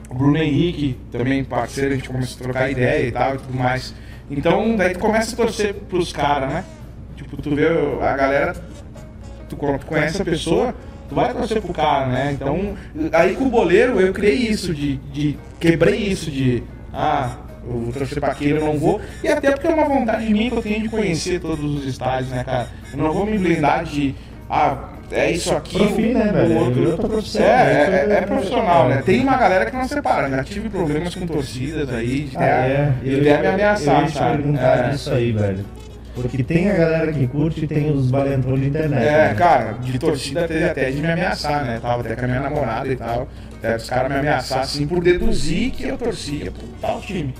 O 0.09 0.15
Bruno 0.15 0.37
Henrique, 0.37 0.99
também 1.11 1.45
parceiro, 1.45 1.93
a 1.93 1.97
gente 1.97 2.09
começa 2.09 2.35
a 2.35 2.43
trocar 2.43 2.71
ideia 2.71 3.07
e 3.07 3.13
tal 3.13 3.37
e 3.37 3.39
tudo 3.39 3.57
mais. 3.57 3.95
Então, 4.29 4.77
daí 4.77 4.93
tu 4.93 4.99
começa 4.99 5.35
a 5.35 5.37
torcer 5.37 5.75
pros 5.75 6.13
caras, 6.13 6.53
né? 6.53 6.65
Tipo, 7.17 7.41
tu 7.41 7.55
vê 7.55 7.67
a 8.03 8.17
galera 8.17 8.55
tu 9.51 9.57
conhece 9.57 10.23
a 10.23 10.25
pessoa, 10.25 10.75
tu 11.09 11.15
vai 11.15 11.33
torcer 11.33 11.61
pro 11.61 11.73
cara, 11.73 12.07
né? 12.07 12.33
Então, 12.33 12.75
aí 13.13 13.35
com 13.35 13.45
o 13.45 13.51
boleiro 13.51 14.01
eu 14.01 14.13
criei 14.13 14.37
isso, 14.37 14.73
de, 14.73 14.97
de 14.97 15.37
quebrei 15.59 15.97
isso 15.97 16.31
de, 16.31 16.63
ah, 16.93 17.37
eu 17.65 17.81
vou 17.81 17.93
torcer 17.93 18.21
pra 18.21 18.33
aquele, 18.33 18.59
eu 18.59 18.65
não 18.65 18.79
vou. 18.79 19.01
E 19.23 19.29
até 19.29 19.51
porque 19.51 19.67
é 19.67 19.75
uma 19.75 19.89
vontade 19.89 20.33
minha 20.33 20.51
que 20.51 20.57
eu 20.57 20.63
tenho 20.63 20.83
de 20.83 20.89
conhecer 20.89 21.41
todos 21.41 21.65
os 21.65 21.85
estádios, 21.85 22.31
né, 22.31 22.45
cara? 22.45 22.69
Eu 22.93 22.99
não 22.99 23.13
vou 23.13 23.27
me 23.27 23.37
blindar 23.37 23.85
de, 23.85 24.15
ah, 24.49 24.90
é 25.11 25.31
isso 25.31 25.55
aqui, 25.55 25.79
Profil, 25.79 26.15
né, 26.15 26.31
o 26.31 26.33
velho? 26.33 26.59
outro- 26.61 26.97
tua 26.97 27.09
profissão, 27.09 27.43
É, 27.43 27.47
né? 27.47 27.73
é, 27.73 27.83
Isso 27.83 28.13
é, 28.13 28.17
é- 28.19 28.21
profissional, 28.23 28.89
né? 28.89 29.03
Tem 29.05 29.21
uma 29.23 29.37
galera 29.37 29.67
que 29.71 29.77
não 29.77 29.87
separa, 29.89 30.29
já 30.31 30.45
tive 30.45 30.69
problemas 30.69 31.15
com 31.15 31.27
torcidas 31.27 31.93
aí, 31.93 32.23
de 32.25 32.37
Ah, 32.37 32.43
é. 32.45 32.93
de 33.03 33.21
até 33.31 33.39
me 33.41 33.47
Eu 33.47 33.53
ameaçar, 33.55 34.01
ia 34.03 34.07
te 34.07 34.13
sabe? 34.13 34.37
perguntar 34.39 34.79
É. 34.87 34.91
disso 34.91 35.11
aí, 35.13 35.33
velho. 35.33 35.65
Porque 36.15 36.43
tem 36.43 36.71
a 36.71 36.75
galera 36.75 37.13
que 37.13 37.27
curte 37.29 37.65
e 37.65 37.67
tem 37.69 37.91
os 37.91 38.11
valentões 38.11 38.61
de 38.61 38.67
internet. 38.69 39.03
É, 39.07 39.29
né? 39.29 39.35
cara, 39.35 39.73
de 39.81 39.99
torcida 39.99 40.47
teve 40.47 40.65
até 40.65 40.91
de 40.91 41.01
me 41.01 41.11
ameaçar, 41.11 41.65
né? 41.65 41.79
Tava 41.81 42.01
até 42.03 42.17
com 42.17 42.25
a 42.25 42.29
minha 42.29 42.41
namorada 42.41 42.89
e 42.89 42.97
tal. 42.97 43.29
Até 43.59 43.77
os 43.77 43.89
caras 43.89 44.11
me 44.11 44.19
ameaçar 44.19 44.61
assim 44.61 44.87
por 44.87 45.03
deduzir 45.03 45.71
que 45.71 45.87
eu 45.87 45.97
torcia 45.97 46.51
pro 46.51 46.67
tal 46.81 47.01
time. 47.01 47.33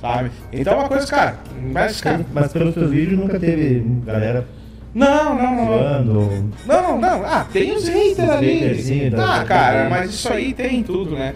Sabe? 0.00 0.30
Então 0.52 0.72
é 0.74 0.76
uma 0.76 0.88
coisa, 0.88 1.06
cara, 1.06 1.34
mas, 1.72 2.00
cara. 2.00 2.20
Mas 2.32 2.52
pelos 2.52 2.72
teus 2.74 2.90
vídeos 2.90 3.18
nunca 3.18 3.38
teve 3.38 3.84
galera 4.06 4.46
Não, 4.94 5.34
não, 5.34 5.54
não. 5.56 5.66
zoando. 5.66 6.52
Não, 6.66 6.98
não. 7.00 7.24
Ah, 7.24 7.46
tem 7.52 7.72
os 7.76 7.86
haters 7.88 8.28
ali. 8.30 9.10
Ah, 9.14 9.38
da- 9.38 9.44
cara, 9.44 9.88
mas 9.90 10.10
isso 10.14 10.32
aí 10.32 10.52
tem 10.54 10.76
em 10.78 10.82
tudo, 10.82 11.10
né? 11.14 11.34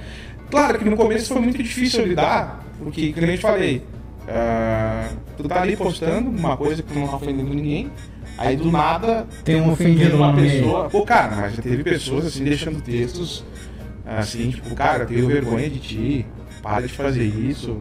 Claro 0.51 0.79
que 0.79 0.85
no 0.89 0.97
começo 0.97 1.33
foi 1.33 1.41
muito 1.43 1.63
difícil 1.63 2.05
lidar, 2.07 2.65
porque, 2.79 3.13
como 3.13 3.27
eu 3.27 3.37
te 3.37 3.41
falei, 3.41 3.83
ah, 4.29 5.09
tu 5.37 5.45
tá 5.45 5.63
ali 5.63 5.77
postando 5.77 6.29
uma 6.31 6.57
coisa 6.57 6.83
que 6.83 6.93
tu 6.93 6.99
não 6.99 7.09
tá 7.09 7.17
ofendendo 7.17 7.55
ninguém, 7.55 7.91
aí 8.37 8.57
do 8.57 8.71
nada 8.71 9.27
Tem 9.45 9.61
um 9.61 9.71
ofendido 9.73 10.17
uma 10.17 10.35
pessoa. 10.35 10.89
Pô, 10.91 11.03
cara, 11.05 11.37
mas 11.37 11.55
já 11.57 11.63
teve 11.63 11.83
pessoas 11.85 12.27
assim 12.27 12.45
deixando 12.45 12.83
textos 12.83 13.45
assim, 14.05 14.51
tipo, 14.51 14.75
cara, 14.75 15.05
eu 15.05 15.07
tenho 15.07 15.27
vergonha 15.27 15.71
de 15.71 15.79
ti, 15.79 16.27
para 16.63 16.87
de 16.87 16.93
fazer 16.93 17.25
isso. 17.25 17.81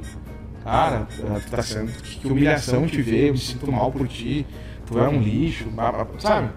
Cara, 0.64 1.08
tu 1.44 1.50
tá 1.52 1.62
sendo. 1.64 1.92
Que 1.92 2.28
humilhação 2.28 2.86
te 2.86 3.02
ver, 3.02 3.28
eu 3.30 3.34
me 3.34 3.40
sinto 3.40 3.72
mal 3.72 3.92
por 3.92 4.08
ti, 4.08 4.46
tu 4.92 5.00
é 5.00 5.08
um 5.08 5.20
lixo, 5.22 5.70
blá, 5.70 5.92
blá, 5.92 6.06
sabe? 6.20 6.50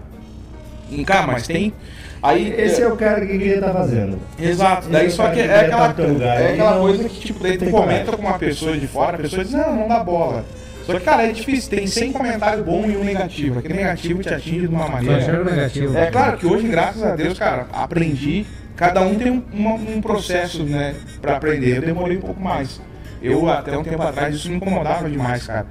E, 0.91 1.03
cara, 1.03 1.27
mas 1.27 1.47
tem. 1.47 1.73
Aí, 2.21 2.53
Esse 2.57 2.81
é 2.81 2.87
o 2.87 2.95
cara 2.95 3.21
que 3.21 3.27
queria 3.27 3.55
estar 3.55 3.71
fazendo. 3.73 4.17
Exato, 4.39 4.87
daí 4.89 5.07
Esse 5.07 5.15
só 5.15 5.27
que 5.29 5.35
que 5.35 5.41
é 5.41 5.59
aquela, 5.59 5.87
lugar, 5.87 6.41
é 6.41 6.47
aí 6.47 6.53
aquela 6.53 6.79
coisa 6.79 7.09
que, 7.09 7.19
tipo, 7.19 7.43
daí 7.43 7.57
tu 7.57 7.65
comenta 7.69 8.11
com 8.13 8.21
uma 8.21 8.39
pessoa 8.39 8.77
de 8.77 8.87
fora, 8.87 9.17
a 9.17 9.19
pessoa 9.19 9.43
diz, 9.43 9.53
não, 9.53 9.75
não 9.75 9.87
dá 9.87 9.99
bola. 10.03 10.45
Só 10.85 10.93
que, 10.93 10.99
cara, 10.99 11.23
é 11.23 11.31
difícil, 11.31 11.69
tem 11.69 11.87
100 11.87 12.11
comentários 12.11 12.63
bons 12.65 12.85
e 12.91 12.95
um 12.97 13.03
negativo. 13.03 13.59
Aquele 13.59 13.73
negativo 13.75 14.21
te 14.21 14.33
atinge 14.33 14.61
de 14.61 14.67
uma 14.67 14.87
maneira. 14.87 15.43
negativo. 15.43 15.97
É 15.97 16.07
claro 16.11 16.37
que 16.37 16.45
hoje, 16.45 16.67
graças 16.67 17.03
a 17.03 17.15
Deus, 17.15 17.37
cara, 17.37 17.67
aprendi. 17.73 18.45
Cada 18.75 19.01
um 19.01 19.15
tem 19.15 19.31
um, 19.31 19.43
uma- 19.53 19.73
um 19.75 20.01
processo, 20.01 20.63
né, 20.63 20.95
pra 21.21 21.37
aprender. 21.37 21.77
Eu 21.77 21.81
demorei 21.81 22.17
um 22.17 22.21
pouco 22.21 22.41
mais. 22.41 22.79
Eu, 23.21 23.49
até 23.49 23.75
um 23.77 23.83
tempo 23.83 24.01
atrás, 24.03 24.35
isso 24.35 24.49
me 24.49 24.57
incomodava 24.57 25.09
demais, 25.09 25.47
cara. 25.47 25.65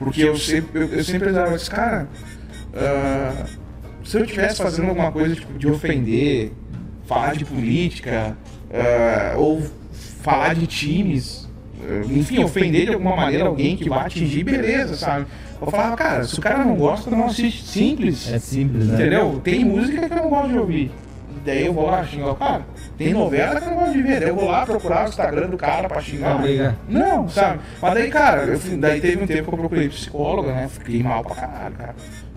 Porque 0.00 0.22
eu 0.22 0.36
sempre, 0.36 0.80
eu, 0.80 0.88
eu 0.88 1.04
sempre 1.04 1.28
pensava, 1.28 1.50
mas, 1.50 1.68
cara, 1.68 2.08
ah, 2.74 3.44
se 4.02 4.16
eu 4.16 4.24
estivesse 4.24 4.62
fazendo 4.62 4.88
alguma 4.88 5.12
coisa 5.12 5.34
tipo, 5.34 5.58
de 5.58 5.68
ofender, 5.68 6.52
falar 7.06 7.36
de 7.36 7.44
política, 7.44 8.34
ah, 8.72 9.34
ou 9.36 9.62
falar 10.22 10.54
de 10.54 10.66
times, 10.66 11.46
ah, 11.82 12.02
enfim, 12.10 12.42
ofender 12.42 12.86
de 12.86 12.94
alguma 12.94 13.14
maneira 13.14 13.44
alguém 13.44 13.76
que 13.76 13.90
vai 13.90 14.06
atingir, 14.06 14.42
beleza, 14.42 14.96
sabe? 14.96 15.26
Eu 15.60 15.70
falava, 15.70 15.94
cara, 15.94 16.24
se 16.24 16.38
o 16.38 16.42
cara 16.42 16.64
não 16.64 16.74
gosta, 16.76 17.10
não 17.10 17.26
assiste. 17.26 17.62
Simples. 17.66 18.32
É 18.32 18.38
simples, 18.38 18.86
né? 18.86 18.94
Entendeu? 18.94 19.38
Tem 19.44 19.62
música 19.62 20.08
que 20.08 20.14
eu 20.14 20.16
não 20.16 20.30
gosto 20.30 20.48
de 20.48 20.58
ouvir. 20.58 20.90
Daí 21.44 21.66
eu 21.66 21.74
vou 21.74 21.90
lá 21.90 22.02
xingar 22.06 22.30
o 22.30 22.34
cara. 22.34 22.64
Tem 23.00 23.14
novela 23.14 23.58
que 23.58 23.66
eu 23.66 23.70
não 23.70 23.78
gosto 23.78 23.92
de 23.94 24.02
ver. 24.02 24.20
Daí 24.20 24.28
eu 24.28 24.34
vou 24.34 24.44
lá 24.50 24.66
procurar 24.66 25.06
o 25.06 25.08
Instagram 25.08 25.48
do 25.48 25.56
cara 25.56 25.88
pra 25.88 26.02
xingar. 26.02 26.34
Pra 26.34 26.42
brigar. 26.42 26.76
Não, 26.86 27.26
sabe? 27.30 27.60
Mas 27.80 27.94
daí, 27.94 28.10
cara, 28.10 28.42
eu 28.42 28.58
fui- 28.60 28.76
daí 28.76 29.00
teve 29.00 29.22
um 29.22 29.26
tempo 29.26 29.48
que 29.48 29.54
eu 29.54 29.58
procurei 29.58 29.88
psicóloga, 29.88 30.52
né? 30.52 30.68
Fiquei 30.68 31.02
mal 31.02 31.24
pra 31.24 31.34
caralho, 31.34 31.74
cara. 31.76 31.94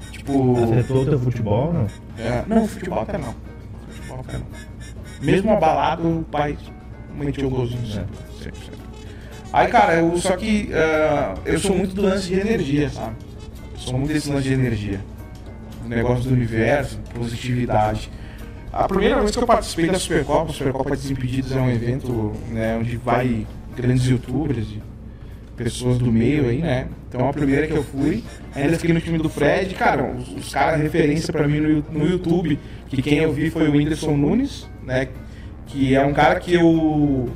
Tipo. 0.10 0.64
Afetou 0.64 1.02
o 1.02 1.06
teu 1.06 1.20
futebol, 1.20 1.74
não? 1.74 1.88
é, 2.18 2.44
não, 2.48 2.66
futebol 2.66 3.02
até 3.02 3.18
não. 3.18 3.36
Futebol 3.90 4.20
até 4.22 4.38
não. 4.38 4.46
Mesmo 5.22 5.52
abalado, 5.52 6.08
o 6.20 6.24
pai 6.24 6.58
metia 7.14 7.46
o 7.46 7.50
golzinho 7.50 7.86
sempre. 7.86 8.08
sempre, 8.42 8.60
sempre. 8.62 8.80
Aí, 9.52 9.68
cara, 9.68 9.96
eu, 9.96 10.16
só 10.18 10.38
que 10.38 10.70
ah, 10.74 11.34
eu 11.44 11.60
sou 11.60 11.76
muito 11.76 11.94
do 11.94 12.04
lance 12.04 12.28
de 12.30 12.40
energia, 12.40 12.90
sabe? 12.90 13.16
Sou 13.76 13.98
muito 13.98 14.14
desse 14.14 14.32
lance 14.32 14.48
de 14.48 14.54
energia. 14.54 15.02
O 15.86 15.90
negócio 15.90 16.24
do 16.24 16.34
universo, 16.34 16.98
positividade. 17.14 18.10
A 18.74 18.88
primeira 18.88 19.20
vez 19.20 19.30
que 19.30 19.38
eu 19.38 19.46
participei 19.46 19.86
da 19.86 20.00
Supercopa, 20.00 20.50
a 20.50 20.54
Supercopa 20.54 20.96
Desimpedidos 20.96 21.52
é 21.52 21.62
um 21.62 21.70
evento 21.70 22.34
né, 22.50 22.76
onde 22.76 22.98
vai 22.98 23.46
grandes 23.76 24.08
youtubers 24.08 24.66
e 24.66 24.82
pessoas 25.56 26.00
do 26.00 26.12
meio 26.12 26.50
aí, 26.50 26.58
né? 26.58 26.88
Então 27.08 27.30
a 27.30 27.32
primeira 27.32 27.68
que 27.68 27.74
eu 27.74 27.84
fui, 27.84 28.24
ainda 28.56 28.76
fiquei 28.80 28.92
no 28.92 29.00
time 29.00 29.20
do 29.20 29.30
Fred, 29.30 29.76
cara, 29.76 30.12
os, 30.12 30.28
os 30.28 30.52
caras 30.52 30.82
referência 30.82 31.32
pra 31.32 31.48
mim 31.48 31.60
no, 31.60 31.86
no 31.92 32.10
YouTube, 32.10 32.58
que 32.88 33.00
quem 33.00 33.20
eu 33.20 33.32
vi 33.32 33.52
foi 33.52 33.68
o 33.70 33.74
Whindersson 33.74 34.18
Nunes, 34.18 34.68
né? 34.84 35.08
Que 35.68 35.94
é 35.94 36.04
um 36.04 36.12
cara 36.12 36.40
que 36.40 36.56
eu 36.56 37.30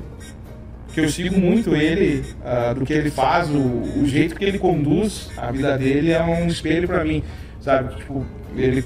que 0.91 1.01
eu 1.01 1.09
sigo 1.09 1.39
muito 1.39 1.75
ele, 1.75 2.25
ah, 2.43 2.73
do 2.73 2.83
que 2.83 2.93
ele 2.93 3.11
faz, 3.11 3.47
o, 3.51 3.59
o 3.59 4.07
jeito 4.07 4.35
que 4.35 4.43
ele 4.43 4.57
conduz 4.57 5.29
a 5.37 5.51
vida 5.51 5.77
dele 5.77 6.11
é 6.11 6.23
um 6.23 6.47
espelho 6.47 6.87
pra 6.87 7.05
mim, 7.05 7.21
sabe? 7.61 7.95
Tipo, 7.95 8.25
ele 8.55 8.83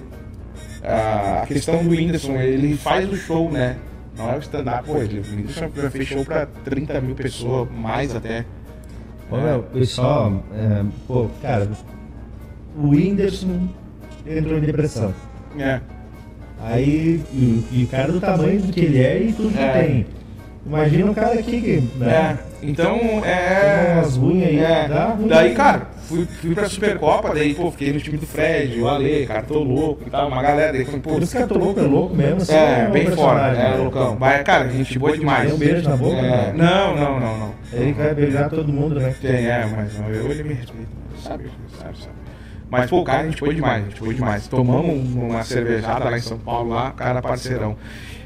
a 0.83 1.45
questão 1.47 1.83
do 1.83 1.89
Whindersson, 1.89 2.33
ele 2.35 2.75
faz 2.75 3.09
o 3.11 3.15
show, 3.15 3.51
né? 3.51 3.77
Não 4.17 4.29
é 4.31 4.35
o 4.35 4.39
stand-up, 4.39 4.85
pô, 4.85 4.97
ele, 4.97 5.19
o 5.19 5.23
Whindersson 5.23 5.69
já 5.75 5.89
fez 5.89 6.07
show 6.07 6.25
pra 6.25 6.45
30 6.65 6.99
mil 7.01 7.15
pessoas, 7.15 7.69
mais 7.71 8.15
até. 8.15 8.45
Ô, 9.29 9.37
meu, 9.37 9.65
eu 9.73 9.85
só. 9.85 10.31
é, 10.53 10.83
pô, 11.07 11.29
cara, 11.41 11.69
o 12.75 12.89
Whindersson 12.89 13.67
entrou 14.27 14.57
em 14.57 14.61
depressão. 14.61 15.13
É. 15.57 15.79
Aí, 16.59 17.21
e, 17.33 17.65
e 17.71 17.83
o 17.85 17.87
cara 17.87 18.11
do 18.11 18.19
tamanho 18.19 18.61
do 18.61 18.71
que 18.71 18.81
ele 18.81 19.01
é 19.01 19.23
e 19.23 19.33
tudo 19.33 19.49
que 19.51 19.59
É. 19.59 19.71
tem. 19.71 20.05
Imagina 20.65 21.09
um 21.09 21.13
cara 21.13 21.33
aqui 21.39 21.59
que. 21.61 21.97
Né? 21.97 22.11
É, 22.13 22.37
então 22.61 22.97
é. 23.25 23.93
umas 23.95 24.15
ruins 24.15 24.43
aí, 24.43 24.59
é. 24.59 24.87
dá 24.87 25.05
ruim 25.07 25.27
Daí, 25.27 25.49
aí. 25.49 25.55
cara, 25.55 25.87
fui, 26.11 26.25
fui 26.25 26.55
pra 26.55 26.69
Supercopa, 26.69 27.33
daí, 27.33 27.53
pô, 27.53 27.71
fiquei 27.71 27.93
no 27.93 27.99
time 27.99 28.17
do 28.17 28.27
Fred, 28.27 28.79
o 28.79 28.87
Ale, 28.87 29.25
Cartoloco 29.25 30.03
e 30.05 30.09
tal, 30.09 30.27
uma 30.27 30.41
galera. 30.41 30.73
Daí, 30.73 30.85
falei, 30.85 30.99
pô, 30.99 31.11
Por 31.11 31.23
isso 31.23 31.35
que 31.35 31.41
eu 31.41 31.47
tô 31.47 31.57
louco, 31.57 31.79
é 31.79 31.83
louco 31.83 32.15
mesmo. 32.15 32.41
Assim, 32.41 32.53
é, 32.53 32.87
um 32.87 32.91
bem 32.91 33.07
fora, 33.07 33.47
é, 33.47 33.53
né? 33.53 33.75
loucão. 33.77 34.17
Mas, 34.19 34.43
cara, 34.43 34.69
gente 34.69 34.99
boa 34.99 35.17
demais. 35.17 35.45
Tem 35.45 35.55
um 35.55 35.57
beijo 35.57 35.89
na 35.89 35.95
boca, 35.95 36.17
É, 36.17 36.21
né? 36.21 36.53
Não, 36.55 36.95
não, 36.95 37.19
não, 37.19 37.37
não. 37.37 37.53
Ele 37.73 37.93
vai 37.93 38.13
beijar 38.13 38.49
todo 38.49 38.71
mundo, 38.71 38.99
né? 38.99 39.15
Tem, 39.21 39.47
é, 39.47 39.65
mas 39.65 39.97
não, 39.97 40.09
eu, 40.09 40.29
ele 40.31 40.43
me 40.43 40.53
respeita. 40.53 40.91
Sabe, 41.21 41.49
sabe, 41.79 41.97
sabe. 41.97 42.21
Mas, 42.69 42.89
pô, 42.89 43.03
cara, 43.03 43.23
a 43.23 43.25
gente 43.25 43.37
foi 43.37 43.53
demais, 43.53 43.83
a 43.83 43.85
gente 43.89 43.99
foi 43.99 44.13
demais. 44.13 44.47
Tomamos 44.47 45.13
uma 45.13 45.43
cervejada 45.43 46.09
lá 46.09 46.17
em 46.17 46.21
São 46.21 46.37
Paulo, 46.37 46.69
lá, 46.69 46.91
cara 46.91 47.21
parceirão. 47.21 47.75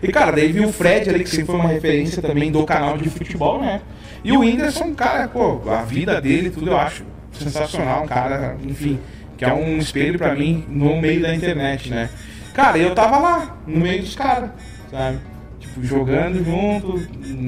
E, 0.03 0.11
cara, 0.11 0.31
daí 0.31 0.51
viu 0.51 0.69
o 0.69 0.71
Fred 0.71 1.09
ali, 1.09 1.23
que 1.23 1.29
sempre 1.31 1.47
foi 1.47 1.55
uma 1.55 1.69
referência 1.69 2.21
também 2.21 2.51
do 2.51 2.63
canal 2.63 2.95
de 2.95 3.09
futebol, 3.09 3.59
né? 3.59 3.81
E 4.23 4.31
o 4.31 4.41
Whindersson, 4.41 4.93
cara, 4.93 5.27
pô, 5.27 5.61
a 5.69 5.81
vida 5.81 6.21
dele, 6.21 6.51
tudo 6.51 6.69
eu 6.69 6.77
acho 6.77 7.03
sensacional, 7.37 8.03
um 8.03 8.07
cara, 8.07 8.57
enfim, 8.63 8.99
que 9.37 9.45
é 9.45 9.53
um 9.53 9.77
espelho 9.77 10.17
pra 10.17 10.33
mim 10.33 10.65
no 10.67 10.99
meio 11.01 11.21
da 11.21 11.33
internet, 11.33 11.89
né? 11.89 12.09
Cara, 12.53 12.77
eu 12.77 12.95
tava 12.95 13.17
lá, 13.17 13.57
no 13.67 13.81
meio 13.81 14.01
dos 14.01 14.15
caras, 14.15 14.49
sabe? 14.89 15.19
Tipo, 15.59 15.83
jogando 15.83 16.43
junto, 16.43 17.01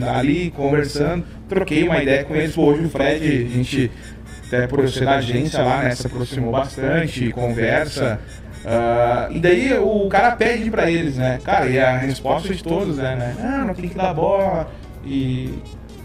ali, 0.06 0.52
conversando, 0.52 1.26
troquei 1.48 1.84
uma 1.84 2.02
ideia 2.02 2.26
com 2.26 2.36
eles. 2.36 2.54
Pô, 2.54 2.66
hoje 2.66 2.86
o 2.86 2.90
Fred, 2.90 3.26
a 3.26 3.56
gente, 3.56 3.92
até 4.48 4.68
por 4.68 4.88
ser 4.90 5.06
da 5.06 5.16
agência 5.16 5.64
lá, 5.64 5.84
né, 5.84 5.96
se 5.96 6.08
aproximou 6.08 6.52
bastante, 6.52 7.32
conversa. 7.32 8.20
ah, 8.66 9.30
e 9.32 9.40
daí 9.40 9.74
o 9.80 10.08
cara 10.10 10.36
pede 10.36 10.70
pra 10.70 10.92
eles, 10.92 11.16
né? 11.16 11.40
Cara, 11.44 11.68
e 11.68 11.80
a 11.80 11.98
resposta 11.98 12.54
de 12.54 12.62
todos, 12.62 12.98
né? 12.98 13.16
né? 13.16 13.36
Ah, 13.40 13.64
não 13.66 13.74
tem 13.74 13.88
que 13.88 13.96
dar 13.96 14.14
bola. 14.14 14.70
E 15.06 15.54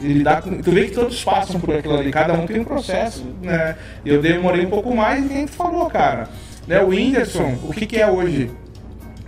ele 0.02 0.22
dá 0.22 0.40
com... 0.42 0.60
Tu 0.60 0.70
vê 0.70 0.86
que 0.86 0.92
todos 0.92 1.22
passam 1.24 1.60
por 1.60 1.74
aquilo 1.76 1.96
ali, 1.98 2.10
cada 2.10 2.32
um 2.34 2.46
tem 2.46 2.60
um 2.60 2.64
processo, 2.64 3.24
né? 3.42 3.76
Eu 4.04 4.20
demorei 4.20 4.66
um 4.66 4.70
pouco 4.70 4.94
mais 4.94 5.24
e 5.24 5.28
quem 5.28 5.46
tu 5.46 5.52
falou, 5.52 5.86
cara. 5.88 6.28
Né, 6.66 6.80
o 6.80 6.88
Whindersson, 6.88 7.58
o 7.64 7.72
que, 7.72 7.86
que 7.86 7.98
é 8.00 8.08
hoje? 8.08 8.50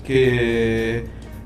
Que 0.05 1.05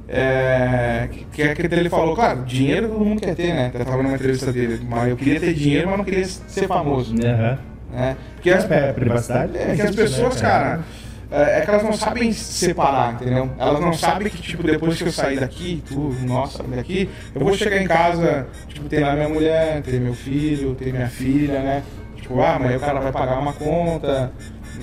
é, 0.08 1.08
que 1.32 1.42
é 1.42 1.54
que 1.54 1.62
ele 1.62 1.90
falou, 1.90 2.14
claro, 2.14 2.42
dinheiro 2.44 2.88
todo 2.88 3.04
mundo 3.04 3.20
quer 3.20 3.34
ter, 3.34 3.52
né? 3.52 3.70
Eu 3.72 3.84
tava 3.84 4.02
numa 4.02 4.14
entrevista 4.14 4.50
dele, 4.52 4.80
mas 4.88 5.08
eu 5.08 5.16
queria 5.16 5.38
ter 5.38 5.52
dinheiro, 5.52 5.88
mas 5.88 5.98
não 5.98 6.04
queria 6.04 6.24
ser 6.24 6.66
famoso, 6.66 7.14
Aham. 7.14 7.58
né? 7.92 8.16
Porque 8.34 8.50
as, 8.50 8.70
É, 8.70 8.92
privacidade. 8.92 9.56
é 9.56 9.74
que 9.76 9.82
as 9.82 9.94
pessoas, 9.94 10.40
cara, 10.40 10.80
é 10.80 10.97
é 11.30 11.60
que 11.60 11.70
elas 11.70 11.82
não 11.82 11.92
sabem 11.92 12.32
separar, 12.32 13.14
entendeu? 13.14 13.50
Elas 13.58 13.80
não 13.80 13.92
sabem 13.92 14.28
que, 14.30 14.40
tipo, 14.42 14.62
depois 14.62 14.96
que 14.96 15.04
eu 15.08 15.12
sair 15.12 15.38
daqui, 15.40 15.82
tu, 15.86 16.14
nossa, 16.26 16.62
daqui, 16.62 17.08
eu 17.34 17.40
vou 17.44 17.54
chegar 17.54 17.82
em 17.82 17.86
casa, 17.86 18.46
tipo, 18.68 18.88
ter 18.88 19.00
lá 19.00 19.14
minha 19.14 19.28
mulher, 19.28 19.82
ter 19.82 20.00
meu 20.00 20.14
filho, 20.14 20.74
ter 20.74 20.92
minha 20.92 21.08
filha, 21.08 21.60
né? 21.60 21.82
Tipo, 22.16 22.40
ah, 22.40 22.56
amanhã 22.56 22.76
o 22.76 22.80
cara 22.80 23.00
vai 23.00 23.12
pagar 23.12 23.38
uma 23.38 23.52
conta, 23.52 24.32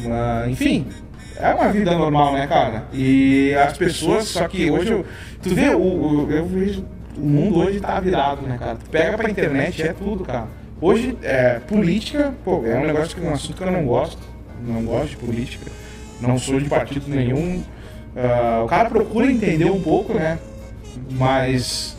uma- 0.04 0.46
enfim. 0.48 0.88
É 1.38 1.54
uma 1.54 1.70
vida 1.72 1.91
normal, 1.98 2.32
né, 2.34 2.48
cara? 2.48 2.86
E 2.93 3.54
as 3.56 3.78
pessoas, 3.78 4.26
só 4.28 4.48
que 4.48 4.70
hoje, 4.72 4.91
eu, 4.91 5.06
tu 5.41 5.54
vê, 5.54 5.70
o- 5.76 6.28
eu 6.32 6.46
vejo, 6.46 6.86
o 7.18 7.22
mundo 7.26 7.60
hoje 7.60 7.80
tá 7.80 8.00
virado, 8.00 8.41
né, 8.43 8.58
cara? 8.58 8.76
Tu 8.76 8.89
pega 8.89 9.18
pra 9.18 9.30
internet, 9.30 9.82
é 9.82 9.91
tudo, 9.93 10.24
cara. 10.24 10.48
Hoje, 10.80 11.18
é, 11.24 11.60
política, 11.60 12.34
pô, 12.43 12.64
é 12.66 12.78
um 12.80 12.86
negócio 12.86 13.16
que 13.18 13.26
é 13.26 13.30
um 13.30 13.34
assunto 13.34 13.58
que 13.58 13.64
eu 13.64 13.72
não 13.72 13.86
gosto. 13.86 14.22
Não 14.66 14.84
gosto 14.84 15.10
de 15.10 15.18
política. 15.18 15.70
Não 16.22 16.38
sou 16.38 16.59
de 16.59 16.70
partido 16.70 17.07
nenhum. 17.09 17.63
Ah, 18.16 18.61
o 18.63 18.68
cara 18.68 18.89
procura 18.89 19.30
entender 19.32 19.66
um 19.66 19.82
pouco, 19.82 20.13
né? 20.13 20.39
Mas, 21.11 21.97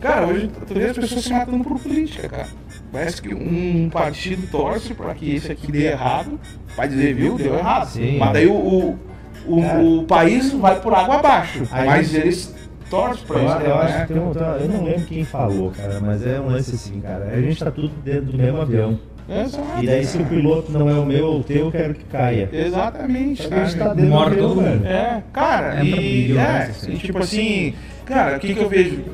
cara, 0.00 0.26
hoje 0.26 0.50
tu 0.66 0.74
vê 0.74 0.84
as 0.86 0.96
pessoas 0.96 1.24
se 1.24 1.32
matando 1.32 1.62
por 1.64 1.78
política, 1.78 2.28
cara. 2.28 2.48
Parece 2.90 3.20
que 3.20 3.34
um 3.34 3.90
partido 3.90 4.50
torce 4.50 4.94
pra 4.94 5.14
que 5.14 5.34
esse 5.34 5.52
aqui 5.52 5.70
dê 5.70 5.88
errado. 5.88 6.40
Vai 6.74 6.88
dizer, 6.88 7.14
viu? 7.14 7.36
Deu 7.36 7.54
errado. 7.54 7.88
Sim. 7.88 8.18
Mas 8.18 8.32
daí 8.32 8.46
o, 8.46 8.54
o, 8.54 8.98
o- 9.46 9.98
o 10.00 10.04
país 10.04 10.52
vai 10.52 10.80
por 10.80 10.94
água 10.94 11.16
abaixo. 11.16 11.64
Aí- 11.70 11.86
mas 11.86 12.14
eles 12.14 12.54
torcem 12.88 13.26
pra 13.26 13.42
isso. 13.42 13.54
eu 13.56 13.74
acho 13.74 13.94
né? 13.94 14.06
que 14.06 14.12
tem 14.14 14.22
um, 14.22 14.32
eu 14.32 14.68
não 14.68 14.84
lembro 14.84 15.04
quem 15.04 15.24
falou, 15.24 15.70
cara, 15.70 16.00
mas 16.00 16.26
é 16.26 16.40
um 16.40 16.46
lance 16.46 16.74
assim, 16.74 16.98
cara. 17.00 17.26
A 17.26 17.40
gente 17.42 17.62
tá 17.62 17.70
tudo 17.70 17.90
dentro 18.02 18.26
do 18.32 18.38
mesmo 18.38 18.60
avião. 18.62 18.98
Exato. 19.28 19.82
E 19.82 19.86
daí 19.86 20.04
se 20.06 20.16
o 20.16 20.24
piloto 20.24 20.72
não 20.72 20.88
é 20.88 20.94
o 20.94 21.04
meu 21.04 21.26
ou 21.26 21.40
o 21.40 21.44
teu, 21.44 21.66
eu 21.66 21.70
quero 21.70 21.94
que 21.94 22.04
caia. 22.04 22.48
Exatamente. 22.50 23.52
A 23.52 23.64
gente 23.64 23.78
tá 23.78 23.92
dentro 23.92 24.10
Mora 24.10 24.30
do 24.30 24.36
todo 24.36 24.62
mundo. 24.62 24.86
É, 24.86 25.22
cara, 25.32 25.84
Entra 25.84 26.00
e, 26.00 26.36
é, 26.36 26.62
assim. 26.70 26.96
tipo 26.96 27.18
assim, 27.18 27.74
cara, 28.06 28.36
o 28.36 28.40
que, 28.40 28.54
que 28.54 28.60
eu 28.60 28.68
vejo 28.68 29.04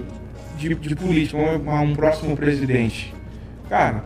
de, 0.56 0.74
de 0.74 0.96
política, 0.96 1.36
um, 1.36 1.82
um 1.82 1.94
próximo 1.94 2.36
presidente? 2.36 3.12
Cara, 3.68 4.04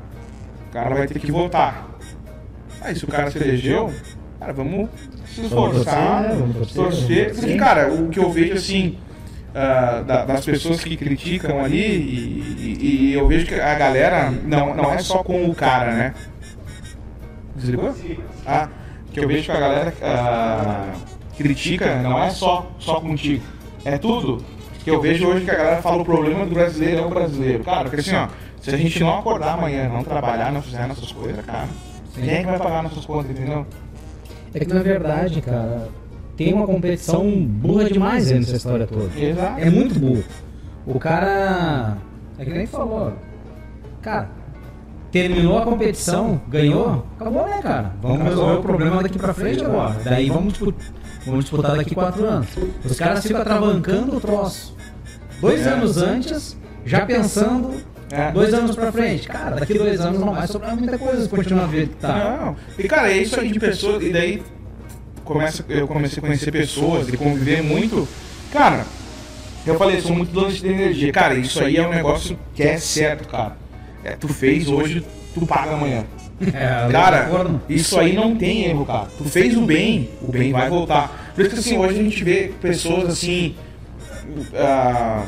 o 0.69 0.73
cara 0.73 0.95
vai 0.95 1.07
ter 1.07 1.19
que 1.19 1.31
votar. 1.31 1.89
Aí 2.81 2.95
se 2.95 3.05
o 3.05 3.09
cara 3.09 3.31
se 3.31 3.39
elegeu, 3.39 3.93
cara, 4.41 4.53
vamos 4.55 4.89
se 5.27 5.43
esforçar, 5.43 6.25
torcer, 6.25 6.47
né? 6.47 6.67
Torcer, 6.75 7.35
porque, 7.35 7.57
cara, 7.57 7.93
o 7.93 8.09
que 8.09 8.19
eu 8.19 8.31
vejo 8.31 8.55
assim. 8.55 8.97
Ah, 9.59 10.03
da- 10.07 10.25
das 10.25 10.45
pessoas 10.45 10.83
que 10.83 10.97
criticam 10.97 11.65
ali 11.65 11.79
e, 11.85 12.79
e- 12.81 12.87
e 13.11 13.13
eu 13.15 13.27
vejo 13.27 13.47
que 13.47 13.55
a 13.55 13.75
galera 13.75 14.31
não, 14.31 14.75
não 14.75 14.93
é 14.93 14.99
só 14.99 15.23
com 15.25 15.45
o 15.51 15.55
cara, 15.55 15.93
né? 15.95 16.15
Desligou? 17.57 17.95
Ah, 18.47 18.69
que 19.13 19.21
eu 19.21 19.27
vejo 19.29 19.45
que 19.47 19.53
a 19.53 19.61
galera 19.61 19.93
ah, 20.03 20.93
critica 21.37 21.97
não 21.97 22.23
é 22.23 22.31
só, 22.31 22.71
só 22.79 23.01
contigo. 23.01 23.43
É 23.85 23.99
tudo. 23.99 24.45
Que 24.85 24.91
eu 24.91 25.01
vejo 25.01 25.27
hoje 25.27 25.45
que 25.45 25.51
a 25.51 25.55
galera 25.57 25.83
fala 25.83 26.03
o 26.03 26.05
problema 26.05 26.47
do 26.47 26.55
brasileiro 26.55 27.01
é 27.03 27.05
o 27.05 27.11
brasileiro. 27.11 27.65
Cara, 27.65 27.85
porque 27.91 28.01
assim, 28.01 28.15
ó, 28.15 28.29
se 28.61 28.71
a 28.71 28.77
gente 28.77 29.01
não 29.01 29.19
acordar 29.19 29.55
amanhã, 29.55 29.89
não 29.89 30.03
trabalhar, 30.05 30.53
não 30.53 30.63
fizer 30.63 30.87
nossas 30.87 31.11
coisas, 31.13 31.45
cara, 31.45 31.69
quem 32.15 32.31
é 32.31 32.39
que 32.41 32.47
vai 32.47 32.59
pagar 32.59 32.83
nossas 32.83 33.05
contas, 33.05 33.31
entendeu? 33.33 33.67
É 34.55 34.61
que 34.61 34.67
na 34.73 34.81
verdade, 34.81 35.41
cara, 35.43 35.89
tem 36.39 36.55
uma 36.55 36.67
competição 36.67 37.29
burra 37.29 37.85
demais 37.91 38.31
aí 38.31 38.39
nessa 38.39 38.57
história 38.57 38.87
toda. 38.87 39.11
Exato. 39.19 39.61
É 39.61 39.69
muito 39.69 39.99
burro. 39.99 40.23
O 40.87 40.99
cara. 40.99 41.99
É 42.39 42.45
que 42.45 42.51
nem 42.53 42.65
falou. 42.67 43.13
Cara, 44.01 44.31
terminou 45.11 45.59
a 45.59 45.63
competição, 45.63 46.41
ganhou, 46.49 47.05
acabou, 47.19 47.45
né, 47.49 47.59
cara? 47.61 47.93
Vamos 48.01 48.23
resolver 48.23 48.55
o 48.59 48.63
problema 48.63 49.03
daqui 49.03 49.19
pra 49.19 49.35
frente 49.35 49.65
agora. 49.65 49.97
Daí 50.05 50.29
vamos, 50.31 50.55
vamos 51.27 51.45
disputar 51.45 51.77
daqui 51.77 51.93
quatro 51.95 52.25
anos. 52.25 52.47
Os 52.85 52.97
caras 52.97 53.25
ficam 53.25 53.41
atravancando 53.41 54.17
o 54.17 54.21
troço. 54.21 54.77
Dois 55.41 55.67
É. 55.67 55.71
anos 55.71 55.97
antes, 55.99 56.57
já 56.87 57.05
pensando 57.05 57.75
É. 58.13 58.31
dois 58.31 58.55
anos 58.55 58.77
pra 58.77 58.93
frente. 58.93 59.27
Cara, 59.27 59.57
daqui 59.57 59.77
dois 59.77 60.01
anos 60.01 60.21
não 60.21 60.33
vai 60.33 60.47
sobrar 60.47 60.77
muita 60.77 60.97
coisa 60.97 61.23
se 61.23 61.29
continuar 61.29 61.67
do 61.67 61.73
jeito 61.73 61.91
que 61.97 61.97
tá. 62.01 62.39
Não. 62.41 62.57
E 62.79 62.87
cara, 62.87 63.11
é 63.11 63.19
isso 63.19 63.39
aí 63.41 63.51
de 63.51 63.59
pessoas. 63.59 64.03
E 64.05 64.13
daí 64.13 64.43
começa, 65.29 65.65
eu 65.69 65.87
comecei 65.87 66.19
a 66.19 66.23
conhecer 66.23 66.51
pessoas 66.51 67.09
e 67.09 67.17
conviver 67.17 67.63
muito. 67.63 68.09
Cara, 68.51 68.87
eu 69.67 69.77
falei, 69.77 70.01
sou 70.01 70.17
muito 70.17 70.33
doce 70.33 70.61
de 70.61 70.69
energia. 70.69 71.13
Cara, 71.13 71.35
isso 71.35 71.63
aí 71.63 71.77
é 71.77 71.87
um 71.87 71.91
negócio 71.91 72.39
que 72.55 72.63
é 72.63 72.79
certo, 72.79 73.29
cara. 73.29 73.57
É, 74.03 74.13
tu 74.13 74.29
fez 74.29 74.69
hoje, 74.69 75.05
tu 75.35 75.47
paga 75.47 75.75
amanhã. 75.75 76.05
É, 76.41 76.91
Cara, 76.93 77.29
isso 77.69 77.99
aí 77.99 78.15
não 78.15 78.37
tem 78.37 78.65
erro, 78.65 78.87
cara. 78.87 79.09
Tu 79.19 79.25
fez 79.25 79.57
o 79.57 79.63
bem, 79.63 80.09
o 80.23 80.31
bem 80.31 80.53
vai 80.53 80.71
voltar. 80.71 81.33
Por 81.35 81.45
isso 81.45 81.55
que 81.55 81.61
assim, 81.61 81.77
hoje 81.77 81.99
a 81.99 82.03
gente 82.03 82.25
vê 82.25 82.53
pessoas 82.61 83.09
assim. 83.09 83.55
ah, 84.55 85.27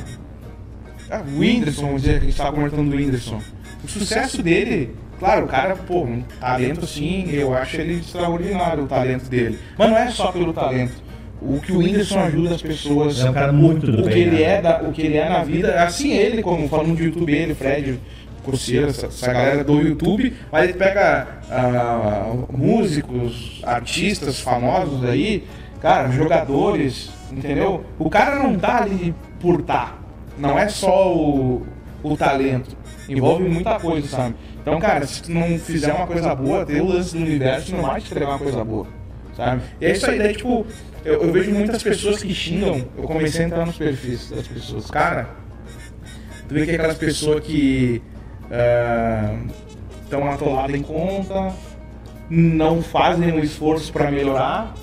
o 1.35 1.41
Whindersson, 1.41 1.83
vamos 1.83 2.03
dizer, 2.03 2.21
que 2.21 2.27
a 2.27 2.29
gente 2.29 2.37
tava 2.37 2.53
comentando 2.53 2.89
do 2.91 2.97
Whindersson. 2.97 3.41
O 3.85 3.89
sucesso 3.89 4.43
dele, 4.43 4.95
claro, 5.21 5.45
o 5.45 5.49
cara, 5.49 5.77
pô, 5.77 6.03
um 6.03 6.23
talento 6.41 6.85
assim, 6.85 7.31
eu 7.31 7.55
acho 7.55 7.77
ele 7.77 8.01
extraordinário 8.01 8.85
o 8.85 8.87
talento 8.89 9.29
dele. 9.29 9.59
Mas 9.79 9.91
não 9.91 9.97
é 9.97 10.11
só 10.11 10.33
pelo 10.33 10.53
talento. 10.53 10.95
O 11.43 11.61
que 11.61 11.73
o 11.73 11.79
Whindersson 11.79 12.19
ajuda 12.21 12.55
as 12.55 12.63
pessoas. 12.63 13.21
É 13.21 13.31
um 13.31 13.33
cara 13.33 13.53
muito 13.53 13.87
do 13.87 14.03
o 14.03 14.05
bem, 14.05 14.13
que 14.13 14.19
ele 14.19 14.37
né? 14.37 14.43
é 14.43 14.63
da, 14.63 14.83
o 14.83 14.93
que 14.93 15.03
ele 15.03 15.17
é 15.17 15.29
na 15.29 15.43
vida, 15.45 15.83
assim 15.83 16.13
ele, 16.13 16.43
como 16.43 16.69
falando 16.69 16.97
de 16.97 17.05
YouTube, 17.05 17.33
ele, 17.33 17.55
Fred, 17.55 18.01
Corseira, 18.43 18.89
essa, 18.89 19.07
essa 19.07 19.33
galera 19.33 19.63
do 19.63 19.81
YouTube, 19.81 20.35
mas 20.51 20.65
ele 20.65 20.75
pega 20.75 21.29
ah, 21.51 22.33
músicos, 22.51 23.63
artistas 23.65 24.41
famosos 24.41 25.05
aí, 25.05 25.45
cara, 25.81 26.11
jogadores, 26.11 27.11
entendeu? 27.31 27.85
O 27.99 28.11
cara 28.11 28.43
não 28.43 28.59
tá 28.59 28.83
ali 28.83 29.15
por 29.39 29.63
tá. 29.63 29.95
Não 30.39 30.59
é 30.59 30.69
só 30.69 31.15
o, 31.15 31.67
o 32.03 32.17
talento. 32.17 32.77
Envolve 33.13 33.45
muita 33.45 33.79
coisa, 33.79 34.09
sabe? 34.09 34.37
Então, 34.61 34.79
cara, 34.79 35.07
se 35.07 35.23
tu 35.23 35.33
não 35.33 35.59
fizer 35.59 35.93
uma 35.93 36.07
coisa 36.07 36.35
boa, 36.35 36.65
ter 36.65 36.81
o 36.81 36.87
lance 36.87 37.17
do 37.17 37.23
universo 37.23 37.75
não 37.75 37.83
vai 37.83 38.01
te 38.01 38.07
entregar 38.07 38.31
uma 38.31 38.39
coisa 38.39 38.65
boa. 38.65 38.87
Sabe? 39.37 39.63
E 39.81 39.87
é 39.87 39.93
isso 39.93 40.09
aí, 40.09 40.19
daí, 40.19 40.35
tipo, 40.35 40.67
eu, 41.05 41.23
eu 41.23 41.33
vejo 41.33 41.51
muitas 41.51 41.83
pessoas 41.83 42.23
que 42.23 42.33
xingam. 42.35 42.85
Eu 42.97 43.05
comecei 43.05 43.45
a 43.45 43.49
entrar 43.49 43.67
nos 43.67 43.77
perfis 43.77 44.31
das 44.31 44.47
pessoas. 44.47 44.91
Cara, 44.91 45.29
tu 46.49 46.55
vê 46.55 46.65
que 46.65 46.73
é 46.73 46.75
aquelas 46.75 46.99
pessoas 46.99 47.43
que 47.45 48.03
estão 50.05 50.31
atoladas 50.31 50.77
em 50.77 50.83
conta, 50.83 51.53
não 52.29 52.83
fazem 52.83 53.33
um 53.33 53.41
esforço 53.41 53.93
para 53.93 54.11
melhorar 54.11 54.75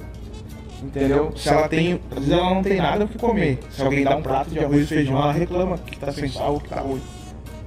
Entendeu? 0.81 1.33
Se 1.35 1.49
ela 1.49 1.67
tem. 1.67 1.99
Às 2.11 2.19
vezes 2.19 2.31
ela 2.31 2.53
não 2.53 2.61
tem 2.61 2.77
nada 2.77 3.05
o 3.05 3.07
que 3.07 3.17
comer. 3.17 3.59
Se 3.71 3.81
alguém 3.81 4.03
dá 4.03 4.15
um 4.15 4.21
prato 4.21 4.49
de 4.49 4.59
arroz 4.59 4.83
e 4.83 4.85
feijão, 4.85 5.17
ela 5.17 5.31
reclama 5.31 5.77
que 5.77 5.97
tá 5.97 6.11
sem 6.11 6.29
sal, 6.29 6.59
que 6.59 6.69
tá 6.69 6.81
ruim. 6.81 7.01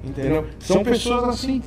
Entendeu? 0.03 0.47
São 0.59 0.83
pessoas 0.83 1.23
assim. 1.29 1.61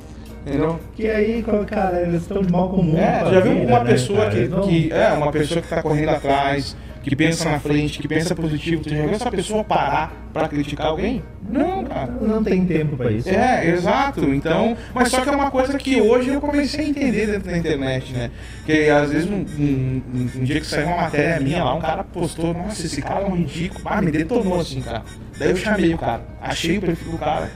Entendeu? 0.45 0.79
Que 0.95 1.09
aí, 1.09 1.43
cara, 1.67 2.01
eles 2.01 2.21
estão 2.21 2.41
de 2.41 2.51
mal 2.51 2.69
comum. 2.69 2.95
É, 2.97 3.19
já 3.31 3.39
viu 3.39 3.53
vida, 3.55 3.65
uma 3.67 3.83
né, 3.83 3.91
pessoa 3.91 4.25
cara? 4.29 4.31
que, 4.31 4.47
que. 4.67 4.93
É, 4.93 5.11
uma 5.13 5.31
pessoa 5.31 5.59
que 5.61 5.67
tá 5.67 5.81
correndo 5.81 6.09
atrás, 6.09 6.77
que 7.01 7.15
pensa 7.15 7.49
na 7.49 7.59
frente, 7.59 7.97
que 7.99 8.07
pensa 8.07 8.35
positivo. 8.35 8.83
Tu 8.83 8.89
já 8.89 9.01
viu 9.01 9.09
essa 9.09 9.31
pessoa 9.31 9.63
parar 9.63 10.13
pra 10.31 10.47
criticar 10.47 10.87
alguém? 10.87 11.23
Não, 11.49 11.83
cara. 11.83 12.11
não 12.21 12.43
tem 12.43 12.63
tempo 12.63 12.95
pra 12.95 13.11
isso. 13.11 13.27
É, 13.27 13.69
exato. 13.69 14.23
Então, 14.33 14.77
mas 14.93 15.09
só 15.09 15.21
que 15.21 15.29
é 15.29 15.31
uma 15.31 15.49
coisa 15.49 15.79
que 15.79 15.99
hoje 15.99 16.29
eu 16.29 16.39
comecei 16.41 16.85
a 16.85 16.89
entender 16.89 17.25
dentro 17.25 17.49
da 17.49 17.57
internet, 17.57 18.13
né? 18.13 18.29
Que 18.67 18.87
às 18.89 19.11
vezes 19.11 19.27
um- 19.27 19.45
um- 19.59 20.01
um 20.35 20.43
dia 20.43 20.59
que 20.59 20.67
saiu 20.67 20.87
uma 20.87 20.97
matéria 20.97 21.39
minha 21.39 21.63
lá, 21.63 21.73
um 21.73 21.81
cara 21.81 22.03
postou, 22.03 22.53
nossa, 22.53 22.85
esse 22.85 23.01
cara 23.01 23.21
é 23.21 23.25
um 23.25 23.35
ridículo. 23.35 23.81
Ah, 23.85 23.99
me 23.99 24.11
detonou 24.11 24.59
assim, 24.59 24.79
cara. 24.81 25.01
Daí 25.39 25.49
eu 25.49 25.55
chamei 25.55 25.91
o 25.93 25.97
cara, 25.97 26.21
achei 26.39 26.77
o 26.77 26.81
perfil 26.81 27.13
do 27.13 27.17
cara. 27.17 27.49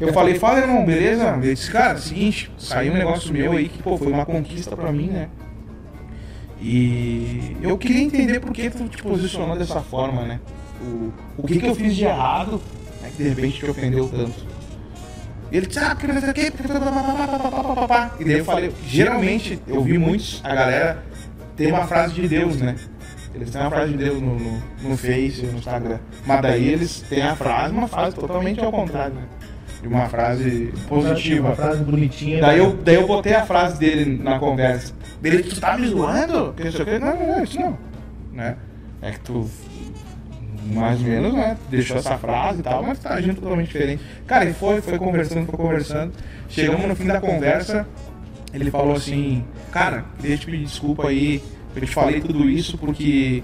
Eu 0.00 0.12
falei, 0.12 0.34
fala 0.34 0.60
irmão, 0.60 0.84
beleza? 0.84 1.38
Ele 1.42 1.54
disse, 1.54 1.70
cara, 1.70 1.96
seguinte, 1.98 2.50
saiu 2.58 2.92
um 2.92 2.96
negócio 2.96 3.32
meu 3.32 3.52
aí 3.52 3.68
que, 3.68 3.82
pô, 3.82 3.96
foi 3.96 4.12
uma 4.12 4.26
conquista 4.26 4.76
pra 4.76 4.92
mim, 4.92 5.08
né? 5.08 5.28
E 6.60 7.56
eu 7.62 7.78
queria 7.78 8.02
entender 8.02 8.40
por 8.40 8.52
que 8.52 8.68
tu 8.68 8.88
te 8.88 9.02
posicionou 9.02 9.56
dessa 9.56 9.80
forma, 9.80 10.22
né? 10.22 10.40
O, 10.82 11.12
o 11.38 11.46
que, 11.46 11.58
que 11.58 11.66
eu 11.66 11.74
fiz 11.74 11.94
de 11.94 12.04
errado, 12.04 12.60
né, 13.00 13.10
que 13.16 13.22
de 13.22 13.28
repente 13.28 13.58
te 13.58 13.70
ofendeu 13.70 14.08
tanto. 14.08 14.46
E 15.50 15.56
ele 15.56 15.66
disse, 15.66 15.78
ah, 15.78 15.94
porque 15.94 16.12
não 16.12 16.20
sei 16.20 16.30
o 16.30 16.34
quê, 16.34 16.50
porque. 16.50 16.72
E 18.20 18.24
daí 18.24 18.38
eu 18.38 18.44
falei, 18.44 18.72
geralmente 18.86 19.58
eu 19.66 19.82
vi 19.82 19.96
muitos, 19.96 20.40
a 20.44 20.54
galera 20.54 21.02
tem 21.56 21.72
uma 21.72 21.86
frase 21.86 22.14
de 22.14 22.28
Deus, 22.28 22.60
né? 22.60 22.76
Eles 23.34 23.50
têm 23.50 23.60
uma 23.60 23.70
frase 23.70 23.92
de 23.92 23.98
Deus 23.98 24.20
no, 24.20 24.38
no, 24.38 24.62
no 24.82 24.96
Face, 24.96 25.42
no 25.42 25.58
Instagram. 25.58 25.98
Mas 26.26 26.42
daí 26.42 26.68
eles 26.68 27.00
têm 27.02 27.22
a 27.22 27.36
frase, 27.36 27.72
uma 27.72 27.86
frase 27.86 28.16
totalmente 28.16 28.60
ao 28.60 28.72
contrário, 28.72 29.14
né? 29.14 29.22
De 29.80 29.88
uma 29.88 30.08
frase 30.08 30.72
positiva. 30.88 31.48
Uma 31.48 31.56
frase 31.56 31.84
bonitinha. 31.84 32.40
Daí 32.40 32.58
eu, 32.58 32.76
daí 32.76 32.96
eu 32.96 33.06
botei 33.06 33.34
a 33.34 33.46
frase 33.46 33.78
dele 33.78 34.20
na 34.22 34.38
conversa. 34.38 34.92
Ele, 35.22 35.42
tu 35.42 35.60
tá 35.60 35.76
me 35.78 35.88
zoando? 35.88 36.54
Que 36.54 36.64
não. 36.64 36.98
Não, 36.98 37.20
não, 37.20 37.26
não, 37.36 37.44
isso 37.44 37.60
não. 37.60 37.78
Né? 38.32 38.56
É 39.00 39.12
que 39.12 39.20
tu, 39.20 39.48
mais 40.72 41.00
ou 41.00 41.06
menos, 41.06 41.32
né? 41.32 41.56
Deixou 41.70 41.96
essa 41.96 42.16
frase 42.18 42.60
e 42.60 42.62
tal, 42.62 42.82
mas 42.82 42.98
tá 42.98 43.14
agindo 43.14 43.36
totalmente 43.36 43.68
diferente. 43.68 44.02
Cara, 44.26 44.44
ele 44.44 44.54
foi, 44.54 44.80
foi 44.80 44.98
conversando, 44.98 45.46
foi 45.46 45.56
conversando. 45.56 46.12
Chegamos 46.48 46.86
no 46.86 46.96
fim 46.96 47.06
da 47.06 47.20
conversa, 47.20 47.86
ele 48.52 48.70
falou 48.70 48.94
assim, 48.94 49.44
cara, 49.70 50.04
queria 50.20 50.36
te 50.36 50.46
pedir 50.46 50.64
desculpa 50.64 51.08
aí, 51.08 51.42
eu 51.74 51.82
te 51.82 51.92
falei 51.92 52.20
tudo 52.20 52.48
isso 52.48 52.76
porque 52.76 53.42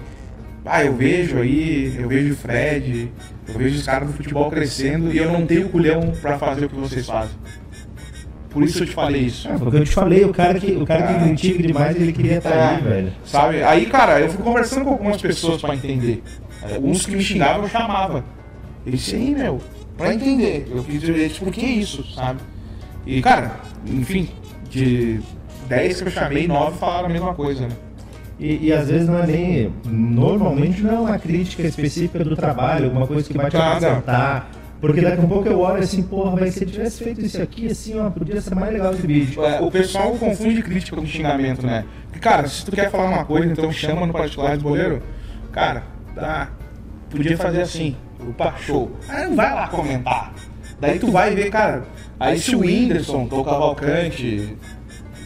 ah, 0.65 0.83
eu 0.83 0.95
vejo 0.95 1.39
aí, 1.39 1.95
eu 1.97 2.07
vejo 2.07 2.33
o 2.33 2.37
Fred, 2.37 3.11
eu 3.47 3.53
vejo 3.57 3.77
os 3.77 3.85
caras 3.85 4.07
do 4.07 4.13
futebol 4.13 4.49
crescendo 4.49 5.13
e 5.13 5.17
eu 5.17 5.31
não 5.31 5.45
tenho 5.45 5.69
culhão 5.69 6.13
pra 6.21 6.37
fazer 6.37 6.65
o 6.65 6.69
que 6.69 6.75
vocês 6.75 7.05
fazem. 7.05 7.35
Por 8.49 8.63
isso 8.63 8.83
eu 8.83 8.87
te 8.87 8.93
falei 8.93 9.23
isso. 9.23 9.47
É, 9.49 9.57
porque 9.57 9.77
eu 9.77 9.83
te 9.83 9.91
falei, 9.91 10.23
o 10.23 10.31
cara 10.33 10.57
que, 10.57 10.71
o 10.71 10.85
cara 10.85 11.07
que 11.13 11.23
critica 11.25 11.61
demais, 11.61 11.95
ele 11.97 12.13
queria 12.13 12.37
estar 12.37 12.51
É, 12.51 12.67
ali, 12.75 12.81
velho. 12.83 13.13
Sabe? 13.25 13.61
Aí, 13.63 13.85
cara, 13.85 14.21
eu 14.21 14.29
fui 14.29 14.41
conversando 14.41 14.85
com 14.85 14.91
algumas 14.91 15.21
pessoas 15.21 15.61
pra 15.61 15.75
entender. 15.75 16.23
É, 16.63 16.79
Uns 16.79 17.05
que 17.05 17.15
me 17.15 17.21
xingavam, 17.21 17.63
eu 17.63 17.69
chamava. 17.69 18.23
Eu 18.85 18.91
disse, 18.93 19.13
aí, 19.15 19.31
meu, 19.35 19.59
pra 19.97 20.13
entender. 20.13 20.67
Eu 20.73 20.83
quis 20.85 21.01
dizer, 21.01 21.31
por 21.37 21.51
que 21.51 21.65
isso, 21.65 22.05
sabe? 22.13 22.39
E, 23.05 23.21
cara, 23.21 23.59
enfim, 23.85 24.29
de 24.69 25.19
10 25.67 26.01
que 26.01 26.07
eu 26.07 26.11
chamei, 26.11 26.47
9 26.47 26.77
falaram 26.77 27.07
a 27.07 27.09
mesma 27.09 27.33
coisa, 27.33 27.67
né? 27.67 27.75
E, 28.39 28.67
e 28.67 28.73
às 28.73 28.89
vezes 28.89 29.07
não 29.07 29.17
é 29.19 29.27
nem. 29.27 29.73
Normalmente 29.85 30.81
não 30.81 30.93
é 30.93 30.99
uma 30.99 31.19
crítica 31.19 31.63
específica 31.63 32.23
do 32.23 32.35
trabalho, 32.35 32.85
alguma 32.85 33.07
coisa 33.07 33.27
que 33.27 33.37
vai 33.37 33.49
te 33.49 33.57
Nada. 33.57 33.77
acrescentar. 33.77 34.51
Porque 34.81 35.01
daqui 35.01 35.23
a 35.23 35.27
pouco 35.27 35.47
eu 35.47 35.59
olho 35.61 35.81
assim, 35.81 36.03
porra, 36.03 36.35
mas 36.39 36.53
se 36.53 36.63
ele 36.63 36.71
tivesse 36.71 37.03
feito 37.03 37.21
isso 37.21 37.41
aqui, 37.41 37.67
assim, 37.67 37.97
ó, 37.97 38.09
podia 38.09 38.39
ser 38.41 38.53
mais 38.55 38.73
legal 38.73 38.93
esse 38.93 39.07
vídeo. 39.07 39.43
É, 39.43 39.61
o 39.61 39.71
pessoal 39.71 40.11
confunde 40.11 40.61
crítica 40.61 40.97
com 40.97 41.05
xingamento, 41.05 41.65
né? 41.65 41.85
Porque, 42.03 42.19
cara, 42.19 42.47
se 42.47 42.63
tu 42.65 42.71
quer 42.71 42.91
falar 42.91 43.09
uma 43.09 43.25
coisa, 43.25 43.51
então 43.51 43.71
chama 43.71 44.05
no 44.05 44.13
particular 44.13 44.57
de 44.57 44.63
boleiro. 44.63 45.01
Cara, 45.51 45.83
tá. 46.13 46.49
Podia 47.09 47.37
fazer 47.37 47.61
assim. 47.61 47.95
Opa, 48.19 48.53
show. 48.59 48.91
Aí 49.07 49.27
não 49.27 49.35
vai 49.35 49.53
lá 49.53 49.67
comentar. 49.69 50.33
Daí 50.79 50.99
tu 50.99 51.09
vai 51.11 51.33
ver, 51.33 51.49
cara. 51.49 51.85
Aí 52.19 52.39
se 52.39 52.55
o 52.55 52.59
Whindersson, 52.59 53.27
Tô 53.27 53.43
Cavalcante, 53.43 54.57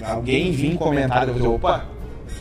alguém 0.04 0.52
vir 0.52 0.76
comentar, 0.76 1.24
eu 1.24 1.34
vou 1.34 1.36
dizer, 1.36 1.48
opa, 1.48 1.86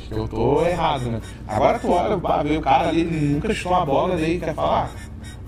que 0.08 0.14
eu 0.14 0.26
tô 0.28 0.64
errado, 0.66 1.10
né? 1.10 1.20
Agora 1.46 1.78
tu 1.78 1.90
olha, 1.90 2.16
vê 2.42 2.56
o 2.56 2.60
cara 2.60 2.88
ali, 2.88 3.04
nunca 3.04 3.52
chutou 3.52 3.72
uma 3.72 3.84
bola, 3.86 4.16
daí 4.16 4.38
quer 4.38 4.54
falar. 4.54 4.90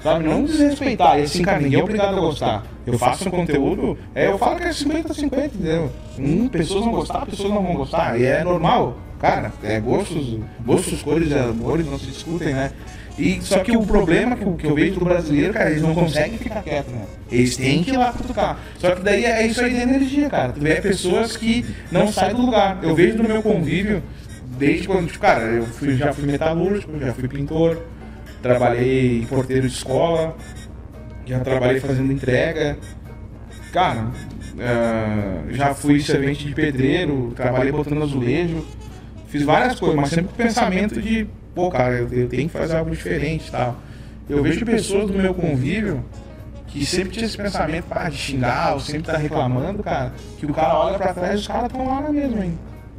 Sabe, 0.02 0.24
não 0.24 0.44
desrespeitar. 0.44 1.18
E 1.18 1.22
assim, 1.22 1.42
cara, 1.42 1.60
ninguém 1.60 1.78
é 1.80 1.82
obrigado 1.82 2.16
a 2.16 2.20
gostar. 2.20 2.64
Eu 2.86 2.98
faço 2.98 3.28
um 3.28 3.30
conteúdo, 3.30 3.98
é, 4.14 4.28
eu 4.28 4.38
falo 4.38 4.56
que 4.56 4.64
é 4.64 4.70
50-50, 4.70 5.44
entendeu? 5.46 5.90
Hum, 6.18 6.48
pessoas 6.48 6.84
vão 6.84 6.92
gostar, 6.92 7.26
pessoas 7.26 7.50
não 7.50 7.62
vão 7.62 7.74
gostar. 7.74 8.18
E 8.18 8.24
é 8.24 8.42
normal. 8.42 8.96
Cara, 9.18 9.52
é 9.62 9.78
gostos, 9.78 10.38
gostos, 10.64 11.02
cores 11.02 11.30
amores 11.32 11.84
não 11.86 11.98
se 11.98 12.06
discutem, 12.06 12.54
né? 12.54 12.72
E, 13.18 13.38
só 13.42 13.58
que 13.58 13.76
o 13.76 13.82
problema 13.82 14.34
que, 14.34 14.42
eu- 14.44 14.54
que 14.54 14.66
eu 14.66 14.74
vejo 14.74 14.98
do 14.98 15.04
brasileiro, 15.04 15.52
cara, 15.52 15.68
eles 15.70 15.82
não 15.82 15.94
conseguem 15.94 16.38
ficar 16.38 16.62
quietos, 16.62 16.90
né? 16.90 17.02
Eles 17.30 17.54
têm 17.54 17.82
que 17.84 17.90
ir 17.90 17.98
lá 17.98 18.14
cutucar. 18.14 18.58
Só 18.78 18.92
que 18.94 19.02
daí 19.02 19.26
é 19.26 19.46
isso 19.46 19.60
aí 19.60 19.74
de 19.74 19.80
energia, 19.80 20.30
cara. 20.30 20.52
Tu 20.54 20.60
vê 20.60 20.76
pessoas 20.80 21.36
que 21.36 21.66
não 21.92 22.10
saem 22.10 22.34
do 22.34 22.40
lugar. 22.46 22.78
Eu 22.82 22.94
vejo 22.94 23.18
no 23.18 23.24
meu 23.24 23.42
convívio, 23.42 24.02
desde 24.60 24.86
quando, 24.86 25.10
cara, 25.18 25.40
eu 25.40 25.66
fui, 25.66 25.96
já 25.96 26.12
fui 26.12 26.26
metalúrgico, 26.26 26.98
já 27.00 27.14
fui 27.14 27.26
pintor, 27.26 27.82
trabalhei 28.42 29.26
porteiro 29.26 29.66
de 29.66 29.74
escola, 29.74 30.36
já 31.24 31.40
trabalhei 31.40 31.80
fazendo 31.80 32.12
entrega. 32.12 32.78
Cara, 33.72 34.08
ah, 34.58 35.44
já 35.50 35.74
fui 35.74 36.00
servente 36.00 36.46
de 36.46 36.54
pedreiro, 36.54 37.32
trabalhei 37.34 37.72
botando 37.72 38.02
azulejo, 38.02 38.64
fiz 39.28 39.42
várias 39.42 39.80
coisas, 39.80 39.96
mas 39.96 40.10
sempre 40.10 40.26
com 40.26 40.34
o 40.34 40.36
pensamento 40.36 41.00
de, 41.00 41.26
pô, 41.54 41.70
cara, 41.70 41.94
eu, 41.94 42.08
eu 42.12 42.28
tenho 42.28 42.48
que 42.48 42.56
fazer 42.56 42.76
algo 42.76 42.90
diferente 42.90 43.48
e 43.48 43.50
tal. 43.50 43.76
Eu 44.28 44.42
vejo 44.42 44.64
pessoas 44.64 45.10
do 45.10 45.18
meu 45.18 45.34
convívio 45.34 46.04
que 46.66 46.86
sempre 46.86 47.12
tinha 47.12 47.26
esse 47.26 47.36
pensamento 47.36 47.86
pá, 47.86 48.08
de 48.08 48.16
xingar, 48.16 48.74
ou 48.74 48.80
sempre 48.80 49.02
tá 49.02 49.16
reclamando, 49.16 49.82
cara, 49.82 50.12
que 50.38 50.46
o 50.46 50.52
cara 50.52 50.78
olha 50.78 50.98
pra 50.98 51.14
trás 51.14 51.34
e 51.34 51.36
os 51.38 51.48
caras 51.48 51.64
estão 51.64 51.86
lá 51.86 52.00
mesma 52.12 52.42
ainda. 52.42 52.58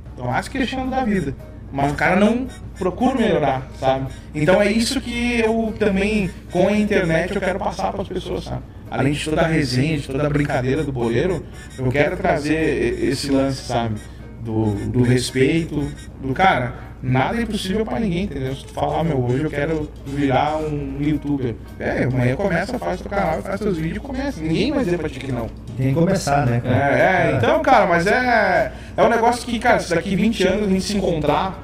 Estão 0.10 0.26
lá 0.26 0.44
se 0.44 0.50
queixando 0.50 0.92
da 0.92 1.06
vida. 1.06 1.34
Mas 1.72 1.92
o 1.92 1.96
cara 1.96 2.16
não 2.18 2.48
procura 2.78 3.16
melhorar, 3.16 3.68
sabe? 3.80 4.08
Então 4.36 4.62
é 4.62 4.72
isso 4.72 5.00
que 5.00 5.40
eu 5.40 5.74
também, 5.80 6.30
com 6.52 6.68
a 6.68 6.74
internet, 6.74 7.34
eu 7.34 7.42
quero 7.42 7.60
passar 7.60 7.92
para 7.92 8.02
as 8.02 8.08
pessoas, 8.08 8.44
sabe? 8.44 8.64
Além 8.90 9.14
de 9.14 9.24
toda 9.24 9.42
a 9.42 9.48
resenha, 9.48 9.98
de 9.98 10.08
toda 10.08 10.28
a 10.28 10.30
brincadeira 10.30 10.84
do 10.84 10.92
boleiro, 10.92 11.46
eu 11.78 11.90
quero 11.90 12.18
trazer 12.18 13.02
esse 13.04 13.32
lance, 13.32 13.64
sabe? 13.64 13.96
Do, 14.42 14.74
do 14.90 15.04
respeito, 15.04 15.90
do 16.22 16.34
cara, 16.34 16.74
nada 17.02 17.38
é 17.38 17.42
impossível 17.44 17.86
para 17.86 18.00
ninguém, 18.00 18.24
entendeu? 18.24 18.56
Se 18.56 18.66
tu 18.66 18.74
falar, 18.74 19.04
meu, 19.04 19.18
hoje 19.24 19.44
eu 19.44 19.50
quero 19.50 19.90
virar 20.06 20.58
um 20.58 20.98
youtuber. 21.00 21.56
É, 21.80 22.04
amanhã 22.04 22.36
começa, 22.36 22.78
faz 22.78 23.02
teu 23.02 23.10
canal, 23.10 23.42
faz 23.42 23.60
teus 23.60 23.78
vídeos 23.78 23.98
e 23.98 24.00
começa. 24.00 24.42
Ninguém 24.42 24.72
vai 24.72 24.84
dizer 24.84 24.98
pra 24.98 25.10
ti 25.10 25.20
que 25.20 25.32
não. 25.32 25.48
Tem 25.78 25.90
que 25.90 25.94
começar, 25.94 26.46
né, 26.46 26.60
cara? 26.62 26.76
É, 26.76 27.32
é, 27.32 27.38
então, 27.38 27.62
cara, 27.62 27.88
mas 27.88 28.06
é. 28.08 28.72
É 28.96 29.04
um 29.04 29.10
negócio 29.10 29.46
que, 29.46 29.58
cara, 29.60 29.80
se 29.80 29.94
daqui 29.96 30.16
20 30.16 30.48
anos 30.48 30.68
a 30.68 30.70
gente 30.70 30.84
se 30.84 30.98
encontrar, 30.98 31.64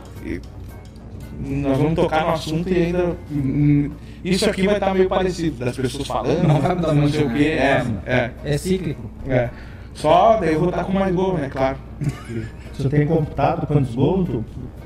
nós 1.40 1.78
vamos 1.78 1.96
tocar 1.96 2.24
no 2.26 2.32
assunto 2.32 2.70
e 2.70 2.76
ainda. 2.84 3.16
hum, 3.32 3.92
Isso 4.24 4.50
aqui 4.50 4.66
vai 4.66 4.76
estar 4.78 4.94
meio 4.94 5.08
parecido, 5.08 5.64
das 5.64 5.76
pessoas 5.76 6.08
falando, 6.08 6.44
Não 6.48 6.60
não 6.76 6.96
muito, 6.96 7.16
sei 7.16 7.26
o 7.26 7.30
quê. 7.34 7.44
É, 7.60 7.84
é, 8.06 8.32
É 8.44 8.58
cíclico. 8.58 9.10
é. 9.28 9.50
Só 9.94 10.38
daí 10.38 10.54
eu 10.54 10.60
vou 10.60 10.70
estar 10.70 10.84
com 10.84 10.94
mais 10.94 11.14
gol, 11.14 11.34
né? 11.38 11.50
Claro. 11.52 11.78
Você 12.78 12.88
tem 12.90 13.08
computado 13.08 13.66
quantos 13.66 13.96
gols? 13.96 14.30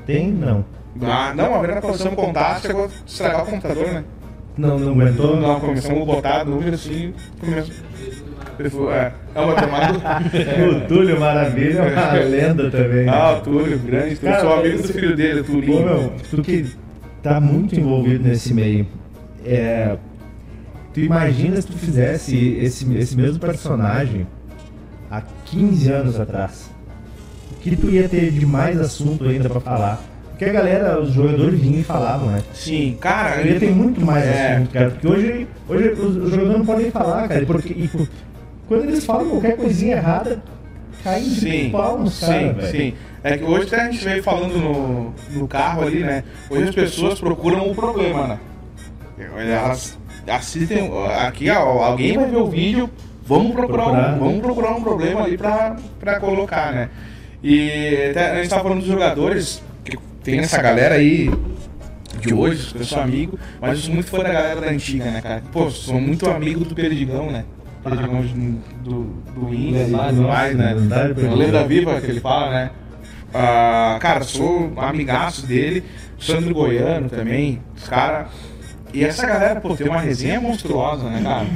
Tem? 0.06 0.30
Não. 0.32 0.64
Ah, 1.02 1.32
não, 1.34 1.54
a 1.54 1.60
verdade 1.60 1.86
nós 1.86 1.96
começamos 1.98 2.12
a 2.12 2.26
contar, 2.26 2.60
chegou 2.60 2.84
a 2.84 2.88
estragar 3.06 3.42
o 3.42 3.46
computador, 3.46 3.86
né? 3.92 4.04
Não, 4.58 4.78
não 4.78 4.92
aguentou? 4.92 5.36
Não, 5.40 5.60
começamos 5.60 6.02
a 6.02 6.04
botar 6.04 6.44
número 6.44 6.74
assim, 6.74 7.14
começou. 7.40 8.92
É, 8.92 9.12
é 9.34 9.40
uma 9.40 9.54
tomada. 9.54 9.92
O 10.84 10.86
Túlio 10.86 11.18
Maravilha 11.18 11.78
é 11.80 11.92
uma 11.94 12.12
lenda 12.28 12.70
também. 12.70 13.06
né? 13.06 13.12
Ah, 13.12 13.32
o 13.38 13.40
Túlio, 13.40 13.78
grande. 13.78 14.16
Túlio, 14.16 14.40
sou 14.40 14.52
amigo 14.52 14.82
do 14.82 14.88
filho 14.92 15.16
dele, 15.16 15.40
o 15.40 15.44
Pô, 15.44 15.52
Tulinho. 15.52 15.84
meu, 15.84 16.12
tu 16.30 16.42
que 16.42 16.66
tá 17.22 17.40
muito 17.40 17.74
envolvido 17.74 18.28
nesse 18.28 18.52
meio, 18.52 18.86
é, 19.46 19.96
tu 20.92 21.00
imagina 21.00 21.58
se 21.60 21.66
tu 21.66 21.72
fizesse 21.78 22.58
esse, 22.60 22.94
esse 22.94 23.16
mesmo 23.16 23.38
personagem 23.40 24.26
há 25.10 25.22
15 25.46 25.90
anos 25.90 26.20
atrás? 26.20 26.70
Que 27.62 27.76
tu 27.76 27.88
ia 27.90 28.08
ter 28.08 28.30
de 28.30 28.44
mais 28.44 28.80
assunto 28.80 29.24
ainda 29.24 29.48
pra 29.48 29.60
falar? 29.60 30.02
Porque 30.30 30.44
a 30.46 30.52
galera, 30.52 31.00
os 31.00 31.12
jogadores 31.12 31.60
vinham 31.60 31.80
e 31.80 31.84
falavam, 31.84 32.28
né? 32.30 32.42
Sim, 32.52 32.96
cara, 33.00 33.40
Ia 33.42 33.60
ter 33.60 33.70
muito 33.70 34.00
mais 34.04 34.24
É. 34.24 34.54
assunto, 34.54 34.70
cara. 34.70 34.90
Porque 34.90 35.06
hoje, 35.06 35.46
hoje 35.68 35.88
os, 35.90 36.30
jogadores 36.30 36.58
não 36.58 36.66
podem 36.66 36.90
falar, 36.90 37.28
cara. 37.28 37.46
Porque, 37.46 37.72
e, 37.72 37.90
quando 38.66 38.84
eles 38.84 39.04
falam 39.04 39.28
qualquer 39.30 39.56
coisinha 39.56 39.96
errada, 39.96 40.42
cair 41.04 41.22
de 41.22 41.40
Sim, 41.40 41.70
pau 41.70 42.00
nos 42.00 42.14
sim, 42.14 42.26
cara, 42.26 42.52
velho. 42.54 42.68
sim. 42.76 42.94
É 43.22 43.38
que 43.38 43.44
hoje 43.44 43.66
até 43.68 43.82
a 43.82 43.90
gente 43.92 44.04
veio 44.04 44.22
falando 44.24 44.58
no, 44.58 45.14
no 45.40 45.46
carro 45.46 45.82
ali, 45.82 46.00
né? 46.00 46.24
Hoje 46.50 46.70
as 46.70 46.74
pessoas 46.74 47.20
procuram 47.20 47.70
o 47.70 47.74
problema, 47.74 48.26
né? 48.26 48.38
Elas 49.36 49.96
assistem. 50.26 50.90
Aqui 51.24 51.48
ó, 51.50 51.84
alguém 51.84 52.16
vai 52.16 52.26
ver 52.28 52.36
o 52.38 52.46
vídeo, 52.46 52.90
vamos 53.24 53.52
procurar, 53.52 53.84
Procurar. 53.84 54.14
Um, 54.14 54.18
vamos 54.18 54.40
procurar 54.40 54.70
um 54.72 54.82
problema 54.82 55.22
ali 55.22 55.38
pra, 55.38 55.76
pra 56.00 56.18
colocar, 56.18 56.72
né? 56.72 56.88
E 57.42 58.08
até 58.10 58.30
a 58.30 58.36
gente 58.36 58.48
tava 58.48 58.62
falando 58.62 58.80
dos 58.80 58.88
jogadores, 58.88 59.62
que 59.84 59.98
tem 60.22 60.38
essa 60.38 60.62
galera 60.62 60.94
aí 60.94 61.30
de 62.20 62.32
hoje, 62.32 62.72
eu 62.74 62.84
sou 62.84 63.00
amigo, 63.00 63.38
mas 63.60 63.72
eu 63.72 63.84
sou 63.84 63.94
muito 63.94 64.08
fã 64.08 64.18
da 64.18 64.32
galera 64.32 64.60
da 64.60 64.68
antiga, 64.68 65.10
né, 65.10 65.20
cara? 65.20 65.42
Pô, 65.50 65.68
sou 65.70 66.00
muito 66.00 66.30
amigo 66.30 66.64
do 66.64 66.74
Perdigão, 66.74 67.30
né? 67.30 67.44
Perdigão 67.82 68.22
do, 68.84 69.04
do 69.34 69.52
Inter 69.52 69.88
e 69.88 70.08
tudo 70.08 70.22
mais, 70.22 70.56
né? 70.56 70.74
Perdigão. 70.88 71.34
Lenda 71.34 71.66
viva 71.66 72.00
que 72.00 72.10
ele 72.10 72.20
fala, 72.20 72.50
né? 72.50 72.70
Ah, 73.34 73.98
cara, 74.00 74.22
sou 74.22 74.72
amigaço 74.76 75.46
dele, 75.46 75.82
Sandro 76.20 76.54
Goiano 76.54 77.08
também, 77.08 77.60
os 77.76 77.88
caras. 77.88 78.28
E 78.92 79.02
essa 79.02 79.26
galera, 79.26 79.60
pô, 79.60 79.74
tem 79.74 79.88
uma 79.88 80.00
resenha 80.00 80.40
monstruosa, 80.40 81.08
né, 81.08 81.20
cara? 81.22 81.46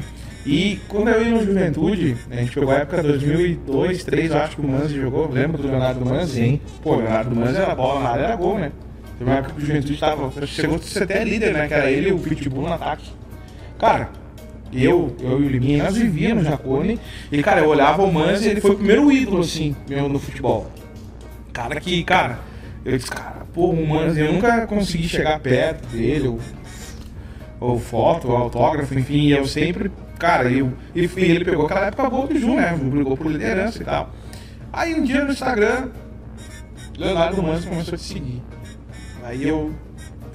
E 0.47 0.81
quando 0.87 1.09
eu 1.09 1.23
ia 1.23 1.31
no 1.31 1.45
Juventude, 1.45 2.17
a 2.31 2.37
gente 2.37 2.53
pegou 2.53 2.71
a 2.73 2.77
época 2.77 3.03
2002, 3.03 3.67
2003, 3.67 4.31
eu 4.31 4.39
acho 4.39 4.55
que 4.55 4.63
o 4.63 4.69
Manzi 4.69 4.95
jogou, 4.95 5.29
lembra 5.29 5.61
do 5.61 5.67
Leonardo 5.67 6.07
Manzi? 6.07 6.35
Sim. 6.35 6.61
Pô, 6.85 6.95
o 6.95 6.97
Leonardo 6.99 7.35
Manzi 7.35 7.57
era 7.57 7.75
bola 7.75 8.01
na 8.01 8.11
área, 8.11 8.23
era 8.23 8.37
gol, 8.37 8.57
né? 8.57 8.71
Teve 9.19 9.29
uma 9.29 9.39
época 9.39 9.55
que 9.55 9.63
o 9.63 9.67
Juventude 9.67 9.99
tava, 9.99 10.47
chegou 10.47 10.77
a 10.77 10.79
ser 10.79 11.03
até 11.03 11.25
líder, 11.25 11.53
né? 11.53 11.67
Que 11.67 11.75
era 11.75 11.91
ele 11.91 12.11
e 12.11 12.13
o 12.13 12.19
Pitbull 12.21 12.63
no 12.63 12.73
ataque. 12.73 13.11
Cara, 13.77 14.11
eu, 14.73 15.17
eu 15.21 15.43
e 15.43 15.47
o 15.47 15.49
Liminha, 15.49 15.83
nós 15.83 15.97
vivíamos 15.97 16.45
no 16.45 16.51
Jacone. 16.51 17.01
E, 17.33 17.43
cara, 17.43 17.63
eu 17.63 17.69
olhava 17.69 18.05
o 18.05 18.13
Manzi 18.13 18.49
ele 18.49 18.61
foi 18.61 18.71
o 18.71 18.77
primeiro 18.77 19.11
ídolo, 19.11 19.41
assim, 19.41 19.75
meu, 19.89 20.09
no 20.09 20.21
futebol. 20.21 20.71
Cara 21.53 21.81
que, 21.81 22.05
cara, 22.05 22.39
eu 22.85 22.97
disse, 22.97 23.11
cara, 23.11 23.45
pô, 23.53 23.71
o 23.71 23.87
Manzi, 23.87 24.21
eu 24.21 24.33
nunca 24.33 24.65
consegui 24.69 25.09
chegar 25.09 25.41
perto 25.41 25.89
dele, 25.89 26.29
ou, 26.29 26.39
ou 27.59 27.81
foto, 27.81 28.29
ou 28.29 28.37
autógrafo, 28.37 28.97
enfim, 28.97 29.29
eu 29.29 29.45
sempre, 29.45 29.91
cara, 30.19 30.51
eu, 30.51 30.73
e 30.95 31.05
e 31.05 31.25
ele 31.25 31.45
pegou 31.45 31.67
aquela 31.67 31.87
época 31.87 32.11
boa 32.11 32.27
do 32.27 32.39
Ju, 32.39 32.55
né? 32.57 32.77
Brigou 32.77 33.17
por 33.17 33.31
liderança 33.31 33.83
e 33.83 33.85
tal. 33.85 34.11
Aí 34.73 34.95
um 34.95 35.03
dia 35.03 35.25
no 35.25 35.33
Instagram, 35.33 35.89
Leonardo 36.99 37.43
Manzi 37.43 37.67
começou 37.67 37.95
a 37.95 37.97
te 37.97 38.05
seguir. 38.05 38.43
Aí 39.23 39.49
eu, 39.49 39.73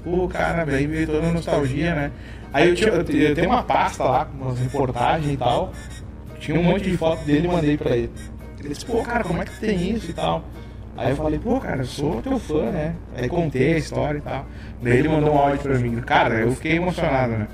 pô, 0.04 0.28
cara, 0.28 0.64
aí 0.64 0.88
veio 0.88 1.08
toda 1.08 1.28
a 1.28 1.32
nostalgia, 1.32 1.96
né? 1.96 2.12
Aí 2.54 2.70
eu, 2.70 2.76
tinha, 2.76 2.90
eu 2.90 3.02
eu 3.02 3.36
tenho 3.36 3.50
uma 3.50 3.64
pasta 3.64 4.04
lá 4.04 4.26
com 4.26 4.44
umas 4.44 4.60
reportagens 4.60 5.34
e 5.34 5.38
tal. 5.38 5.72
Tinha 6.40 6.60
um 6.60 6.64
monte 6.64 6.90
de 6.90 6.98
foto 6.98 7.24
dele 7.24 7.48
e 7.48 7.52
mandei 7.52 7.78
pra 7.78 7.96
ele. 7.96 8.12
Ele 8.60 8.70
disse, 8.70 8.86
pô, 8.86 9.02
cara, 9.04 9.24
como 9.24 9.42
é 9.42 9.46
que 9.46 9.60
tem 9.60 9.92
isso 9.92 10.12
e 10.12 10.14
tal? 10.14 10.44
Aí 10.98 11.12
eu 11.12 11.16
falei, 11.16 11.40
pô, 11.40 11.60
cara, 11.60 11.82
eu 11.82 11.86
sou 11.86 12.22
teu 12.22 12.38
fã, 12.38 12.70
né? 12.72 12.96
Aí 13.16 13.30
contei 13.30 13.76
a 13.76 13.78
história 13.78 14.18
e 14.18 14.22
tal. 14.22 14.46
Daí 14.82 14.98
ele 14.98 15.10
mandou 15.10 15.34
um 15.34 15.38
áudio 15.38 15.60
pra 15.60 15.78
mim. 15.78 16.02
Cara, 16.02 16.42
eu 16.42 16.52
fiquei 16.52 16.76
emocionado, 16.76 17.34
né? 17.34 17.48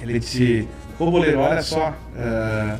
Ele 0.00 0.18
disse, 0.18 0.68
pô, 0.98 1.10
Boleiro, 1.10 1.40
olha 1.40 1.62
só. 1.62 1.94
ah, 2.16 2.76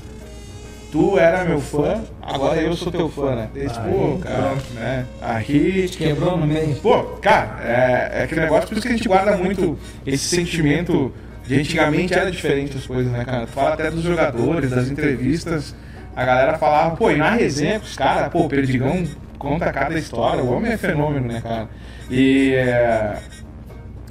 tu 0.90 1.18
era 1.18 1.44
meu 1.44 1.60
fã, 1.60 2.02
agora 2.20 2.60
eu 2.60 2.74
sou 2.76 2.92
teu 2.92 3.08
fã, 3.08 3.34
né? 3.34 3.48
Ele 3.54 3.66
disse, 3.66 3.80
pô, 3.80 4.18
cara, 4.18 4.54
né? 4.74 5.06
Aí 5.22 5.88
Quebrou 5.88 6.36
no 6.36 6.46
meio. 6.46 6.76
Pô, 6.76 7.02
cara, 7.20 7.60
é, 7.64 8.10
é 8.20 8.22
aquele 8.24 8.42
negócio, 8.42 8.68
por 8.68 8.74
isso 8.74 8.82
que 8.82 8.92
a 8.92 8.96
gente 8.96 9.08
guarda 9.08 9.36
muito 9.36 9.78
esse 10.06 10.24
sentimento 10.24 11.12
de 11.46 11.58
antigamente 11.58 12.14
era 12.14 12.30
diferente 12.30 12.76
as 12.76 12.86
coisas, 12.86 13.10
né, 13.10 13.24
cara? 13.24 13.46
Tu 13.46 13.52
fala 13.52 13.74
até 13.74 13.90
dos 13.90 14.02
jogadores, 14.02 14.70
das 14.70 14.88
entrevistas, 14.88 15.74
a 16.14 16.24
galera 16.24 16.58
falava, 16.58 16.94
pô, 16.94 17.10
e 17.10 17.16
na 17.16 17.30
resenha 17.30 17.78
os 17.78 17.96
caras, 17.96 18.30
pô, 18.30 18.40
o 18.40 18.48
Perdigão 18.48 19.04
conta 19.38 19.72
cada 19.72 19.98
história, 19.98 20.44
o 20.44 20.52
homem 20.52 20.72
é 20.72 20.76
fenômeno, 20.76 21.26
né, 21.26 21.40
cara? 21.40 21.68
E 22.10 22.52
é, 22.54 23.16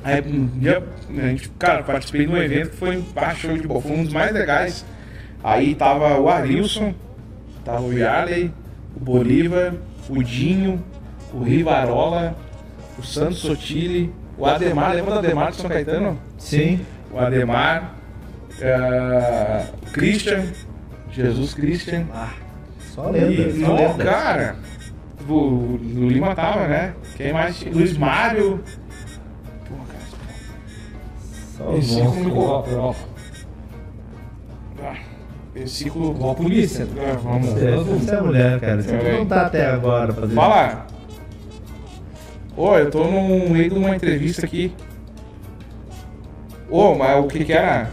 aí, 0.03 0.21
um 0.21 0.47
dia, 0.59 0.83
a 1.09 1.27
gente, 1.27 1.49
cara, 1.59 1.83
participei 1.83 2.25
de 2.25 2.31
um 2.31 2.37
evento 2.37 2.71
que 2.71 2.77
foi 2.77 2.97
um 2.97 3.05
show 3.35 3.57
de 3.57 3.67
bola, 3.67 3.81
foi 3.81 3.91
um 3.91 4.03
dos 4.03 4.13
mais 4.13 4.33
legais. 4.33 4.85
Aí 5.43 5.73
tava 5.75 6.19
o 6.19 6.29
Arilson, 6.29 6.93
tava 7.65 7.81
o 7.81 7.93
Yarley, 7.93 8.51
o 8.95 8.99
Bolívar, 8.99 9.73
o 10.09 10.23
Dinho, 10.23 10.83
o 11.33 11.43
Rivarola, 11.43 12.35
o 12.97 13.03
Santos 13.03 13.39
Sotile, 13.39 14.13
o 14.37 14.45
Ademar, 14.45 14.93
lembra 14.93 15.13
do 15.13 15.19
Ademar 15.19 15.51
de 15.51 15.57
São 15.57 15.69
Caetano? 15.69 16.19
Sim. 16.37 16.81
O 17.11 17.19
Ademar, 17.19 17.95
eh, 18.59 19.65
o 19.81 19.91
Christian, 19.91 20.45
Jesus 21.11 21.53
Christian. 21.53 22.05
Só 22.93 23.09
lenda. 23.09 23.31
E, 23.31 23.59
só 23.59 23.67
não, 23.67 23.75
lenda. 23.75 24.03
cara, 24.03 24.55
o, 25.27 25.33
o 25.33 26.09
Lima 26.09 26.35
tava, 26.35 26.67
né? 26.67 26.93
Quem 27.15 27.33
mais? 27.33 27.63
Luiz 27.63 27.97
Mário. 27.97 28.63
Ah, 31.67 32.93
Esse 35.55 35.83
ciclo. 35.83 36.11
Igual 36.11 36.31
a 36.31 36.35
polícia. 36.35 36.87
É, 36.97 37.13
vamos. 37.17 37.47
Você 37.49 38.15
é 38.15 38.21
mulher, 38.21 38.59
cara. 38.59 38.81
Você 38.81 38.95
É. 38.95 39.17
não 39.17 39.25
tá 39.25 39.41
até 39.47 39.65
agora 39.67 40.13
fazendo. 40.13 40.35
Fala! 40.35 40.87
Ô, 42.55 42.77
eu 42.77 42.89
tô 42.89 43.03
no 43.05 43.49
meio 43.49 43.69
de 43.69 43.75
uma 43.77 43.95
entrevista 43.95 44.45
aqui. 44.45 44.73
Ô, 46.69 46.95
mas 46.95 47.19
o 47.23 47.27
que 47.27 47.43
que 47.43 47.51
era? 47.53 47.89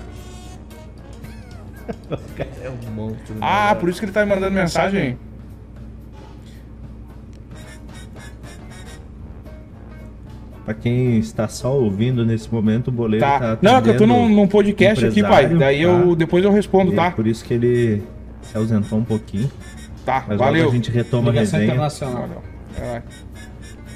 É 2.63 2.71
um 2.71 2.95
monstro. 2.95 3.35
né? 3.35 3.41
Ah, 3.41 3.75
por 3.79 3.89
isso 3.89 3.99
que 3.99 4.05
ele 4.07 4.13
tá 4.13 4.25
me 4.25 4.35
mandando 4.35 4.53
mensagem. 4.53 5.19
Pra 10.69 10.75
quem 10.75 11.19
está 11.19 11.49
só 11.49 11.75
ouvindo 11.75 12.27
nesse 12.27 12.53
momento, 12.53 12.89
o 12.89 12.93
boleiro 12.93 13.25
tá. 13.25 13.39
Tá. 13.57 13.59
Não, 13.63 13.79
é 13.79 13.81
que 13.81 13.89
eu 13.89 13.97
tô 13.97 14.07
num, 14.07 14.29
num 14.29 14.47
podcast 14.47 15.03
aqui, 15.07 15.23
pai. 15.23 15.49
Daí 15.49 15.81
eu 15.81 16.11
tá? 16.11 16.15
depois 16.17 16.45
eu 16.45 16.53
respondo, 16.53 16.91
E 16.91 16.93
é 16.93 16.97
tá? 16.97 17.11
por 17.11 17.27
isso 17.27 17.43
que 17.43 17.55
ele 17.55 18.03
se 18.43 18.55
ausentou 18.55 18.99
um 18.99 19.03
pouquinho. 19.05 19.51
Tá, 20.05 20.27
Mas 20.29 20.37
valeu. 20.37 20.65
logo 20.65 20.73
a 20.73 20.77
gente 20.77 20.91
retoma 20.91 21.31
a 21.31 21.33
Ligação 21.33 21.59
resenha. 21.59 21.73
internacional. 21.73 22.43
É. 22.79 23.01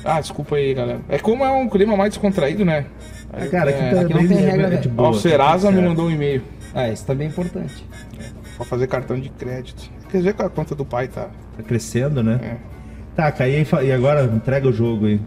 Ah, 0.02 0.18
desculpa 0.18 0.56
aí, 0.56 0.72
galera. 0.72 1.00
É 1.10 1.18
como 1.18 1.44
é 1.44 1.50
um 1.50 1.68
clima 1.68 1.94
mais 1.94 2.14
descontraído, 2.14 2.64
né? 2.64 2.86
Ah, 3.30 3.46
cara, 3.48 3.68
aqui, 3.68 3.82
É, 3.82 3.90
tá 3.94 4.00
aqui 4.00 4.14
não 4.14 4.26
tem 4.26 4.38
é- 4.38 4.40
regra, 4.50 4.74
é 4.74 4.76
de 4.78 4.88
boa. 4.88 5.08
Ó, 5.08 5.10
o 5.12 5.14
Serasa 5.14 5.70
me 5.70 5.82
mandou 5.82 6.06
um 6.06 6.10
e-mail 6.10 6.40
Ah, 6.74 6.88
isso 6.88 7.04
tá 7.04 7.14
bem 7.14 7.28
importante. 7.28 7.86
pra 8.56 8.64
fazer 8.64 8.86
cartão 8.86 9.20
de 9.20 9.28
crédito. 9.28 9.90
Quer 10.10 10.16
dizer 10.16 10.32
que 10.32 10.40
a 10.42 10.48
conta 10.48 10.74
do 10.74 10.86
pai 10.86 11.06
tá. 11.08 11.28
Tá 11.54 11.62
crescendo, 11.62 12.22
né? 12.22 12.40
É. 12.42 12.56
Tá, 13.14 13.46
e 13.46 13.66
e 13.86 13.92
agora 13.92 14.24
entrega 14.24 14.66
o 14.66 14.72
jogo 14.72 15.04
aí. 15.04 15.20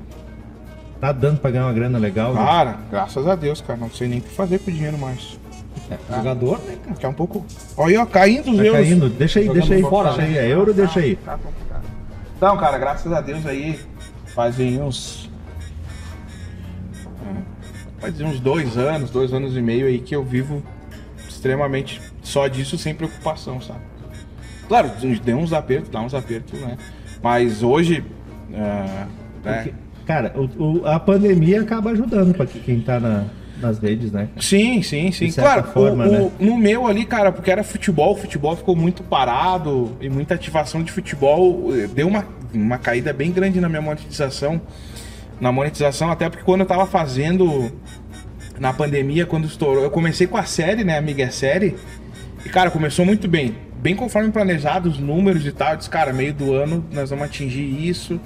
Tá 1.00 1.12
dando 1.12 1.40
pra 1.40 1.52
ganhar 1.52 1.66
uma 1.66 1.74
grana 1.74 1.98
legal? 2.00 2.34
né? 2.34 2.44
Cara, 2.44 2.78
graças 2.90 3.28
a 3.28 3.36
Deus, 3.36 3.62
cara. 3.62 3.78
Não 3.80 3.92
sei 3.92 4.08
nem 4.08 4.20
o 4.20 4.22
que 4.22 4.30
fazer 4.30 4.60
com 4.60 4.72
o 4.72 4.74
dinheiro 4.74 4.98
mais. 4.98 5.38
É, 5.92 5.98
jogador, 6.16 6.58
né, 6.60 6.78
cara? 6.84 6.96
Quer 6.98 7.08
um 7.10 7.14
pouco. 7.14 7.46
Olha 7.78 7.92
aí, 7.92 7.98
ó, 7.98 8.06
caindo 8.06 8.52
os 8.52 8.58
Tá 8.58 8.64
euros. 8.64 8.82
caindo. 8.88 9.10
Deixa 9.10 9.40
aí, 9.40 9.46
Jogando 9.46 9.60
deixa 9.62 9.76
aí. 9.76 9.82
fora, 9.82 10.10
deixa 10.10 10.22
aí. 10.24 10.32
né? 10.34 10.38
É 10.40 10.48
euro, 10.54 10.74
deixa 10.74 11.00
aí. 11.00 11.16
Tá 11.18 11.38
complicado. 11.38 11.84
Então, 12.38 12.58
cara, 12.58 12.78
graças 12.78 13.12
a 13.12 13.22
Deus 13.22 13.46
aí, 13.46 13.80
fazem 14.34 14.82
uns. 14.82 15.30
Pode 18.00 18.12
dizer 18.14 18.26
uns 18.26 18.40
dois 18.40 18.78
anos, 18.78 19.10
dois 19.10 19.34
anos 19.34 19.56
e 19.56 19.62
meio 19.62 19.88
aí 19.88 20.00
que 20.00 20.16
eu 20.16 20.24
vivo 20.24 20.62
extremamente 21.28 22.02
só 22.22 22.48
disso 22.48 22.78
sem 22.78 22.94
preocupação, 22.94 23.62
sabe? 23.62 23.80
Claro, 24.68 24.92
deu 25.24 25.38
uns 25.38 25.54
apertos, 25.54 25.90
dá 25.90 26.02
uns 26.02 26.14
apertos, 26.14 26.60
né? 26.60 26.78
Mas 27.22 27.64
hoje. 27.64 28.04
ah, 28.54 29.08
né? 29.44 29.54
Porque, 29.64 29.74
cara, 30.06 30.34
o- 30.36 30.64
o- 30.82 30.88
a 30.88 31.00
pandemia 31.00 31.62
acaba 31.62 31.92
ajudando 31.92 32.34
pra 32.36 32.46
quem 32.46 32.80
tá 32.82 33.00
na- 33.00 33.26
nas 33.62 33.80
redes, 33.80 34.12
né? 34.12 34.28
Sim, 34.40 34.82
sim, 34.82 35.12
sim. 35.12 35.32
Claro, 35.32 35.64
forma, 35.66 36.06
o- 36.06 36.12
né? 36.12 36.32
no 36.40 36.58
meu 36.58 36.86
ali, 36.88 37.06
cara, 37.06 37.32
porque 37.32 37.50
era 37.50 37.64
futebol, 37.64 38.14
o 38.14 38.18
futebol 38.18 38.56
ficou 38.56 38.76
muito 38.76 39.02
parado 39.04 39.92
e 40.02 40.10
muita 40.10 40.34
ativação 40.36 40.84
de 40.84 40.92
futebol 40.92 41.74
eh, 41.74 41.88
deu 41.88 42.08
uma, 42.08 42.26
uma 42.54 42.78
caída 42.78 43.14
bem 43.14 43.32
grande 43.32 43.60
na 43.62 43.70
minha 43.70 43.82
monetização. 43.82 44.62
Na 45.40 45.52
monetização, 45.52 46.12
até 46.12 46.30
porque 46.30 46.44
quando 46.46 46.62
eu 46.62 46.66
tava 46.68 46.86
fazendo 46.86 47.72
na 48.60 48.72
pandemia, 48.72 49.26
quando 49.26 49.46
estourou, 49.46 49.84
eu 49.84 49.92
comecei 49.92 50.28
com 50.28 50.38
a 50.38 50.44
série, 50.44 50.84
né, 50.84 50.98
Amiga 50.98 51.24
é 51.24 51.30
Série, 51.30 51.76
e 52.46 52.50
cara, 52.50 52.70
começou 52.72 53.06
muito 53.06 53.28
bem. 53.28 53.56
Bem 53.82 53.96
conforme 53.96 54.32
planejado, 54.32 54.90
os 54.90 54.98
números 54.98 55.46
e 55.46 55.52
tal. 55.52 55.72
Eu 55.72 55.78
disse, 55.78 55.90
cara, 55.90 56.12
meio 56.14 56.34
do 56.34 56.54
ano 56.54 56.84
nós 56.92 57.10
vamos 57.10 57.26
atingir 57.26 57.62
isso. 57.88 58.20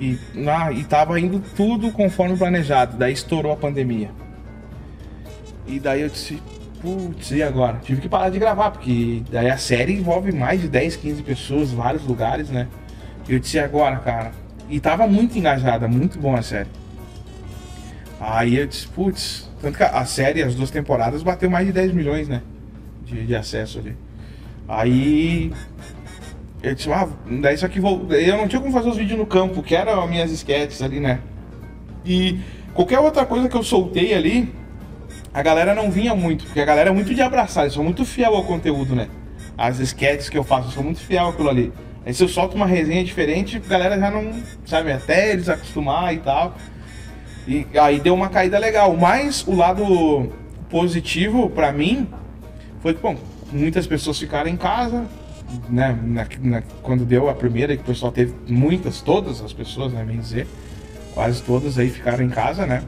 E, 0.00 0.18
ah, 0.48 0.72
e 0.72 0.82
tava 0.84 1.20
indo 1.20 1.42
tudo 1.54 1.92
conforme 1.92 2.36
planejado. 2.36 2.96
Daí 2.96 3.12
estourou 3.12 3.52
a 3.52 3.56
pandemia. 3.56 4.10
E 5.66 5.78
daí 5.78 6.00
eu 6.00 6.08
disse, 6.08 6.42
putz, 6.80 7.30
e 7.30 7.42
agora? 7.42 7.78
Tive 7.82 8.00
que 8.00 8.08
parar 8.08 8.30
de 8.30 8.38
gravar, 8.38 8.70
porque 8.70 9.22
daí 9.30 9.50
a 9.50 9.58
série 9.58 9.92
envolve 9.92 10.32
mais 10.32 10.60
de 10.60 10.68
10, 10.68 10.96
15 10.96 11.22
pessoas, 11.22 11.70
vários 11.70 12.04
lugares, 12.06 12.48
né? 12.48 12.66
Eu 13.28 13.38
disse, 13.38 13.58
agora, 13.58 13.96
cara? 13.96 14.32
E 14.70 14.80
tava 14.80 15.06
muito 15.06 15.38
engajada, 15.38 15.86
muito 15.86 16.18
bom 16.18 16.34
a 16.34 16.42
série. 16.42 16.70
Aí 18.18 18.56
eu 18.56 18.66
disse, 18.66 18.88
putz, 18.88 19.50
tanto 19.60 19.76
que 19.76 19.82
a 19.82 20.04
série, 20.06 20.42
as 20.42 20.54
duas 20.54 20.70
temporadas, 20.70 21.22
bateu 21.22 21.50
mais 21.50 21.66
de 21.66 21.72
10 21.72 21.92
milhões, 21.92 22.26
né? 22.26 22.40
De, 23.04 23.26
de 23.26 23.36
acesso 23.36 23.78
ali. 23.78 23.96
Aí 24.66 25.52
Eu 26.62 26.74
disse, 26.74 26.92
ah, 26.92 27.08
daí 27.40 27.56
só 27.56 27.68
que 27.68 27.80
vou. 27.80 28.06
Eu 28.12 28.36
não 28.36 28.46
tinha 28.46 28.60
como 28.60 28.72
fazer 28.72 28.88
os 28.90 28.96
vídeos 28.96 29.18
no 29.18 29.26
campo, 29.26 29.62
que 29.62 29.74
eram 29.74 30.02
as 30.02 30.10
minhas 30.10 30.30
sketches 30.30 30.82
ali, 30.82 31.00
né? 31.00 31.20
E 32.04 32.38
qualquer 32.74 32.98
outra 32.98 33.24
coisa 33.24 33.48
que 33.48 33.56
eu 33.56 33.62
soltei 33.62 34.12
ali, 34.12 34.52
a 35.32 35.42
galera 35.42 35.74
não 35.74 35.90
vinha 35.90 36.14
muito, 36.14 36.44
porque 36.44 36.60
a 36.60 36.64
galera 36.64 36.90
é 36.90 36.92
muito 36.92 37.14
de 37.14 37.22
abraçar, 37.22 37.64
eles 37.64 37.74
são 37.74 37.84
muito 37.84 38.04
fiel 38.04 38.34
ao 38.34 38.44
conteúdo, 38.44 38.94
né? 38.94 39.08
As 39.56 39.78
sketches 39.78 40.28
que 40.28 40.36
eu 40.36 40.44
faço, 40.44 40.68
eu 40.68 40.72
sou 40.72 40.82
muito 40.82 41.00
fiel 41.00 41.28
àquilo 41.28 41.48
ali. 41.48 41.72
Aí 42.04 42.12
se 42.12 42.22
eu 42.22 42.28
solto 42.28 42.56
uma 42.56 42.66
resenha 42.66 43.04
diferente, 43.04 43.56
a 43.56 43.68
galera 43.68 43.98
já 43.98 44.10
não, 44.10 44.32
sabe, 44.64 44.92
até 44.92 45.32
eles 45.32 45.48
acostumar 45.48 46.14
e 46.14 46.18
tal. 46.18 46.54
E 47.46 47.66
aí 47.78 48.00
deu 48.00 48.14
uma 48.14 48.28
caída 48.28 48.58
legal. 48.58 48.96
Mas 48.96 49.46
o 49.46 49.54
lado 49.54 50.30
positivo 50.68 51.50
pra 51.50 51.72
mim 51.72 52.08
foi 52.80 52.94
bom, 52.94 53.16
muitas 53.52 53.86
pessoas 53.86 54.18
ficaram 54.18 54.48
em 54.48 54.56
casa, 54.56 55.06
né? 55.68 55.98
Na, 56.02 56.26
na, 56.42 56.62
quando 56.82 57.04
deu 57.04 57.28
a 57.28 57.34
primeira, 57.34 57.76
que 57.76 57.82
o 57.82 57.86
pessoal 57.86 58.12
teve 58.12 58.34
muitas, 58.48 59.00
todas 59.00 59.40
as 59.40 59.52
pessoas, 59.52 59.92
né? 59.92 60.04
Bem 60.04 60.18
dizer, 60.18 60.46
quase 61.14 61.42
todas 61.42 61.78
aí 61.78 61.90
ficaram 61.90 62.24
em 62.24 62.28
casa, 62.30 62.66
né? 62.66 62.82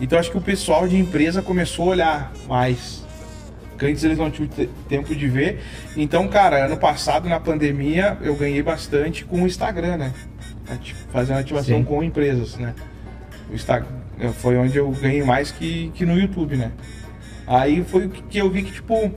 Então 0.00 0.18
acho 0.18 0.30
que 0.30 0.38
o 0.38 0.42
pessoal 0.42 0.88
de 0.88 0.96
empresa 0.98 1.42
começou 1.42 1.86
a 1.86 1.88
olhar 1.88 2.32
mais. 2.48 3.02
Porque 3.70 3.86
antes 3.86 4.02
eles 4.04 4.18
não 4.18 4.30
tinham 4.30 4.48
te- 4.48 4.68
tempo 4.88 5.14
de 5.14 5.28
ver. 5.28 5.60
Então, 5.96 6.28
cara, 6.28 6.66
ano 6.66 6.76
passado, 6.76 7.28
na 7.28 7.38
pandemia, 7.40 8.16
eu 8.20 8.34
ganhei 8.36 8.62
bastante 8.62 9.24
com 9.24 9.42
o 9.42 9.46
Instagram, 9.46 9.96
né? 9.96 10.12
Fazendo 11.10 11.38
ativação 11.38 11.78
Sim. 11.78 11.84
com 11.84 12.02
empresas, 12.02 12.56
né? 12.56 12.74
O 13.50 13.54
Instagram 13.54 13.88
foi 14.34 14.56
onde 14.56 14.76
eu 14.76 14.90
ganhei 14.90 15.22
mais 15.22 15.50
que, 15.50 15.90
que 15.94 16.04
no 16.06 16.18
YouTube, 16.18 16.56
né? 16.56 16.72
Aí 17.46 17.84
foi 17.84 18.06
o 18.06 18.08
que 18.08 18.22
que 18.22 18.38
eu 18.38 18.48
vi 18.50 18.62
que, 18.62 18.72
tipo, 18.72 19.12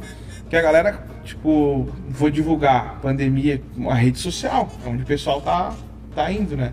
que 0.50 0.56
a 0.56 0.62
galera, 0.62 1.04
tipo, 1.24 1.88
vou 2.10 2.30
divulgar 2.30 3.00
pandemia, 3.02 3.62
uma 3.76 3.96
rede 3.96 4.20
social, 4.20 4.70
onde 4.86 5.04
o 5.04 5.06
pessoal 5.06 5.42
tá, 5.42 5.74
tá 6.14 6.32
indo, 6.32 6.56
né? 6.56 6.72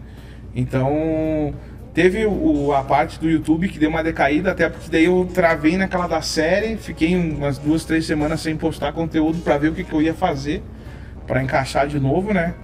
Então, 0.54 1.54
teve 1.94 2.26
o, 2.26 2.72
a 2.72 2.82
parte 2.82 3.18
do 3.18 3.28
YouTube 3.28 3.68
que 3.68 3.78
deu 3.78 3.88
uma 3.88 4.02
decaída, 4.02 4.52
até 4.52 4.68
porque 4.68 4.90
daí 4.90 5.04
eu 5.04 5.28
travei 5.32 5.76
naquela 5.76 6.06
da 6.06 6.20
série, 6.20 6.76
fiquei 6.76 7.16
umas 7.16 7.58
duas, 7.58 7.84
três 7.84 8.04
semanas 8.06 8.40
sem 8.40 8.56
postar 8.56 8.92
conteúdo 8.92 9.38
pra 9.42 9.56
ver 9.56 9.68
o 9.68 9.74
que, 9.74 9.84
que 9.84 9.92
eu 9.92 10.02
ia 10.02 10.14
fazer, 10.14 10.62
pra 11.26 11.42
encaixar 11.42 11.86
de 11.86 11.98
novo, 11.98 12.34
né? 12.34 12.54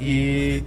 E 0.00 0.62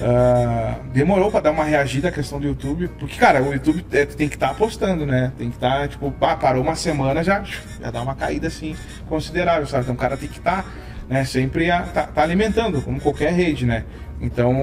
ah, 0.00 0.74
demorou 0.92 1.30
pra 1.30 1.40
dar 1.40 1.50
uma 1.50 1.64
reagida 1.64 2.08
à 2.08 2.12
questão 2.12 2.38
do 2.38 2.46
YouTube, 2.46 2.88
porque, 2.98 3.18
cara, 3.18 3.42
o 3.42 3.52
YouTube 3.52 3.84
é, 3.92 4.04
tem 4.04 4.28
que 4.28 4.36
estar 4.36 4.50
apostando, 4.50 5.06
né? 5.06 5.32
Tem 5.38 5.48
que 5.48 5.56
estar, 5.56 5.88
tipo, 5.88 6.10
pá, 6.10 6.36
parou 6.36 6.62
uma 6.62 6.74
semana, 6.74 7.24
já, 7.24 7.42
já 7.42 7.90
dá 7.90 8.02
uma 8.02 8.14
caída, 8.14 8.48
assim, 8.48 8.76
considerável, 9.08 9.66
sabe? 9.66 9.84
Então 9.84 9.94
o 9.94 9.98
cara 9.98 10.16
tem 10.16 10.28
que 10.28 10.38
estar, 10.38 10.66
né, 11.08 11.24
sempre 11.24 11.70
a, 11.70 11.82
tá, 11.82 12.02
tá 12.04 12.22
alimentando, 12.22 12.82
como 12.82 13.00
qualquer 13.00 13.32
rede, 13.32 13.64
né? 13.64 13.84
Então, 14.20 14.54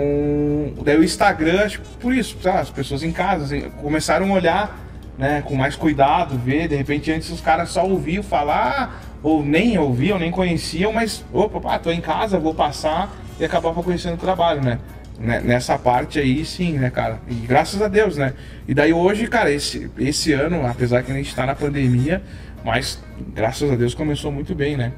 daí 0.83 0.97
o 0.97 1.03
Instagram, 1.03 1.67
que 1.67 1.79
por 1.99 2.13
isso, 2.13 2.37
sabe? 2.41 2.59
as 2.59 2.69
pessoas 2.69 3.03
em 3.03 3.11
casa 3.11 3.45
assim, 3.45 3.69
começaram 3.81 4.31
a 4.31 4.35
olhar, 4.35 4.79
né, 5.17 5.43
com 5.45 5.55
mais 5.55 5.75
cuidado, 5.75 6.37
ver, 6.37 6.67
de 6.67 6.75
repente 6.75 7.11
antes 7.11 7.29
os 7.29 7.41
caras 7.41 7.69
só 7.69 7.85
ouviam 7.85 8.23
falar, 8.23 9.01
ou 9.21 9.43
nem 9.43 9.77
ouviam, 9.77 10.19
nem 10.19 10.31
conheciam, 10.31 10.91
mas, 10.91 11.23
opa, 11.31 11.59
pá, 11.59 11.79
tô 11.79 11.91
em 11.91 12.01
casa, 12.01 12.39
vou 12.39 12.53
passar, 12.53 13.11
e 13.39 13.45
acabava 13.45 13.81
conhecendo 13.81 14.15
o 14.15 14.17
trabalho, 14.17 14.61
né? 14.61 14.79
Né, 15.23 15.39
Nessa 15.39 15.77
parte 15.79 16.19
aí, 16.19 16.43
sim, 16.43 16.73
né, 16.73 16.89
cara? 16.89 17.19
E 17.29 17.33
graças 17.33 17.81
a 17.81 17.87
Deus, 17.87 18.17
né? 18.17 18.33
E 18.67 18.73
daí 18.73 18.91
hoje, 18.91 19.25
cara, 19.27 19.49
esse, 19.49 19.89
esse 19.97 20.33
ano, 20.33 20.65
apesar 20.67 21.01
que 21.01 21.11
a 21.11 21.15
gente 21.15 21.33
tá 21.33 21.45
na 21.45 21.55
pandemia, 21.55 22.21
mas 22.63 23.01
graças 23.33 23.71
a 23.71 23.75
Deus 23.75 23.93
começou 23.93 24.31
muito 24.31 24.53
bem, 24.53 24.75
né? 24.75 24.91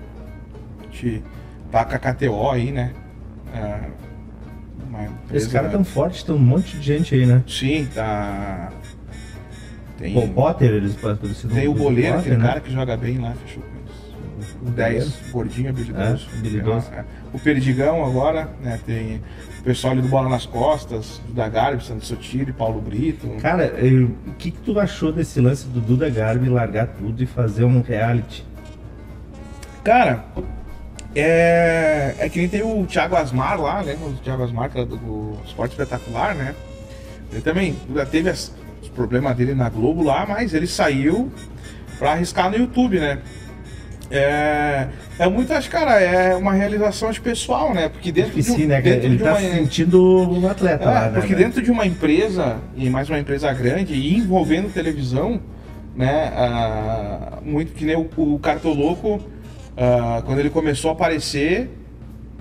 A 0.80 0.84
gente 0.92 1.24
tá 1.72 1.86
com 1.86 1.96
a 1.96 2.00
KTO 2.00 2.50
aí, 2.50 2.72
né? 2.72 2.92
Ah, 3.54 3.90
Esse 5.32 5.50
cara 5.50 5.68
é 5.68 5.72
tão 5.72 5.84
forte, 5.84 6.26
tem 6.26 6.34
um 6.34 6.40
monte 6.40 6.76
de 6.78 6.82
gente 6.84 7.14
aí, 7.14 7.26
né? 7.26 7.44
Sim, 7.48 7.88
tá. 7.94 8.72
Tem, 9.98 10.18
o 10.18 10.28
Potter, 10.30 10.72
eles 10.72 10.96
patrocinam 10.96 11.56
tem 11.56 11.68
o 11.68 11.74
boleiro, 11.74 12.18
aquele 12.18 12.38
né? 12.38 12.48
cara 12.48 12.60
que 12.60 12.72
joga 12.72 12.98
bem 12.98 13.18
lá, 13.20 13.34
fechou 13.46 13.64
com 14.74 14.82
eles. 14.82 15.08
O 15.08 15.12
10, 15.16 15.32
gordinho, 15.32 15.70
habilidoso. 15.70 16.28
É, 16.34 16.38
habilidoso. 16.38 16.88
É, 16.94 17.04
O 17.34 17.40
Perdigão 17.40 18.06
agora, 18.06 18.50
né? 18.62 18.80
Tem 18.86 19.22
o 19.60 19.64
pessoal 19.64 19.94
ali 19.94 20.02
do 20.02 20.08
Bola 20.08 20.30
nas 20.30 20.46
Costas, 20.46 21.22
da 21.30 21.48
Garbi, 21.50 21.84
Santos 21.84 22.08
Sotiri, 22.08 22.52
Paulo 22.54 22.80
Brito. 22.82 23.28
Cara, 23.42 23.74
o 24.28 24.34
que, 24.34 24.52
que 24.52 24.60
tu 24.60 24.80
achou 24.80 25.12
desse 25.12 25.40
lance 25.42 25.68
do 25.68 25.80
Duda 25.82 26.10
Garbi 26.10 26.50
largar 26.50 26.88
tudo 26.88 27.22
e 27.22 27.26
fazer 27.26 27.64
um 27.64 27.82
reality? 27.82 28.46
Cara, 29.84 30.26
é, 31.16 32.16
é 32.20 32.30
que 32.30 32.40
nem 32.40 32.50
tem 32.50 32.62
o 32.64 32.86
Thiago 32.86 33.16
Asmar 33.16 33.60
lá, 33.60 33.82
lembra 33.82 34.10
do 34.10 34.18
Thiago 34.18 34.44
Asmar, 34.44 34.70
que 34.70 34.78
era 34.78 34.86
do, 34.86 34.98
do 34.98 35.38
Esporte 35.46 35.72
Espetacular, 35.72 36.36
né? 36.36 36.54
Ele 37.32 37.42
também 37.42 37.76
já 37.94 38.06
teve 38.06 38.30
as- 38.30 38.52
os 38.82 38.90
problemas 38.90 39.36
dele 39.36 39.54
na 39.54 39.70
Globo 39.70 40.04
lá, 40.04 40.26
mas 40.28 40.54
ele 40.54 40.68
saiu 40.68 41.32
pra 41.98 42.12
arriscar 42.14 42.50
no 42.50 42.58
YouTube, 42.58 43.00
né? 43.00 43.20
É, 44.10 44.88
é 45.18 45.28
muito, 45.28 45.52
acho, 45.52 45.70
cara, 45.70 46.00
é 46.00 46.36
uma 46.36 46.54
realização 46.54 47.12
pessoal, 47.14 47.74
né? 47.74 47.90
Porque 47.90 48.12
dentro 48.12 48.40
de, 48.40 48.66
né? 48.68 48.82
dentro 48.82 49.06
Ele 49.08 49.18
de 49.18 49.24
tá 49.24 49.32
uma... 49.32 49.40
se 49.40 49.52
sentindo 49.52 50.32
um 50.32 50.48
atleta 50.48 50.84
É, 50.84 50.88
lá, 50.88 51.02
né? 51.10 51.20
porque 51.20 51.34
velho? 51.34 51.46
dentro 51.48 51.62
de 51.62 51.72
uma 51.72 51.86
empresa, 51.86 52.58
e 52.76 52.90
mais 52.90 53.10
uma 53.10 53.20
empresa 53.20 53.52
grande, 53.54 53.94
e 53.94 54.16
envolvendo 54.18 54.72
televisão, 54.72 55.40
né? 55.96 56.32
ah, 56.36 57.40
muito 57.44 57.74
que 57.74 57.86
nem 57.86 57.96
o, 57.96 58.10
o 58.18 58.40
Cartoloco, 58.40 59.20
ah, 59.76 60.22
quando 60.26 60.40
ele 60.40 60.50
começou 60.50 60.92
a 60.92 60.94
aparecer, 60.94 61.70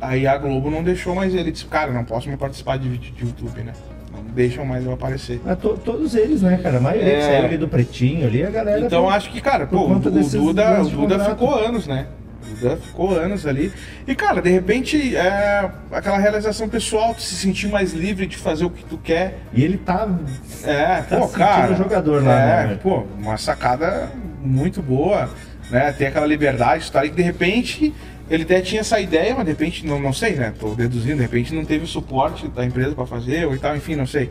aí 0.01 0.27
a 0.27 0.37
Globo 0.37 0.71
não 0.71 0.83
deixou 0.83 1.15
mais 1.15 1.35
ele. 1.35 1.51
Disse, 1.51 1.65
cara, 1.65 1.93
não 1.93 2.05
posso 2.05 2.27
mais 2.27 2.39
participar 2.39 2.79
de 2.79 2.89
vídeo 2.89 3.13
de 3.13 3.25
YouTube, 3.25 3.63
né? 3.63 3.73
Deixam 4.35 4.65
mais 4.65 4.85
eu 4.85 4.93
aparecer. 4.93 5.41
Mas 5.45 5.59
to- 5.59 5.79
todos 5.85 6.15
eles, 6.15 6.43
né, 6.43 6.59
cara? 6.63 6.79
A 6.79 6.81
maioria 6.81 7.13
É. 7.13 7.17
que 7.19 7.23
saiu 7.25 7.45
ali 7.45 7.57
do 7.57 7.69
pretinho 7.69 8.27
ali, 8.27 8.43
a 8.45 8.51
galera. 8.51 8.81
Então 8.81 9.05
pô, 9.05 9.11
acho 9.11 9.31
que, 9.31 9.41
cara, 9.41 9.67
pô, 9.67 9.87
o, 9.87 9.99
Duda, 9.99 10.21
o 10.83 10.85
de 10.89 10.95
Duda 10.97 11.25
ficou 11.25 11.55
anos, 11.55 11.87
né? 11.87 12.07
O 12.43 12.55
Duda 12.57 12.77
ficou 12.77 13.11
anos 13.17 13.47
ali. 13.47 13.73
E, 14.09 14.15
cara, 14.15 14.43
de 14.43 14.51
repente, 14.51 15.17
é 15.17 15.71
aquela 15.93 16.19
realização 16.19 16.69
pessoal, 16.69 17.15
tu 17.15 17.23
se 17.23 17.37
sentir 17.37 17.69
mais 17.69 17.93
livre 17.93 18.27
de 18.27 18.37
fazer 18.37 18.65
o 18.65 18.71
que 18.71 18.85
tu 18.85 18.99
quer. 18.99 19.39
E 19.53 19.63
ele 19.63 19.79
tá. 19.79 20.09
É, 20.65 21.03
Tá 21.03 21.17
pô, 21.19 21.29
cara. 21.29 21.75
jogador 21.77 22.23
lá, 22.25 22.41
é, 22.63 22.67
né? 22.67 22.79
pô, 22.83 23.05
uma 23.19 23.37
sacada 23.37 24.11
muito 24.43 24.83
boa, 24.83 25.31
né? 25.71 25.93
Tem 25.93 26.09
aquela 26.09 26.27
liberdade, 26.27 26.91
tá? 26.91 27.05
E 27.05 27.11
que 27.11 27.17
de 27.17 27.23
repente 27.23 27.95
ele 28.29 28.43
até 28.45 28.61
tinha 28.61 28.81
essa 28.81 28.99
ideia, 28.99 29.35
mas 29.35 29.45
de 29.45 29.51
repente, 29.51 29.87
não, 29.87 30.01
não 30.01 30.13
sei, 30.13 30.35
né? 30.35 30.53
Tô 30.59 30.75
deduzindo, 30.75 31.17
de 31.17 31.23
repente 31.23 31.55
não 31.55 31.65
teve 31.65 31.85
o 31.85 31.87
suporte 31.87 32.49
da 32.49 32.65
empresa 32.65 32.95
pra 32.95 33.07
fazer 33.07 33.47
ou 33.47 33.55
e 33.55 33.59
tal, 33.59 33.77
enfim, 33.77 33.95
não 33.95 34.07
sei. 34.07 34.31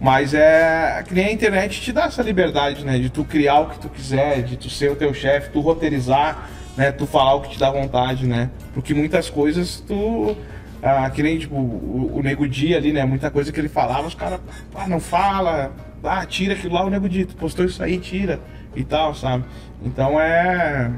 Mas 0.00 0.32
é 0.32 1.04
que 1.06 1.12
nem 1.14 1.26
a 1.26 1.32
internet 1.32 1.80
te 1.80 1.92
dá 1.92 2.04
essa 2.04 2.22
liberdade, 2.22 2.84
né? 2.84 2.98
De 2.98 3.10
tu 3.10 3.24
criar 3.24 3.60
o 3.60 3.70
que 3.70 3.78
tu 3.78 3.88
quiser, 3.88 4.42
de 4.42 4.56
tu 4.56 4.70
ser 4.70 4.90
o 4.90 4.96
teu 4.96 5.12
chefe, 5.12 5.50
tu 5.50 5.60
roteirizar, 5.60 6.48
né? 6.76 6.90
Tu 6.90 7.06
falar 7.06 7.34
o 7.34 7.42
que 7.42 7.50
te 7.50 7.58
dá 7.58 7.70
vontade, 7.70 8.26
né? 8.26 8.50
Porque 8.72 8.94
muitas 8.94 9.28
coisas 9.28 9.80
tu. 9.86 10.36
Ah, 10.82 11.10
que 11.10 11.22
nem 11.22 11.38
tipo, 11.38 11.54
o, 11.54 12.16
o 12.16 12.22
Nego 12.22 12.48
Dia 12.48 12.78
ali, 12.78 12.92
né? 12.92 13.04
Muita 13.04 13.30
coisa 13.30 13.52
que 13.52 13.60
ele 13.60 13.68
falava, 13.68 14.06
os 14.06 14.14
caras, 14.14 14.40
ah, 14.74 14.88
não 14.88 14.98
fala, 14.98 15.72
ah, 16.02 16.24
tira 16.24 16.54
aquilo 16.54 16.72
lá, 16.72 16.84
o 16.84 16.88
Nego 16.88 17.06
Dia, 17.06 17.26
tu 17.26 17.36
postou 17.36 17.66
isso 17.66 17.82
aí, 17.82 17.98
tira 17.98 18.40
e 18.74 18.82
tal, 18.82 19.14
sabe? 19.14 19.44
Então 19.84 20.18
é. 20.18 20.90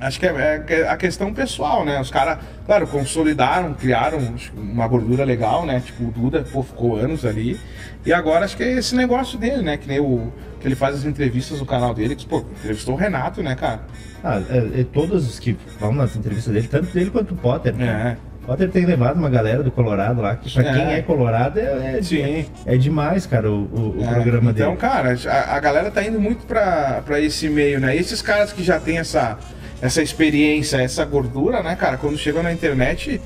Acho 0.00 0.18
que 0.18 0.26
é, 0.26 0.64
é 0.68 0.88
a 0.88 0.96
questão 0.96 1.32
pessoal, 1.34 1.84
né? 1.84 2.00
Os 2.00 2.10
caras, 2.10 2.38
claro, 2.64 2.86
consolidaram, 2.86 3.74
criaram 3.74 4.18
uma 4.56 4.88
gordura 4.88 5.24
legal, 5.24 5.66
né? 5.66 5.80
Tipo, 5.84 6.04
o 6.04 6.10
Duda, 6.10 6.42
pô, 6.50 6.62
ficou 6.62 6.96
anos 6.96 7.24
ali. 7.26 7.60
E 8.06 8.12
agora 8.12 8.46
acho 8.46 8.56
que 8.56 8.62
é 8.62 8.72
esse 8.78 8.94
negócio 8.96 9.38
dele, 9.38 9.62
né? 9.62 9.76
Que 9.76 9.86
nem 9.86 10.00
o. 10.00 10.32
Que 10.58 10.66
ele 10.68 10.74
faz 10.74 10.94
as 10.96 11.04
entrevistas 11.04 11.58
no 11.60 11.66
canal 11.66 11.92
dele, 11.94 12.14
que, 12.16 12.26
pô, 12.26 12.38
entrevistou 12.38 12.94
o 12.94 12.96
Renato, 12.96 13.42
né, 13.42 13.54
cara? 13.54 13.80
Ah, 14.24 14.40
é, 14.50 14.80
é 14.80 14.84
todos 14.84 15.26
os 15.28 15.38
que 15.38 15.56
vão 15.78 15.92
nas 15.94 16.14
entrevistas 16.16 16.52
dele, 16.52 16.68
tanto 16.68 16.86
dele 16.92 17.10
quanto 17.10 17.32
o 17.32 17.36
Potter. 17.36 17.74
É. 17.80 18.16
O 18.42 18.46
Potter 18.46 18.70
tem 18.70 18.84
levado 18.86 19.16
uma 19.18 19.28
galera 19.30 19.62
do 19.62 19.70
Colorado 19.70 20.20
lá, 20.22 20.34
que 20.36 20.50
pra 20.52 20.62
É. 20.62 20.72
quem 20.74 20.92
é 20.94 21.02
Colorado 21.02 21.58
é, 21.60 21.96
é, 21.98 22.02
Sim. 22.02 22.44
é 22.66 22.76
demais, 22.76 23.24
cara, 23.26 23.50
o, 23.50 23.64
o- 23.64 23.96
o 24.00 24.04
É, 24.04 24.12
programa 24.14 24.50
então, 24.50 24.68
dele. 24.74 24.76
cara, 24.80 25.14
a, 25.26 25.56
a 25.56 25.60
galera 25.60 25.90
tá 25.90 26.02
indo 26.02 26.18
muito 26.20 26.46
pra, 26.46 27.02
pra 27.06 27.20
esse 27.20 27.48
meio, 27.48 27.80
né? 27.80 27.94
E 27.96 27.98
esses 27.98 28.20
caras 28.20 28.52
que 28.52 28.62
já 28.62 28.78
tem 28.80 28.98
essa, 28.98 29.38
essa 29.80 30.02
experiência, 30.02 30.76
essa 30.78 31.04
gordura, 31.04 31.62
né, 31.62 31.74
cara, 31.76 31.96
quando 31.96 32.16
chegam 32.18 32.42
na 32.42 32.52
internet, 32.52 33.20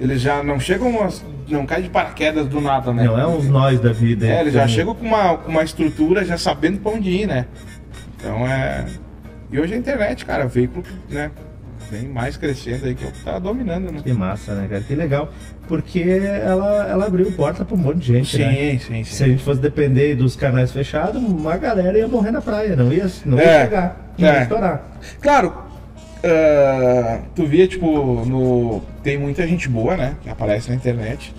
eles 0.00 0.20
já 0.20 0.42
não 0.42 0.58
chegam, 0.60 0.92
não 1.48 1.66
caem 1.66 1.82
de 1.84 1.90
paraquedas 1.90 2.46
do 2.46 2.60
nada, 2.60 2.92
né? 2.92 3.04
Não 3.04 3.18
é 3.18 3.26
uns 3.26 3.46
nós 3.48 3.80
da 3.80 3.92
vida. 3.92 4.26
É, 4.26 4.40
eles 4.40 4.52
já 4.54 4.66
chegam 4.68 4.94
com 4.94 5.04
uma, 5.04 5.36
com 5.36 5.50
uma 5.50 5.62
estrutura 5.64 6.24
já 6.24 6.38
sabendo 6.38 6.78
pra 6.78 6.92
onde 6.92 7.10
ir, 7.10 7.26
né? 7.26 7.46
Então 8.16 8.46
é. 8.46 8.86
E 9.50 9.58
hoje 9.58 9.74
a 9.74 9.76
internet, 9.76 10.24
cara, 10.24 10.46
o 10.46 10.48
veículo, 10.48 10.84
né? 11.08 11.30
Vem 11.90 12.06
mais 12.06 12.36
crescendo 12.36 12.84
aí, 12.84 12.94
que 12.94 13.02
é 13.02 13.08
o 13.08 13.12
que 13.12 13.24
tá 13.24 13.38
dominando, 13.38 13.90
né? 13.90 14.00
Que 14.04 14.12
massa, 14.12 14.54
né, 14.54 14.68
cara? 14.68 14.82
Que 14.82 14.94
legal. 14.94 15.32
Porque 15.66 16.00
ela, 16.00 16.86
ela 16.86 17.06
abriu 17.06 17.32
porta 17.32 17.64
pra 17.64 17.74
um 17.74 17.78
monte 17.78 17.96
de 17.98 18.06
gente, 18.12 18.36
né? 18.38 18.52
Sim, 18.52 18.78
sim, 18.78 19.04
Se 19.04 19.22
a 19.22 19.26
sim. 19.26 19.32
gente 19.32 19.42
fosse 19.42 19.58
depender 19.60 20.14
dos 20.14 20.36
canais 20.36 20.70
fechados, 20.70 21.20
uma 21.22 21.56
galera 21.56 21.96
ia 21.98 22.06
morrer 22.06 22.30
na 22.30 22.42
praia, 22.42 22.76
não 22.76 22.92
ia, 22.92 23.06
não 23.24 23.38
ia 23.38 23.44
É, 23.44 23.64
chegar, 23.64 24.12
não 24.18 24.28
ia 24.28 24.34
é. 24.34 24.42
estourar. 24.42 24.82
Claro, 25.22 25.54
ah, 26.24 27.20
tu 27.34 27.46
via, 27.46 27.66
tipo, 27.68 27.86
no. 28.24 28.82
Tem 29.02 29.18
muita 29.18 29.46
gente 29.46 29.68
boa, 29.68 29.96
né? 29.96 30.16
Que 30.22 30.28
aparece 30.30 30.68
na 30.70 30.76
internet. 30.76 31.34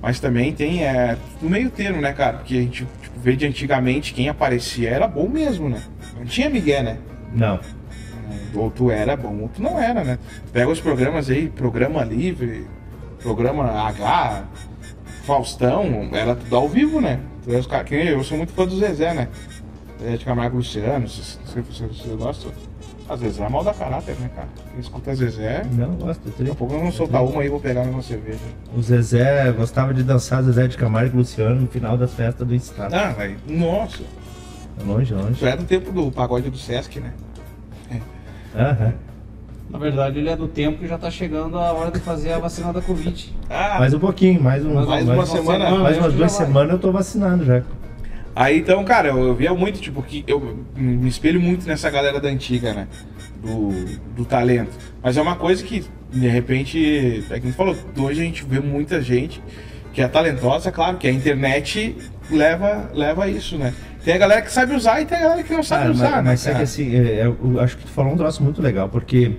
Mas 0.00 0.20
também 0.20 0.52
tem 0.52 0.84
é, 0.84 1.16
no 1.40 1.48
meio 1.48 1.70
termo, 1.70 2.00
né, 2.00 2.12
cara? 2.12 2.36
Porque 2.38 2.54
a 2.54 2.60
gente 2.60 2.86
tipo, 3.02 3.18
vê 3.20 3.34
de 3.34 3.46
antigamente 3.46 4.12
quem 4.12 4.28
aparecia 4.28 4.90
era 4.90 5.08
bom 5.08 5.28
mesmo, 5.28 5.68
né? 5.68 5.82
Não 6.18 6.26
tinha 6.26 6.50
Miguel, 6.50 6.82
né? 6.82 6.98
Não. 7.34 7.58
Ou 8.54 8.70
tu 8.70 8.90
era 8.90 9.16
bom, 9.16 9.40
ou 9.40 9.48
tu 9.48 9.62
não 9.62 9.78
era, 9.80 10.04
né? 10.04 10.18
Pega 10.52 10.70
os 10.70 10.78
programas 10.80 11.30
aí, 11.30 11.48
programa 11.48 12.04
livre, 12.04 12.66
programa 13.20 13.64
H, 13.88 14.44
Faustão, 15.24 16.08
era 16.12 16.36
tudo 16.36 16.54
ao 16.54 16.68
vivo, 16.68 17.00
né? 17.00 17.20
Os 17.46 17.66
caras, 17.66 17.90
eu, 17.90 18.22
sou 18.22 18.36
muito 18.36 18.52
fã 18.52 18.66
do 18.66 18.78
Zezé, 18.78 19.14
né? 19.14 19.28
Zezé 19.98 20.16
de 20.18 20.24
Camargo 20.24 20.58
Luciano, 20.58 21.08
se 21.08 21.22
se- 21.22 21.38
Às 23.08 23.20
vezes 23.20 23.38
é 23.38 23.48
mal 23.48 23.62
da 23.62 23.74
caráter, 23.74 24.16
né, 24.18 24.30
cara? 24.34 24.48
Quem 24.70 24.80
escuta 24.80 25.14
Zezé, 25.14 25.62
Não, 25.72 25.90
gosto. 25.94 26.22
daqui 26.38 26.50
a 26.50 26.54
pouco 26.54 26.72
eu 26.74 26.80
vou 26.80 26.92
soltar 26.92 27.22
uma 27.22 27.42
aí 27.42 27.46
e 27.48 27.50
vou 27.50 27.60
pegar 27.60 27.82
uma 27.82 28.00
cerveja. 28.00 28.38
O 28.74 28.80
Zezé 28.82 29.52
gostava 29.52 29.92
de 29.92 30.02
dançar 30.02 30.42
Zezé 30.42 30.66
de 30.66 30.76
Camargo 30.78 31.14
e 31.14 31.18
Luciano 31.18 31.60
no 31.60 31.66
final 31.68 31.98
das 31.98 32.14
festas 32.14 32.46
do 32.48 32.54
estado. 32.54 32.94
Ah, 32.94 33.10
velho, 33.10 33.36
nossa. 33.46 34.02
Longe, 34.86 35.12
longe. 35.14 35.38
Tu 35.38 35.46
é 35.46 35.56
do 35.56 35.64
tempo 35.64 35.92
do 35.92 36.10
pagode 36.10 36.48
do 36.50 36.56
Sesc, 36.56 36.98
né? 36.98 37.12
Aham. 38.56 38.92
Na 39.70 39.78
verdade, 39.78 40.18
ele 40.18 40.28
é 40.28 40.36
do 40.36 40.46
tempo 40.46 40.78
que 40.78 40.86
já 40.86 40.96
tá 40.96 41.10
chegando 41.10 41.58
a 41.58 41.72
hora 41.72 41.90
de 41.90 41.98
fazer 41.98 42.32
a 42.32 42.38
vacina 42.38 42.72
da 42.72 42.80
Covid. 42.80 43.34
Ah, 43.50 43.76
Mais 43.80 43.92
um 43.92 43.98
pouquinho, 43.98 44.40
mais, 44.40 44.64
um, 44.64 44.72
Mais 44.86 45.06
uma 45.08 45.26
semana. 45.26 45.70
Mais 45.78 45.98
umas 45.98 46.12
duas 46.14 46.32
já 46.32 46.44
semanas 46.46 46.72
eu 46.72 46.78
tô 46.78 46.92
vacinado 46.92 47.44
já. 47.44 47.62
Aí 48.36 48.58
então, 48.58 48.84
cara, 48.84 49.08
eu, 49.08 49.18
eu 49.28 49.34
via 49.34 49.54
muito, 49.54 49.80
tipo, 49.80 50.02
que 50.02 50.24
eu 50.26 50.64
me 50.76 51.08
espelho 51.08 51.40
muito 51.40 51.66
nessa 51.66 51.88
galera 51.90 52.20
da 52.20 52.28
antiga, 52.28 52.72
né? 52.72 52.88
Do, 53.42 53.70
do 54.16 54.24
talento. 54.24 54.72
Mas 55.02 55.16
é 55.16 55.22
uma 55.22 55.36
coisa 55.36 55.62
que, 55.62 55.84
de 56.10 56.28
repente, 56.28 57.24
é 57.30 57.34
que 57.34 57.34
a 57.34 57.36
gente 57.40 57.52
falou, 57.52 57.76
hoje 57.98 58.20
a 58.20 58.24
gente 58.24 58.44
vê 58.44 58.58
muita 58.58 59.00
gente 59.02 59.42
que 59.92 60.02
é 60.02 60.08
talentosa, 60.08 60.72
claro, 60.72 60.96
que 60.96 61.06
a 61.06 61.12
internet 61.12 61.96
leva, 62.30 62.90
leva 62.92 63.28
isso, 63.28 63.56
né? 63.56 63.72
Tem 64.04 64.14
a 64.14 64.18
galera 64.18 64.42
que 64.42 64.50
sabe 64.52 64.74
usar 64.74 65.00
e 65.00 65.06
tem 65.06 65.16
a 65.16 65.20
galera 65.20 65.42
que 65.42 65.52
não 65.52 65.62
sabe 65.62 65.82
Cara, 65.82 65.92
usar, 65.92 66.10
mas, 66.10 66.14
né? 66.16 66.22
mas 66.22 66.46
é 66.46 66.48
que 66.48 66.52
cara? 66.52 66.64
assim, 66.64 66.94
é, 66.96 66.98
é, 67.20 67.26
eu 67.26 67.60
acho 67.60 67.76
que 67.78 67.84
tu 67.84 67.90
falou 67.90 68.12
um 68.12 68.16
troço 68.16 68.42
muito 68.42 68.60
legal, 68.60 68.88
porque 68.88 69.32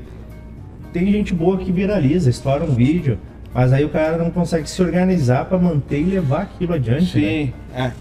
tem 0.94 1.12
gente 1.12 1.34
boa 1.34 1.58
que 1.58 1.72
viraliza, 1.72 2.30
estoura 2.30 2.64
um 2.64 2.74
vídeo, 2.74 3.20
mas 3.54 3.74
aí 3.74 3.84
o 3.84 3.90
cara 3.90 4.18
não 4.18 4.32
consegue 4.32 4.70
se 4.70 4.82
organizar 4.82 5.46
pra 5.46 5.58
manter 5.58 6.00
e 6.00 6.04
levar 6.04 6.44
aquilo 6.44 6.74
adiante. 6.74 7.18
né? 7.20 7.28
Sim, 7.28 7.54
é. 7.76 7.92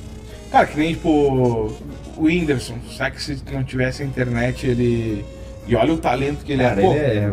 Cara, 0.54 0.66
que 0.66 0.78
nem, 0.78 0.94
tipo, 0.94 1.08
o 1.08 1.76
Whindersson, 2.16 2.76
sabe 2.96 3.16
que 3.16 3.22
se 3.22 3.42
não 3.52 3.64
tivesse 3.64 4.04
internet, 4.04 4.64
ele... 4.64 5.24
E 5.66 5.74
olha 5.74 5.92
o 5.92 5.96
talento 5.96 6.44
que 6.44 6.52
ele 6.52 6.62
Cara, 6.62 6.80
é, 6.80 6.84
pô, 6.84 6.92
ele 6.92 7.00
é. 7.00 7.32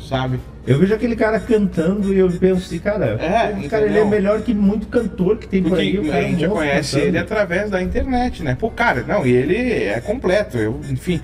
sabe? 0.00 0.40
Eu 0.66 0.78
vejo 0.78 0.94
aquele 0.94 1.14
cara 1.14 1.38
cantando 1.38 2.14
e 2.14 2.18
eu 2.18 2.30
penso 2.30 2.64
assim, 2.64 2.78
cara, 2.78 3.18
É, 3.20 3.68
cara, 3.68 3.84
ele 3.84 3.98
é 3.98 4.04
melhor 4.06 4.40
que 4.40 4.54
muito 4.54 4.86
cantor 4.86 5.36
que 5.36 5.46
tem 5.46 5.62
por 5.62 5.70
Porque 5.72 5.82
aí. 5.82 5.98
O 5.98 6.02
a 6.04 6.06
cara 6.06 6.16
é 6.16 6.24
um 6.24 6.30
gente 6.30 6.40
já 6.40 6.48
monstro 6.48 6.66
conhece 6.66 6.92
cantando. 6.92 7.08
ele 7.08 7.18
através 7.18 7.70
da 7.70 7.82
internet, 7.82 8.42
né? 8.42 8.56
Pô, 8.58 8.70
cara, 8.70 9.04
não, 9.06 9.26
e 9.26 9.32
ele 9.32 9.84
é 9.84 10.00
completo. 10.00 10.56
Eu, 10.56 10.80
enfim, 10.88 11.20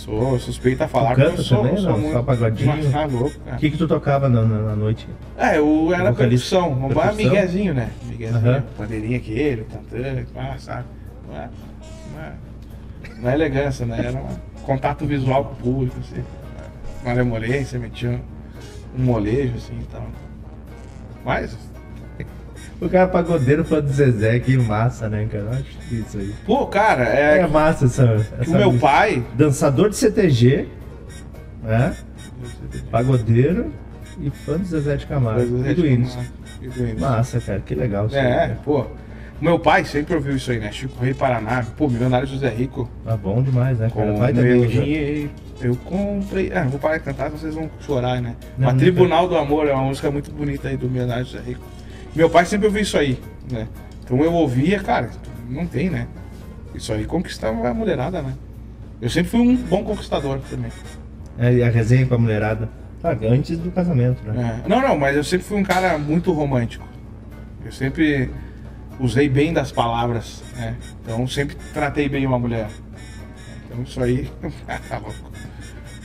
sou 0.00 0.38
suspeito 0.38 0.82
a 0.82 0.88
falar, 0.88 1.14
canta 1.14 1.28
porque 1.28 1.40
eu 1.40 1.44
sou, 1.44 1.58
também, 1.62 1.76
sou 1.76 1.90
não? 1.90 1.98
muito. 1.98 2.12
Só 2.14 2.22
pagodinho? 2.22 2.66
Mas 2.68 2.90
tá 2.90 3.04
louco, 3.04 3.38
cara. 3.40 3.56
O 3.56 3.60
que, 3.60 3.70
que 3.70 3.76
tu 3.76 3.86
tocava 3.86 4.28
na, 4.28 4.42
na, 4.42 4.58
na 4.60 4.76
noite? 4.76 5.06
É, 5.36 5.58
eu 5.58 5.92
era 5.92 6.10
Vocalista? 6.10 6.56
percussão, 6.56 6.72
um 6.72 6.88
Percussão? 6.88 7.14
miguezinho, 7.16 7.74
né? 7.74 7.90
Miguezinho, 8.04 8.38
Aham. 8.38 8.64
bandeirinha 8.78 9.20
que 9.20 9.32
ele, 9.32 9.64
cantando, 9.64 10.26
ah, 10.36 10.54
sabe? 10.58 10.84
Não 11.28 11.36
é, 11.36 11.48
não 12.14 12.22
é, 12.22 12.32
não 13.20 13.30
é 13.30 13.34
elegância, 13.34 13.84
né? 13.86 13.98
Era 14.06 14.18
um 14.18 14.62
contato 14.62 15.04
visual 15.04 15.44
com 15.44 15.52
o 15.52 15.56
público, 15.56 15.96
assim. 16.00 16.22
Uma 17.04 17.12
lemolência, 17.14 17.78
metia 17.78 18.10
um, 18.10 19.00
um 19.00 19.04
molejo, 19.04 19.54
assim 19.56 19.78
e 19.80 19.84
tal. 19.84 20.06
Mas, 21.24 21.56
O 22.80 22.88
cara 22.88 23.06
pagodeiro 23.08 23.62
fã 23.64 23.80
do 23.80 23.88
Zezé, 23.92 24.38
que 24.38 24.56
massa, 24.56 25.08
né, 25.08 25.26
cara? 25.30 25.44
Eu 25.44 25.50
acho 25.50 25.64
isso 25.94 26.16
aí. 26.18 26.34
pô, 26.46 26.66
cara, 26.66 27.04
É, 27.04 27.38
é, 27.40 27.46
massa 27.46 27.84
essa. 27.84 28.26
essa 28.40 28.50
o 28.50 28.54
meu 28.54 28.66
música. 28.72 28.86
pai. 28.86 29.24
Dançador 29.36 29.90
de 29.90 29.96
CTG, 29.96 30.66
né? 31.62 31.94
Pagodeiro 32.90 33.72
e 34.20 34.30
fã 34.30 34.56
do 34.56 34.64
Zezé 34.64 34.96
de 34.96 35.06
Camargo. 35.06 35.56
Whindersson. 35.56 36.24
E 36.62 36.68
do 36.68 36.82
Whindersson. 36.82 37.00
Massa, 37.00 37.40
cara, 37.40 37.60
que 37.60 37.74
legal 37.74 38.06
isso 38.06 38.16
aí, 38.16 38.26
É, 38.26 38.36
cara. 38.36 38.58
pô. 38.64 38.80
O 39.40 39.44
meu 39.44 39.58
pai 39.58 39.84
sempre 39.86 40.14
ouviu 40.14 40.36
isso 40.36 40.50
aí, 40.50 40.58
né? 40.58 40.70
Chico 40.70 41.02
Rei 41.02 41.14
Paraná. 41.14 41.64
Pô, 41.76 41.88
milionário 41.88 42.26
José 42.26 42.48
Rico. 42.50 42.90
Tá 43.04 43.16
bom 43.16 43.42
demais, 43.42 43.78
né, 43.78 43.90
cara? 43.94 44.12
Com 44.12 44.18
Vai 44.18 44.32
meu 44.34 44.66
dinheiro, 44.66 45.30
eu 45.62 45.74
comprei. 45.76 46.52
Ah, 46.52 46.64
vou 46.64 46.78
parar 46.78 46.98
de 46.98 47.04
cantar, 47.04 47.30
vocês 47.30 47.54
vão 47.54 47.70
chorar, 47.80 48.20
né? 48.20 48.36
Não, 48.58 48.66
Mas 48.66 48.74
não 48.74 48.80
Tribunal 48.80 49.28
do 49.28 49.36
Amor 49.36 49.66
é 49.66 49.72
uma 49.72 49.84
música 49.84 50.10
muito 50.10 50.30
bonita 50.30 50.68
aí 50.68 50.76
do 50.76 50.88
milionário 50.90 51.24
José 51.24 51.40
Rico. 51.46 51.62
Meu 52.14 52.28
pai 52.28 52.44
sempre 52.44 52.66
ouviu 52.66 52.82
isso 52.82 52.98
aí, 52.98 53.18
né? 53.50 53.68
Então 54.02 54.22
eu 54.22 54.32
ouvia, 54.32 54.80
cara, 54.80 55.10
não 55.48 55.66
tem, 55.66 55.88
né? 55.88 56.08
Isso 56.74 56.92
aí 56.92 57.04
conquistava 57.04 57.68
a 57.68 57.74
mulherada, 57.74 58.22
né? 58.22 58.34
Eu 59.00 59.08
sempre 59.08 59.30
fui 59.30 59.40
um 59.40 59.56
bom 59.56 59.84
conquistador 59.84 60.40
também. 60.50 60.70
É, 61.38 61.54
e 61.54 61.62
a 61.62 61.70
resenha 61.70 62.06
com 62.06 62.14
a 62.14 62.18
mulherada. 62.18 62.68
Claro, 63.00 63.18
antes 63.28 63.58
do 63.58 63.70
casamento, 63.70 64.22
né? 64.24 64.60
É. 64.64 64.68
Não, 64.68 64.80
não, 64.80 64.98
mas 64.98 65.16
eu 65.16 65.24
sempre 65.24 65.46
fui 65.46 65.58
um 65.58 65.62
cara 65.62 65.96
muito 65.96 66.32
romântico. 66.32 66.86
Eu 67.64 67.72
sempre 67.72 68.30
usei 68.98 69.28
bem 69.28 69.52
das 69.52 69.72
palavras, 69.72 70.42
né? 70.56 70.76
Então 71.02 71.26
sempre 71.26 71.56
tratei 71.72 72.08
bem 72.08 72.26
uma 72.26 72.38
mulher. 72.38 72.68
Então 73.64 73.82
isso 73.82 74.02
aí, 74.02 74.30
tá 74.88 74.98
louco. 74.98 75.30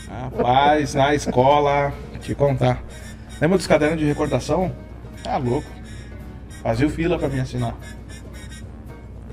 Rapaz, 0.07 0.93
na 0.93 1.13
escola, 1.13 1.91
te 2.21 2.33
contar. 2.33 2.81
Lembra 3.41 3.57
dos 3.57 3.67
cadernos 3.67 3.99
de 3.99 4.05
recordação? 4.05 4.71
Tá 5.21 5.35
louco. 5.37 5.74
Fazia 6.65 6.89
fila 6.89 7.19
pra 7.19 7.29
me 7.29 7.39
assinar. 7.39 7.75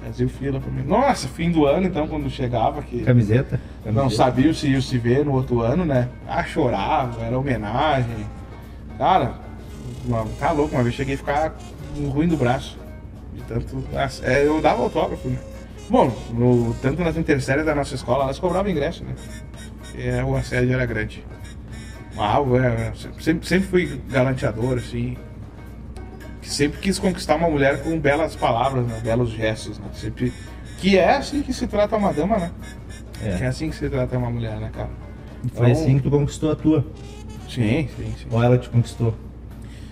Fazia 0.04 0.28
fila 0.28 0.60
pra 0.60 0.70
mim. 0.70 0.82
Nossa, 0.82 1.26
fim 1.28 1.50
do 1.50 1.64
ano 1.64 1.86
então, 1.86 2.06
quando 2.06 2.28
chegava, 2.28 2.82
que 2.82 3.02
Camiseta? 3.02 3.58
não 3.86 3.94
Camiseta. 3.94 4.22
sabia 4.22 4.52
se 4.52 4.68
ia 4.68 4.82
se 4.82 4.98
ver 4.98 5.24
no 5.24 5.32
outro 5.32 5.62
ano, 5.62 5.82
né? 5.82 6.10
Ah, 6.28 6.44
chorava, 6.44 7.22
era 7.22 7.38
homenagem. 7.38 8.26
Cara, 8.98 9.36
uma, 10.04 10.26
tá 10.38 10.50
louco, 10.50 10.74
uma 10.74 10.82
vez 10.82 10.94
cheguei 10.94 11.14
a 11.14 11.16
ficar 11.16 11.54
ruim 12.12 12.28
do 12.28 12.36
braço. 12.36 12.78
De 13.32 13.40
tanto. 13.44 13.82
Nossa, 13.90 14.26
é, 14.26 14.46
eu 14.46 14.60
dava 14.60 14.82
autógrafo, 14.82 15.26
né? 15.26 15.38
Bom, 15.88 16.14
no, 16.34 16.74
tanto 16.82 17.02
nas 17.02 17.16
interséries 17.16 17.64
da 17.64 17.74
nossa 17.74 17.94
escola, 17.94 18.24
elas 18.24 18.38
cobravam 18.38 18.70
ingresso, 18.70 19.02
né? 19.04 19.14
E 19.94 20.06
é, 20.06 20.22
o 20.22 20.36
assédio 20.36 20.74
era 20.74 20.84
grande. 20.84 21.24
Ah, 22.18 22.36
é, 22.62 22.92
sempre, 23.18 23.48
sempre 23.48 23.68
fui 23.68 24.02
galanteador, 24.10 24.76
assim. 24.76 25.16
Que 26.42 26.50
sempre 26.50 26.78
quis 26.80 26.98
conquistar 26.98 27.36
uma 27.36 27.48
mulher 27.48 27.82
com 27.82 27.98
belas 27.98 28.36
palavras, 28.36 28.84
né? 28.86 29.00
belos 29.02 29.30
gestos, 29.30 29.78
né? 29.78 29.86
Sempre. 29.94 30.32
Que 30.78 30.98
é 30.98 31.16
assim 31.16 31.40
que 31.40 31.52
se 31.54 31.66
trata 31.68 31.96
uma 31.96 32.12
dama, 32.12 32.36
né? 32.36 32.50
Que 33.20 33.28
é 33.28 33.44
É. 33.44 33.46
assim 33.46 33.70
que 33.70 33.76
se 33.76 33.88
trata 33.88 34.18
uma 34.18 34.28
mulher, 34.28 34.56
né, 34.58 34.68
cara? 34.74 34.90
Foi 35.54 35.70
Então- 35.70 35.82
assim 35.82 35.96
que 35.96 36.02
tu 36.02 36.10
conquistou 36.10 36.50
a 36.52 36.56
tua. 36.56 36.84
Sim, 37.48 37.88
sim, 37.96 38.12
sim. 38.18 38.26
Ou 38.30 38.42
ela 38.42 38.58
te 38.58 38.68
conquistou. 38.68 39.14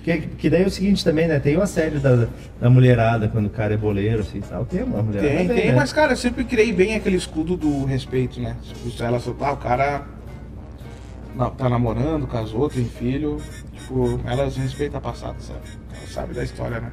Que, 0.02 0.18
que 0.18 0.50
daí 0.50 0.62
é 0.62 0.66
o 0.66 0.70
seguinte 0.70 1.04
também, 1.04 1.28
né? 1.28 1.38
Tem 1.38 1.56
o 1.56 1.62
assédio 1.62 2.00
da, 2.00 2.26
da 2.60 2.70
mulherada 2.70 3.28
quando 3.28 3.46
o 3.46 3.50
cara 3.50 3.74
é 3.74 3.76
boleiro, 3.76 4.20
assim 4.20 4.38
e 4.38 4.42
tal. 4.42 4.64
Tem 4.64 4.82
uma 4.82 5.02
mulherada. 5.02 5.28
Tem, 5.36 5.46
tem, 5.48 5.66
né? 5.68 5.72
mas 5.76 5.92
cara, 5.92 6.12
eu 6.12 6.16
sempre 6.16 6.42
criei 6.42 6.72
bem 6.72 6.94
aquele 6.96 7.16
escudo 7.16 7.56
do 7.56 7.84
respeito, 7.84 8.40
né? 8.40 8.56
Tipo, 8.62 8.90
se 8.90 9.02
ela 9.02 9.20
soltar, 9.20 9.52
o 9.52 9.56
cara 9.58 10.06
tá 11.56 11.68
namorando, 11.68 12.26
casou, 12.26 12.68
tem 12.68 12.84
filho, 12.86 13.36
tipo, 13.72 14.18
elas 14.24 14.56
respeitam 14.56 14.98
a 14.98 15.00
passada, 15.00 15.36
sabe? 15.38 15.60
Sabem 16.10 16.34
da 16.34 16.42
história, 16.44 16.80
né? 16.80 16.92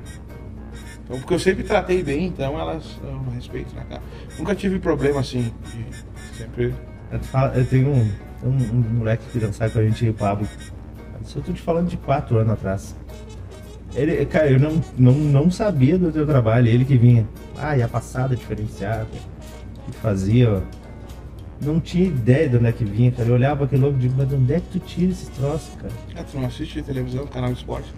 Então, 1.03 1.18
porque 1.19 1.34
eu 1.34 1.39
sempre 1.39 1.64
tratei 1.64 2.03
bem, 2.03 2.27
então 2.27 2.60
elas 2.60 2.98
eu 3.03 3.23
respeito, 3.34 3.73
né, 3.76 3.85
cara? 3.89 4.02
Nunca 4.38 4.53
tive 4.53 4.77
problema 4.80 5.22
assim, 5.22 5.52
de 5.73 6.38
sempre. 6.38 6.73
Eu, 7.11 7.19
falo- 7.22 7.53
eu 7.53 7.65
tenho 7.65 7.89
um, 7.89 8.11
um, 8.44 8.49
um 8.49 8.84
moleque 8.99 9.23
que 9.31 9.39
dançava 9.39 9.72
com 9.72 9.80
a 9.80 9.84
gente, 9.84 10.10
o 10.10 10.14
Pablo. 10.14 10.48
Isso 11.26 11.39
eu 11.39 11.44
tô 11.44 11.53
te 11.53 11.61
falando 11.61 11.88
de 11.89 11.98
quatro 11.98 12.38
anos 12.38 12.53
atrás. 12.53 12.95
Ele, 13.95 14.26
cara, 14.26 14.49
eu 14.52 14.60
não, 14.60 14.81
não, 14.98 15.14
não 15.14 15.52
sabia 15.52 15.98
do 15.98 16.11
teu 16.11 16.26
trabalho, 16.26 16.68
ele 16.68 16.85
que 16.85 16.98
vinha. 16.98 17.27
Ah, 17.57 17.76
e 17.77 17.81
a 17.81 17.88
passada 17.88 18.35
diferenciada. 18.35 19.07
Que 19.85 19.91
fazia, 19.98 20.52
ó. 20.52 20.61
Não 21.61 21.80
tinha 21.80 22.06
ideia 22.06 22.48
de 22.49 22.57
onde 22.57 22.68
é 22.68 22.72
que 22.72 22.84
vinha, 22.85 23.11
cara. 23.11 23.30
Eu 23.30 23.34
olhava 23.34 23.64
aquele 23.64 23.81
louco 23.81 23.98
e 23.98 24.02
digo, 24.02 24.14
mas 24.18 24.27
de 24.30 24.35
onde 24.35 24.53
é 24.53 24.60
que 24.60 24.77
tu 24.77 24.80
tira 24.80 25.11
esses 25.11 25.30
troços, 25.30 25.73
cara? 25.76 25.94
Ah, 26.15 26.23
tu 26.30 26.38
não 26.38 26.45
assiste 26.48 26.81
televisão, 26.84 27.26
canal 27.27 27.52
de 27.52 27.57
esporte? 27.60 27.91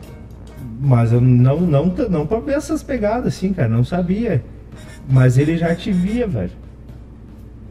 Mas 0.79 1.11
eu 1.11 1.21
não, 1.21 1.59
não, 1.59 1.85
não 1.85 2.27
pra 2.27 2.39
ver 2.39 2.55
essas 2.55 2.81
pegadas 2.83 3.27
assim, 3.27 3.53
cara, 3.53 3.67
não 3.67 3.83
sabia. 3.83 4.43
Mas 5.09 5.37
ele 5.37 5.57
já 5.57 5.75
te 5.75 5.91
via, 5.91 6.27
velho. 6.27 6.51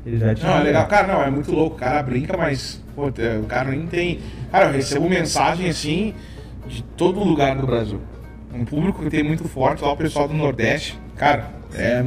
Ele 0.05 0.19
já 0.19 0.35
te 0.35 0.43
Não, 0.43 0.51
é 0.51 0.55
via. 0.57 0.65
legal. 0.65 0.87
Cara, 0.87 1.07
não, 1.07 1.23
é 1.23 1.31
muito 1.31 1.53
louco. 1.53 1.77
O 1.77 1.79
cara 1.79 2.03
brinca, 2.03 2.37
mas 2.37 2.83
pô, 2.95 3.11
é, 3.19 3.39
o 3.39 3.45
cara 3.45 3.71
nem 3.71 3.87
tem. 3.87 4.21
Cara, 4.51 4.67
eu 4.67 4.73
recebo 4.73 5.09
mensagem 5.09 5.69
assim 5.69 6.15
de 6.67 6.83
todo 6.83 7.21
lugar 7.21 7.57
do 7.57 7.67
Brasil. 7.67 8.01
Um 8.53 8.65
público 8.65 9.03
que 9.03 9.11
tem 9.11 9.23
muito 9.23 9.45
forte 9.45 9.83
lá, 9.83 9.93
o 9.93 9.97
pessoal 9.97 10.27
do 10.27 10.35
Nordeste. 10.35 10.99
Cara, 11.17 11.51
é. 11.75 12.05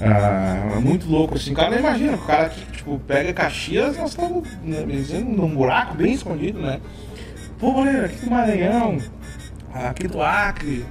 ah, 0.00 0.72
é 0.76 0.80
muito 0.80 1.08
louco 1.08 1.36
assim. 1.36 1.52
O 1.52 1.54
cara 1.54 1.70
não 1.70 1.78
imagina, 1.78 2.14
o 2.14 2.18
cara 2.18 2.48
que 2.48 2.70
Tipo, 2.80 2.98
pega 3.06 3.34
Caxias, 3.34 3.98
nós 3.98 4.10
estamos 4.10 4.48
né, 4.64 4.86
num 5.22 5.54
buraco 5.54 5.94
bem 5.94 6.14
escondido, 6.14 6.58
né? 6.62 6.80
Pô, 7.58 7.74
galera, 7.74 8.06
aqui 8.06 8.24
do 8.24 8.30
Maranhão, 8.30 8.96
aqui 9.72 10.08
do 10.08 10.20
Acre, 10.20 10.84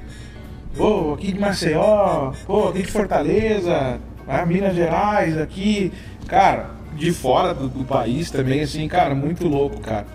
pô, 0.76 1.14
aqui 1.14 1.32
de 1.32 1.40
Maceió, 1.40 2.32
pô, 2.46 2.70
aqui 2.70 2.84
de 2.84 2.92
Fortaleza, 2.92 4.00
ah, 4.28 4.46
Minas 4.46 4.76
Gerais, 4.76 5.38
aqui, 5.38 5.92
cara, 6.28 6.72
de 6.96 7.12
fora 7.12 7.54
do, 7.54 7.68
do 7.68 7.84
país 7.84 8.30
também, 8.32 8.62
assim, 8.62 8.88
cara, 8.88 9.14
muito 9.16 9.48
louco, 9.48 9.80
cara. 9.82 10.06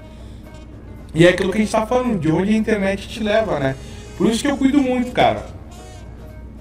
E 1.14 1.24
é 1.26 1.30
aquilo 1.30 1.52
que 1.52 1.58
a 1.58 1.60
gente 1.60 1.70
tá 1.70 1.86
falando, 1.86 2.18
de 2.18 2.30
onde 2.30 2.52
a 2.52 2.56
internet 2.56 3.08
te 3.08 3.22
leva, 3.22 3.60
né? 3.60 3.76
Por 4.16 4.28
isso 4.28 4.42
que 4.42 4.50
eu 4.50 4.56
cuido 4.56 4.82
muito, 4.82 5.12
cara. 5.12 5.46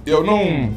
Eu 0.06 0.24
não. 0.24 0.72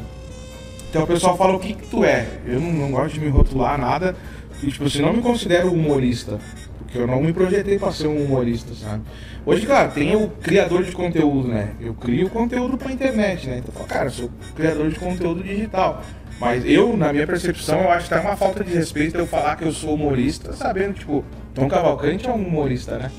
Então 0.89 1.03
o 1.03 1.07
pessoal 1.07 1.37
fala 1.37 1.55
o 1.55 1.59
que, 1.59 1.73
que 1.73 1.87
tu 1.87 2.03
é. 2.03 2.27
Eu 2.45 2.59
não, 2.59 2.71
não 2.71 2.91
gosto 2.91 3.13
de 3.13 3.19
me 3.19 3.29
rotular 3.29 3.77
nada. 3.77 4.15
E, 4.63 4.71
tipo, 4.71 4.85
assim, 4.85 5.01
não 5.01 5.13
me 5.13 5.21
considero 5.21 5.71
humorista. 5.71 6.39
Porque 6.79 6.97
eu 6.97 7.05
não 7.05 7.21
me 7.21 7.33
projetei 7.33 7.77
pra 7.77 7.91
ser 7.91 8.07
um 8.07 8.23
humorista, 8.23 8.73
sabe? 8.73 9.03
Hoje, 9.47 9.65
claro, 9.65 9.89
tem 9.93 10.13
o 10.13 10.27
criador 10.27 10.83
de 10.83 10.91
conteúdo, 10.91 11.47
né? 11.47 11.69
Eu 11.79 11.93
crio 11.93 12.29
conteúdo 12.29 12.77
pra 12.77 12.91
internet, 12.91 13.47
né? 13.47 13.59
Então 13.59 13.69
eu 13.69 13.73
falo, 13.75 13.87
cara, 13.87 14.05
eu 14.07 14.11
sou 14.11 14.29
criador 14.53 14.89
de 14.89 14.99
conteúdo 14.99 15.41
digital. 15.41 16.01
Mas 16.37 16.65
eu, 16.65 16.97
na 16.97 17.13
minha 17.13 17.25
percepção, 17.25 17.79
eu 17.79 17.89
acho 17.89 18.09
que 18.09 18.13
tá 18.13 18.19
uma 18.19 18.35
falta 18.35 18.61
de 18.61 18.73
respeito 18.73 19.17
eu 19.17 19.25
falar 19.25 19.55
que 19.55 19.63
eu 19.63 19.71
sou 19.71 19.93
humorista, 19.93 20.51
sabendo, 20.51 20.95
tipo, 20.95 21.23
Tom 21.53 21.69
Cavalcante 21.69 22.27
é 22.27 22.29
um 22.29 22.45
humorista, 22.45 22.97
né? 22.97 23.09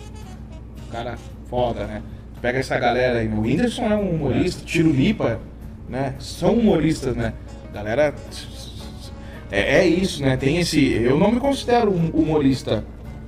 Cara 0.92 1.16
foda, 1.48 1.86
né? 1.86 2.02
Pega 2.42 2.58
essa 2.58 2.78
galera 2.78 3.20
aí, 3.20 3.28
o 3.28 3.40
Whindersson 3.40 3.86
é 3.86 3.96
um 3.96 4.10
humorista, 4.10 4.62
Tiro 4.66 4.90
Lipa, 4.90 5.40
né? 5.88 6.14
São 6.18 6.52
humoristas, 6.52 7.16
né? 7.16 7.32
Galera. 7.72 8.14
É, 9.50 9.78
é 9.78 9.86
isso, 9.86 10.22
né? 10.22 10.36
Tem 10.36 10.58
esse. 10.58 10.92
Eu 10.92 11.18
não 11.18 11.32
me 11.32 11.40
considero 11.40 11.90
um 11.90 12.10
humorista, 12.10 12.84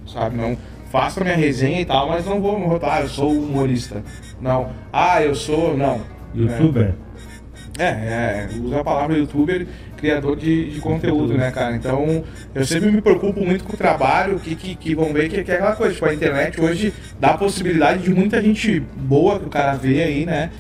sabe? 0.07 0.37
Não 0.37 0.55
faço 0.91 1.21
a 1.21 1.25
minha 1.25 1.37
resenha 1.37 1.81
e 1.81 1.85
tal, 1.85 2.09
mas 2.09 2.27
não 2.27 2.41
vou 2.41 2.59
rotar, 2.59 3.01
eu 3.01 3.09
sou 3.09 3.31
humorista. 3.31 4.03
Não. 4.41 4.71
Ah, 4.93 5.23
eu 5.23 5.35
sou. 5.35 5.77
Não. 5.77 6.01
Youtuber? 6.35 6.95
É, 7.79 7.85
é, 7.85 8.49
usa 8.63 8.81
a 8.81 8.85
palavra 8.85 9.17
youtuber, 9.17 9.67
criador 9.97 10.37
de, 10.37 10.71
de 10.71 10.81
conteúdo, 10.81 11.33
né, 11.33 11.51
cara? 11.51 11.75
Então, 11.75 12.23
eu 12.55 12.67
sempre 12.67 12.91
me 12.91 13.01
preocupo 13.01 13.41
muito 13.41 13.65
com 13.65 13.73
o 13.73 13.77
trabalho, 13.77 14.39
que, 14.39 14.55
que, 14.55 14.75
que 14.75 14.95
vão 14.95 15.15
ver 15.15 15.31
que, 15.31 15.43
que 15.43 15.51
é 15.51 15.55
aquela 15.55 15.75
coisa, 15.75 15.95
tipo, 15.95 16.05
a 16.05 16.13
internet 16.13 16.61
hoje 16.61 16.93
dá 17.19 17.31
a 17.31 17.39
possibilidade 17.39 18.03
de 18.03 18.11
muita 18.11 18.43
gente 18.43 18.81
boa 18.81 19.39
que 19.39 19.47
o 19.47 19.49
cara 19.49 19.75
vê 19.75 20.03
aí, 20.03 20.27
né? 20.27 20.51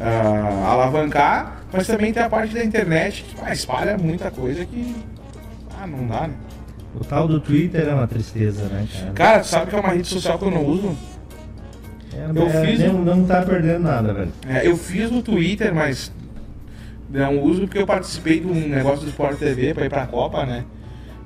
Uh, 0.00 0.66
alavancar, 0.66 1.64
mas 1.72 1.86
também 1.88 2.12
tem 2.12 2.22
a 2.22 2.28
parte 2.28 2.54
da 2.54 2.64
internet 2.64 3.24
que 3.24 3.34
ah, 3.42 3.52
espalha 3.52 3.98
muita 3.98 4.30
coisa 4.30 4.64
que. 4.64 4.94
Ah, 5.80 5.86
não 5.86 6.06
dá, 6.06 6.28
né? 6.28 6.34
O 6.98 7.04
tal 7.04 7.28
do 7.28 7.38
Twitter 7.38 7.88
é 7.88 7.94
uma 7.94 8.08
tristeza, 8.08 8.64
né, 8.64 8.86
cara? 8.92 9.12
Cara, 9.12 9.44
sabe 9.44 9.70
que 9.70 9.76
é 9.76 9.80
uma 9.80 9.90
rede 9.90 10.08
social 10.08 10.36
que 10.36 10.44
eu 10.44 10.50
não 10.50 10.66
uso? 10.66 10.96
É, 12.12 12.30
eu 12.34 12.46
é, 12.46 12.66
fiz. 12.66 12.80
Não, 12.80 13.04
não 13.04 13.24
tá 13.24 13.42
perdendo 13.42 13.80
nada, 13.80 14.12
velho. 14.12 14.32
É, 14.48 14.66
eu 14.66 14.76
fiz 14.76 15.10
o 15.12 15.22
Twitter, 15.22 15.72
mas 15.72 16.12
não 17.08 17.40
uso 17.40 17.62
porque 17.62 17.78
eu 17.78 17.86
participei 17.86 18.40
de 18.40 18.46
um 18.46 18.68
negócio 18.68 19.04
do 19.04 19.10
Sport 19.10 19.38
TV 19.38 19.74
para 19.74 19.86
ir 19.86 19.88
para 19.88 20.02
a 20.02 20.06
Copa, 20.06 20.44
né? 20.44 20.64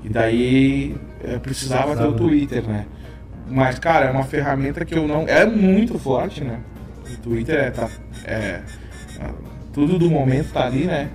E 0.04 0.08
daí 0.10 0.94
eu 1.24 1.40
precisava 1.40 1.96
ter 1.96 2.04
o 2.04 2.12
Twitter, 2.12 2.62
né? 2.64 2.86
Mas, 3.48 3.78
cara, 3.78 4.06
é 4.06 4.10
uma 4.10 4.24
ferramenta 4.24 4.84
que 4.84 4.94
eu 4.94 5.08
não. 5.08 5.26
É 5.26 5.46
muito 5.46 5.98
forte, 5.98 6.44
né? 6.44 6.60
O 7.10 7.16
Twitter 7.18 7.56
é, 7.56 7.70
tá, 7.70 7.88
é, 8.24 8.60
tudo 9.72 9.98
do 9.98 10.10
momento 10.10 10.52
tá 10.52 10.66
ali, 10.66 10.84
né? 10.84 11.08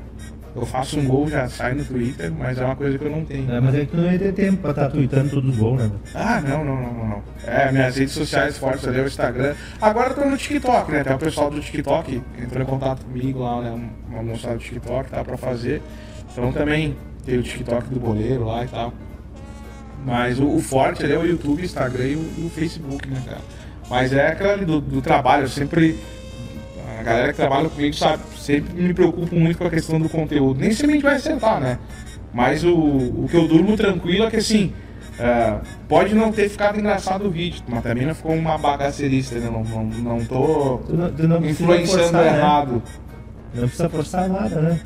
Eu 0.59 0.65
faço 0.65 0.99
um 0.99 1.05
gol, 1.05 1.29
já 1.29 1.47
sai 1.47 1.75
no 1.75 1.85
Twitter, 1.85 2.31
mas 2.31 2.57
é 2.57 2.65
uma 2.65 2.75
coisa 2.75 2.97
que 2.97 3.05
eu 3.05 3.11
não 3.11 3.23
tenho. 3.23 3.51
É, 3.51 3.59
mas 3.59 3.75
é 3.75 3.81
que 3.81 3.91
tu 3.91 3.97
não 3.97 4.11
ia 4.11 4.17
ter 4.17 4.33
tempo 4.33 4.57
pra 4.57 4.71
estar 4.71 4.85
tá 4.85 4.89
tweetando 4.89 5.29
todos 5.29 5.51
os 5.51 5.57
gols, 5.57 5.83
né? 5.83 5.91
Ah, 6.15 6.41
não, 6.41 6.65
não, 6.65 6.81
não, 6.81 6.93
não. 6.93 7.23
É, 7.45 7.71
minhas 7.71 7.95
redes 7.95 8.13
sociais 8.15 8.57
fortes 8.57 8.87
ali, 8.87 8.99
o 8.99 9.05
Instagram. 9.05 9.53
Agora 9.79 10.09
eu 10.09 10.15
tô 10.15 10.25
no 10.25 10.35
TikTok, 10.35 10.91
né? 10.91 11.01
Até 11.01 11.13
o 11.13 11.19
pessoal 11.19 11.51
do 11.51 11.61
TikTok 11.61 12.23
entrou 12.41 12.63
em 12.63 12.65
contato 12.65 13.05
comigo 13.05 13.39
lá, 13.39 13.61
né? 13.61 13.89
Uma 14.09 14.23
moçada 14.23 14.55
do 14.55 14.63
TikTok, 14.63 15.11
tá 15.11 15.23
pra 15.23 15.37
fazer. 15.37 15.79
Então 16.31 16.51
também 16.51 16.97
tem 17.23 17.37
o 17.37 17.43
TikTok 17.43 17.87
do 17.89 17.99
boleiro 17.99 18.45
lá 18.45 18.65
e 18.65 18.67
tal. 18.67 18.91
Mas 20.03 20.39
o, 20.39 20.47
o 20.47 20.59
forte 20.59 21.03
ali 21.03 21.13
é 21.13 21.19
o 21.19 21.25
YouTube, 21.25 21.63
Instagram 21.63 22.05
e 22.07 22.15
o, 22.15 22.33
e 22.37 22.45
o 22.47 22.49
Facebook, 22.49 23.07
né, 23.07 23.21
cara? 23.23 23.41
Mas 23.87 24.11
é 24.11 24.29
aquela 24.29 24.57
do, 24.57 24.81
do 24.81 25.01
trabalho, 25.03 25.43
eu 25.43 25.49
sempre 25.49 25.97
a 26.99 27.03
galera 27.03 27.31
que 27.31 27.37
trabalha 27.37 27.69
comigo 27.69 27.95
sabe, 27.95 28.23
sempre 28.47 28.81
me 28.81 28.93
preocupo 28.93 29.35
muito 29.35 29.57
com 29.57 29.65
a 29.65 29.69
questão 29.69 29.99
do 29.99 30.07
conteúdo. 30.07 30.61
Nem 30.61 30.71
sempre 30.71 30.91
a 30.91 30.95
gente 30.95 31.03
vai 31.03 31.15
acertar, 31.15 31.59
né? 31.59 31.77
Mas 32.33 32.63
o, 32.63 32.73
o 32.73 33.27
que 33.29 33.35
eu 33.35 33.47
durmo 33.47 33.75
tranquilo 33.75 34.25
é 34.25 34.29
que 34.29 34.37
assim, 34.37 34.71
é, 35.19 35.57
pode 35.87 36.15
não 36.15 36.31
ter 36.31 36.47
ficado 36.47 36.79
engraçado 36.79 37.27
o 37.27 37.29
vídeo, 37.29 37.61
mas 37.67 37.83
também 37.83 38.05
não 38.05 38.15
ficou 38.15 38.33
uma 38.33 38.57
bagaceirista, 38.57 39.37
né? 39.39 39.49
Não, 39.49 39.63
não, 39.63 39.83
não 39.83 40.25
tô 40.25 40.77
tu 40.77 40.95
não, 40.95 41.11
tu 41.11 41.27
não 41.27 41.45
influenciando 41.45 42.03
forçar, 42.03 42.23
né? 42.23 42.37
errado. 42.37 42.71
Né? 42.73 42.81
Não 43.55 43.67
precisa 43.67 43.89
forçar 43.89 44.29
nada, 44.29 44.61
né? 44.61 44.79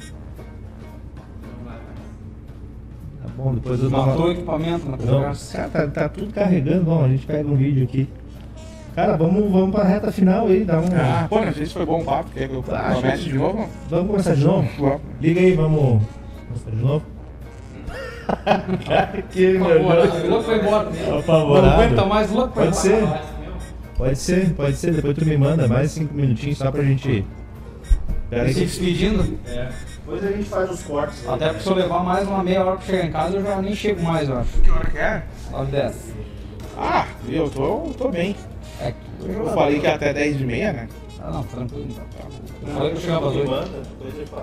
Tá 3.21 3.29
bom, 3.37 3.53
depois 3.53 3.83
eu 3.83 3.91
Matou 3.91 4.25
o 4.25 4.31
equipamento 4.31 4.89
na 4.89 4.97
conversa. 4.97 5.57
Cara, 5.57 5.69
tá, 5.69 5.87
tá 5.87 6.09
tudo 6.09 6.33
carregando, 6.33 6.85
bom, 6.85 7.05
a 7.05 7.07
gente 7.09 7.27
pega 7.27 7.47
um 7.47 7.55
vídeo 7.55 7.83
aqui. 7.83 8.09
Cara, 8.95 9.15
vamos, 9.15 9.49
vamos 9.51 9.71
pra 9.73 9.85
reta 9.85 10.11
final 10.11 10.47
aí, 10.47 10.65
dá 10.65 10.79
um. 10.79 10.85
Ah, 10.93 11.25
pô, 11.29 11.39
não 11.39 11.53
sei 11.53 11.65
se 11.65 11.73
foi 11.73 11.85
bom 11.85 12.01
o 12.01 12.05
papo. 12.05 12.29
Quer 12.31 12.49
que 12.49 12.55
eu 12.55 12.63
ah, 12.71 12.93
comece 12.95 13.23
de 13.23 13.33
novo? 13.33 13.69
Vamos 13.89 14.07
começar 14.07 14.35
de 14.35 14.43
novo? 14.43 14.67
Vamos. 14.77 15.01
Liga 15.21 15.39
aí, 15.39 15.53
vamos. 15.53 16.03
Começar 16.47 16.71
de 16.71 16.83
novo? 16.83 17.05
que 19.31 19.57
O 19.57 20.29
louco 20.29 20.43
foi 20.43 20.59
embora 20.59 20.89
mesmo. 20.89 21.19
Apavorado. 21.19 21.67
Não 21.67 21.73
aguenta 21.73 22.05
mais, 22.05 22.31
louco 22.31 22.53
Pode 22.53 22.77
ser. 22.77 23.07
Pode 23.97 24.17
ser, 24.17 24.53
pode 24.53 24.75
ser. 24.75 24.93
Depois 24.93 25.17
tu 25.17 25.25
me 25.25 25.37
manda 25.37 25.67
mais 25.67 25.91
cinco 25.91 26.13
minutinhos 26.13 26.57
só 26.57 26.69
pra 26.71 26.83
gente. 26.83 27.25
Pera 28.29 28.51
Se 28.51 28.61
despedindo? 28.61 29.37
É. 29.47 29.69
Depois 29.97 30.25
a 30.25 30.31
gente 30.31 30.49
faz 30.49 30.71
os 30.71 30.83
cortes. 30.83 31.27
Até 31.27 31.49
porque 31.49 31.63
se 31.63 31.69
eu 31.69 31.75
levar 31.75 32.03
mais 32.03 32.27
uma 32.27 32.43
meia 32.43 32.63
hora 32.63 32.77
pra 32.77 32.85
chegar 32.85 33.05
em 33.05 33.11
casa, 33.11 33.37
eu 33.37 33.43
já 33.43 33.61
nem 33.61 33.75
chego 33.75 34.01
mais, 34.01 34.27
eu 34.27 34.37
acho. 34.37 34.59
Que 34.59 34.69
hora 34.69 34.89
que 34.89 34.97
é? 34.97 35.23
9 35.51 35.71
10. 35.71 36.13
Ah, 36.77 37.05
eu 37.29 37.49
tô, 37.49 37.91
tô 37.97 38.09
bem. 38.09 38.35
É, 38.81 38.93
eu 39.23 39.45
falei 39.53 39.79
que 39.79 39.87
é 39.87 39.93
até 39.93 40.13
10 40.13 40.41
e 40.41 40.43
meia, 40.43 40.73
né? 40.73 40.87
Ah, 41.23 41.29
não, 41.29 41.43
tranquilo. 41.43 41.87
Eu 42.65 42.73
falei 42.73 42.89
que 42.91 42.97
eu 42.97 43.01
chegava 43.01 43.29
às 43.29 43.35
8. 43.35 43.51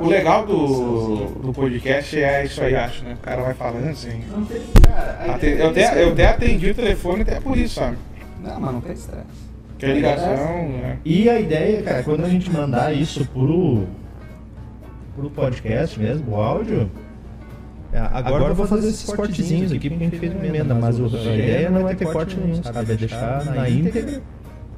O 0.00 0.06
legal 0.08 0.46
do, 0.46 1.26
do 1.40 1.52
podcast 1.52 2.22
é 2.22 2.44
isso 2.44 2.62
aí, 2.62 2.76
acho, 2.76 3.04
né? 3.04 3.14
O 3.14 3.22
cara 3.22 3.42
vai 3.42 3.54
falando 3.54 3.88
assim. 3.88 4.22
eu, 5.58 5.68
até, 5.70 6.04
eu 6.04 6.12
até 6.12 6.26
atendi 6.28 6.70
o 6.70 6.74
telefone 6.74 7.22
até 7.22 7.40
por 7.40 7.56
isso, 7.56 7.74
sabe? 7.74 7.98
Não, 8.40 8.60
mas 8.60 8.72
não 8.72 8.80
tem 8.80 8.92
estresse. 8.92 9.26
Que 9.76 9.86
é 9.86 9.92
ligação, 9.92 10.68
né? 10.68 10.98
E 11.04 11.28
a 11.28 11.40
ideia, 11.40 11.82
cara, 11.82 12.02
quando 12.04 12.24
a 12.24 12.28
gente 12.28 12.50
mandar 12.50 12.92
isso 12.92 13.24
pro, 13.26 13.86
pro 15.16 15.30
podcast 15.30 15.98
mesmo, 15.98 16.36
o 16.36 16.40
áudio. 16.40 16.88
É, 17.92 17.98
agora, 17.98 18.18
agora 18.18 18.44
eu 18.48 18.54
vou 18.54 18.66
fazer 18.66 18.88
esses 18.88 19.10
cortezinhos 19.12 19.72
aqui 19.72 19.88
porque 19.88 20.04
a 20.04 20.06
gente 20.08 20.18
fez 20.18 20.34
uma 20.34 20.46
emenda, 20.46 20.74
mas 20.74 21.00
a 21.00 21.34
ideia 21.34 21.70
não 21.70 21.82
vai 21.82 21.94
ter 21.94 22.06
corte 22.06 22.36
nenhum, 22.36 22.62
sabe? 22.62 22.84
Vai 22.84 22.96
deixar 22.96 23.44
na 23.46 23.68
íntegra 23.68 24.22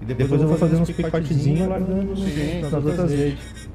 e 0.01 0.05
depois 0.05 0.41
eu 0.41 0.49
vou 0.49 0.57
fazer 0.57 0.77
uns 0.77 0.91
picotezinhos 0.91 1.69
largando 1.69 2.15
nas 2.71 2.85
outras 2.85 3.11
redes. 3.11 3.71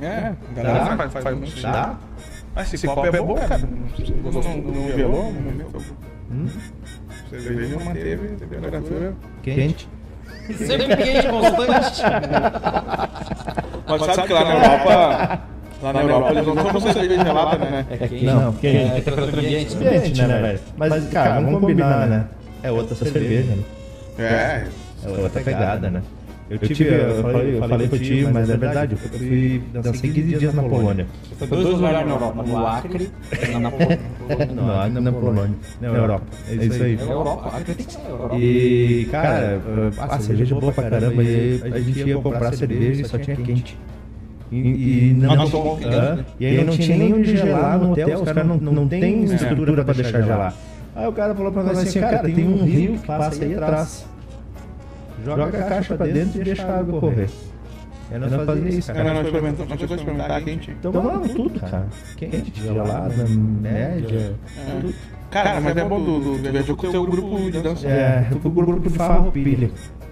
É, 0.00 0.32
dá, 0.54 0.96
faz, 0.96 1.12
faz, 1.12 1.24
faz, 1.24 1.62
dá. 1.62 1.98
Mas 2.54 2.72
esse, 2.72 2.86
copo, 2.86 3.06
é 3.06 3.12
bom, 3.12 3.34
cara. 3.34 3.58
Não 3.58 4.96
gelou? 4.96 5.32
Cerveja 7.28 7.78
manteve 7.78 8.28
temperatura 8.36 9.14
quente. 9.42 9.88
Sempre 10.56 10.96
quente, 10.96 11.28
constante. 11.28 12.02
Mas 13.86 14.02
sabe 14.02 14.26
que 14.26 14.32
lá 14.32 14.44
na 14.44 14.54
Europa 14.54 15.42
Lá 15.82 15.92
na 15.92 16.02
Europa 16.02 16.30
eles 16.32 16.46
não 16.46 16.56
tomam 16.56 16.80
cerveja 16.80 17.24
gelada, 17.24 17.64
né? 17.64 17.86
É 17.90 17.96
quente. 17.96 18.24
Não, 18.24 18.52
quente. 18.52 18.76
É 18.76 19.22
ambiente. 19.22 19.76
Ambiente, 19.76 20.22
né, 20.22 20.42
velho? 20.42 20.60
Mas, 20.76 21.08
cara, 21.08 21.40
vamos 21.40 21.60
combinar, 21.60 22.06
né? 22.06 22.26
É 22.62 22.70
outra 22.70 22.94
cerveja, 22.94 23.54
né? 23.54 23.62
É. 24.18 24.66
É 25.04 25.08
outra 25.08 25.40
pegada, 25.40 25.90
né? 25.90 26.02
Eu, 26.50 26.58
tive, 26.58 26.92
eu, 26.92 27.22
falei, 27.22 27.56
eu 27.56 27.68
falei 27.68 27.86
pro 27.88 27.98
tio, 28.00 28.28
mas 28.34 28.50
é 28.50 28.56
verdade, 28.56 28.94
eu 28.94 28.98
fui, 28.98 29.62
dancei 29.72 30.10
15 30.10 30.36
dias 30.36 30.52
na 30.52 30.64
Polônia. 30.64 31.06
Foi 31.38 31.46
dois 31.46 31.64
lugares 31.68 32.04
na 32.08 32.12
Europa, 32.12 32.42
no 32.42 32.66
Acre 32.66 33.10
e 33.48 33.56
na 33.56 33.70
Polônia. 33.70 33.98
Não, 34.52 35.00
na 35.00 35.12
Polônia, 35.12 35.54
na 35.80 35.88
Europa. 35.88 36.24
É 36.48 36.54
isso 36.56 36.82
aí. 36.82 36.98
É 36.98 37.02
Europa, 37.02 37.56
Acre 37.56 37.74
tem 37.76 37.86
que 37.86 37.92
ser 37.92 38.00
Europa. 38.00 38.36
E, 38.36 39.08
cara, 39.12 39.60
a 39.96 40.18
cerveja 40.18 40.56
boa 40.56 40.72
pra 40.72 40.90
caramba, 40.90 41.22
e 41.22 41.62
a 41.72 41.78
gente 41.78 42.00
ia 42.00 42.18
comprar 42.18 42.52
cerveja 42.52 43.02
e 43.02 43.04
só 43.04 43.16
tinha 43.16 43.36
quente. 43.36 43.78
E, 44.50 44.56
e, 45.10 45.14
não, 45.14 45.36
não, 45.36 45.48
não, 45.48 45.74
uh, 45.74 46.24
e 46.40 46.46
aí 46.46 46.64
não 46.64 46.76
tinha 46.76 46.96
nem 46.96 47.14
onde 47.14 47.36
gelar 47.36 47.78
no 47.78 47.92
hotel, 47.92 48.18
os 48.18 48.24
caras 48.24 48.46
não, 48.46 48.56
não 48.56 48.88
tem 48.88 49.24
estrutura 49.24 49.84
pra 49.84 49.94
deixar 49.94 50.22
gelar. 50.22 50.54
Aí 50.94 51.06
o 51.06 51.12
cara 51.12 51.34
falou 51.34 51.52
pra 51.52 51.62
nós 51.62 51.78
assim, 51.78 52.00
cara, 52.00 52.18
tem 52.18 52.46
um 52.46 52.64
rio 52.64 52.98
que 52.98 53.06
passa 53.06 53.44
aí 53.44 53.54
atrás. 53.54 54.06
Joga 55.24 55.44
a 55.44 55.62
caixa 55.62 55.96
pra 55.96 56.06
dentro 56.06 56.40
e 56.40 56.44
deixa 56.44 56.64
a 56.64 56.78
água 56.80 57.00
correr. 57.00 57.28
Eu 58.10 58.18
não, 58.18 58.28
não 58.28 58.44
fazia 58.44 58.68
isso, 58.70 58.92
cara. 58.92 59.04
Não, 59.04 59.14
não, 59.14 59.22
experimentou, 59.22 59.66
não 59.66 59.78
chegou 59.78 59.94
a 59.94 59.98
experimentar 59.98 60.42
quente. 60.42 60.70
Então, 60.72 60.90
tomava 60.90 61.28
tudo, 61.28 61.60
cara. 61.60 61.86
Quente, 62.16 62.52
gelada, 62.60 63.26
média, 63.28 64.34
tudo. 64.80 64.94
Cara, 65.30 65.60
mas 65.60 65.76
é 65.76 65.84
bom, 65.84 66.02
do, 66.02 66.18
do, 66.18 66.50
viajou 66.50 66.76
com 66.76 66.88
o 66.88 66.90
teu 66.90 67.06
grupo 67.06 67.50
de 67.50 67.62
dança. 67.62 67.86
É, 67.86 68.26
pro 68.42 68.50
grupo 68.50 68.80
de 68.80 68.90
Farroupilha. 68.90 69.70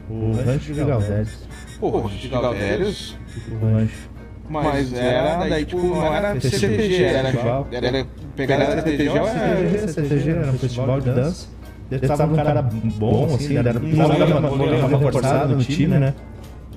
O 0.08 0.32
Rancho 0.32 0.72
de 0.72 0.84
Galderes. 0.84 1.48
Pô, 1.80 2.08
de 2.08 2.28
Galérios. 2.28 3.16
O 3.50 3.66
Rancho. 3.66 4.08
Mas 4.48 4.92
era, 4.94 5.36
daí 5.46 5.64
tipo, 5.64 5.86
não 5.86 6.14
era 6.14 6.40
CTG, 6.40 7.04
era, 7.04 7.28
era 7.70 8.06
pegar 8.34 8.56
a 8.62 8.82
CTG 8.82 9.08
era... 9.08 9.26
CTG, 9.26 9.88
CTG 9.92 10.30
era 10.30 10.50
um 10.50 10.58
festival 10.58 11.00
de 11.00 11.10
dança. 11.10 11.48
Ele 11.90 12.06
tava 12.06 12.24
um 12.24 12.36
cara 12.36 12.62
bom, 12.62 13.34
assim, 13.34 13.56
era 13.56 13.74
tava 13.74 14.98
reforçado 14.98 15.56
no 15.56 15.64
time, 15.64 15.98
né? 15.98 16.14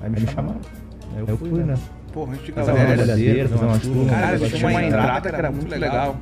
Aí 0.02 0.10
me 0.10 0.26
chamaram. 0.26 0.60
Aí 1.16 1.24
eu 1.26 1.36
fui, 1.36 1.62
né? 1.62 1.74
Pô, 2.12 2.24
Rancho 2.24 2.42
de 2.42 2.52
Fazer 2.52 2.72
uma 2.72 2.84
brincadeira, 2.84 3.48
fazer 3.48 3.64
uma 3.64 3.80
chuva. 3.80 4.10
Cara, 4.10 4.38
fazer 4.38 4.56
tinha 4.56 4.68
uma 4.70 4.82
entrada 4.84 5.30
que 5.30 5.36
era 5.36 5.50
muito 5.50 5.78
legal. 5.78 6.16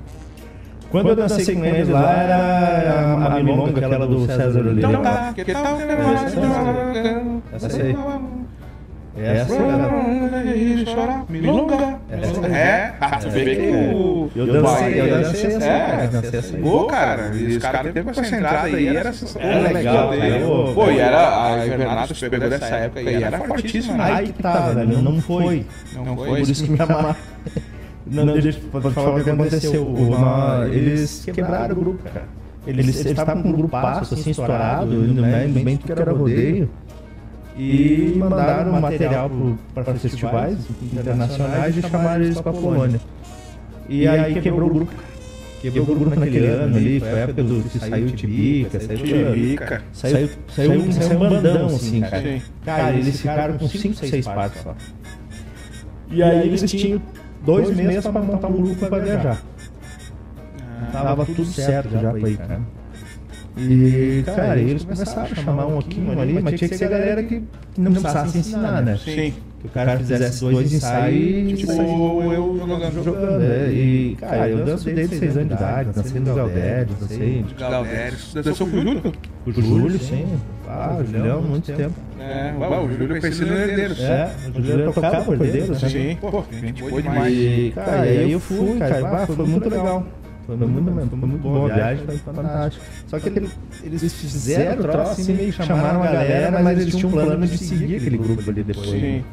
Quando 0.91 1.09
eu 1.11 1.17
dancei 1.17 1.55
com 1.55 1.65
eles 1.65 1.89
lá, 1.89 2.13
era 2.13 3.27
a 3.27 3.43
milonga, 3.43 3.87
aquela 3.87 4.07
do 4.07 4.27
César 4.27 4.61
Então 4.61 4.71
Oliveira. 4.73 4.99
tá, 4.99 5.33
que 5.35 5.53
tal? 5.53 5.79
Essa 7.53 7.83
aí. 7.83 7.97
Essa 9.17 9.55
era. 9.55 9.91
Chora, 10.95 11.25
milonga. 11.29 11.99
É, 12.53 12.93
ah, 13.01 13.17
tu 13.17 13.29
vê 13.31 13.57
que 13.57 13.71
o... 13.95 14.31
Eu 14.35 14.47
dancei, 14.47 15.01
eu 15.01 15.09
dancei 15.09 15.47
essa, 15.51 15.65
É. 15.65 15.81
cara, 15.81 16.07
dancei 16.07 16.39
essa 16.39 16.57
aí. 16.57 16.63
Pô, 16.63 16.87
cara, 16.87 17.31
os 17.31 17.59
caras 17.59 17.93
teve 17.93 18.11
essa 18.11 18.37
entrada 18.37 18.67
aí, 18.77 18.87
era 18.89 19.13
legal, 19.73 20.11
cara. 20.11 20.75
Pô, 20.75 20.91
e 20.91 20.99
era, 20.99 21.45
a 21.45 21.67
Invernato 21.67 22.15
pegou 22.31 22.49
dessa 22.51 22.77
época 22.77 23.03
e 23.03 23.23
era 23.23 23.39
fortíssima, 23.39 23.97
né? 23.97 24.13
Aí 24.13 24.33
que 24.33 24.43
tava, 24.43 24.75
velho, 24.75 25.03
não 25.03 25.21
foi. 25.21 25.67
Não 25.93 26.17
Por 26.17 26.29
foi? 26.29 26.41
isso 26.43 26.65
que 26.65 26.71
me 26.71 26.77
chamaram. 26.77 27.17
Não, 28.07 28.27
deixa 28.27 28.59
eu 28.73 28.91
falar 28.91 29.17
o 29.17 29.25
que 29.25 29.31
aconteceu. 29.31 29.97
Eles 30.73 31.23
quebraram 31.25 31.75
o 31.75 31.79
grupo, 31.79 32.03
cara. 32.05 32.25
Eles 32.67 32.87
eles 32.89 33.07
estavam 33.07 33.43
com 33.43 33.49
um 33.49 33.53
grupaço 33.53 34.15
assim 34.15 34.31
estourado, 34.31 34.93
indo 34.93 35.23
bem, 35.23 35.49
bem 35.65 35.77
tudo 35.77 35.95
que 35.95 36.01
era 36.03 36.13
rodeio. 36.13 36.71
E 37.61 38.15
mandaram 38.17 38.81
material 38.81 39.31
para 39.75 39.95
festivais 39.95 40.57
internacionais 40.83 41.77
e 41.77 41.83
chamaram 41.83 42.25
eles 42.25 42.41
para 42.41 42.53
Polônia. 42.53 43.01
E 43.87 44.09
aí 44.09 44.41
quebrou 44.41 44.71
o 44.71 44.75
grupo. 44.75 44.93
Quebrou 45.61 45.85
o 45.85 45.99
grupo 45.99 46.19
naquele 46.19 46.47
ano 46.47 46.75
ali, 46.75 47.01
foi 47.01 47.09
a 47.11 47.17
época 47.19 47.43
do 47.43 47.63
que 47.69 47.79
saiu 47.79 48.07
o 48.07 48.11
Tibica, 48.13 48.81
saiu 48.81 48.99
Tibica. 48.99 49.83
Saiu, 49.93 50.31
saiu, 50.57 50.73
um, 50.73 50.93
saiu 50.93 51.17
um 51.19 51.29
bandão, 51.29 51.67
assim, 51.67 52.01
cara. 52.01 52.23
Sim. 52.23 52.43
Cara, 52.65 52.93
eles 52.95 53.21
ficaram 53.21 53.59
com 53.59 53.69
5, 53.69 53.95
6 53.95 54.25
partes 54.27 54.63
só. 54.63 54.75
E 56.11 56.23
aí 56.23 56.49
eles 56.49 56.63
tinham 56.63 57.03
dois 57.45 57.77
meses 57.77 58.07
pra 58.07 58.23
montar 58.23 58.49
um 58.49 58.63
grupo 58.63 58.87
pra 58.87 58.99
viajar. 59.01 59.43
Tava 60.93 61.27
tudo 61.27 61.45
certo 61.45 61.91
já 61.91 62.11
pra 62.11 62.31
ir, 62.31 62.39
cara. 62.39 62.61
E, 63.69 64.23
cara, 64.25 64.59
eles 64.59 64.85
começaram 64.85 65.23
a 65.23 65.35
chamar 65.35 65.67
um 65.67 65.79
aqui, 65.79 66.01
um 66.01 66.21
ali, 66.21 66.41
mas 66.41 66.55
tinha 66.59 66.69
que 66.69 66.77
ser 66.77 66.87
a 66.87 66.89
galera 66.89 67.23
que 67.23 67.43
não 67.77 67.93
precisasse 67.93 68.39
ensinar, 68.39 68.83
né? 68.83 68.97
Sim. 68.97 69.35
Que 69.61 69.67
o 69.67 69.71
cara 69.71 69.99
fizesse 69.99 70.41
dois 70.41 70.73
ensaios 70.73 71.51
e 71.53 71.55
Tipo, 71.55 71.73
saísse 71.73 71.83
eu 71.93 72.57
jogando. 72.67 73.05
jogando. 73.05 73.43
é. 73.43 73.71
E, 73.71 74.17
cara, 74.19 74.49
eu 74.49 74.65
danço 74.65 74.87
desde 74.87 75.19
6 75.19 75.37
anos 75.37 75.49
de 75.49 75.55
idade, 75.55 75.91
dancei 75.95 76.21
no 76.21 76.35
Galdério, 76.35 76.95
dancei 76.99 77.45
Galérios. 77.59 78.35
Dançou 78.35 78.67
com 78.67 78.77
o 78.79 78.81
Júlio? 78.83 79.03
com 79.45 79.51
o 79.51 79.63
Júlio, 79.63 79.99
sim. 80.01 80.27
Ah, 80.67 80.97
o 80.99 81.05
Julião, 81.05 81.43
muito 81.43 81.71
tempo. 81.73 81.93
É, 82.19 82.55
ué, 82.59 82.69
o 82.79 82.89
Júlio 82.91 83.17
eu 83.17 83.21
conheci 83.21 83.45
no 83.45 83.53
Herdeiros. 83.55 84.01
É, 84.01 84.31
o 84.57 84.63
Júlio 84.63 84.93
tocava 84.93 85.25
por 85.25 85.37
dentro, 85.37 85.75
sabe? 85.75 85.93
Sim, 85.93 86.17
pô, 86.21 86.45
gente 86.59 86.83
boa 86.83 87.03
demais. 87.03 87.35
E, 87.35 87.73
cara, 87.75 88.07
e 88.07 88.19
aí 88.19 88.33
eu 88.33 88.41
fui, 88.41 88.79
cara, 88.79 89.27
foi 89.27 89.47
muito 89.47 89.69
legal. 89.69 90.07
Foi 90.59 90.67
muito, 90.67 91.11
foi 91.19 91.29
muito 91.29 91.43
boa 91.43 91.71
a 91.71 91.75
viagem, 91.75 92.05
foi 92.07 92.17
fantástico. 92.19 92.85
Só 93.07 93.19
que 93.19 93.29
ele- 93.29 93.51
eles 93.85 94.13
fizeram 94.15 94.81
o 94.81 94.89
troço 94.89 95.11
assim, 95.13 95.33
meio 95.35 95.53
chamaram 95.53 96.03
a 96.03 96.07
galera, 96.07 96.51
mas 96.63 96.79
eles 96.81 96.95
tinham 96.95 97.09
um 97.09 97.13
plano 97.13 97.47
de 97.47 97.59
seguir 97.59 97.97
aquele 97.97 98.19
grupo 98.19 98.51
ali 98.51 98.63
depois. 98.63 98.89
Sim. 98.91 99.25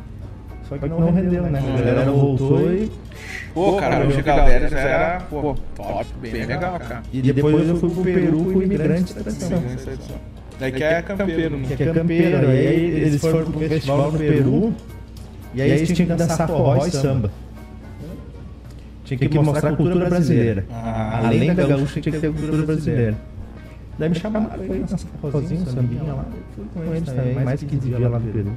Só 0.68 0.78
que 0.78 0.88
não 0.90 1.12
rendeu, 1.12 1.44
né? 1.44 1.60
A 1.60 1.78
galera 1.78 2.06
não 2.06 2.16
voltou 2.18 2.72
e, 2.74 2.92
Pô, 3.54 3.78
cara, 3.78 4.06
o 4.06 4.24
Galérios 4.24 4.72
era, 4.74 5.20
pô, 5.30 5.56
top, 5.76 6.06
bem 6.22 6.34
legal, 6.34 6.78
cara. 6.80 7.02
e 7.12 7.22
depois 7.22 7.68
eu 7.70 7.76
fui 7.78 7.90
pro 7.90 8.04
Peru 8.04 8.38
com 8.44 8.60
o 8.60 8.64
Imigrante 8.64 9.14
Tradição. 9.16 9.64
Daí 10.60 10.72
que 10.72 10.84
é 10.84 11.02
campeiro, 11.02 11.58
né? 11.58 11.68
Que 11.76 11.84
é 11.84 11.94
campeiro, 11.94 12.48
e 12.48 12.50
aí 12.50 12.86
eles 12.92 13.22
foram 13.22 13.52
pro 13.52 13.60
festival 13.62 14.12
no 14.12 14.18
Peru, 14.18 14.74
e 15.54 15.62
aí 15.62 15.70
eles 15.72 15.90
tinham 15.90 16.10
que 16.10 16.16
dançar 16.16 16.48
forró 16.48 16.86
e 16.86 16.92
samba. 16.92 17.32
Tinha 19.08 19.30
que 19.30 19.40
mostrar 19.40 19.70
a 19.70 19.76
cultura 19.76 20.06
brasileira. 20.10 20.66
Ah, 20.72 21.22
Além 21.26 21.54
da 21.54 21.64
gaúcha, 21.66 22.02
tinha 22.02 22.14
que 22.14 22.20
ter 22.20 22.32
cultura 22.34 22.64
brasileira. 22.64 23.16
Daí 24.00 24.10
me 24.10 24.16
chamaram 24.16 24.64
ir 24.64 24.80
dançar 24.82 25.00
forrozinho, 25.22 25.66
sambinha 25.66 26.14
lá. 26.14 26.26
Eu 26.32 26.44
fui 26.56 26.66
com 26.84 26.94
eles 26.94 27.10
também, 27.10 27.34
mais 27.44 27.64
15 27.64 27.88
dias 27.90 28.00
lá 28.12 28.20
no 28.20 28.32
Peru. 28.32 28.52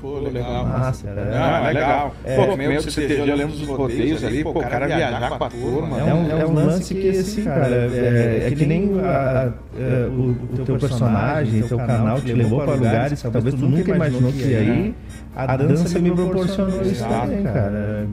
Pô, 0.00 0.18
legal. 0.18 0.66
Massa, 0.66 1.06
cara. 1.06 1.30
Ah, 1.34 1.66
legal. 1.68 2.14
É, 2.24 2.36
Pô, 2.36 2.56
meio 2.58 2.82
que 2.82 2.90
CTG, 2.92 3.20
eu 3.20 3.36
lembro 3.36 3.56
dos 3.56 3.66
rodeios 3.68 4.22
ali, 4.22 4.42
pô, 4.44 4.50
o 4.50 4.54
cara 4.54 4.86
viajar 4.86 5.38
com 5.38 5.44
a 5.44 5.48
turma. 5.48 5.98
É 5.98 6.04
um, 6.14 6.30
é 6.40 6.46
um 6.46 6.52
lance 6.52 6.94
que, 6.94 7.08
assim, 7.08 7.44
cara, 7.44 7.66
é, 7.90 8.44
é 8.46 8.54
que 8.54 8.66
nem 8.66 9.00
a- 9.00 9.02
a- 9.06 9.52
é, 9.80 10.06
o, 10.08 10.36
o 10.52 10.64
teu 10.66 10.76
personagem, 10.76 11.62
o 11.62 11.68
teu 11.68 11.78
canal 11.78 12.20
te 12.20 12.32
levou 12.34 12.60
para 12.60 12.74
lugares 12.74 13.22
que 13.22 13.30
talvez 13.30 13.54
tu 13.54 13.66
nunca 13.66 13.90
imaginou 13.94 14.30
que 14.32 14.38
ia 14.42 14.60
ir. 14.60 14.94
A 15.34 15.56
dança 15.56 15.98
me 15.98 16.10
proporcionou 16.10 16.82
isso 16.82 17.02
também, 17.08 17.42
cara. 17.42 18.06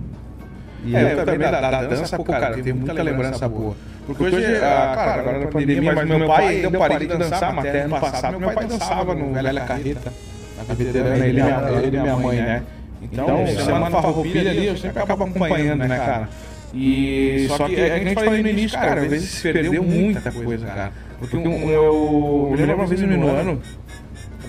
E 0.84 0.95
É, 0.95 1.03
eu 1.03 1.08
eu 1.20 1.26
também 1.26 1.40
da, 1.40 1.62
da 1.62 1.84
dança, 1.84 2.18
pô, 2.18 2.24
cara, 2.24 2.58
tem 2.58 2.74
muita 2.74 3.03
lembrança 3.03 3.48
boa. 3.48 3.76
Porque 4.06 4.24
hoje, 4.24 4.56
ah, 4.58 4.94
cara, 4.95 5.22
agora 5.22 5.40
na 5.40 5.48
pandemia, 5.48 5.94
mas 5.94 6.08
meu 6.08 6.28
pai 6.28 6.48
ainda 6.48 6.68
eu 6.68 6.80
parei 6.80 7.08
de 7.08 7.08
dançar, 7.08 7.53
mas 7.53 7.66
até 7.66 7.82
ano 7.82 7.99
passado 7.99 8.40
meu 8.40 8.52
pai 8.52 8.66
dançava 8.66 9.16
no 9.16 9.34
Velha 9.34 9.62
Carreta, 9.62 10.14
na 10.58 10.74
veterana, 10.74 11.26
ele 11.26 11.98
e 11.98 12.02
minha, 12.02 12.16
mãe, 12.16 12.38
né? 12.38 12.64
Então, 13.02 13.48
semana 13.48 13.90
farroupilha 13.90 14.52
ali, 14.52 14.68
eu 14.68 14.78
sempre 14.78 15.02
acabo 15.02 15.24
acompanhando, 15.24 15.80
né, 15.88 15.98
cara? 15.98 16.30
E 16.74 17.48
só 17.49 17.68
que, 17.68 17.76
é 17.76 17.90
que 17.90 17.91
a 17.91 17.99
gente 17.99 18.14
falou 18.14 18.32
no 18.32 18.48
início, 18.48 18.80
cara, 18.80 19.02
às 19.02 19.10
vezes 19.10 19.30
se 19.30 19.52
perdeu 19.52 19.84
muita 19.84 20.32
coisa, 20.32 20.66
cara. 20.66 20.91
Porque 21.20 21.38
um, 21.38 21.70
eu, 21.70 22.48
eu 22.52 22.56
lembro 22.56 22.76
uma 22.76 22.88
vez 22.88 23.02
no 23.02 23.28
ano, 23.28 23.62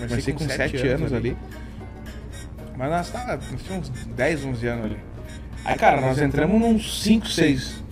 comecei 0.07 0.33
com 0.33 0.47
7 0.47 0.87
anos 0.87 1.13
ali, 1.13 1.37
mas 2.77 2.89
nós 2.89 3.09
tava, 3.09 3.39
uns 3.71 3.89
10, 4.15 4.45
11 4.45 4.67
anos 4.67 4.85
ali. 4.85 4.97
Aí, 5.65 5.77
cara, 5.77 6.01
nós 6.01 6.19
entramos 6.19 6.59
nos 6.59 7.03
5, 7.03 7.27
6. 7.27 7.83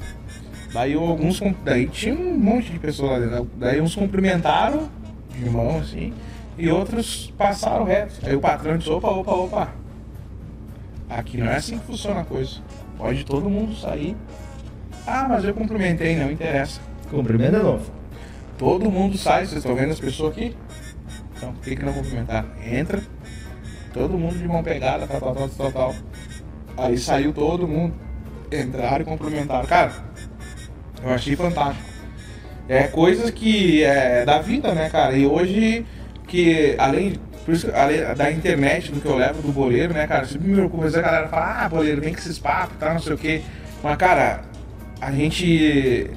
Daí 0.74 0.94
alguns. 0.94 1.42
Daí 1.64 1.88
tinha 1.88 2.14
um 2.14 2.38
monte 2.38 2.72
de 2.72 2.80
pessoas 2.80 3.12
lá 3.12 3.20
dentro. 3.20 3.50
Daí 3.56 3.82
uns 3.82 3.96
cumprimentaram 3.96 4.90
de 5.38 5.50
mão, 5.50 5.80
assim, 5.80 6.14
e 6.58 6.70
outros 6.70 7.34
passaram 7.38 7.86
reto. 7.86 8.16
Aí 8.24 8.36
o 8.36 8.40
patrão 8.40 8.78
disse, 8.78 8.90
opa, 8.90 9.10
opa, 9.10 9.32
opa. 9.32 9.74
Aqui 11.10 11.38
não 11.38 11.48
é 11.48 11.56
assim 11.56 11.78
que 11.78 11.86
funciona 11.86 12.22
a 12.22 12.26
coisa. 12.26 12.58
Pode 12.98 13.26
todo 13.26 13.50
mundo 13.50 13.76
sair. 13.76 14.16
Ah, 15.06 15.26
mas 15.28 15.44
eu 15.44 15.54
cumprimentei, 15.54 16.16
não 16.16 16.32
interessa. 16.32 16.80
Cumprimento 17.10 17.58
de 17.58 17.64
novo. 17.64 17.92
Todo 18.58 18.90
mundo 18.92 19.18
sai, 19.18 19.46
vocês 19.46 19.58
estão 19.58 19.76
vendo 19.76 19.92
as 19.92 20.00
pessoas 20.00 20.34
aqui? 20.34 20.56
Então, 21.36 21.52
por 21.54 21.64
que, 21.64 21.76
que 21.76 21.84
não 21.84 21.92
cumprimentar? 21.92 22.46
Entra, 22.64 23.02
todo 23.92 24.18
mundo 24.18 24.38
de 24.38 24.48
mão 24.48 24.62
pegada, 24.62 25.08
tal, 25.08 25.20
tal, 25.20 25.34
tal, 25.34 25.50
tal, 25.50 25.72
tal. 25.72 25.96
Aí 26.78 26.98
saiu 26.98 27.34
todo 27.34 27.68
mundo, 27.68 27.94
entraram 28.52 29.02
e 29.02 29.06
cumprimentaram. 29.06 29.66
Cara, 29.66 29.92
eu 31.04 31.10
achei 31.12 31.36
fantástico. 31.36 31.90
É 32.68 32.84
coisas 32.84 33.30
que 33.32 33.84
é 33.84 34.24
da 34.24 34.40
vida, 34.40 34.74
né, 34.74 34.90
cara? 34.90 35.16
E 35.16 35.26
hoje, 35.26 35.86
que 36.28 36.76
além, 36.78 37.16
isso, 37.48 37.70
além 37.74 38.02
da 38.16 38.32
internet, 38.32 38.92
do 38.92 39.02
que 39.02 39.08
eu 39.08 39.18
levo 39.18 39.42
do 39.42 39.52
boleiro, 39.52 39.94
né, 39.94 40.08
cara? 40.08 40.26
Sempre 40.26 40.48
me 40.48 40.56
preocupa, 40.56 40.88
a 40.88 41.02
galera 41.02 41.28
fala, 41.28 41.66
ah, 41.66 41.70
boleiro, 41.70 42.02
vem 42.02 42.14
com 42.14 42.20
esses 42.20 42.40
papos, 42.40 42.78
tá, 42.78 42.94
não 42.94 43.00
sei 43.00 43.14
o 43.14 43.18
quê. 43.18 43.42
Mas, 43.84 43.98
cara, 43.98 44.42
a 45.02 45.12
gente 45.12 46.12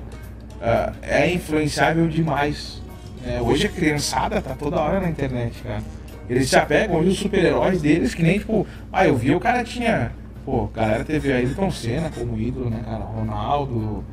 ah, 0.61 0.93
é 1.03 1.31
influenciável 1.31 2.09
demais. 2.09 2.83
É, 3.27 3.41
hoje 3.41 3.67
a 3.67 3.71
criançada 3.71 4.41
tá 4.41 4.55
toda 4.55 4.81
hora 4.81 5.01
na 5.01 5.09
internet, 5.09 5.63
cara. 5.63 5.83
Eles 6.29 6.49
se 6.49 6.57
apegam 6.57 6.97
hoje 6.97 7.11
os 7.11 7.19
super-heróis 7.19 7.83
deles, 7.83 8.15
que 8.15 8.23
nem 8.23 8.39
tipo, 8.39 8.67
ah, 8.91 9.07
eu 9.07 9.15
vi 9.15 9.35
o 9.35 9.41
cara 9.41 9.63
tinha. 9.63 10.13
Pô, 10.45 10.69
a 10.75 10.79
galera 10.81 11.05
teve 11.05 11.33
a 11.33 11.37
Ayrton 11.37 11.71
Senna 11.71 12.11
como 12.17 12.39
ídolo, 12.39 12.69
né, 12.69 12.81
cara? 12.85 13.05
Ronaldo, 13.05 14.05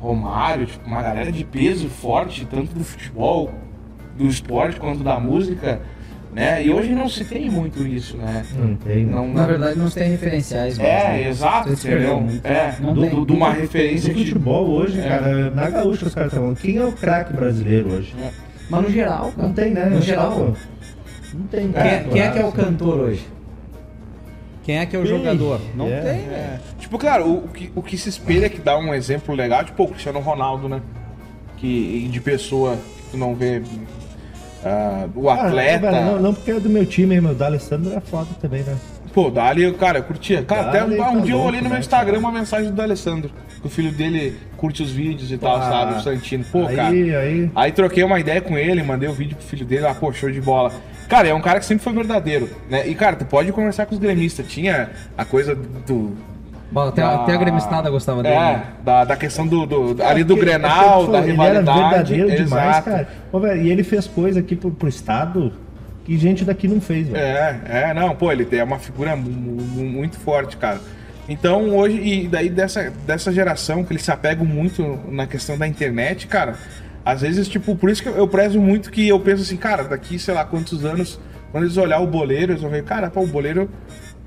Romário, 0.00 0.66
tipo, 0.66 0.86
uma 0.86 1.02
galera 1.02 1.30
de 1.30 1.44
peso 1.44 1.88
forte, 1.88 2.46
tanto 2.46 2.74
do 2.74 2.82
futebol, 2.84 3.50
do 4.16 4.26
esporte 4.26 4.80
quanto 4.80 5.02
da 5.04 5.20
música, 5.20 5.80
né? 6.32 6.64
E 6.64 6.70
hoje 6.70 6.94
não 6.94 7.08
se 7.08 7.24
tem 7.24 7.50
muito 7.50 7.86
isso, 7.86 8.16
né? 8.16 8.44
Não 8.54 8.74
tem. 8.76 9.04
Não, 9.04 9.28
Na 9.28 9.46
verdade, 9.46 9.78
não 9.78 9.88
se 9.88 9.96
tem 9.96 10.10
referenciais. 10.10 10.78
mais, 10.78 10.90
É, 10.90 11.08
né? 11.08 11.28
exato, 11.28 11.70
entendeu? 11.72 12.26
É, 12.42 12.74
Não 12.80 12.94
do- 12.94 13.00
tem. 13.02 13.10
do- 13.10 13.26
de 13.26 13.32
uma 13.32 13.50
No 13.50 13.60
referência 13.60 14.12
que. 14.12 14.20
futebol 14.24 14.68
hoje, 14.70 14.98
É. 15.00 15.08
cara, 15.08 15.50
na 15.50 15.68
gaúcha 15.70 16.06
os 16.06 16.14
caras 16.14 16.32
estão 16.32 16.44
falando, 16.44 16.58
quem 16.60 16.78
é 16.78 16.84
o 16.84 16.92
craque 16.92 17.32
brasileiro 17.34 17.92
hoje? 17.92 18.14
Mas 18.70 18.82
no 18.82 18.90
geral, 18.90 19.32
cara. 19.36 19.48
Não 19.48 19.54
tem, 19.54 19.70
né? 19.72 19.84
No 19.86 20.00
geral. 20.00 20.54
Não 21.34 21.46
tem, 21.46 21.60
Quem, 21.64 21.72
cara. 21.72 21.88
é- 21.88 22.04
quem 22.10 22.22
é 22.22 22.30
que 22.30 22.38
é 22.38 22.44
o 22.44 22.52
cantor 22.52 23.00
hoje? 23.00 23.26
Quem 24.64 24.78
é 24.78 24.86
que 24.86 24.96
é 24.96 24.98
o 24.98 25.06
jogador? 25.06 25.60
Não 25.76 25.86
é. 25.86 26.00
tem, 26.00 26.28
velho. 26.28 26.32
É. 26.32 26.58
Tipo, 26.78 26.98
claro, 26.98 27.26
o, 27.26 27.44
o 27.44 27.48
que, 27.48 27.70
o 27.74 27.82
que 27.82 27.96
se 27.98 28.08
espelha 28.08 28.48
que 28.48 28.60
dá 28.60 28.76
um 28.78 28.92
exemplo 28.94 29.34
legal, 29.34 29.62
tipo 29.64 29.84
o 29.84 29.88
Cristiano 29.88 30.20
Ronaldo, 30.20 30.68
né? 30.68 30.80
que, 31.64 32.08
de 32.10 32.20
pessoa 32.20 32.76
que 32.76 33.10
tu 33.12 33.16
não 33.16 33.34
vê 33.34 33.62
ah, 34.64 35.06
o 35.14 35.30
Ah, 35.30 35.46
atleta. 35.46 35.90
velho, 35.90 36.04
não, 36.06 36.20
não 36.20 36.34
porque 36.34 36.50
é 36.50 36.60
do 36.60 36.68
meu 36.68 36.84
time, 36.84 37.20
meu. 37.20 37.32
O 37.32 37.34
D'Alessandro 37.34 37.92
é 37.94 38.00
foda 38.00 38.28
também, 38.40 38.62
né? 38.62 38.76
Pô, 39.12 39.30
Dali, 39.30 39.72
cara, 39.74 39.98
eu 39.98 40.02
curtia. 40.02 40.42
Cara, 40.42 40.68
até 40.68 40.80
Dali 40.80 40.98
um, 40.98 41.02
um 41.02 41.14
tá 41.14 41.20
dia 41.20 41.34
eu 41.34 41.40
olhei 41.40 41.60
no 41.60 41.68
meu 41.68 41.74
né, 41.74 41.80
Instagram 41.80 42.16
cara? 42.16 42.26
uma 42.26 42.32
mensagem 42.32 42.72
do 42.72 42.82
Alessandro. 42.82 43.30
Que 43.60 43.66
o 43.66 43.70
filho 43.70 43.92
dele 43.92 44.36
curte 44.56 44.82
os 44.82 44.90
vídeos 44.90 45.30
e 45.30 45.38
tal, 45.38 45.56
Ah, 45.56 45.62
sabe? 45.62 45.94
O 45.94 46.02
Santino. 46.02 46.44
Pô, 46.50 46.66
aí, 46.66 46.76
cara. 46.76 46.88
aí. 46.90 47.50
Aí 47.54 47.72
troquei 47.72 48.02
uma 48.02 48.18
ideia 48.18 48.40
com 48.40 48.58
ele, 48.58 48.82
mandei 48.82 49.08
o 49.08 49.12
vídeo 49.12 49.36
pro 49.36 49.46
filho 49.46 49.64
dele, 49.64 49.86
ah, 49.86 49.94
pô, 49.94 50.12
show 50.12 50.30
de 50.30 50.40
bola. 50.40 50.72
Cara, 51.08 51.28
é 51.28 51.34
um 51.34 51.40
cara 51.40 51.60
que 51.60 51.66
sempre 51.66 51.84
foi 51.84 51.92
verdadeiro, 51.92 52.48
né? 52.68 52.86
E, 52.86 52.94
cara, 52.94 53.16
tu 53.16 53.24
pode 53.24 53.52
conversar 53.52 53.86
com 53.86 53.94
os 53.94 54.00
gremistas. 54.00 54.46
Tinha 54.48 54.90
a 55.16 55.24
coisa 55.24 55.54
do. 55.54 56.16
Bom, 56.72 56.88
até, 56.88 57.02
da- 57.02 57.14
até 57.22 57.32
a 57.34 57.36
gremistada 57.36 57.88
gostava 57.90 58.22
dele. 58.22 58.34
É, 58.34 58.38
né? 58.38 58.62
da, 58.82 59.04
da 59.04 59.16
questão 59.16 59.46
do, 59.46 59.64
do- 59.66 60.02
ali 60.02 60.24
do 60.24 60.34
Porque- 60.34 60.50
Grenal, 60.50 61.04
porque, 61.04 61.12
da 61.12 61.20
rivalidade. 61.20 61.68
Ele 61.70 61.78
era 61.80 61.88
verdadeiro 61.90 62.44
demais, 62.44 62.68
Exato. 62.70 62.90
cara. 62.90 63.08
Pô, 63.30 63.38
velho, 63.40 63.62
e 63.62 63.70
ele 63.70 63.84
fez 63.84 64.06
coisa 64.06 64.40
aqui 64.40 64.56
pro, 64.56 64.70
pro 64.70 64.88
estado 64.88 65.52
que 66.04 66.18
gente 66.18 66.44
daqui 66.44 66.66
não 66.66 66.80
fez, 66.80 67.08
velho. 67.08 67.22
É, 67.24 67.60
é, 67.66 67.94
não, 67.94 68.14
pô, 68.16 68.32
ele 68.32 68.46
é 68.56 68.64
uma 68.64 68.78
figura 68.78 69.14
mu- 69.14 69.30
mu- 69.30 69.84
muito 69.84 70.18
forte, 70.18 70.56
cara. 70.56 70.80
Então 71.28 71.70
hoje, 71.76 71.96
e 72.02 72.28
daí 72.28 72.50
dessa, 72.50 72.92
dessa 73.06 73.32
geração 73.32 73.82
que 73.84 73.92
eles 73.92 74.02
se 74.02 74.10
apegam 74.10 74.44
muito 74.44 74.98
na 75.08 75.26
questão 75.26 75.56
da 75.56 75.66
internet, 75.66 76.26
cara, 76.26 76.56
às 77.04 77.20
vezes, 77.20 77.46
tipo, 77.48 77.76
por 77.76 77.90
isso 77.90 78.02
que 78.02 78.08
eu, 78.08 78.26
prezo 78.26 78.60
muito 78.60 78.90
que 78.90 79.06
eu 79.06 79.20
penso 79.20 79.42
assim, 79.42 79.56
cara, 79.56 79.84
daqui, 79.84 80.18
sei 80.18 80.32
lá, 80.32 80.44
quantos 80.44 80.84
anos, 80.84 81.20
quando 81.52 81.64
eles 81.64 81.76
olhar 81.76 82.00
o 82.00 82.06
boleiro, 82.06 82.52
eles 82.52 82.62
vão 82.62 82.70
ver, 82.70 82.82
cara, 82.82 83.10
pô, 83.10 83.20
o 83.22 83.26
boleiro 83.26 83.68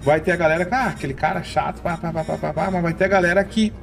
vai 0.02 0.20
ter 0.20 0.32
a 0.32 0.36
galera, 0.36 0.64
que, 0.64 0.76
ah, 0.76 0.88
aquele 0.88 1.14
cara 1.14 1.42
chato, 1.42 1.82
pá, 1.82 1.98
pá, 1.98 2.14
pá, 2.14 2.24
pá, 2.24 2.38
pá, 2.38 2.54
pá, 2.54 2.72
mas 2.72 2.84
vai 2.84 2.94
ter 2.94 3.06
a 3.06 3.10
galera 3.10 3.44
que. 3.44 3.74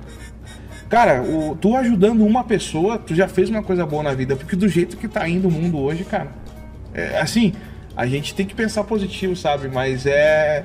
Cara, 0.89 1.23
o, 1.23 1.57
tu 1.57 1.77
ajudando 1.77 2.25
uma 2.25 2.45
pessoa, 2.45 2.99
tu 2.99 3.15
já 3.15 3.27
fez 3.27 3.51
uma 3.51 3.63
coisa 3.63 3.85
boa 3.85 4.03
na 4.03 4.15
vida, 4.15 4.37
porque 4.37 4.55
do 4.55 4.69
jeito 4.69 4.97
que 4.97 5.09
tá 5.09 5.29
indo 5.29 5.49
o 5.49 5.51
mundo 5.51 5.79
hoje, 5.79 6.05
cara, 6.05 6.29
é, 6.93 7.19
assim, 7.19 7.53
a 7.97 8.07
gente 8.07 8.33
tem 8.35 8.47
que 8.47 8.55
pensar 8.55 8.85
positivo, 8.85 9.35
sabe? 9.35 9.69
Mas 9.69 10.07
é, 10.07 10.65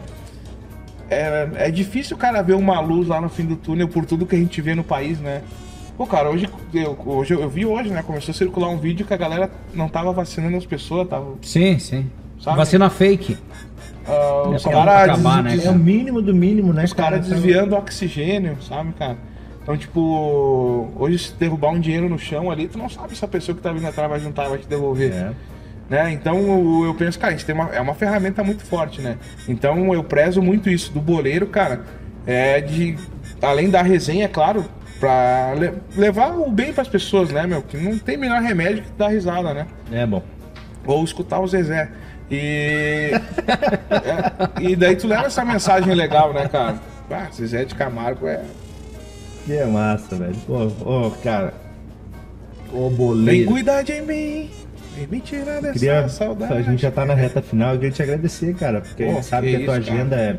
é. 1.10 1.50
É 1.56 1.72
difícil, 1.72 2.16
cara, 2.16 2.44
ver 2.44 2.54
uma 2.54 2.80
luz 2.80 3.08
lá 3.08 3.20
no 3.20 3.30
fim 3.30 3.46
do 3.46 3.56
túnel 3.56 3.88
por 3.88 4.06
tudo 4.06 4.26
que 4.26 4.36
a 4.36 4.40
gente 4.40 4.62
vê 4.62 4.76
no 4.76 4.84
país, 4.84 5.20
né? 5.20 5.42
Pô, 6.00 6.08
cara, 6.08 6.30
hoje 6.30 6.48
eu, 6.74 6.98
hoje 7.06 7.34
eu 7.34 7.50
vi 7.50 7.66
hoje, 7.66 7.90
né? 7.90 8.02
Começou 8.02 8.32
a 8.32 8.34
circular 8.34 8.70
um 8.70 8.78
vídeo 8.78 9.06
que 9.06 9.14
a 9.14 9.18
galera 9.18 9.52
não 9.74 9.90
tava 9.90 10.14
vacinando 10.14 10.56
as 10.56 10.66
pessoas, 10.66 11.06
tava. 11.10 11.34
Sim, 11.42 11.78
sim. 11.78 12.10
Sabe? 12.40 12.56
Vacina 12.56 12.90
fake. 12.90 13.38
ah, 14.08 14.48
os 14.48 14.66
É, 14.66 14.72
caras 14.72 15.22
né, 15.22 15.60
É 15.66 15.70
o 15.70 15.76
mínimo 15.76 16.22
do 16.22 16.34
mínimo, 16.34 16.72
né, 16.72 16.86
os 16.86 16.94
caras 16.94 17.28
cara? 17.28 17.36
desviando 17.36 17.76
oxigênio, 17.76 18.58
sabe, 18.62 18.94
cara? 18.94 19.18
Então, 19.62 19.76
tipo, 19.76 20.90
hoje 20.96 21.20
se 21.20 21.34
derrubar 21.34 21.72
um 21.72 21.82
dinheiro 21.82 22.08
no 22.08 22.18
chão 22.18 22.50
ali, 22.50 22.70
tu 22.70 22.78
não 22.78 22.88
sabe 22.88 23.14
se 23.14 23.26
a 23.26 23.28
pessoa 23.28 23.54
que 23.54 23.62
tá 23.62 23.74
vindo 23.74 23.86
atrás 23.86 24.10
vai 24.10 24.22
juntar 24.22 24.46
e 24.46 24.50
vai 24.52 24.58
te 24.58 24.68
devolver. 24.70 25.12
É. 25.12 25.32
né? 25.90 26.14
Então 26.14 26.86
eu, 26.86 26.96
penso, 26.96 27.20
cara, 27.20 27.34
a 27.34 27.36
gente 27.36 27.46
tem 27.46 27.54
uma, 27.54 27.76
é 27.76 27.82
uma 27.82 27.94
ferramenta 27.94 28.42
muito 28.42 28.64
forte, 28.64 29.02
né? 29.02 29.18
Então 29.50 29.94
eu 29.94 30.02
prezo 30.06 30.42
muito 30.42 30.70
isso 30.70 30.94
do 30.94 31.02
boleiro, 31.02 31.48
cara, 31.48 31.82
é 32.26 32.62
de 32.62 32.96
além 33.42 33.70
da 33.70 33.82
resenha, 33.82 34.24
é 34.24 34.28
claro, 34.30 34.64
pra 35.00 35.54
le- 35.58 35.74
levar 35.96 36.32
o 36.38 36.50
bem 36.52 36.74
pras 36.74 36.88
pessoas, 36.88 37.30
né, 37.32 37.46
meu? 37.48 37.62
Que 37.62 37.78
não 37.78 37.98
tem 37.98 38.18
melhor 38.18 38.42
remédio 38.42 38.84
que 38.84 38.92
dar 38.98 39.08
risada, 39.10 39.54
né? 39.54 39.66
É 39.92 40.06
bom. 40.06 40.22
Ou 40.86 41.04
escutar 41.04 41.40
o 41.40 41.48
Zezé. 41.48 41.90
E 42.32 43.12
é, 43.90 44.62
e 44.62 44.76
daí 44.76 44.96
tu 44.96 45.08
leva 45.08 45.26
essa 45.26 45.44
mensagem 45.44 45.94
legal, 45.96 46.32
né, 46.34 46.48
cara? 46.48 46.76
Ah, 47.10 47.28
Zezé 47.34 47.66
de 47.66 47.74
Camargo 47.74 48.28
é 48.28 48.42
Que 49.46 49.54
é 49.54 49.66
massa, 49.66 50.16
velho. 50.16 50.36
Ô, 50.48 51.10
cara. 51.24 51.54
Ô, 52.72 52.88
Vem 52.90 52.98
boleiro. 52.98 53.52
cuidar 53.52 53.82
de 53.82 54.00
mim. 54.02 54.52
Vem 54.96 55.08
me 55.08 55.20
tirar 55.22 55.60
dessa 55.62 55.74
Queria, 55.74 56.08
saudade. 56.10 56.54
a 56.54 56.62
gente 56.62 56.82
já 56.84 56.92
tá 56.92 57.04
na 57.04 57.16
reta 57.16 57.42
final. 57.42 57.70
Eu 57.74 57.80
queria 57.80 57.92
te 57.92 58.04
agradecer, 58.04 58.54
cara, 58.56 58.82
porque 58.82 59.08
gente 59.08 59.26
sabe 59.26 59.48
que 59.52 59.58
que, 59.58 59.64
a 59.64 59.66
tua 59.66 59.78
isso, 59.80 59.88
cara. 59.88 59.98
agenda 59.98 60.16
é 60.16 60.30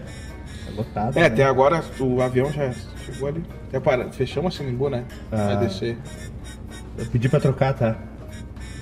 é 0.69 0.77
lotada. 0.77 1.19
É, 1.19 1.23
né? 1.23 1.27
até 1.27 1.43
agora 1.45 1.83
o 1.99 2.23
avião 2.23 2.53
já 2.53 2.71
chegou 3.11 3.29
ali. 3.29 3.43
Até 3.69 3.81
para... 3.81 4.11
Fechamos 4.13 4.55
a 4.55 4.59
Sinimbu, 4.59 4.89
né? 4.89 5.05
Vai 5.31 5.53
Ah. 5.53 5.57
descer. 5.57 5.97
Eu 6.99 7.07
pedi 7.07 7.29
pra 7.29 7.41
trocar, 7.41 7.75
tá? 7.75 7.97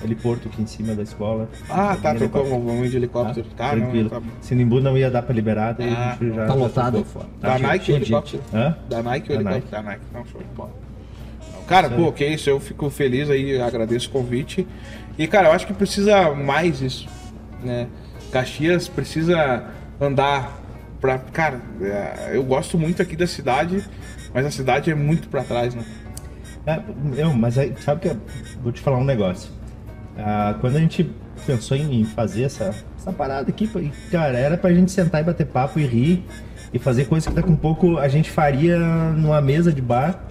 Heliporto 0.03 0.47
aqui 0.47 0.61
em 0.61 0.65
cima 0.65 0.95
da 0.95 1.03
escola. 1.03 1.49
Ah, 1.69 1.97
tá, 2.01 2.15
trocou, 2.15 2.45
vamos 2.45 2.85
ir 2.87 2.89
de 2.89 2.97
helicóptero. 2.97 3.45
Tá, 3.57 3.73
não, 3.75 3.81
Tranquilo. 3.81 4.09
tá 4.09 4.19
bom. 4.21 4.27
Sinimbu 4.41 4.79
não 4.79 4.97
ia 4.97 5.11
dar 5.11 5.21
pra 5.23 5.35
liberar, 5.35 5.73
daí 5.73 5.93
Ah, 5.93 6.11
a 6.19 6.23
gente 6.23 6.33
já. 6.35 6.41
Tá 6.45 6.47
já 6.47 6.53
lotado. 6.53 7.01
trocou. 7.03 7.25
Da 7.41 7.57
cheio- 7.57 7.67
Nike 7.67 7.91
o 7.91 7.95
helicóptero? 7.95 8.43
Hã? 8.53 8.77
Da 8.89 9.03
Nike 9.03 9.25
o 9.25 9.29
Da 9.29 9.35
helicóptero? 9.51 9.71
Da 9.71 9.81
Nike. 9.81 10.01
Não, 10.13 10.25
show 10.25 10.41
de 10.41 10.47
bola. 10.55 10.71
Não, 11.53 11.63
Cara, 11.63 11.89
pô, 11.89 12.11
que 12.13 12.25
isso, 12.25 12.49
eu 12.49 12.59
fico 12.61 12.89
feliz 12.89 13.29
aí, 13.29 13.61
agradeço 13.61 14.07
o 14.07 14.11
convite. 14.11 14.65
E, 15.17 15.27
cara, 15.27 15.49
eu 15.49 15.51
acho 15.51 15.67
que 15.67 15.73
precisa 15.73 16.33
mais 16.33 16.81
isso, 16.81 17.05
né? 17.61 17.87
Caxias 18.31 18.87
precisa 18.87 19.65
andar 19.99 20.61
pra... 21.01 21.17
Cara, 21.17 21.59
é, 21.81 22.31
eu 22.35 22.43
gosto 22.43 22.77
muito 22.77 23.01
aqui 23.01 23.17
da 23.17 23.27
cidade, 23.27 23.83
mas 24.33 24.45
a 24.45 24.51
cidade 24.51 24.89
é 24.91 24.95
muito 24.95 25.27
pra 25.29 25.43
trás, 25.43 25.73
né? 25.75 25.83
É, 26.65 26.79
eu, 27.17 27.33
mas 27.33 27.57
aí, 27.57 27.73
sabe 27.83 28.01
que 28.01 28.07
eu 28.09 28.17
vou 28.61 28.71
te 28.71 28.81
falar 28.81 28.97
um 28.97 29.03
negócio. 29.05 29.49
Ah, 30.17 30.55
quando 30.59 30.75
a 30.75 30.79
gente 30.79 31.09
pensou 31.47 31.75
em 31.77 32.03
fazer 32.03 32.43
essa, 32.43 32.75
essa 32.97 33.11
parada 33.13 33.49
aqui, 33.49 33.69
cara, 34.11 34.37
era 34.37 34.57
pra 34.57 34.73
gente 34.73 34.91
sentar 34.91 35.21
e 35.21 35.23
bater 35.23 35.45
papo 35.47 35.79
e 35.79 35.85
rir 35.85 36.23
e 36.73 36.77
fazer 36.77 37.05
coisas 37.05 37.27
que 37.27 37.33
daqui 37.33 37.49
a 37.49 37.51
um 37.51 37.55
pouco 37.55 37.97
a 37.97 38.07
gente 38.07 38.29
faria 38.29 38.77
numa 38.77 39.41
mesa 39.41 39.71
de 39.71 39.81
bar, 39.81 40.23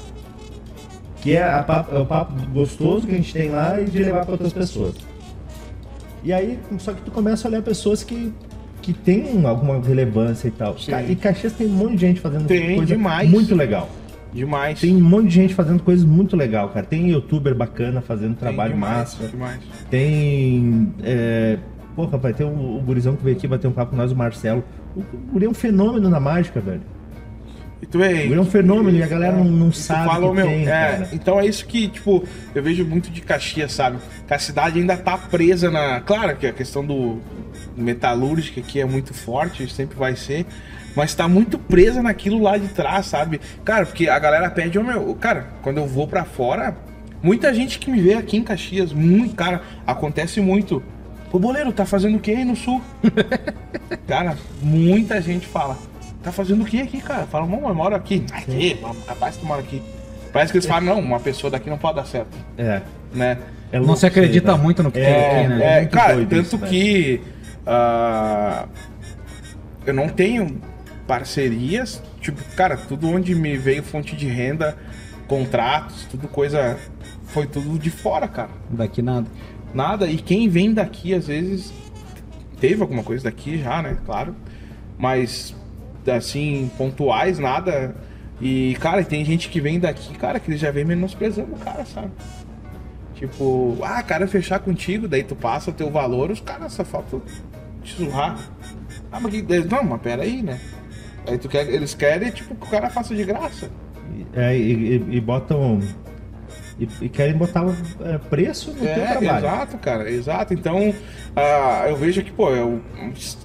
que 1.21 1.35
é, 1.35 1.43
a 1.43 1.63
papo- 1.63 1.97
é 1.97 1.99
o 1.99 2.07
papo 2.07 2.35
gostoso 2.53 3.07
que 3.07 3.13
a 3.13 3.17
gente 3.17 3.33
tem 3.33 3.51
lá 3.51 3.81
e 3.81 3.87
de 3.87 3.99
levar 4.05 4.25
para 4.25 4.33
outras 4.33 4.53
pessoas. 4.53 4.95
E 6.23 6.33
aí, 6.33 6.59
só 6.79 6.93
que 6.93 7.01
tu 7.03 7.11
começa 7.11 7.49
a 7.49 7.51
olhar 7.51 7.63
pessoas 7.63 8.05
que, 8.05 8.33
que 8.81 8.93
têm 8.93 9.45
alguma 9.47 9.81
relevância 9.81 10.49
e 10.49 10.51
tal. 10.51 10.79
Sim. 10.79 10.93
E 11.09 11.15
Caxias 11.17 11.53
tem 11.53 11.67
um 11.67 11.71
monte 11.71 11.95
de 11.95 12.01
gente 12.01 12.21
fazendo 12.21 12.47
Tem 12.47 12.77
coisa 12.77 12.95
demais. 12.95 13.29
muito 13.29 13.55
legal. 13.55 13.89
Demais. 14.33 14.81
Tem 14.81 14.95
um 14.95 15.01
monte 15.01 15.29
de 15.29 15.35
gente 15.35 15.55
fazendo 15.55 15.83
coisas 15.83 16.05
muito 16.05 16.37
legal, 16.37 16.69
cara. 16.69 16.85
Tem 16.85 17.09
youtuber 17.11 17.55
bacana 17.55 18.01
fazendo 18.01 18.31
Tem 18.37 18.49
trabalho 18.49 18.75
demais, 18.75 18.97
massa. 18.99 19.27
Demais. 19.29 19.59
Tem. 19.91 20.93
É... 21.03 21.59
Porra, 21.97 22.17
vai 22.19 22.33
ter 22.33 22.45
o, 22.45 22.49
o 22.77 22.81
gurizão 22.85 23.17
que 23.17 23.25
veio 23.25 23.37
aqui 23.37 23.49
bater 23.49 23.67
um 23.67 23.73
papo 23.73 23.91
com 23.93 23.97
nós, 23.97 24.13
o 24.13 24.17
Marcelo. 24.17 24.63
O, 24.95 25.01
o 25.01 25.05
guri 25.33 25.47
é 25.47 25.49
um 25.49 25.55
fenômeno 25.55 26.09
na 26.09 26.21
mágica, 26.21 26.61
velho. 26.61 26.83
E 27.81 27.87
tu 27.87 28.03
é, 28.03 28.27
É 28.27 28.41
um 28.41 28.45
fenômeno 28.45 28.99
e 28.99 29.03
a 29.03 29.07
galera 29.07 29.37
não- 29.37 29.45
não 29.45 29.69
E 29.69 29.71
tu 29.71 29.77
sabe 29.77 30.07
fala, 30.09 30.35
meu, 30.35 30.47
tem, 30.47 30.69
é. 30.69 31.09
Então 31.13 31.39
é 31.41 31.47
isso 31.47 31.65
que, 31.67 31.89
tipo, 31.89 32.25
eu 32.55 32.63
vejo 32.63 32.85
muito 32.85 33.09
de 33.11 33.21
Caxias, 33.21 33.73
sabe? 33.73 33.99
Que 34.27 34.35
a 34.35 34.39
cidade 34.39 34.79
ainda 34.81 34.97
tá 34.97 35.17
presa 35.17 35.71
na. 35.71 36.01
Claro 36.01 36.37
que 36.37 36.47
a 36.47 36.53
questão 36.53 36.85
do 36.85 37.19
metalúrgica 37.79 38.61
aqui 38.61 38.81
é 38.81 38.85
muito 38.85 39.13
forte, 39.15 39.69
sempre 39.73 39.97
vai 39.97 40.15
ser. 40.17 40.47
Mas 40.97 41.15
tá 41.15 41.29
muito 41.29 41.59
presa 41.59 42.03
naquilo 42.03 42.41
lá 42.43 42.57
de 42.59 42.69
trás, 42.69 43.07
sabe? 43.07 43.41
Cara, 43.65 43.87
porque 43.87 44.09
a 44.09 44.19
galera 44.19 44.51
pede, 44.51 44.79
ô 44.79 44.83
meu, 44.83 45.15
cara, 45.15 45.47
quando 45.63 45.79
eu 45.79 45.87
vou 45.87 46.09
pra 46.09 46.25
fora, 46.25 46.77
muita 47.23 47.53
gente 47.55 47.79
que 47.79 47.91
me 47.91 48.01
vê 48.01 48.15
aqui 48.15 48.37
em 48.37 48.43
Caxias, 48.43 48.93
muito, 48.93 49.35
cara, 49.37 49.63
acontece 49.87 50.41
muito. 50.41 50.83
Ô 51.31 51.39
boleiro, 51.39 51.71
tá 51.73 51.85
fazendo 51.85 52.17
o 52.17 52.21
que 52.21 52.31
aí 52.33 52.45
no 52.45 52.57
sul? 52.57 52.81
cara, 54.09 54.37
muita 54.63 55.21
gente 55.21 55.47
fala. 55.47 55.77
Tá 56.23 56.33
fazendo 56.33 56.63
o 56.63 56.65
que 56.67 56.81
aqui, 56.81 57.01
cara? 57.01 57.27
Fala, 57.27 57.47
não, 57.47 57.69
eu 57.69 57.75
moro 57.75 57.95
aqui. 57.95 58.25
Aqui, 58.33 58.81
rapaz 59.07 59.37
que 59.37 59.45
mora 59.45 59.61
aqui. 59.61 59.81
Parece 60.33 60.53
que 60.53 60.59
eles 60.59 60.67
falam, 60.67 60.95
não, 60.97 61.01
uma 61.01 61.21
pessoa 61.21 61.51
daqui 61.51 61.71
não 61.71 61.79
pode 61.79 61.97
dar 61.97 62.07
certo, 62.07 62.37
É. 62.57 62.83
né? 63.15 63.39
é 63.73 63.79
Não 63.79 63.87
louco 63.87 64.01
se 64.01 64.07
acredita 64.07 64.49
aí, 64.49 64.53
velho. 64.55 64.65
muito 64.65 64.83
no 64.83 64.91
que 64.91 64.99
tem 64.99 65.09
É, 65.09 65.39
aqui, 65.41 65.49
né? 65.49 65.73
é, 65.77 65.81
muito 65.81 65.91
cara, 65.93 66.15
tanto 66.17 66.35
isso, 66.41 66.59
velho. 66.59 66.71
Ah, 67.69 68.67
eu 69.85 69.93
não 69.93 70.09
tenho 70.09 70.59
parcerias, 71.07 72.03
tipo, 72.21 72.43
cara, 72.57 72.77
tudo 72.77 73.09
onde 73.09 73.35
me 73.35 73.57
veio 73.57 73.83
fonte 73.83 74.17
de 74.17 74.27
renda, 74.27 74.77
contratos, 75.27 76.07
tudo 76.11 76.27
coisa, 76.29 76.79
foi 77.25 77.47
tudo 77.47 77.79
de 77.79 77.91
fora, 77.91 78.27
cara. 78.27 78.51
Daqui 78.71 79.03
nada. 79.03 79.27
Nada, 79.75 80.07
e 80.07 80.17
quem 80.17 80.49
vem 80.49 80.73
daqui, 80.73 81.13
às 81.15 81.27
vezes, 81.27 81.73
teve 82.59 82.81
alguma 82.81 83.03
coisa 83.03 83.25
daqui 83.25 83.59
já, 83.59 83.83
né, 83.83 83.99
claro, 84.07 84.35
mas, 84.97 85.55
assim, 86.11 86.71
pontuais, 86.79 87.39
nada, 87.39 87.95
e, 88.41 88.77
cara, 88.81 89.05
tem 89.05 89.23
gente 89.27 89.51
que 89.51 89.61
vem 89.61 89.79
daqui, 89.79 90.15
cara, 90.15 90.41
que 90.41 90.51
eles 90.51 90.61
já 90.61 90.71
vem 90.71 90.87
menosprezando 90.87 91.53
o 91.53 91.59
cara, 91.59 91.85
sabe? 91.85 92.13
Tipo, 93.15 93.77
ah, 93.83 94.01
cara, 94.03 94.29
fechar 94.29 94.61
contigo, 94.61 95.09
daí 95.09 95.25
tu 95.25 95.35
passa 95.35 95.71
o 95.71 95.75
teu 95.75 95.91
valor, 95.91 96.31
os 96.31 96.41
caras 96.41 96.73
só 96.73 96.85
faltam 96.85 97.21
te 97.89 97.97
surrar. 98.05 98.37
Ah, 99.11 99.19
mas 99.21 99.33
que... 99.33 99.43
Não, 99.43 99.83
mas 99.85 100.01
pera 100.01 100.23
aí, 100.23 100.43
né? 100.43 100.59
Aí 101.27 101.39
tu 101.39 101.49
quer, 101.49 101.69
eles 101.69 101.95
querem, 101.95 102.31
tipo, 102.31 102.55
que 102.55 102.67
o 102.67 102.71
cara 102.71 102.89
faça 102.91 103.15
de 103.15 103.25
graça. 103.25 103.71
É, 104.35 104.57
e, 104.57 104.97
e- 104.97 105.17
e 105.17 105.21
botam. 105.21 105.81
E, 106.79 106.89
e 107.03 107.09
querem 107.09 107.35
botar 107.37 107.65
é, 108.05 108.19
preço 108.19 108.71
no 108.71 108.77
teu 108.79 108.89
É, 108.89 109.07
trabalho. 109.17 109.39
exato, 109.47 109.79
cara, 109.79 110.11
exato. 110.11 110.55
Então, 110.55 110.95
ah, 111.35 111.85
eu 111.89 111.97
vejo 111.97 112.23
que, 112.23 112.31
pô, 112.31 112.51
eu, 112.51 112.81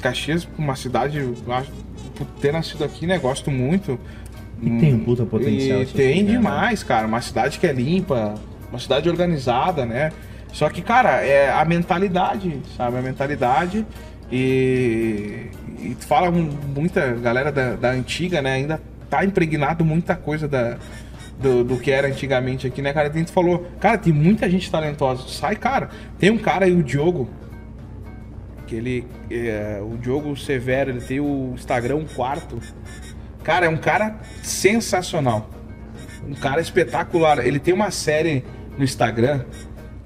Caxias, 0.02 0.48
uma 0.58 0.76
cidade, 0.76 1.20
acho, 1.48 1.72
por 2.16 2.28
ter 2.40 2.54
nascido 2.54 2.84
aqui, 2.84 3.08
né, 3.08 3.18
gosto 3.18 3.50
muito. 3.50 4.00
E 4.62 4.70
tem 4.80 4.94
um 4.94 5.00
puta 5.04 5.26
potencial 5.26 5.82
E 5.82 5.86
tem 5.88 6.14
aqui, 6.14 6.24
né, 6.24 6.32
demais, 6.32 6.84
cara. 6.84 7.06
Uma 7.08 7.22
cidade 7.22 7.60
que 7.60 7.68
é 7.68 7.74
limpa, 7.74 8.36
uma 8.70 8.80
cidade 8.80 9.10
organizada, 9.10 9.86
né? 9.86 10.12
Só 10.54 10.70
que, 10.70 10.82
cara, 10.82 11.22
é 11.26 11.52
a 11.52 11.66
mentalidade, 11.66 12.62
sabe? 12.78 12.98
A 12.98 13.02
mentalidade 13.02 13.86
e, 14.36 15.46
e 15.80 15.96
fala 16.00 16.32
muita 16.32 17.14
galera 17.14 17.52
da, 17.52 17.76
da 17.76 17.92
antiga, 17.92 18.42
né? 18.42 18.54
Ainda 18.54 18.82
tá 19.08 19.24
impregnado 19.24 19.86
muita 19.86 20.16
coisa 20.16 20.48
da, 20.48 20.80
do, 21.40 21.64
do 21.64 21.78
que 21.78 21.92
era 21.92 22.08
antigamente 22.08 22.66
aqui, 22.66 22.82
né, 22.82 22.92
cara? 22.92 23.10
A 23.10 23.12
gente 23.12 23.32
falou, 23.32 23.68
cara, 23.80 23.96
tem 23.96 24.12
muita 24.12 24.50
gente 24.50 24.72
talentosa. 24.72 25.28
Sai, 25.28 25.56
cara. 25.56 25.90
Tem 26.18 26.32
um 26.32 26.40
cara 26.40 26.66
aí, 26.66 26.74
o 26.74 26.82
Diogo, 26.82 27.30
que 28.66 28.76
ele, 28.76 29.06
é, 29.30 29.80
o 29.84 29.98
Diogo 29.98 30.36
Severo, 30.36 30.90
ele 30.90 31.02
tem 31.02 31.20
o 31.20 31.52
Instagram 31.54 31.98
um 31.98 32.06
quarto. 32.06 32.60
Cara, 33.44 33.68
é 33.68 33.70
um 33.70 33.78
cara 33.78 34.20
sensacional. 34.42 35.48
Um 36.28 36.34
cara 36.34 36.60
espetacular. 36.60 37.46
Ele 37.46 37.60
tem 37.60 37.72
uma 37.72 37.92
série 37.92 38.44
no 38.80 38.84
Instagram 38.84 39.46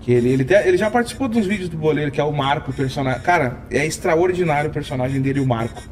que 0.08 0.14
ele, 0.14 0.30
ele, 0.30 0.48
ele 0.64 0.78
já 0.78 0.90
participou 0.90 1.28
dos 1.28 1.46
vídeos 1.46 1.68
do 1.68 1.76
Boleiro, 1.76 2.10
que 2.10 2.22
é 2.22 2.24
o 2.24 2.32
Marco, 2.32 2.72
o 2.72 2.74
personagem. 2.74 3.20
Cara, 3.24 3.58
é 3.70 3.86
extraordinário 3.86 4.70
o 4.70 4.74
personagem 4.74 5.20
dele, 5.20 5.42
o 5.42 5.46
Marco. 5.46 5.84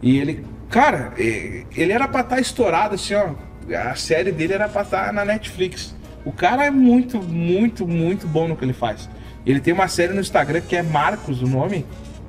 E 0.00 0.16
ele, 0.16 0.46
cara, 0.70 1.12
ele 1.18 1.90
era 1.90 2.06
pra 2.06 2.20
estar 2.20 2.38
estourado 2.38 2.94
assim, 2.94 3.14
ó. 3.14 3.30
A 3.76 3.96
série 3.96 4.30
dele 4.30 4.52
era 4.52 4.68
pra 4.68 4.82
estar 4.82 5.12
na 5.12 5.24
Netflix. 5.24 5.92
O 6.24 6.30
cara 6.30 6.66
é 6.66 6.70
muito, 6.70 7.20
muito, 7.20 7.84
muito 7.84 8.28
bom 8.28 8.46
no 8.46 8.56
que 8.56 8.64
ele 8.64 8.72
faz. 8.72 9.10
Ele 9.44 9.58
tem 9.58 9.74
uma 9.74 9.88
série 9.88 10.12
no 10.12 10.20
Instagram 10.20 10.60
que 10.60 10.76
é 10.76 10.82
Marcos, 10.84 11.42
o 11.42 11.48
nome, 11.48 11.84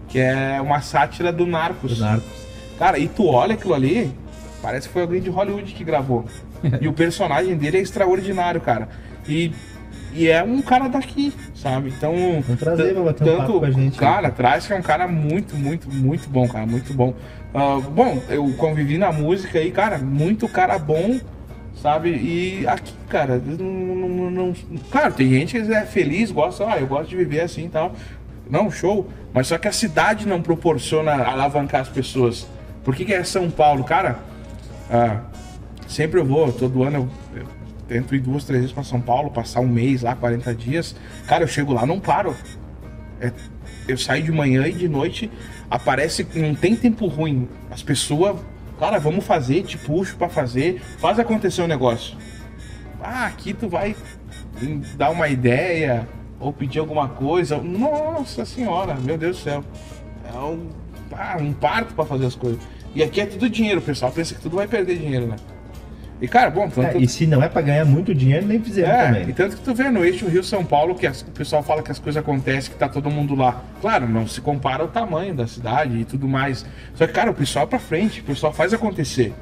que 0.07 0.18
é 0.18 0.60
uma 0.60 0.81
sátira 0.81 1.31
do 1.31 1.45
Narcos. 1.45 1.91
Os 1.91 1.99
narcos. 1.99 2.47
Cara, 2.80 2.97
e 2.97 3.07
tu 3.07 3.27
olha 3.27 3.53
aquilo 3.53 3.76
ali, 3.76 4.11
parece 4.64 4.88
que 4.88 4.93
foi 4.93 5.03
alguém 5.03 5.22
de 5.22 5.30
Hollywood 5.30 5.73
que 5.73 5.84
gravou. 5.84 6.26
e 6.81 6.88
o 6.88 6.93
personagem 6.93 7.56
dele 7.56 7.77
é 7.77 7.81
extraordinário, 7.81 8.60
cara. 8.60 8.89
E, 9.27 9.51
e 10.19 10.27
é 10.27 10.43
um 10.43 10.61
cara 10.61 10.87
daqui, 10.89 11.33
sabe? 11.55 11.89
Então. 11.95 12.13
Vamos 12.45 12.59
trazer 12.59 12.93
pra 12.93 13.03
bater 13.03 13.23
um 13.33 13.37
papo 13.37 13.59
com 13.59 13.65
a 13.65 13.71
gente. 13.71 13.97
Cara, 13.97 14.29
traz 14.29 14.67
que 14.67 14.73
é 14.73 14.75
um 14.75 14.81
cara 14.81 15.07
muito, 15.07 15.55
muito, 15.55 15.89
muito 15.89 16.29
bom, 16.29 16.47
cara. 16.47 16.65
Muito 16.65 16.93
bom. 16.93 17.13
Ah, 17.53 17.79
bom, 17.79 18.21
eu 18.29 18.51
convivi 18.57 18.97
na 18.97 19.11
música 19.11 19.57
aí, 19.59 19.71
cara, 19.71 19.97
muito 19.97 20.47
cara 20.49 20.77
bom, 20.77 21.19
sabe? 21.81 22.09
E 22.09 22.67
aqui, 22.67 22.93
cara, 23.07 23.41
não, 23.43 23.65
não, 23.65 24.09
não- 24.09 24.31
não- 24.31 24.53
claro, 24.91 25.13
tem 25.13 25.29
gente 25.29 25.59
que 25.59 25.73
é 25.73 25.85
feliz, 25.85 26.31
gosta, 26.31 26.65
ah, 26.67 26.77
eu 26.79 26.85
gosto 26.87 27.09
de 27.09 27.15
viver 27.15 27.39
assim 27.41 27.65
e 27.65 27.69
tal. 27.69 27.93
Não, 28.49 28.69
show. 28.69 29.07
Mas 29.33 29.47
só 29.47 29.57
que 29.57 29.67
a 29.67 29.71
cidade 29.71 30.27
não 30.27 30.41
proporciona 30.41 31.11
alavancar 31.13 31.81
as 31.81 31.89
pessoas. 31.89 32.47
Por 32.83 32.95
que, 32.95 33.05
que 33.05 33.13
é 33.13 33.23
São 33.23 33.49
Paulo? 33.49 33.83
Cara, 33.83 34.19
ah, 34.91 35.21
sempre 35.87 36.19
eu 36.19 36.25
vou, 36.25 36.51
todo 36.51 36.83
ano 36.83 37.09
eu, 37.35 37.39
eu 37.41 37.59
tento 37.90 38.16
ir 38.16 38.20
duas, 38.20 38.45
três 38.45 38.61
vezes 38.61 38.74
pra 38.74 38.84
São 38.84 39.02
Paulo, 39.02 39.32
passar 39.32 39.60
um 39.60 39.68
mês 39.68 40.03
lá, 40.03 40.16
40 40.16 40.53
dias. 40.53 40.95
Cara, 41.28 41.44
eu 41.44 41.48
chego 41.48 41.74
lá, 41.74 41.86
não 41.86 41.99
paro. 41.99 42.36
É, 43.20 43.34
eu 43.88 43.98
saio 43.98 44.24
de 44.24 44.32
manhã 44.32 44.66
e 44.68 44.72
de 44.72 44.88
noite, 44.88 45.30
aparece, 45.70 46.26
não 46.36 46.53
tem 46.53 46.76
tempo 46.76 47.07
ruim. 47.07 47.49
As 47.70 47.82
pessoas, 47.82 48.38
cara, 48.80 48.99
vamos 48.99 49.26
fazer, 49.26 49.64
te 49.64 49.78
puxo 49.78 50.16
pra 50.16 50.30
fazer, 50.30 50.80
faz 50.99 51.20
acontecer 51.20 51.64
o 51.64 51.68
negócio. 51.68 52.16
Ah, 53.02 53.26
aqui 53.26 53.53
tu 53.53 53.68
vai 53.68 53.95
dar 54.95 55.10
uma 55.10 55.28
ideia 55.28 56.07
ou 56.40 56.53
pedir 56.53 56.80
alguma 56.80 57.10
coisa. 57.10 57.57
Nossa 57.57 58.45
senhora, 58.45 58.94
meu 58.95 59.18
Deus 59.18 59.38
do 59.38 59.44
céu. 59.44 59.64
É 60.32 60.38
um, 60.38 60.70
um 61.41 61.53
parto 61.53 61.94
pra 61.95 62.06
fazer 62.06 62.28
as 62.28 62.36
coisas. 62.36 62.61
E 62.94 63.03
aqui 63.03 63.22
é 63.22 63.26
tudo 63.26 63.49
dinheiro, 63.49 63.82
pessoal 63.82 64.11
pensa 64.11 64.36
que 64.36 64.41
tudo 64.41 64.56
vai 64.56 64.68
perder 64.68 64.98
dinheiro, 64.98 65.28
né? 65.28 65.36
E 66.21 66.27
cara, 66.27 66.49
bom, 66.49 66.67
tanto, 66.69 66.97
É, 66.97 66.99
e 66.99 67.07
se 67.07 67.25
não 67.25 67.41
é 67.41 67.47
pra 67.47 67.61
ganhar 67.61 67.85
muito 67.85 68.13
dinheiro, 68.13 68.45
nem 68.45 68.59
fizeram 68.61 68.91
é, 68.91 69.05
também. 69.05 69.29
e 69.29 69.33
tanto 69.33 69.55
que 69.55 69.61
tu 69.63 69.73
vê 69.73 69.89
no 69.89 70.03
eixo 70.03 70.27
Rio-São 70.27 70.65
Paulo 70.65 70.93
que 70.95 71.07
as- 71.07 71.21
o 71.21 71.31
pessoal 71.31 71.63
fala 71.63 71.81
que 71.81 71.91
as 71.91 71.97
coisas 71.99 72.21
acontecem, 72.21 72.71
que 72.71 72.77
tá 72.77 72.89
todo 72.89 73.09
mundo 73.09 73.35
lá. 73.35 73.63
Claro, 73.79 74.07
não 74.07 74.27
se 74.27 74.41
compara 74.41 74.83
ao 74.83 74.89
tamanho 74.89 75.33
da 75.33 75.47
cidade 75.47 75.97
e 75.97 76.03
tudo 76.03 76.27
mais. 76.27 76.65
Só 76.93 77.07
que, 77.07 77.13
cara, 77.13 77.31
o 77.31 77.33
pessoal 77.33 77.63
é 77.63 77.67
pra 77.69 77.79
frente, 77.79 78.19
o 78.19 78.23
pessoal 78.25 78.51
faz 78.51 78.73
acontecer. 78.73 79.33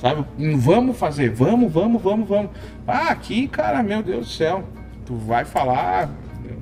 Sabe? 0.00 0.24
Vamos 0.56 0.96
fazer, 0.96 1.30
vamos, 1.30 1.70
vamos, 1.70 2.00
vamos, 2.00 2.28
vamos. 2.28 2.50
Ah, 2.86 3.10
aqui, 3.10 3.48
cara, 3.48 3.82
meu 3.82 4.02
Deus 4.02 4.26
do 4.26 4.32
céu. 4.32 4.64
Tu 5.04 5.14
vai 5.16 5.44
falar. 5.44 6.08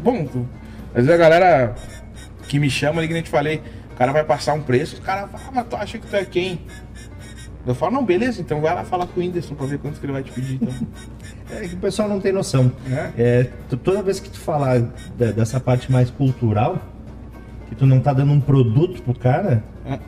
Bom, 0.03 0.25
tu... 0.25 0.49
às 0.95 1.05
vezes 1.05 1.11
a 1.11 1.17
galera 1.17 1.75
que 2.49 2.59
me 2.59 2.71
chama, 2.71 3.01
ali 3.01 3.07
que 3.09 3.15
nem 3.15 3.23
te 3.23 3.29
falei, 3.31 3.63
o 3.93 3.97
cara 3.97 4.13
vai 4.13 4.25
passar 4.25 4.55
um 4.55 4.63
preço, 4.63 4.97
o 4.97 5.03
cara 5.03 5.29
fala, 5.29 5.45
ah, 5.47 5.51
mas 5.55 5.67
tu 5.69 5.77
acha 5.77 5.99
que 5.99 6.07
tu 6.07 6.17
é 6.17 6.25
quem? 6.25 6.59
Eu 7.69 7.75
falo, 7.75 7.93
não, 7.93 8.05
beleza, 8.05 8.41
então 8.41 8.61
vai 8.61 8.75
lá 8.75 8.83
falar 8.85 9.07
com 9.07 9.21
o 9.21 9.23
Whindersson 9.23 9.55
pra 9.55 9.67
ver 9.67 9.79
quanto 9.79 10.01
que 10.01 10.07
ele 10.07 10.13
vai 10.13 10.23
te 10.23 10.33
pedir, 10.33 10.55
então. 10.61 10.73
É 11.51 11.67
que 11.67 11.75
o 11.75 11.79
pessoal 11.79 12.09
não 12.09 12.21
tem 12.21 12.31
noção. 12.33 12.71
É. 12.91 13.11
É, 13.17 13.51
tu- 13.71 13.77
toda 13.79 14.03
vez 14.03 14.21
que 14.21 14.29
tu 14.29 14.39
falar 14.39 14.81
da- 15.17 15.31
dessa 15.33 15.59
parte 15.59 15.91
mais 15.91 16.11
cultural, 16.11 16.77
que 17.69 17.75
tu 17.75 17.87
não 17.87 18.01
tá 18.01 18.13
dando 18.13 18.33
um 18.33 18.41
produto 18.41 19.03
pro 19.03 19.15
cara, 19.15 19.63
É. 19.87 19.99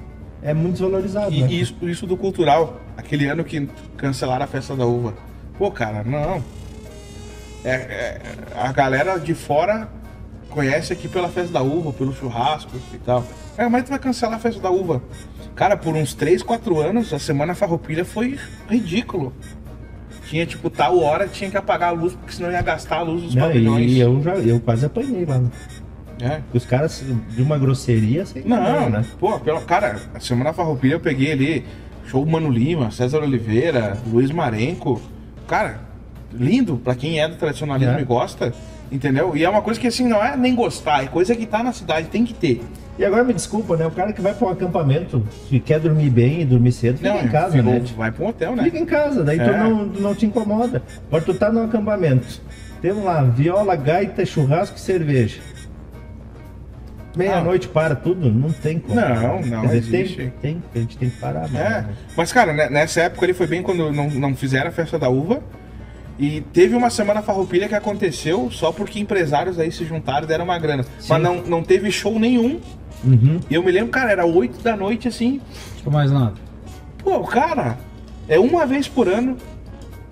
é 0.50 0.54
muito 0.54 0.72
desvalorizado. 0.72 1.32
E 1.32 1.42
né? 1.42 1.50
isso, 1.52 1.74
isso 1.82 2.06
do 2.06 2.16
cultural, 2.16 2.78
aquele 2.96 3.26
ano 3.26 3.42
que 3.42 3.66
cancelaram 3.96 4.44
a 4.44 4.48
festa 4.48 4.76
da 4.76 4.84
uva. 4.84 5.14
Pô, 5.56 5.70
cara, 5.70 6.02
não. 6.04 6.42
É, 7.64 7.70
é, 7.70 8.20
a 8.56 8.70
galera 8.72 9.18
de 9.18 9.32
fora 9.34 9.88
conhece 10.51 10.93
aqui 10.93 11.09
pela 11.09 11.28
festa 11.28 11.52
da 11.52 11.62
uva, 11.62 11.93
pelo 11.93 12.12
churrasco 12.14 12.70
e 12.93 12.98
tal. 12.98 13.24
É, 13.56 13.68
mas 13.68 13.85
tu 13.85 13.90
vai 13.90 13.98
cancelar 13.98 14.36
a 14.36 14.39
festa 14.39 14.60
da 14.60 14.70
uva. 14.70 15.02
Cara, 15.55 15.77
por 15.77 15.94
uns 15.94 16.14
3, 16.14 16.43
4 16.43 16.81
anos, 16.81 17.12
a 17.12 17.18
Semana 17.18 17.55
Farroupilha 17.55 18.05
foi 18.05 18.39
ridículo. 18.68 19.32
Tinha, 20.28 20.47
tipo, 20.47 20.70
tal 20.70 20.98
hora 21.02 21.27
tinha 21.27 21.51
que 21.51 21.56
apagar 21.56 21.89
a 21.89 21.93
luz, 21.93 22.14
porque 22.14 22.32
senão 22.32 22.51
ia 22.52 22.62
gastar 22.62 22.98
a 22.98 23.02
luz 23.02 23.22
dos 23.22 23.35
Não, 23.35 23.43
pavilhões. 23.43 23.90
e 23.90 23.98
eu, 23.98 24.22
já, 24.22 24.35
eu 24.36 24.60
quase 24.60 24.86
apanhei 24.86 25.24
lá. 25.24 25.39
né? 25.39 25.51
É. 26.22 26.40
Os 26.52 26.64
caras 26.66 27.02
de 27.31 27.43
uma 27.43 27.59
grosseria 27.59 28.24
sem 28.27 28.43
Não, 28.44 28.56
tamanho, 28.56 28.90
né? 28.90 29.05
pô, 29.18 29.39
pela, 29.40 29.60
cara, 29.62 29.98
a 30.14 30.20
Semana 30.20 30.52
Farroupilha 30.52 30.94
eu 30.94 31.01
peguei 31.01 31.32
ali, 31.32 31.64
show 32.06 32.24
Mano 32.27 32.48
Lima, 32.51 32.90
César 32.90 33.18
Oliveira, 33.22 33.97
Luiz 34.06 34.31
Marenco. 34.31 35.01
Cara, 35.48 35.81
lindo 36.32 36.77
pra 36.77 36.94
quem 36.94 37.20
é 37.20 37.27
do 37.27 37.36
tradicionalismo 37.36 37.94
É. 37.98 38.02
e 38.02 38.05
gosta, 38.05 38.52
entendeu? 38.90 39.36
E 39.36 39.44
é 39.44 39.48
uma 39.48 39.62
coisa 39.62 39.78
que 39.78 39.86
assim, 39.86 40.06
não 40.06 40.22
é 40.24 40.36
nem 40.36 40.54
gostar, 40.54 41.04
é 41.04 41.06
coisa 41.06 41.34
que 41.34 41.46
tá 41.46 41.62
na 41.62 41.72
cidade, 41.72 42.08
tem 42.08 42.24
que 42.24 42.34
ter. 42.34 42.62
E 42.98 43.04
agora 43.04 43.24
me 43.24 43.32
desculpa, 43.32 43.76
né? 43.76 43.86
O 43.86 43.90
cara 43.90 44.12
que 44.12 44.20
vai 44.20 44.34
para 44.34 44.46
um 44.46 44.50
acampamento, 44.50 45.26
que 45.48 45.58
quer 45.58 45.80
dormir 45.80 46.10
bem 46.10 46.42
e 46.42 46.44
dormir 46.44 46.72
cedo, 46.72 46.98
fica 46.98 47.16
em 47.24 47.28
casa, 47.28 47.56
ficou- 47.56 47.72
né? 47.72 47.82
vai 47.96 48.10
pra 48.12 48.24
um 48.24 48.28
hotel, 48.28 48.54
né? 48.56 48.64
Fica 48.64 48.78
em 48.78 48.84
casa, 48.84 49.24
daí 49.24 49.38
tu, 49.38 49.44
É. 49.44 49.56
não, 49.58 49.88
tu 49.88 50.00
não 50.02 50.14
te 50.14 50.26
incomoda. 50.26 50.82
Agora 51.08 51.22
tu 51.24 51.32
tá 51.32 51.50
no 51.50 51.62
acampamento. 51.62 52.26
Temos 52.82 53.02
lá 53.04 53.22
viola, 53.22 53.74
gaita, 53.76 54.24
churrasco 54.26 54.76
e 54.76 54.80
cerveja. 54.80 55.40
Meia-noite 57.16 57.66
para 57.68 57.94
tudo? 57.96 58.30
Não 58.30 58.50
tem 58.52 58.78
como. 58.78 58.94
Não, 58.94 59.40
não 59.42 59.62
Quer 59.62 59.80
dizer, 59.80 60.00
existe. 60.00 60.16
Tem, 60.16 60.30
tem, 60.40 60.62
a 60.74 60.78
gente 60.78 60.96
tem 60.96 61.10
que 61.10 61.16
parar. 61.16 61.48
É, 61.54 61.84
mas 62.16 62.32
cara, 62.32 62.52
né, 62.52 62.68
nessa 62.70 63.00
época 63.02 63.26
ele 63.26 63.34
foi 63.34 63.46
bem 63.48 63.62
quando 63.62 63.90
não, 63.92 64.08
não 64.10 64.36
fizeram 64.36 64.68
a 64.68 64.70
festa 64.70 64.98
da 64.98 65.08
uva. 65.08 65.42
E 66.20 66.42
teve 66.52 66.76
uma 66.76 66.90
semana 66.90 67.22
farroupilha 67.22 67.66
que 67.66 67.74
aconteceu 67.74 68.51
só 68.51 68.70
porque 68.70 69.01
empresários 69.01 69.59
aí 69.59 69.72
se 69.72 69.86
juntaram 69.86 70.24
e 70.24 70.28
deram 70.28 70.44
uma 70.44 70.59
grana. 70.59 70.82
Sim. 70.98 71.06
Mas 71.09 71.22
não, 71.22 71.36
não 71.40 71.62
teve 71.62 71.90
show 71.90 72.18
nenhum. 72.18 72.60
Uhum. 73.02 73.40
E 73.48 73.55
eu 73.55 73.62
me 73.62 73.72
lembro, 73.72 73.88
cara, 73.88 74.12
era 74.12 74.26
8 74.26 74.62
da 74.62 74.76
noite 74.76 75.09
assim. 75.09 75.40
Tipo, 75.76 75.90
mais 75.90 76.12
nada. 76.12 76.34
Pô, 76.98 77.20
cara, 77.20 77.78
é 78.28 78.38
uma 78.38 78.66
vez 78.66 78.86
por 78.86 79.09
ano 79.09 79.38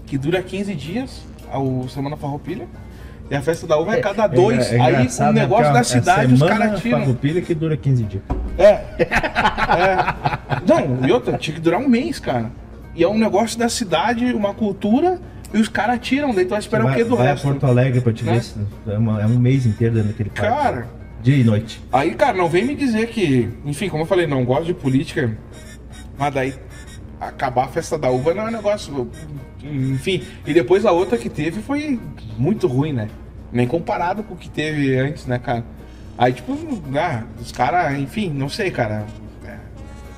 que 0.06 0.16
dura 0.16 0.42
15 0.42 0.74
dias 0.74 1.22
a 1.52 1.88
Semana 1.90 2.16
Farroupilha. 2.16 2.66
E 3.30 3.34
a 3.34 3.42
festa 3.42 3.66
da 3.66 3.76
uva 3.76 3.96
é, 3.96 4.00
cada 4.00 4.26
dois. 4.26 4.72
é 4.72 4.80
Aí 4.80 4.94
engraçado, 4.94 5.32
o 5.32 5.32
né? 5.34 5.42
negócio 5.42 5.74
da 5.74 5.80
é 5.80 5.84
cidade 5.84 6.32
os 6.32 6.42
caras 6.42 6.80
tiram. 6.80 7.00
farroupilha 7.00 7.42
que 7.42 7.54
dura 7.54 7.76
15 7.76 8.04
dias. 8.04 8.22
É. 8.56 8.70
é. 9.04 9.06
Não, 10.66 11.06
e 11.06 11.12
outra, 11.12 11.36
tinha 11.36 11.54
que 11.54 11.60
durar 11.60 11.78
um 11.78 11.86
mês, 11.86 12.18
cara. 12.18 12.50
E 12.94 13.04
é 13.04 13.08
um 13.08 13.18
negócio 13.18 13.58
da 13.58 13.68
cidade, 13.68 14.32
uma 14.32 14.54
cultura, 14.54 15.20
e 15.52 15.58
os 15.58 15.68
caras 15.68 15.98
tiram, 16.00 16.34
daí 16.34 16.44
tu 16.44 16.50
vai 16.50 16.58
esperar 16.58 16.84
vai, 16.84 16.92
o 16.94 16.96
que 16.96 17.04
do 17.04 17.16
vai 17.16 17.26
resto? 17.28 17.46
a 17.46 17.50
Porto 17.50 17.66
Alegre 17.66 18.00
pra 18.00 18.12
te 18.12 18.24
Né? 18.24 18.34
ver. 18.34 18.42
se- 18.42 18.54
É, 18.86 18.98
uma- 18.98 19.22
é 19.22 19.26
um 19.26 19.38
mês 19.38 19.64
inteiro 19.66 19.94
dentro 19.94 20.08
daquele 20.10 20.30
parque. 20.30 20.50
Cara. 20.50 20.86
Dia 21.22 21.36
e 21.36 21.42
noite. 21.44 21.80
Aí, 21.92 22.14
cara, 22.14 22.36
não 22.36 22.48
vem 22.48 22.64
me 22.64 22.74
dizer 22.76 23.08
que, 23.08 23.48
enfim, 23.64 23.88
como 23.88 24.02
eu 24.02 24.06
falei, 24.06 24.26
não 24.26 24.44
gosto 24.44 24.66
de 24.66 24.74
política, 24.74 25.36
mas 26.16 26.32
daí 26.32 26.54
acabar 27.20 27.64
a 27.64 27.68
festa 27.68 27.98
da 27.98 28.08
uva 28.10 28.32
não 28.34 28.44
é 28.46 28.48
um 28.48 28.52
negócio. 28.52 29.10
Enfim, 29.62 30.22
e 30.46 30.54
depois 30.54 30.86
a 30.86 30.92
outra 30.92 31.18
que 31.18 31.28
teve 31.28 31.60
foi 31.60 31.98
muito 32.38 32.66
ruim, 32.68 32.92
né? 32.92 33.08
Nem 33.52 33.66
comparado 33.66 34.22
com 34.22 34.34
o 34.34 34.36
que 34.36 34.48
teve 34.48 34.96
antes, 34.96 35.26
né, 35.26 35.38
cara? 35.38 35.64
Aí, 36.16 36.32
tipo, 36.32 36.56
ah, 36.96 37.24
os 37.40 37.50
caras, 37.50 37.98
enfim, 37.98 38.30
não 38.30 38.48
sei, 38.48 38.70
cara. 38.70 39.04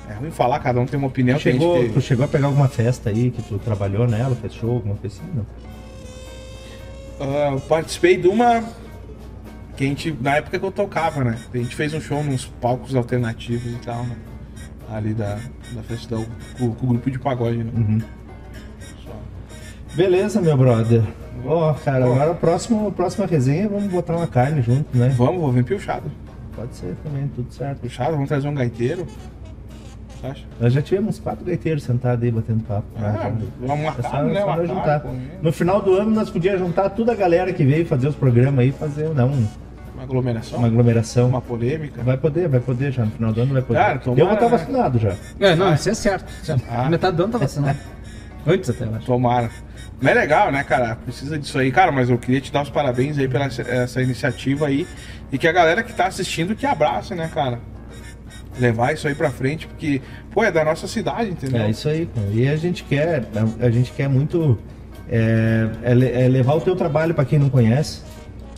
É, 0.09 0.13
ruim 0.13 0.31
falar, 0.31 0.59
cada 0.59 0.79
um 0.79 0.85
tem 0.85 0.97
uma 0.97 1.07
opinião. 1.07 1.37
Tu 1.37 1.41
chegou, 1.43 1.89
tu 1.89 2.01
chegou 2.01 2.25
a 2.25 2.27
pegar 2.27 2.47
alguma 2.47 2.67
festa 2.67 3.09
aí 3.09 3.31
que 3.31 3.41
tu 3.41 3.57
trabalhou 3.59 4.07
nela, 4.07 4.35
fez 4.35 4.53
show, 4.53 4.71
alguma 4.75 4.95
coisa 4.95 5.15
assim? 5.21 5.41
Ah, 7.19 7.57
participei 7.69 8.17
de 8.17 8.27
uma 8.27 8.63
que 9.77 9.83
a 9.85 9.87
gente, 9.87 10.15
na 10.19 10.35
época 10.37 10.59
que 10.59 10.65
eu 10.65 10.71
tocava, 10.71 11.23
né? 11.23 11.37
A 11.53 11.57
gente 11.57 11.75
fez 11.75 11.93
um 11.93 12.01
show 12.01 12.23
nos 12.23 12.45
palcos 12.45 12.95
alternativos 12.95 13.71
e 13.71 13.77
tal, 13.85 14.03
né? 14.03 14.15
Ali 14.91 15.13
da, 15.13 15.39
da 15.71 15.81
festa 15.83 16.17
da- 16.17 16.25
com, 16.57 16.73
com 16.73 16.85
o 16.85 16.89
grupo 16.89 17.09
de 17.09 17.17
pagode, 17.19 17.63
né? 17.63 18.01
Beleza, 19.95 20.41
meu 20.41 20.57
brother. 20.57 21.03
Ó, 21.45 21.73
cara, 21.73 22.05
agora 22.05 22.31
a 22.31 22.35
próxima, 22.35 22.87
a 22.87 22.91
próxima 22.91 23.25
resenha 23.25 23.67
vamos 23.69 23.91
botar 23.91 24.15
uma 24.15 24.27
carne 24.27 24.61
junto, 24.61 24.95
né? 24.97 25.09
Vamos, 25.17 25.41
vou 25.41 25.51
vir 25.51 25.63
piochado. 25.63 26.11
Pode 26.55 26.75
ser 26.75 26.95
também, 27.03 27.27
tudo 27.29 27.51
certo. 27.53 27.79
Piochado, 27.79 28.11
vamos 28.13 28.27
trazer 28.27 28.47
um 28.47 28.53
gaiteiro. 28.55 29.07
Nós 30.59 30.73
já 30.73 30.81
tivemos 30.81 31.19
quatro 31.19 31.43
gaiteiros 31.43 31.83
sentados 31.83 32.23
aí 32.23 32.31
batendo 32.31 32.63
papo. 32.63 32.83
Ah, 32.97 33.31
vamos 33.59 33.81
É 33.81 33.85
marcar, 33.85 34.09
só- 34.09 34.23
né? 34.23 34.45
Marcar, 34.45 34.65
juntar. 34.67 34.99
pô, 34.99 35.07
né? 35.09 35.21
No 35.41 35.51
final 35.51 35.81
do 35.81 35.93
ano 35.95 36.11
nós 36.11 36.29
podíamos 36.29 36.59
juntar 36.59 36.89
toda 36.91 37.11
a 37.11 37.15
galera 37.15 37.51
que 37.51 37.63
veio 37.63 37.85
fazer 37.85 38.07
os 38.07 38.15
programas 38.15 38.59
aí, 38.59 38.71
fazer 38.71 39.09
não, 39.09 39.27
Uma 39.93 40.03
aglomeração, 40.03 40.57
uma 40.59 40.67
aglomeração. 40.67 41.27
uma 41.29 41.41
polêmica. 41.41 42.03
Vai 42.03 42.17
poder, 42.17 42.47
vai 42.47 42.59
poder 42.59 42.91
já, 42.91 43.05
no 43.05 43.11
final 43.11 43.31
do 43.33 43.41
ano 43.41 43.53
vai 43.53 43.61
poder. 43.61 43.79
Cara, 43.79 43.99
tomara, 43.99 44.21
eu 44.21 44.25
vou 44.25 44.33
estar 44.35 44.45
né? 44.49 44.51
vacinado 44.57 44.99
já. 44.99 45.13
É, 45.39 45.55
não, 45.55 45.73
isso 45.73 45.89
é 45.89 45.93
certo. 45.93 46.31
Ah. 46.69 46.89
Metade 46.89 47.17
do 47.17 47.23
ano 47.23 47.31
tá 47.33 47.37
vacinado. 47.39 47.77
Antes 48.45 48.69
até, 48.71 48.85
eu 48.85 48.95
acho. 48.95 49.05
Tomara. 49.05 49.49
Mas 50.01 50.11
é 50.15 50.19
legal, 50.19 50.51
né, 50.51 50.63
cara? 50.63 50.95
Precisa 50.95 51.37
disso 51.37 51.59
aí. 51.59 51.71
Cara, 51.71 51.91
mas 51.91 52.09
eu 52.09 52.17
queria 52.17 52.41
te 52.41 52.51
dar 52.51 52.63
os 52.63 52.71
parabéns 52.71 53.19
aí 53.19 53.27
pela 53.27 53.45
essa- 53.45 53.61
essa 53.61 54.01
iniciativa 54.01 54.65
aí. 54.65 54.87
E 55.31 55.37
que 55.37 55.47
a 55.47 55.51
galera 55.51 55.83
que 55.83 55.93
tá 55.93 56.07
assistindo 56.07 56.55
que 56.55 56.65
abrace, 56.65 57.13
né, 57.13 57.29
cara? 57.31 57.59
Levar 58.59 58.93
isso 58.93 59.07
aí 59.07 59.15
pra 59.15 59.31
frente, 59.31 59.65
porque, 59.67 60.01
pô, 60.31 60.43
é 60.43 60.51
da 60.51 60.63
nossa 60.63 60.87
cidade, 60.87 61.29
entendeu? 61.29 61.61
É 61.61 61.69
isso 61.69 61.87
aí. 61.87 62.07
E 62.33 62.47
a 62.47 62.55
gente 62.55 62.83
quer, 62.83 63.23
a 63.59 63.69
gente 63.69 63.91
quer 63.91 64.09
muito 64.09 64.57
é, 65.09 65.67
é 65.83 66.23
é 66.23 66.27
levar 66.27 66.55
o 66.55 66.61
teu 66.61 66.75
trabalho 66.75 67.13
para 67.13 67.25
quem 67.25 67.37
não 67.37 67.49
conhece. 67.49 68.01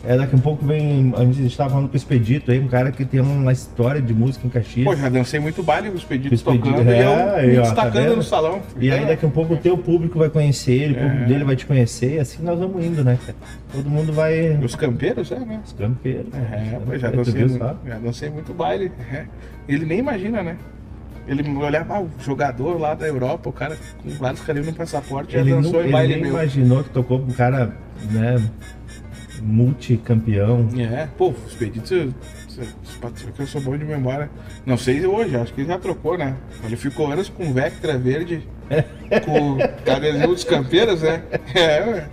É, 0.06 0.16
daqui 0.18 0.34
a 0.34 0.38
um 0.38 0.40
pouco 0.40 0.64
vem, 0.66 1.12
a 1.16 1.24
gente 1.24 1.46
estava 1.46 1.70
falando 1.70 1.88
com 1.88 1.94
o 1.94 1.96
Expedito 1.96 2.50
aí, 2.50 2.60
um 2.60 2.68
cara 2.68 2.92
que 2.92 3.04
tem 3.04 3.20
uma 3.20 3.52
história 3.52 4.02
de 4.02 4.12
música 4.12 4.46
em 4.46 4.50
Caxias. 4.50 4.84
Pô, 4.84 4.94
já 4.94 5.08
dancei 5.08 5.40
muito 5.40 5.62
baile 5.62 5.86
com 5.88 5.92
Com 5.94 5.98
os 5.98 6.04
pedidos, 6.04 6.42
tocando 6.42 6.82
e 6.82 6.98
eu 6.98 7.10
é, 7.10 7.46
me 7.46 7.58
ó, 7.58 7.62
tá 7.62 7.68
destacando 7.68 8.02
vendo? 8.04 8.16
no 8.16 8.22
salão. 8.22 8.60
E 8.78 8.90
aí 8.90 9.06
daqui 9.06 9.24
a 9.24 9.28
pouco 9.30 9.54
o 9.54 9.56
teu 9.56 9.78
público 9.78 10.18
vai 10.18 10.28
conhecer 10.28 10.72
ele, 10.72 10.92
o 10.94 10.96
público 11.00 11.22
É. 11.22 11.26
dele 11.26 11.44
vai 11.44 11.56
te 11.56 11.64
conhecer, 11.64 12.16
e 12.16 12.18
assim 12.18 12.42
nós 12.42 12.58
vamos 12.58 12.84
indo, 12.84 13.02
né, 13.02 13.18
cara? 13.24 13.38
Todo 13.72 13.88
mundo 13.88 14.12
vai. 14.12 14.56
Os 14.62 14.74
campeiros, 14.74 15.32
é, 15.32 15.38
né? 15.40 15.60
Os 15.64 15.72
campeiros. 15.72 16.26
É, 16.34 16.78
pô, 16.84 16.98
já 16.98 17.10
Tu 17.10 17.16
dancei, 17.16 17.48
já 17.48 17.98
dancei 17.98 18.30
muito 18.30 18.52
baile. 18.52 18.92
é. 19.10 19.24
Ele 19.66 19.86
nem 19.86 19.98
imagina, 20.00 20.42
né? 20.42 20.56
Ele 21.26 21.48
olhava, 21.56 21.94
ah, 21.94 22.00
o 22.02 22.10
jogador 22.22 22.78
lá 22.78 22.92
da 22.92 23.06
Europa, 23.06 23.48
o 23.48 23.52
cara 23.52 23.78
com 24.02 24.10
vários 24.10 24.42
carinhos 24.42 24.66
no 24.68 24.74
passaporte, 24.74 25.32
já 25.32 25.40
Ele, 25.40 25.52
não, 25.52 25.62
dançou 25.62 25.80
em 25.80 25.84
ele 25.84 25.92
baile 25.92 26.12
nem 26.14 26.22
meu. 26.24 26.32
imaginou 26.32 26.84
que 26.84 26.90
tocou 26.90 27.18
com 27.20 27.30
um 27.30 27.34
cara, 27.34 27.74
né, 28.10 28.36
multicampeão. 29.44 30.68
É, 30.78 31.06
pô, 31.18 31.28
o 31.28 31.34
Expedito, 31.48 32.14
que 33.36 33.42
eu 33.42 33.46
sou 33.46 33.60
bom 33.60 33.76
de 33.76 33.84
memória. 33.84 34.30
Não 34.64 34.76
sei 34.76 35.04
hoje, 35.06 35.36
acho 35.36 35.52
que 35.52 35.60
ele 35.62 35.68
já 35.68 35.78
trocou, 35.78 36.16
né? 36.16 36.34
Ele 36.64 36.76
ficou 36.76 37.10
anos 37.10 37.28
com 37.28 37.52
Vectra 37.52 37.98
verde, 37.98 38.46
com 39.24 39.58
cabelinho 39.84 40.28
dos 40.28 40.44
campeiros, 40.44 41.02
né? 41.02 41.22
É, 41.54 41.80
ué. 41.84 42.08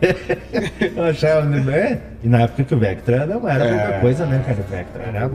Eu 0.95 1.03
achava, 1.05 1.45
né? 1.45 2.01
E 2.23 2.27
na 2.27 2.41
época 2.41 2.63
que 2.63 2.75
o 2.75 2.79
Vectra 2.79 3.25
não 3.25 3.47
era 3.47 3.65
É. 3.65 3.77
pouca 3.83 3.99
coisa, 4.01 4.25
né, 4.25 4.43
cara? 4.45 4.59
O 4.59 4.63
Vectra 4.71 5.03
era. 5.03 5.31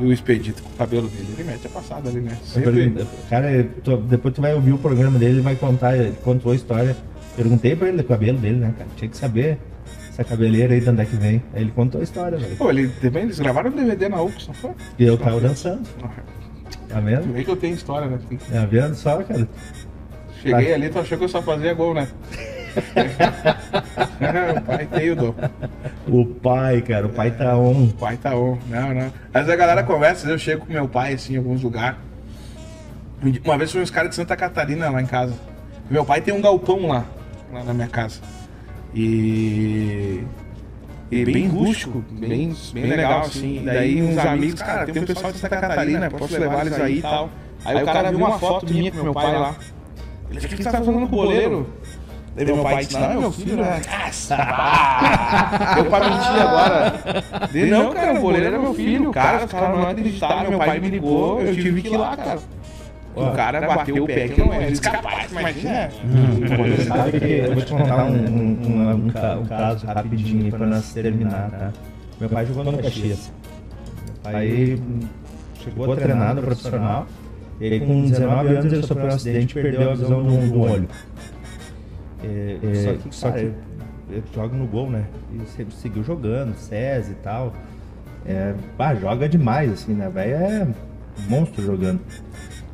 E 0.00 0.04
o 0.04 0.12
Expedito 0.12 0.62
com 0.62 0.68
o 0.70 0.72
cabelo 0.76 1.08
dele, 1.08 1.28
ele 1.34 1.44
mete 1.44 1.66
a 1.66 1.70
passada 1.70 2.08
ali, 2.10 2.20
né? 2.20 2.36
Sempre. 2.44 2.94
Cara, 3.30 3.66
tu- 3.82 3.96
depois 3.96 4.34
tu 4.34 4.40
vai 4.42 4.54
ouvir 4.54 4.72
o 4.72 4.78
programa 4.78 5.18
dele, 5.18 5.34
ele 5.34 5.40
vai 5.40 5.56
contar, 5.56 5.96
ele 5.96 6.14
contou 6.22 6.52
a 6.52 6.54
história. 6.54 6.96
Perguntei 7.36 7.76
pra 7.76 7.86
ele 7.88 7.98
do 7.98 8.04
cabelo 8.04 8.36
dele, 8.38 8.56
né, 8.56 8.74
cara? 8.76 8.90
Tinha 8.96 9.08
que 9.08 9.16
saber 9.16 9.58
essa 10.18 10.24
cabeleira 10.24 10.74
aí 10.74 10.80
de 10.80 10.90
onde 10.90 11.02
é 11.02 11.04
que 11.04 11.14
vem. 11.14 11.40
Aí 11.54 11.62
ele 11.62 11.70
contou 11.70 12.00
a 12.00 12.04
história, 12.04 12.36
velho. 12.36 12.56
Pô, 12.56 12.70
ele 12.70 12.88
também, 12.88 13.22
eles 13.22 13.38
gravaram 13.38 13.70
um 13.70 13.74
DVD 13.74 14.08
na 14.08 14.20
UX, 14.20 14.48
não 14.48 14.54
foi? 14.54 14.72
E 14.98 15.04
eu 15.04 15.16
tava 15.16 15.40
dançando, 15.40 15.88
tá 16.88 16.98
vendo? 17.00 17.32
vê 17.32 17.44
que 17.44 17.50
eu 17.50 17.56
tenho 17.56 17.74
história, 17.74 18.08
né? 18.08 18.18
Tá 18.50 18.66
vendo 18.66 18.96
só, 18.96 19.22
cara? 19.22 19.48
Cheguei 20.42 20.74
ali, 20.74 20.88
tu 20.88 20.98
achou 20.98 21.16
que 21.16 21.24
eu 21.24 21.28
só 21.28 21.40
fazia 21.40 21.72
gol, 21.72 21.94
né? 21.94 22.08
o 24.56 24.60
pai 24.62 24.86
tem 24.86 25.10
o 25.10 25.16
dom. 25.16 25.34
O 26.08 26.26
pai, 26.26 26.82
cara, 26.82 27.06
o 27.06 27.10
pai 27.10 27.30
tá 27.30 27.56
on. 27.56 27.84
O 27.84 27.92
pai 27.92 28.16
tá 28.16 28.36
on. 28.36 28.58
Não, 28.68 28.94
não. 28.94 29.12
Vezes 29.32 29.48
a 29.48 29.56
galera 29.56 29.82
conversa, 29.84 30.28
eu 30.28 30.38
chego 30.38 30.66
com 30.66 30.72
meu 30.72 30.88
pai, 30.88 31.14
assim, 31.14 31.34
em 31.34 31.38
alguns 31.38 31.62
lugares. 31.62 31.96
Uma 33.44 33.58
vez 33.58 33.72
foi 33.72 33.82
uns 33.82 33.90
caras 33.90 34.10
de 34.10 34.16
Santa 34.16 34.36
Catarina 34.36 34.90
lá 34.90 35.02
em 35.02 35.06
casa. 35.06 35.34
Meu 35.90 36.04
pai 36.04 36.20
tem 36.20 36.34
um 36.34 36.40
galpão 36.40 36.86
lá, 36.86 37.04
lá 37.52 37.64
na 37.64 37.74
minha 37.74 37.88
casa. 37.88 38.20
E. 38.94 40.24
E 41.10 41.24
bem 41.24 41.48
rústico, 41.48 42.04
bem, 42.10 42.54
bem 42.74 42.84
legal, 42.84 43.20
assim. 43.20 43.62
E 43.62 43.64
daí 43.64 44.02
uns 44.02 44.18
amigos, 44.18 44.60
cara, 44.60 44.84
tem 44.84 45.02
um 45.02 45.06
pessoal 45.06 45.32
de 45.32 45.38
Santa 45.38 45.56
Catarina, 45.56 46.10
posso 46.10 46.38
levar 46.38 46.66
eles 46.66 46.78
aí 46.78 46.98
e 46.98 47.02
tal. 47.02 47.30
Aí 47.64 47.82
o 47.82 47.84
cara 47.84 48.10
viu 48.10 48.18
uma 48.18 48.38
foto 48.38 48.72
minha 48.72 48.92
com 48.92 49.02
meu 49.02 49.14
pai 49.14 49.38
lá. 49.38 49.54
Ele 50.30 50.38
disse, 50.38 50.46
o 50.46 50.56
que 50.56 50.62
você 50.62 50.70
tá 50.70 50.78
fazendo 50.78 50.98
com 50.98 51.04
o 51.04 51.08
goleiro? 51.08 51.66
Daí 52.36 52.44
meu 52.44 52.62
pai 52.62 52.84
disse, 52.84 52.98
não, 52.98 53.10
é 53.10 53.16
meu 53.16 53.32
filho, 53.32 53.56
né? 53.56 53.80
Deu 55.74 55.84
pra 55.86 56.10
mentir 56.10 56.42
agora. 56.42 57.00
Ele, 57.54 57.70
não, 57.70 57.92
cara, 57.92 58.18
o 58.18 58.20
goleiro 58.20 58.46
era 58.46 58.58
meu 58.58 58.74
filho. 58.74 59.10
Cara, 59.10 59.44
os 59.46 59.50
caras 59.50 59.70
não 59.70 59.88
acreditaram. 59.88 60.50
Meu 60.50 60.58
pai 60.58 60.78
me 60.78 60.90
ligou, 60.90 61.40
eu 61.40 61.54
tive 61.54 61.82
que 61.82 61.88
ir 61.88 61.96
lá, 61.96 62.16
cara. 62.16 62.38
O 63.18 63.32
cara 63.32 63.60
bateu 63.66 64.04
o 64.04 64.06
pé 64.06 64.28
que 64.28 64.40
não 64.40 64.52
é 64.52 64.66
descapaz, 64.70 65.30
imagina. 65.32 65.90
Sabe 66.86 67.20
que 67.20 67.24
eu 67.26 67.54
vou 67.54 67.62
te 67.64 67.72
contar 67.72 68.04
um, 68.04 68.14
um- 68.14 68.58
um- 68.66 68.90
um 69.06 69.10
ca- 69.10 69.38
caso 69.48 69.86
rapidinho 69.86 70.44
aí 70.44 70.50
pra 70.50 70.66
nós 70.66 70.92
terminar, 70.92 71.50
tá? 71.50 71.72
Meu 72.20 72.28
pai 72.28 72.46
jogou 72.46 72.64
no 72.64 72.78
Caxias. 72.78 73.32
Meu 74.06 74.14
pai 74.22 74.78
chegou 75.62 75.92
a 75.92 75.96
treinar 75.96 76.34
no 76.34 76.42
profissional. 76.42 77.06
E 77.60 77.64
aí, 77.72 77.80
com 77.80 78.02
19 78.04 78.48
anos, 78.54 78.72
ele 78.72 78.86
sofreu 78.86 79.06
um 79.06 79.08
acidente 79.08 79.58
e 79.58 79.62
perdeu 79.62 79.90
a 79.90 79.94
visão 79.94 80.22
do, 80.22 80.50
do 80.52 80.60
olho. 80.60 80.88
É, 82.22 82.58
é, 82.62 82.74
só 82.74 82.92
que, 82.94 83.14
só 83.14 83.30
que 83.30 83.38
ele 84.10 84.22
joga 84.34 84.56
no 84.56 84.66
gol, 84.66 84.90
né? 84.90 85.04
E 85.32 85.46
sempre 85.48 85.74
seguiu 85.74 86.02
jogando, 86.04 86.54
SES 86.56 87.10
e 87.10 87.14
tal. 87.22 87.52
É, 88.26 88.54
bah, 88.76 88.94
joga 88.94 89.28
demais, 89.28 89.72
assim, 89.72 89.92
né? 89.94 90.08
Velho 90.08 90.34
é 90.34 90.66
monstro 91.28 91.64
jogando. 91.64 92.00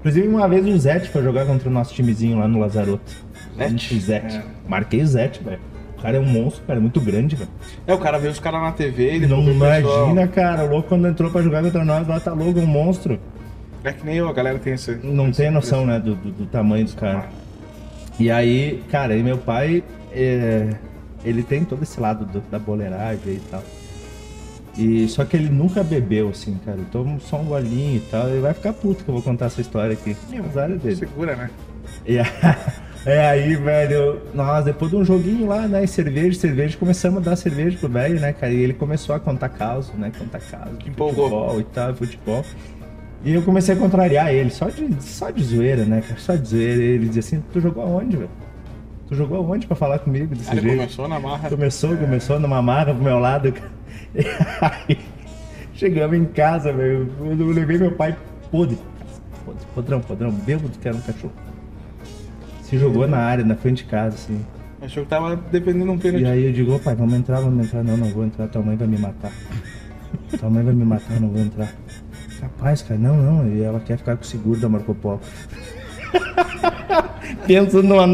Inclusive, 0.04 0.28
uma 0.28 0.46
vez 0.46 0.66
o 0.66 0.76
Zete 0.78 1.08
foi 1.08 1.22
jogar 1.22 1.46
contra 1.46 1.66
o 1.66 1.72
nosso 1.72 1.94
timezinho 1.94 2.38
lá 2.38 2.46
no 2.46 2.58
Lazaroto. 2.58 3.10
Zete? 3.56 3.98
Zete. 4.00 4.36
É. 4.36 4.42
Marquei 4.68 5.00
o 5.02 5.06
Zete, 5.06 5.42
velho. 5.42 5.58
O 5.96 6.02
cara 6.02 6.18
é 6.18 6.20
um 6.20 6.26
monstro, 6.26 6.62
cara, 6.66 6.78
é 6.78 6.82
muito 6.82 7.00
grande, 7.00 7.36
velho. 7.36 7.48
É, 7.86 7.94
o 7.94 7.98
cara 7.98 8.18
vê 8.18 8.28
os 8.28 8.38
caras 8.38 8.60
na 8.60 8.72
TV 8.72 9.16
e 9.16 9.26
Não 9.26 9.42
imagina, 9.50 10.28
cara, 10.28 10.64
o 10.64 10.68
louco 10.68 10.90
quando 10.90 11.08
entrou 11.08 11.30
pra 11.30 11.40
jogar 11.40 11.62
contra 11.62 11.82
nós, 11.86 12.06
lá 12.06 12.20
tá 12.20 12.34
louco, 12.34 12.60
um 12.60 12.66
monstro. 12.66 13.18
É 13.82 13.92
que 13.92 14.04
nem 14.04 14.16
eu, 14.16 14.28
a 14.28 14.32
galera 14.34 14.58
tem 14.58 14.74
esse. 14.74 14.94
Não 15.02 15.32
tem 15.32 15.50
noção, 15.50 15.86
né, 15.86 15.98
do, 15.98 16.14
do- 16.14 16.30
do 16.32 16.46
tamanho 16.46 16.84
dos 16.84 16.94
caras. 16.94 17.24
E 18.20 18.30
aí, 18.30 18.82
cara, 18.90 19.16
e 19.16 19.22
meu 19.22 19.38
pai, 19.38 19.82
é, 20.12 20.68
ele 21.24 21.42
tem 21.42 21.64
todo 21.64 21.82
esse 21.82 21.98
lado 21.98 22.26
do- 22.26 22.42
da 22.50 22.58
boleiragem 22.58 23.32
e 23.34 23.40
tal. 23.50 23.62
E 24.76 25.08
só 25.08 25.24
que 25.24 25.36
ele 25.36 25.48
nunca 25.48 25.82
bebeu, 25.84 26.30
assim, 26.30 26.58
cara. 26.64 26.78
Ele 26.78 26.86
toma 26.90 27.18
só 27.20 27.38
um 27.40 27.44
golinho 27.44 27.96
e 27.96 28.00
tal. 28.10 28.28
Ele 28.28 28.40
vai 28.40 28.52
ficar 28.52 28.72
puto 28.72 29.04
que 29.04 29.08
eu 29.08 29.14
vou 29.14 29.22
contar 29.22 29.46
essa 29.46 29.60
história 29.60 29.92
aqui. 29.92 30.16
É 30.32 30.40
dele. 30.76 30.96
Segura, 30.96 31.36
né? 31.36 31.50
E 32.06 32.18
é 33.06 33.28
aí, 33.28 33.54
velho, 33.54 34.20
nós, 34.34 34.64
depois 34.64 34.90
de 34.90 34.96
um 34.96 35.04
joguinho 35.04 35.46
lá, 35.46 35.68
né, 35.68 35.86
cerveja, 35.86 36.38
cerveja, 36.38 36.76
começamos 36.76 37.18
a 37.20 37.30
dar 37.30 37.36
cerveja 37.36 37.78
pro 37.78 37.88
velho, 37.88 38.18
né, 38.20 38.32
cara, 38.32 38.52
e 38.52 38.56
ele 38.56 38.74
começou 38.74 39.14
a 39.14 39.20
contar 39.20 39.50
caso, 39.50 39.92
né, 39.94 40.10
contar 40.18 40.40
caso, 40.40 40.76
de 40.76 40.88
Empolgou. 40.88 41.28
futebol 41.28 41.60
e 41.60 41.64
tal, 41.64 41.94
futebol. 41.94 42.44
E 43.24 43.32
eu 43.32 43.42
comecei 43.42 43.74
a 43.74 43.78
contrariar 43.78 44.34
ele, 44.34 44.50
só 44.50 44.68
de, 44.68 45.02
só 45.02 45.30
de 45.30 45.42
zoeira, 45.42 45.84
né, 45.84 46.02
cara, 46.02 46.20
só 46.20 46.34
de 46.34 46.48
zoeira. 46.48 46.82
Ele 46.82 47.06
dizia 47.06 47.20
assim, 47.20 47.42
tu 47.52 47.60
jogou 47.60 47.84
aonde, 47.84 48.16
velho? 48.16 48.30
Jogou 49.14 49.38
aonde 49.38 49.66
pra 49.66 49.76
falar 49.76 49.98
comigo 49.98 50.34
desse 50.34 50.50
ele 50.50 50.60
jeito? 50.60 50.76
começou 50.76 51.08
na 51.08 51.20
marra. 51.20 51.48
Começou, 51.48 51.96
começou 51.96 52.40
numa 52.40 52.60
marra 52.62 52.94
pro 52.94 53.02
meu 53.02 53.18
lado. 53.18 53.52
E 54.16 54.24
aí, 54.60 54.98
chegamos 55.74 56.16
em 56.16 56.24
casa, 56.24 56.72
velho. 56.72 57.10
Eu 57.20 57.46
levei 57.48 57.78
meu 57.78 57.90
pai 57.90 58.16
podre. 58.48 58.78
Podre, 59.44 59.66
podrão, 59.74 60.00
podrão, 60.00 60.30
bêbado 60.30 60.70
que 60.78 60.86
era 60.86 60.96
um 60.96 61.00
cachorro. 61.00 61.32
Se 62.62 62.78
jogou 62.78 63.08
na 63.08 63.18
área, 63.18 63.44
na 63.44 63.56
frente 63.56 63.78
de 63.78 63.90
casa, 63.90 64.14
assim. 64.14 64.40
Achou 64.80 65.02
que 65.02 65.08
tava 65.08 65.34
dependendo 65.34 65.86
de 65.86 65.90
um 65.90 65.98
pênalti. 65.98 66.22
E 66.22 66.26
aí 66.26 66.44
eu 66.46 66.52
digo, 66.52 66.78
pai, 66.78 66.94
vamos 66.94 67.14
entrar, 67.14 67.40
vamos 67.40 67.66
entrar. 67.66 67.82
Não, 67.82 67.96
não 67.96 68.06
vou 68.08 68.24
entrar, 68.24 68.46
tua 68.46 68.62
mãe 68.62 68.76
vai 68.76 68.86
me 68.86 68.98
matar. 68.98 69.32
Tua 70.38 70.48
mãe 70.48 70.62
vai 70.62 70.74
me 70.74 70.84
matar, 70.84 71.20
não 71.20 71.28
vou 71.28 71.40
entrar. 71.40 71.72
Capaz, 72.40 72.82
cara, 72.82 72.98
não, 73.00 73.16
não. 73.16 73.48
E 73.48 73.62
ela 73.62 73.80
quer 73.80 73.98
ficar 73.98 74.16
com 74.16 74.22
o 74.22 74.26
seguro 74.26 74.60
da 74.60 74.68
Marco 74.68 74.94
Polo. 74.94 75.20
Pensa 77.46 77.82
numa, 77.82 78.06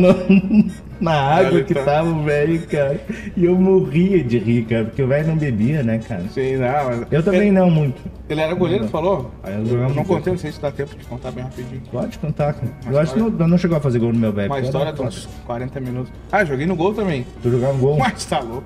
na 1.01 1.13
água 1.13 1.53
Olha, 1.55 1.65
que 1.65 1.75
tá. 1.75 1.83
tava 1.85 2.09
o 2.11 2.23
velho, 2.23 2.67
cara. 2.67 3.01
E 3.37 3.45
eu 3.45 3.55
morria 3.57 4.23
de 4.23 4.39
rir, 4.39 4.65
cara, 4.65 4.85
porque 4.85 5.03
o 5.03 5.07
velho 5.09 5.29
não 5.29 5.37
bebia, 5.37 5.83
né, 5.83 5.99
cara? 5.99 6.25
Sim, 6.33 6.57
não. 6.57 6.85
mas- 6.85 7.07
Eu 7.11 7.23
também 7.23 7.41
ele, 7.43 7.53
não 7.53 7.71
muito. 7.71 8.01
Ele 8.29 8.41
era 8.41 8.55
goleiro, 8.55 8.85
tu 8.85 8.91
falou? 8.91 9.31
Aí 9.43 9.55
eu 9.55 9.67
Eu 9.67 9.79
não 9.89 9.89
no 9.91 10.05
contei, 10.05 10.33
não 10.33 10.39
sei 10.39 10.53
se 10.53 10.61
dá 10.61 10.71
tempo 10.71 10.95
de 10.97 11.05
contar 11.07 11.31
bem 11.31 11.43
rapidinho. 11.45 11.83
Pode 11.91 12.19
contar, 12.19 12.53
cara. 12.53 12.69
Uma 12.85 12.93
Eu 12.93 12.99
acho 13.01 13.15
que 13.15 13.19
não, 13.19 13.31
não 13.31 13.59
chegou 13.59 13.77
a 13.77 13.81
fazer 13.81 13.99
gol 13.99 14.13
no 14.13 14.19
meu 14.19 14.33
velho. 14.33 14.51
Uma 14.51 14.61
história 14.61 14.93
de 14.93 15.01
uns 15.03 15.29
40 15.47 15.81
minutos. 15.81 16.13
Ah, 16.31 16.45
joguei 16.45 16.67
no 16.67 16.77
gol 16.77 16.95
também. 16.95 17.27
Tu 17.43 17.51
jogava 17.51 17.73
gol? 17.79 17.99
Mas 17.99 18.25
tá 18.27 18.41
louco. 18.41 18.65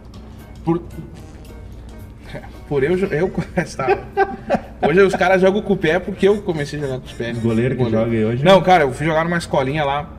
Por. 0.64 0.82
Por 2.68 2.82
eu, 2.82 2.96
eu 2.98 3.30
tá 3.76 3.86
louco. 3.86 4.02
Hoje 4.88 5.00
os 5.02 5.14
caras 5.14 5.40
jogam 5.40 5.62
com 5.62 5.72
o 5.72 5.76
pé 5.76 5.98
porque 5.98 6.26
eu 6.28 6.42
comecei 6.42 6.78
a 6.78 6.82
jogar 6.82 6.98
com 7.00 7.06
os 7.06 7.12
pés. 7.12 7.38
Goleiro 7.38 7.76
que 7.76 7.84
joga 7.90 8.10
aí 8.10 8.24
hoje? 8.24 8.44
Não, 8.44 8.60
cara, 8.60 8.84
eu 8.84 8.92
fui 8.92 9.06
jogar 9.06 9.24
numa 9.24 9.38
escolinha 9.38 9.84
lá. 9.84 10.10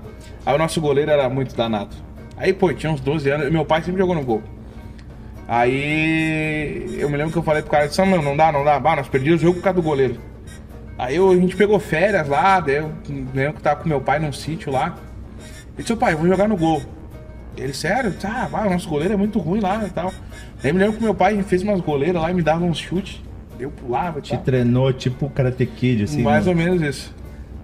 Aí 0.45 0.53
o 0.55 0.57
nosso 0.57 0.79
goleiro 0.79 1.09
era 1.11 1.27
muito 1.29 1.55
danado. 1.55 1.95
Aí, 2.37 2.53
pô, 2.53 2.73
tinha 2.73 2.91
uns 2.91 2.99
12 2.99 3.29
anos. 3.29 3.51
Meu 3.51 3.65
pai 3.65 3.81
sempre 3.81 3.99
jogou 3.99 4.15
no 4.15 4.23
gol. 4.23 4.41
Aí 5.47 6.97
eu 6.97 7.09
me 7.09 7.17
lembro 7.17 7.31
que 7.31 7.37
eu 7.37 7.43
falei 7.43 7.61
pro 7.61 7.71
cara, 7.71 7.87
disse, 7.87 8.01
"Ah, 8.01 8.05
meu, 8.05 8.21
não 8.21 8.35
dá, 8.35 8.51
não 8.51 8.63
dá. 8.63 8.79
Bah, 8.79 8.95
nós 8.95 9.07
perdemos 9.07 9.39
o 9.41 9.43
jogo 9.43 9.57
por 9.57 9.63
causa 9.63 9.75
do 9.79 9.83
goleiro. 9.83 10.17
Aí 10.97 11.15
eu- 11.17 11.29
a 11.29 11.35
gente 11.35 11.55
pegou 11.55 11.79
férias 11.79 12.27
lá, 12.27 12.59
daí 12.59 12.77
eu 12.77 12.91
lembro 13.33 13.53
que 13.53 13.59
eu 13.59 13.63
tava 13.63 13.81
com 13.81 13.89
meu 13.89 14.01
pai 14.01 14.17
num 14.17 14.31
sítio 14.31 14.71
lá. 14.71 14.95
E 15.77 15.81
disse, 15.81 15.95
pai, 15.95 16.13
eu 16.13 16.17
vou 16.17 16.27
jogar 16.27 16.47
no 16.47 16.57
gol. 16.57 16.81
Ele, 17.57 17.73
sério? 17.73 18.13
Ah, 18.23 18.47
vai, 18.49 18.67
o 18.67 18.69
nosso 18.69 18.89
goleiro 18.89 19.13
é 19.13 19.17
muito 19.17 19.39
ruim 19.39 19.59
lá 19.59 19.83
e 19.85 19.89
tal. 19.89 20.11
Aí 20.63 20.73
me 20.73 20.79
lembro 20.79 20.97
que 20.97 21.03
meu 21.03 21.13
pai 21.13 21.41
fez 21.43 21.61
umas 21.63 21.79
goleiras 21.79 22.21
lá 22.21 22.31
e 22.31 22.33
me 22.33 22.41
dava 22.41 22.65
uns 22.65 22.77
chutes. 22.77 23.21
Eu 23.59 23.69
pulava 23.71 24.19
Te 24.19 24.35
treinou 24.37 24.91
tipo 24.91 25.29
Karate 25.29 25.65
Kid, 25.65 26.03
assim. 26.03 26.21
Mais 26.21 26.45
né? 26.45 26.51
ou 26.51 26.57
menos 26.57 26.81
isso. 26.81 27.13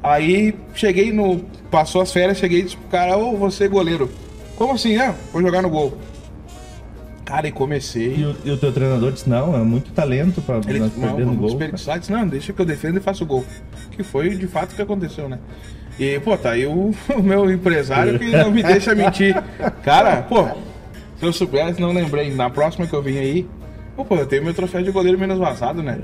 Aí 0.02 0.56
cheguei 0.74 1.12
no. 1.12 1.40
Passou 1.70 2.02
as 2.02 2.12
férias, 2.12 2.38
cheguei 2.38 2.60
e 2.60 2.64
disse 2.64 2.78
pro 2.78 2.90
cara, 2.90 3.18
ô, 3.18 3.36
você 3.36 3.66
é 3.66 3.68
goleiro. 3.68 4.10
Como 4.62 4.74
assim? 4.74 4.96
É, 4.96 5.12
vou 5.34 5.42
jogar 5.42 5.64
no 5.64 5.72
gol. 5.72 5.98
Cara, 7.26 7.48
e 7.48 7.52
comecei. 7.52 8.18
E 8.18 8.26
o, 8.26 8.36
e 8.46 8.52
o 8.52 8.58
teu 8.58 8.72
treinador 8.72 9.12
disse, 9.12 9.28
não, 9.28 9.56
é 9.56 9.64
muito 9.64 9.92
talento 9.92 10.40
pra 10.40 10.58
Ele 10.68 10.78
nós 10.78 10.96
não, 10.96 11.18
no 11.18 11.34
gol. 11.34 11.48
desperdiçar. 11.48 11.98
Disse, 11.98 12.12
não, 12.12 12.28
deixa 12.28 12.54
que 12.54 12.62
eu 12.62 12.66
defendo 12.66 12.98
e 12.98 13.00
faço 13.00 13.26
gol. 13.26 13.44
Que 13.90 14.04
foi 14.04 14.30
de 14.30 14.46
fato 14.46 14.74
o 14.74 14.76
que 14.76 14.82
aconteceu, 14.84 15.28
né? 15.28 15.40
E, 16.00 16.20
pô, 16.20 16.38
tá 16.38 16.52
aí 16.52 16.68
o, 16.68 16.92
o 17.10 17.24
meu 17.24 17.50
empresário 17.50 18.20
que 18.20 18.30
não 18.30 18.52
me 18.52 18.62
deixa 18.62 18.94
mentir. 18.94 19.34
Cara, 19.84 20.22
pô, 20.22 20.46
se 21.18 21.26
eu 21.26 21.34
soubesse, 21.34 21.82
não 21.82 21.92
lembrei. 21.92 22.32
Na 22.32 22.48
próxima 22.48 22.86
que 22.86 22.94
eu 22.94 23.02
vim 23.02 23.18
aí, 23.18 23.48
pô, 23.96 24.06
pô, 24.06 24.16
eu 24.16 24.28
tenho 24.28 24.44
meu 24.44 24.54
troféu 24.54 24.84
de 24.84 24.92
goleiro 24.92 25.18
menos 25.18 25.40
vazado, 25.40 25.82
né? 25.82 25.98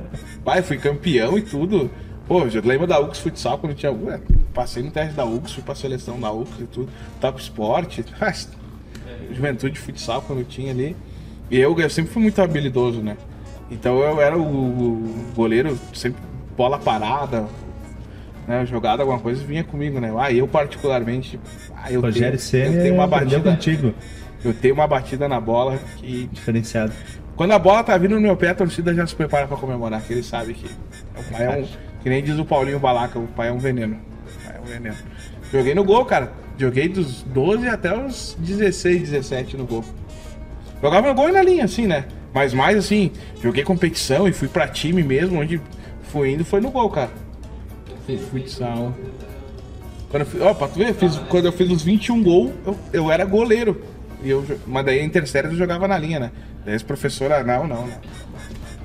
Vai, 0.44 0.64
fui 0.64 0.80
campeão 0.80 1.38
e 1.38 1.44
tudo. 1.44 1.92
Pô, 2.28 2.50
já 2.50 2.60
lembra 2.60 2.88
da 2.88 3.00
UX 3.00 3.20
Futsal 3.20 3.60
quando 3.60 3.76
tinha. 3.76 3.92
Ué, 3.92 4.20
passei 4.58 4.82
no 4.82 4.90
teste 4.90 5.14
da 5.14 5.24
UX, 5.24 5.52
fui 5.52 5.62
pra 5.62 5.76
seleção 5.76 6.20
da 6.20 6.32
UX 6.32 6.50
e 6.60 6.66
tudo. 6.66 6.90
Top 7.22 7.40
Sport. 7.40 8.00
Juventude 9.32 9.78
Futsal 9.78 10.24
quando 10.24 10.44
tinha 10.44 10.72
ali. 10.72 10.96
E 11.52 11.60
eu, 11.60 11.80
eu 11.80 11.90
sempre 11.90 12.12
fui 12.12 12.24
muito 12.24 12.42
habilidoso, 12.42 13.02
né? 13.02 13.16
Então 13.70 14.00
eu 14.00 14.20
era 14.20 14.36
o, 14.36 14.42
o 14.42 15.34
goleiro, 15.36 15.78
sempre 15.94 16.20
bola 16.58 16.80
parada, 16.80 17.46
né? 18.48 18.66
Jogada, 18.66 19.04
alguma 19.04 19.20
coisa 19.20 19.44
vinha 19.44 19.64
comigo, 19.64 20.00
né? 20.00 20.12
Ah, 20.18 20.32
eu 20.32 20.48
particularmente. 20.48 21.40
Ah, 21.76 21.92
eu 21.92 22.02
Rogério 22.02 22.40
tenho, 22.40 22.74
eu 22.74 22.82
tenho 22.82 22.96
uma 22.96 23.08
batida. 23.08 23.52
contigo. 23.52 23.94
Eu 24.44 24.54
tenho 24.54 24.74
uma 24.74 24.88
batida 24.88 25.28
na 25.28 25.40
bola 25.40 25.78
que. 25.98 26.28
Diferenciado. 26.32 26.92
Quando 27.36 27.52
a 27.52 27.60
bola 27.60 27.84
tá 27.84 27.96
vindo 27.98 28.16
no 28.16 28.22
meu 28.22 28.36
pé, 28.36 28.50
a 28.50 28.56
torcida 28.56 28.94
já 28.94 29.06
se 29.06 29.16
prepara 29.16 29.48
pra 29.48 29.58
comemorar, 29.58 30.02
que 30.02 30.14
ele 30.14 30.24
sabe 30.24 30.56
que. 30.56 30.66
O 30.66 31.24
pai 31.32 31.46
é 31.46 31.62
um. 31.62 31.68
Que 32.02 32.10
nem 32.10 32.24
diz 32.24 32.40
o 32.40 32.46
Paulinho 32.46 32.80
Balaca, 32.80 33.20
o 33.20 33.28
pai 33.28 33.50
é 33.50 33.52
um 33.52 33.60
veneno. 33.60 34.07
Um. 34.68 34.94
Joguei 35.52 35.74
no 35.76 35.84
gol, 35.84 36.06
cara. 36.06 36.32
Joguei 36.58 36.90
dos 36.90 37.22
12 37.24 37.68
até 37.68 37.96
os 37.98 38.36
16, 38.40 39.10
17 39.12 39.58
no 39.58 39.66
gol. 39.66 39.84
Jogava 40.82 41.08
no 41.08 41.14
gol 41.16 41.30
e 41.30 41.32
na 41.32 41.42
linha, 41.42 41.66
assim, 41.66 41.88
né? 41.88 42.06
Mas 42.34 42.54
mais 42.54 42.78
assim, 42.78 43.12
joguei 43.42 43.64
competição 43.64 44.28
e 44.28 44.34
fui 44.34 44.48
pra 44.48 44.68
time 44.68 45.02
mesmo, 45.04 45.40
onde 45.40 45.62
fui 46.04 46.34
indo 46.34 46.44
foi 46.46 46.60
no 46.62 46.70
gol, 46.70 46.90
cara. 46.90 47.10
Fiz 48.06 48.22
futsal. 48.30 48.94
Quando 50.10 50.22
eu 50.22 50.26
fui, 50.28 50.42
ó, 50.42 50.54
pra 50.54 50.68
tu 50.68 50.80
ver, 50.80 50.94
fiz- 50.94 51.18
quando 51.30 51.46
eu 51.46 51.52
fiz 51.52 51.70
os 51.70 51.84
21 51.84 52.24
gols, 52.24 52.52
eu, 52.66 52.78
eu 52.94 53.12
era 53.12 53.26
goleiro. 53.26 53.82
E 54.24 54.30
eu, 54.30 54.44
mas 54.66 54.86
daí 54.86 55.04
interséries 55.04 55.52
eu 55.52 55.58
jogava 55.58 55.88
na 55.88 55.98
linha, 55.98 56.20
né? 56.20 56.32
Daí 56.66 56.76
as 56.76 56.84
professoras, 56.84 57.46
não, 57.46 57.68
não, 57.68 57.86
né? 57.88 57.98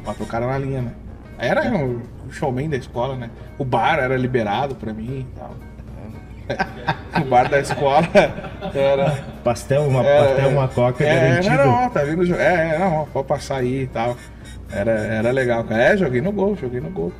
Botou 0.04 0.26
o 0.26 0.28
cara 0.28 0.46
na 0.46 0.59
linha, 0.59 0.82
né? 0.82 0.92
Era 1.38 1.74
o 1.76 2.00
showman 2.30 2.68
da 2.68 2.76
escola, 2.76 3.16
né? 3.16 3.30
O 3.59 3.64
bar 3.64 3.98
era 3.98 4.16
liberado 4.16 4.74
pra 4.74 4.92
mim 4.92 5.26
e 5.30 5.38
tal. 5.38 5.54
O 7.23 7.24
bar 7.24 7.49
da 7.49 7.61
escola 7.61 8.09
era. 8.74 9.24
Pastel, 9.44 9.82
uma, 9.82 10.05
Era- 10.05 10.28
pastel, 10.28 10.49
uma 10.51 10.69
coca 10.69 11.05
é, 11.05 11.20
garantido. 11.20 11.57
Não, 11.57 11.82
não, 11.82 11.90
tá 11.90 12.03
vindo. 12.03 12.35
É, 12.35 12.74
é, 12.74 12.78
não, 12.78 12.94
ó, 12.97 13.05
pode 13.07 13.27
passar 13.27 13.57
aí 13.57 13.82
e 13.82 13.86
tal. 13.86 14.16
Era, 14.70 14.93
era 14.93 15.31
legal, 15.31 15.65
cara. 15.65 15.82
É, 15.82 15.97
joguei 15.97 16.20
no 16.20 16.32
gol, 16.32 16.57
joguei 16.57 16.81
no 16.81 16.90
gol. 16.90 17.12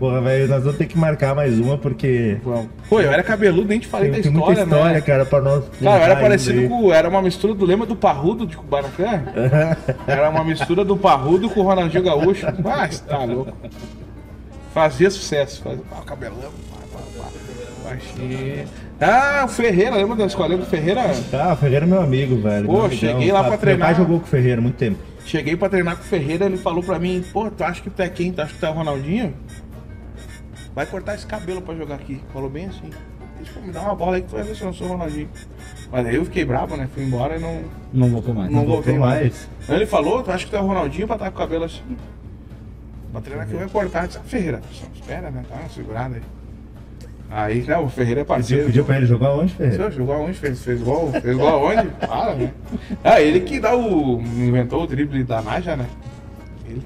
Porra, 0.00 0.18
velho, 0.22 0.48
nós 0.48 0.62
vamos 0.62 0.78
ter 0.78 0.86
que 0.86 0.96
marcar 0.96 1.34
mais 1.34 1.58
uma 1.58 1.76
porque 1.76 2.38
Vamos. 2.42 2.68
Pô, 2.88 3.02
eu 3.02 3.12
era 3.12 3.22
cabeludo, 3.22 3.68
nem 3.68 3.78
te 3.78 3.86
falei 3.86 4.10
tem, 4.10 4.16
da 4.16 4.22
tem 4.22 4.32
história, 4.32 4.64
muita 4.64 4.76
história, 4.76 4.94
né? 4.94 5.00
cara, 5.02 5.26
pra 5.26 5.40
nós. 5.42 5.64
Cara, 5.82 5.98
eu 5.98 6.04
era 6.04 6.16
parecido 6.16 6.68
com. 6.70 6.90
Era 6.90 7.06
uma 7.06 7.20
mistura 7.20 7.52
do 7.52 7.66
lema 7.66 7.84
do 7.84 7.94
Parrudo 7.94 8.46
de 8.46 8.56
Kubanacan. 8.56 9.24
Era 10.08 10.30
uma 10.30 10.42
mistura 10.42 10.86
do 10.86 10.96
Parrudo 10.96 11.50
com 11.50 11.60
o 11.60 11.64
Ronaldinho 11.64 12.02
Gaúcho. 12.02 12.46
Mas 12.64 13.00
tá 13.00 13.18
louco. 13.24 13.52
Fazia 14.72 15.10
sucesso. 15.10 15.62
Fazia 15.62 15.84
ah, 15.92 16.02
cabelão. 16.06 16.50
Baixinho. 17.84 18.66
Ah, 19.00 19.44
o 19.46 19.48
Ferreira, 19.48 19.96
lembra 19.96 20.14
da 20.16 20.26
escolinha 20.26 20.58
do 20.58 20.66
Ferreira? 20.66 21.00
Ah, 21.32 21.52
o 21.54 21.56
Ferreira 21.56 21.86
é 21.86 21.88
meu 21.88 22.00
amigo, 22.02 22.36
velho. 22.40 22.66
Pô, 22.66 22.72
meu 22.72 22.84
amigão. 22.84 22.98
cheguei 22.98 23.32
lá 23.32 23.40
pra 23.40 23.50
Meu 23.50 23.58
treinar. 23.58 23.88
pai 23.88 23.94
jogou 23.96 24.20
com 24.20 24.26
o 24.26 24.28
Ferreira 24.28 24.60
há 24.60 24.62
muito 24.62 24.76
tempo. 24.76 24.98
Cheguei 25.24 25.56
pra 25.56 25.68
treinar 25.70 25.96
com 25.96 26.02
o 26.02 26.06
Ferreira, 26.06 26.44
ele 26.46 26.56
falou 26.58 26.82
pra 26.82 26.98
mim, 26.98 27.24
pô, 27.32 27.50
tu 27.50 27.64
acha 27.64 27.80
que 27.80 27.88
tu 27.88 28.00
é 28.02 28.08
quem? 28.10 28.30
Tu 28.32 28.42
acha 28.42 28.52
que 28.52 28.58
tu 28.60 28.66
é 28.66 28.70
o 28.70 28.72
Ronaldinho? 28.74 29.34
Vai 30.74 30.84
cortar 30.86 31.14
esse 31.14 31.26
cabelo 31.26 31.62
pra 31.62 31.74
jogar 31.74 31.94
aqui. 31.96 32.20
Falou 32.32 32.50
bem 32.50 32.66
assim. 32.66 32.90
Disse, 33.40 33.52
pô, 33.54 33.60
me 33.60 33.72
dá 33.72 33.80
uma 33.80 33.94
bola 33.94 34.16
aí 34.16 34.22
que 34.22 34.28
tu 34.28 34.34
vai 34.36 34.44
ver 34.44 34.54
se 34.54 34.60
eu 34.60 34.66
não 34.66 34.74
sou 34.74 34.86
o 34.86 34.90
Ronaldinho. 34.90 35.28
Mas 35.90 36.06
aí 36.06 36.14
eu 36.16 36.24
fiquei 36.26 36.44
bravo, 36.44 36.76
né? 36.76 36.86
Fui 36.94 37.02
embora 37.02 37.36
e 37.36 37.40
não, 37.40 37.62
Não 37.92 38.08
voltou 38.08 38.34
mais. 38.34 38.50
não 38.50 38.64
voltei 38.66 38.92
voltou 38.94 39.08
mais. 39.08 39.20
mais. 39.22 39.48
Aí 39.68 39.76
ele 39.76 39.86
falou, 39.86 40.22
tu 40.22 40.30
acha 40.30 40.44
que 40.44 40.50
tu 40.50 40.56
é 40.56 40.60
o 40.60 40.66
Ronaldinho 40.66 41.06
pra 41.06 41.16
estar 41.16 41.30
com 41.30 41.36
o 41.36 41.40
cabelo 41.40 41.64
assim? 41.64 41.82
Pra 43.12 43.20
treinar 43.22 43.46
aqui 43.46 43.54
vai 43.56 43.68
cortar. 43.68 44.02
Eu 44.02 44.06
Disse, 44.08 44.18
ah, 44.18 44.26
Ferreira, 44.26 44.60
só 44.72 44.84
espera, 44.94 45.30
né? 45.30 45.42
Tá 45.48 45.56
uma 45.56 45.68
segurada 45.70 46.16
aí. 46.16 46.22
Aí, 47.30 47.64
não, 47.66 47.84
o 47.84 47.88
Ferreira 47.88 48.22
é 48.22 48.24
parceiro. 48.24 48.66
pediu 48.66 48.84
pra 48.84 48.96
ele 48.96 49.06
jogar 49.06 49.30
onde, 49.32 49.54
Ferreira? 49.54 49.84
Você 49.90 49.96
jogou 49.96 50.14
aonde? 50.16 50.32
Fez, 50.38 50.64
fez 50.64 50.82
gol? 50.82 51.12
Fez 51.12 51.36
gol 51.36 51.48
aonde? 51.48 51.88
Fala, 52.04 52.34
né? 52.34 52.50
Ah, 53.04 53.20
ele 53.20 53.40
que 53.40 53.60
dá 53.60 53.76
o. 53.76 54.20
inventou 54.20 54.82
o 54.82 54.86
drible 54.86 55.22
da 55.22 55.40
Naja, 55.40 55.76
né? 55.76 55.86
Ele. 56.68 56.82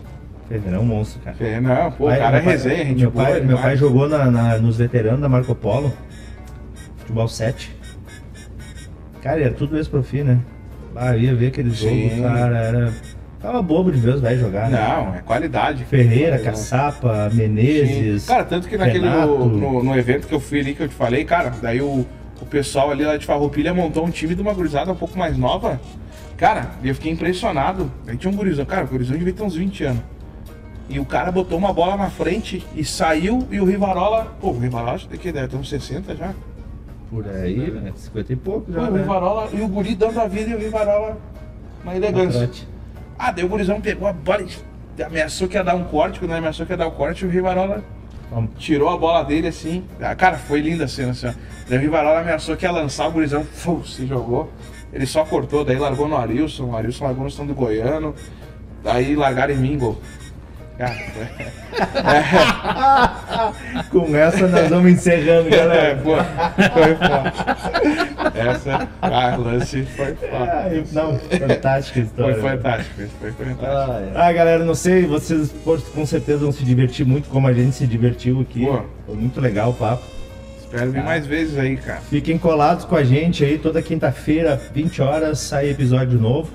Ferreira 0.46 0.76
é 0.76 0.78
um 0.80 0.84
monstro, 0.84 1.20
cara. 1.22 1.36
É, 1.40 1.58
não, 1.60 1.90
pô, 1.92 2.04
o 2.06 2.08
cara 2.08 2.24
é 2.26 2.30
meu 2.32 2.42
pai- 2.44 2.52
resenha, 2.52 2.84
gente 2.84 3.00
Meu 3.00 3.10
boa 3.10 3.24
pai, 3.24 3.40
meu 3.40 3.56
pai 3.58 3.76
jogou 3.78 4.06
na, 4.06 4.30
na- 4.30 4.58
nos 4.58 4.76
veteranos 4.76 5.20
da 5.22 5.28
Marco 5.30 5.54
Polo, 5.54 5.90
futebol 6.98 7.26
7. 7.26 7.74
Cara, 9.22 9.40
era 9.40 9.54
tudo 9.54 9.78
ex-profi, 9.78 10.22
né? 10.22 10.38
Ah, 10.94 11.16
eu 11.16 11.20
ia 11.22 11.34
ver 11.34 11.46
aqueles 11.46 11.78
Sim. 11.78 12.10
jogos, 12.10 12.22
cara, 12.22 12.58
era... 12.58 12.92
Tava 13.44 13.60
bobo 13.60 13.92
de 13.92 14.00
ver 14.00 14.14
os 14.14 14.22
velhos 14.22 14.40
jogar, 14.40 14.70
né? 14.70 14.78
Não, 14.80 15.16
é 15.16 15.18
qualidade. 15.18 15.84
Ferreira, 15.84 16.38
Sim. 16.38 16.44
Caçapa, 16.44 17.30
Menezes. 17.30 18.24
Cara, 18.24 18.42
tanto 18.42 18.66
que 18.66 18.74
naquele 18.78 19.06
Renato. 19.06 19.36
no, 19.44 19.84
no 19.84 19.98
evento 19.98 20.26
que 20.26 20.34
eu 20.34 20.40
fui 20.40 20.60
ali 20.60 20.74
que 20.74 20.82
eu 20.82 20.88
te 20.88 20.94
falei, 20.94 21.26
cara, 21.26 21.52
daí 21.60 21.82
o, 21.82 22.06
o 22.40 22.46
pessoal 22.46 22.90
ali 22.90 23.04
lá 23.04 23.18
de 23.18 23.26
Farroupilha 23.26 23.74
montou 23.74 24.02
um 24.02 24.08
time 24.08 24.34
de 24.34 24.40
uma 24.40 24.54
gurizada 24.54 24.90
um 24.90 24.96
pouco 24.96 25.18
mais 25.18 25.36
nova. 25.36 25.78
Cara, 26.38 26.70
e 26.82 26.88
eu 26.88 26.94
fiquei 26.94 27.12
impressionado. 27.12 27.92
Aí 28.08 28.16
tinha 28.16 28.32
um 28.32 28.34
gurizão, 28.34 28.64
cara, 28.64 28.86
o 28.86 28.88
gurizão 28.88 29.14
devia 29.14 29.34
ter 29.34 29.42
uns 29.42 29.56
20 29.56 29.84
anos. 29.84 30.02
E 30.88 30.98
o 30.98 31.04
cara 31.04 31.30
botou 31.30 31.58
uma 31.58 31.72
bola 31.74 31.98
na 31.98 32.08
frente 32.08 32.66
e 32.74 32.82
saiu 32.82 33.46
e 33.50 33.60
o 33.60 33.66
Rivarola, 33.66 34.38
pô, 34.40 34.52
o 34.52 34.58
Rivarola 34.58 34.92
acho 34.92 35.06
que 35.06 35.30
deve 35.30 35.48
ter 35.48 35.56
uns 35.56 35.68
60 35.68 36.16
já. 36.16 36.32
Por 37.10 37.28
aí, 37.28 37.70
né? 37.70 37.92
50 37.94 38.32
e 38.32 38.36
pouco 38.36 38.72
já, 38.72 38.80
Pô, 38.80 38.86
o 38.86 38.90
né? 38.92 39.00
Rivarola 39.00 39.50
e 39.52 39.60
o 39.60 39.68
guri 39.68 39.94
dando 39.94 40.18
a 40.18 40.26
vida 40.26 40.48
e 40.48 40.54
o 40.54 40.58
Rivarola 40.58 41.18
uma 41.84 41.94
elegância. 41.94 42.50
Ah, 43.18 43.30
daí 43.30 43.44
o 43.44 43.48
gurizão 43.48 43.80
pegou 43.80 44.08
a 44.08 44.12
bola 44.12 44.44
e 44.96 45.02
ameaçou 45.02 45.48
que 45.48 45.56
ia 45.56 45.64
dar 45.64 45.74
um 45.74 45.84
corte. 45.84 46.18
Quando 46.18 46.30
ele 46.30 46.38
ameaçou 46.38 46.66
que 46.66 46.72
ia 46.72 46.76
dar 46.76 46.86
o 46.86 46.92
corte, 46.92 47.24
o 47.24 47.28
Rivarola 47.28 47.82
tirou 48.58 48.88
a 48.88 48.96
bola 48.96 49.22
dele 49.22 49.48
assim. 49.48 49.84
Ah, 50.00 50.14
cara, 50.14 50.36
foi 50.36 50.60
linda 50.60 50.84
a 50.84 50.88
cena 50.88 51.12
assim, 51.12 51.28
ó. 51.28 51.32
Daí 51.68 51.78
o 51.78 51.80
Rivarola 51.80 52.20
ameaçou 52.20 52.56
que 52.56 52.64
ia 52.64 52.72
lançar 52.72 53.08
o 53.08 53.12
gurizão, 53.12 53.44
fu, 53.44 53.84
se 53.86 54.06
jogou. 54.06 54.52
Ele 54.92 55.06
só 55.06 55.24
cortou, 55.24 55.64
daí 55.64 55.76
largou 55.76 56.06
no 56.06 56.16
Arilson, 56.16 56.66
o 56.66 56.76
Arilson 56.76 57.04
largou 57.04 57.24
no 57.24 57.28
stand 57.28 57.46
do 57.46 57.54
Goiano. 57.54 58.14
Daí 58.82 59.16
largaram 59.16 59.54
em 59.54 59.56
mim, 59.56 59.78
gol. 59.78 60.00
Foi... 60.76 61.26
Com 63.90 64.16
essa 64.16 64.48
nós 64.48 64.68
vamos 64.68 64.90
encerrando, 64.92 65.48
É, 65.48 65.56
galera. 65.56 65.96
pô, 66.02 66.16
foi 66.72 66.94
foda. 66.96 67.32
Essa, 68.34 68.88
ah, 69.00 69.36
lance 69.36 69.84
foi 69.96 70.14
foda. 70.16 70.52
Ai, 70.52 70.84
Não, 70.92 71.18
fantástica 71.18 72.00
a 72.00 72.02
Foi 72.02 72.02
história. 72.02 72.36
fantástico, 72.36 73.02
foi 73.20 73.30
fantástico. 73.32 74.12
Ah, 74.16 74.32
galera, 74.32 74.64
não 74.64 74.74
sei, 74.74 75.06
vocês 75.06 75.54
com 75.94 76.04
certeza 76.06 76.38
vão 76.38 76.50
se 76.52 76.64
divertir 76.64 77.06
muito 77.06 77.28
como 77.28 77.46
a 77.46 77.52
gente 77.52 77.76
se 77.76 77.86
divertiu 77.86 78.40
aqui. 78.40 78.66
Pô. 78.66 78.82
Foi 79.06 79.14
muito 79.14 79.40
legal 79.40 79.70
o 79.70 79.74
papo. 79.74 80.02
Espero 80.60 80.90
vir 80.90 81.04
mais 81.04 81.24
vezes 81.24 81.56
aí, 81.56 81.76
cara. 81.76 82.00
Fiquem 82.10 82.36
colados 82.36 82.84
com 82.84 82.96
a 82.96 83.04
gente 83.04 83.44
aí, 83.44 83.58
toda 83.58 83.80
quinta-feira, 83.80 84.60
20 84.74 85.00
horas, 85.02 85.38
sai 85.38 85.70
episódio 85.70 86.18
novo. 86.18 86.50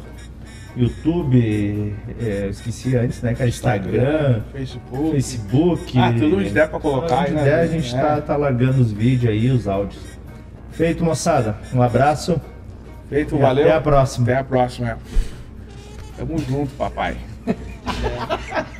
YouTube, 0.78 1.96
é, 2.22 2.46
eu 2.46 2.50
esqueci 2.52 2.96
antes, 2.96 3.22
né, 3.22 3.34
cara? 3.34 3.50
Instagram, 3.50 4.42
Facebook. 4.54 5.12
Facebook. 5.12 6.00
Ah, 6.00 6.14
tudo 6.14 6.38
onde 6.38 6.50
der 6.52 6.70
pra 6.70 6.80
colocar, 6.80 7.22
Onde 7.24 7.32
né? 7.32 7.44
der, 7.44 7.60
a 7.62 7.68
gente 7.68 7.94
É. 7.96 8.00
tá, 8.00 8.22
tá 8.22 8.38
largando 8.38 8.80
os 8.82 8.92
vídeos 8.92 9.32
aí, 9.32 9.50
os 9.50 9.68
áudios. 9.68 10.02
Feito, 10.72 11.04
moçada. 11.04 11.58
Um 11.74 11.82
abraço. 11.82 12.40
Feito, 13.10 13.36
e 13.36 13.40
valeu. 13.40 13.66
Até 13.66 13.76
a 13.76 13.82
próxima. 13.82 14.24
Até 14.26 14.38
a 14.38 14.44
próxima. 14.44 14.98
Tamo 16.16 16.38
junto, 16.38 16.72
papai. 16.76 17.18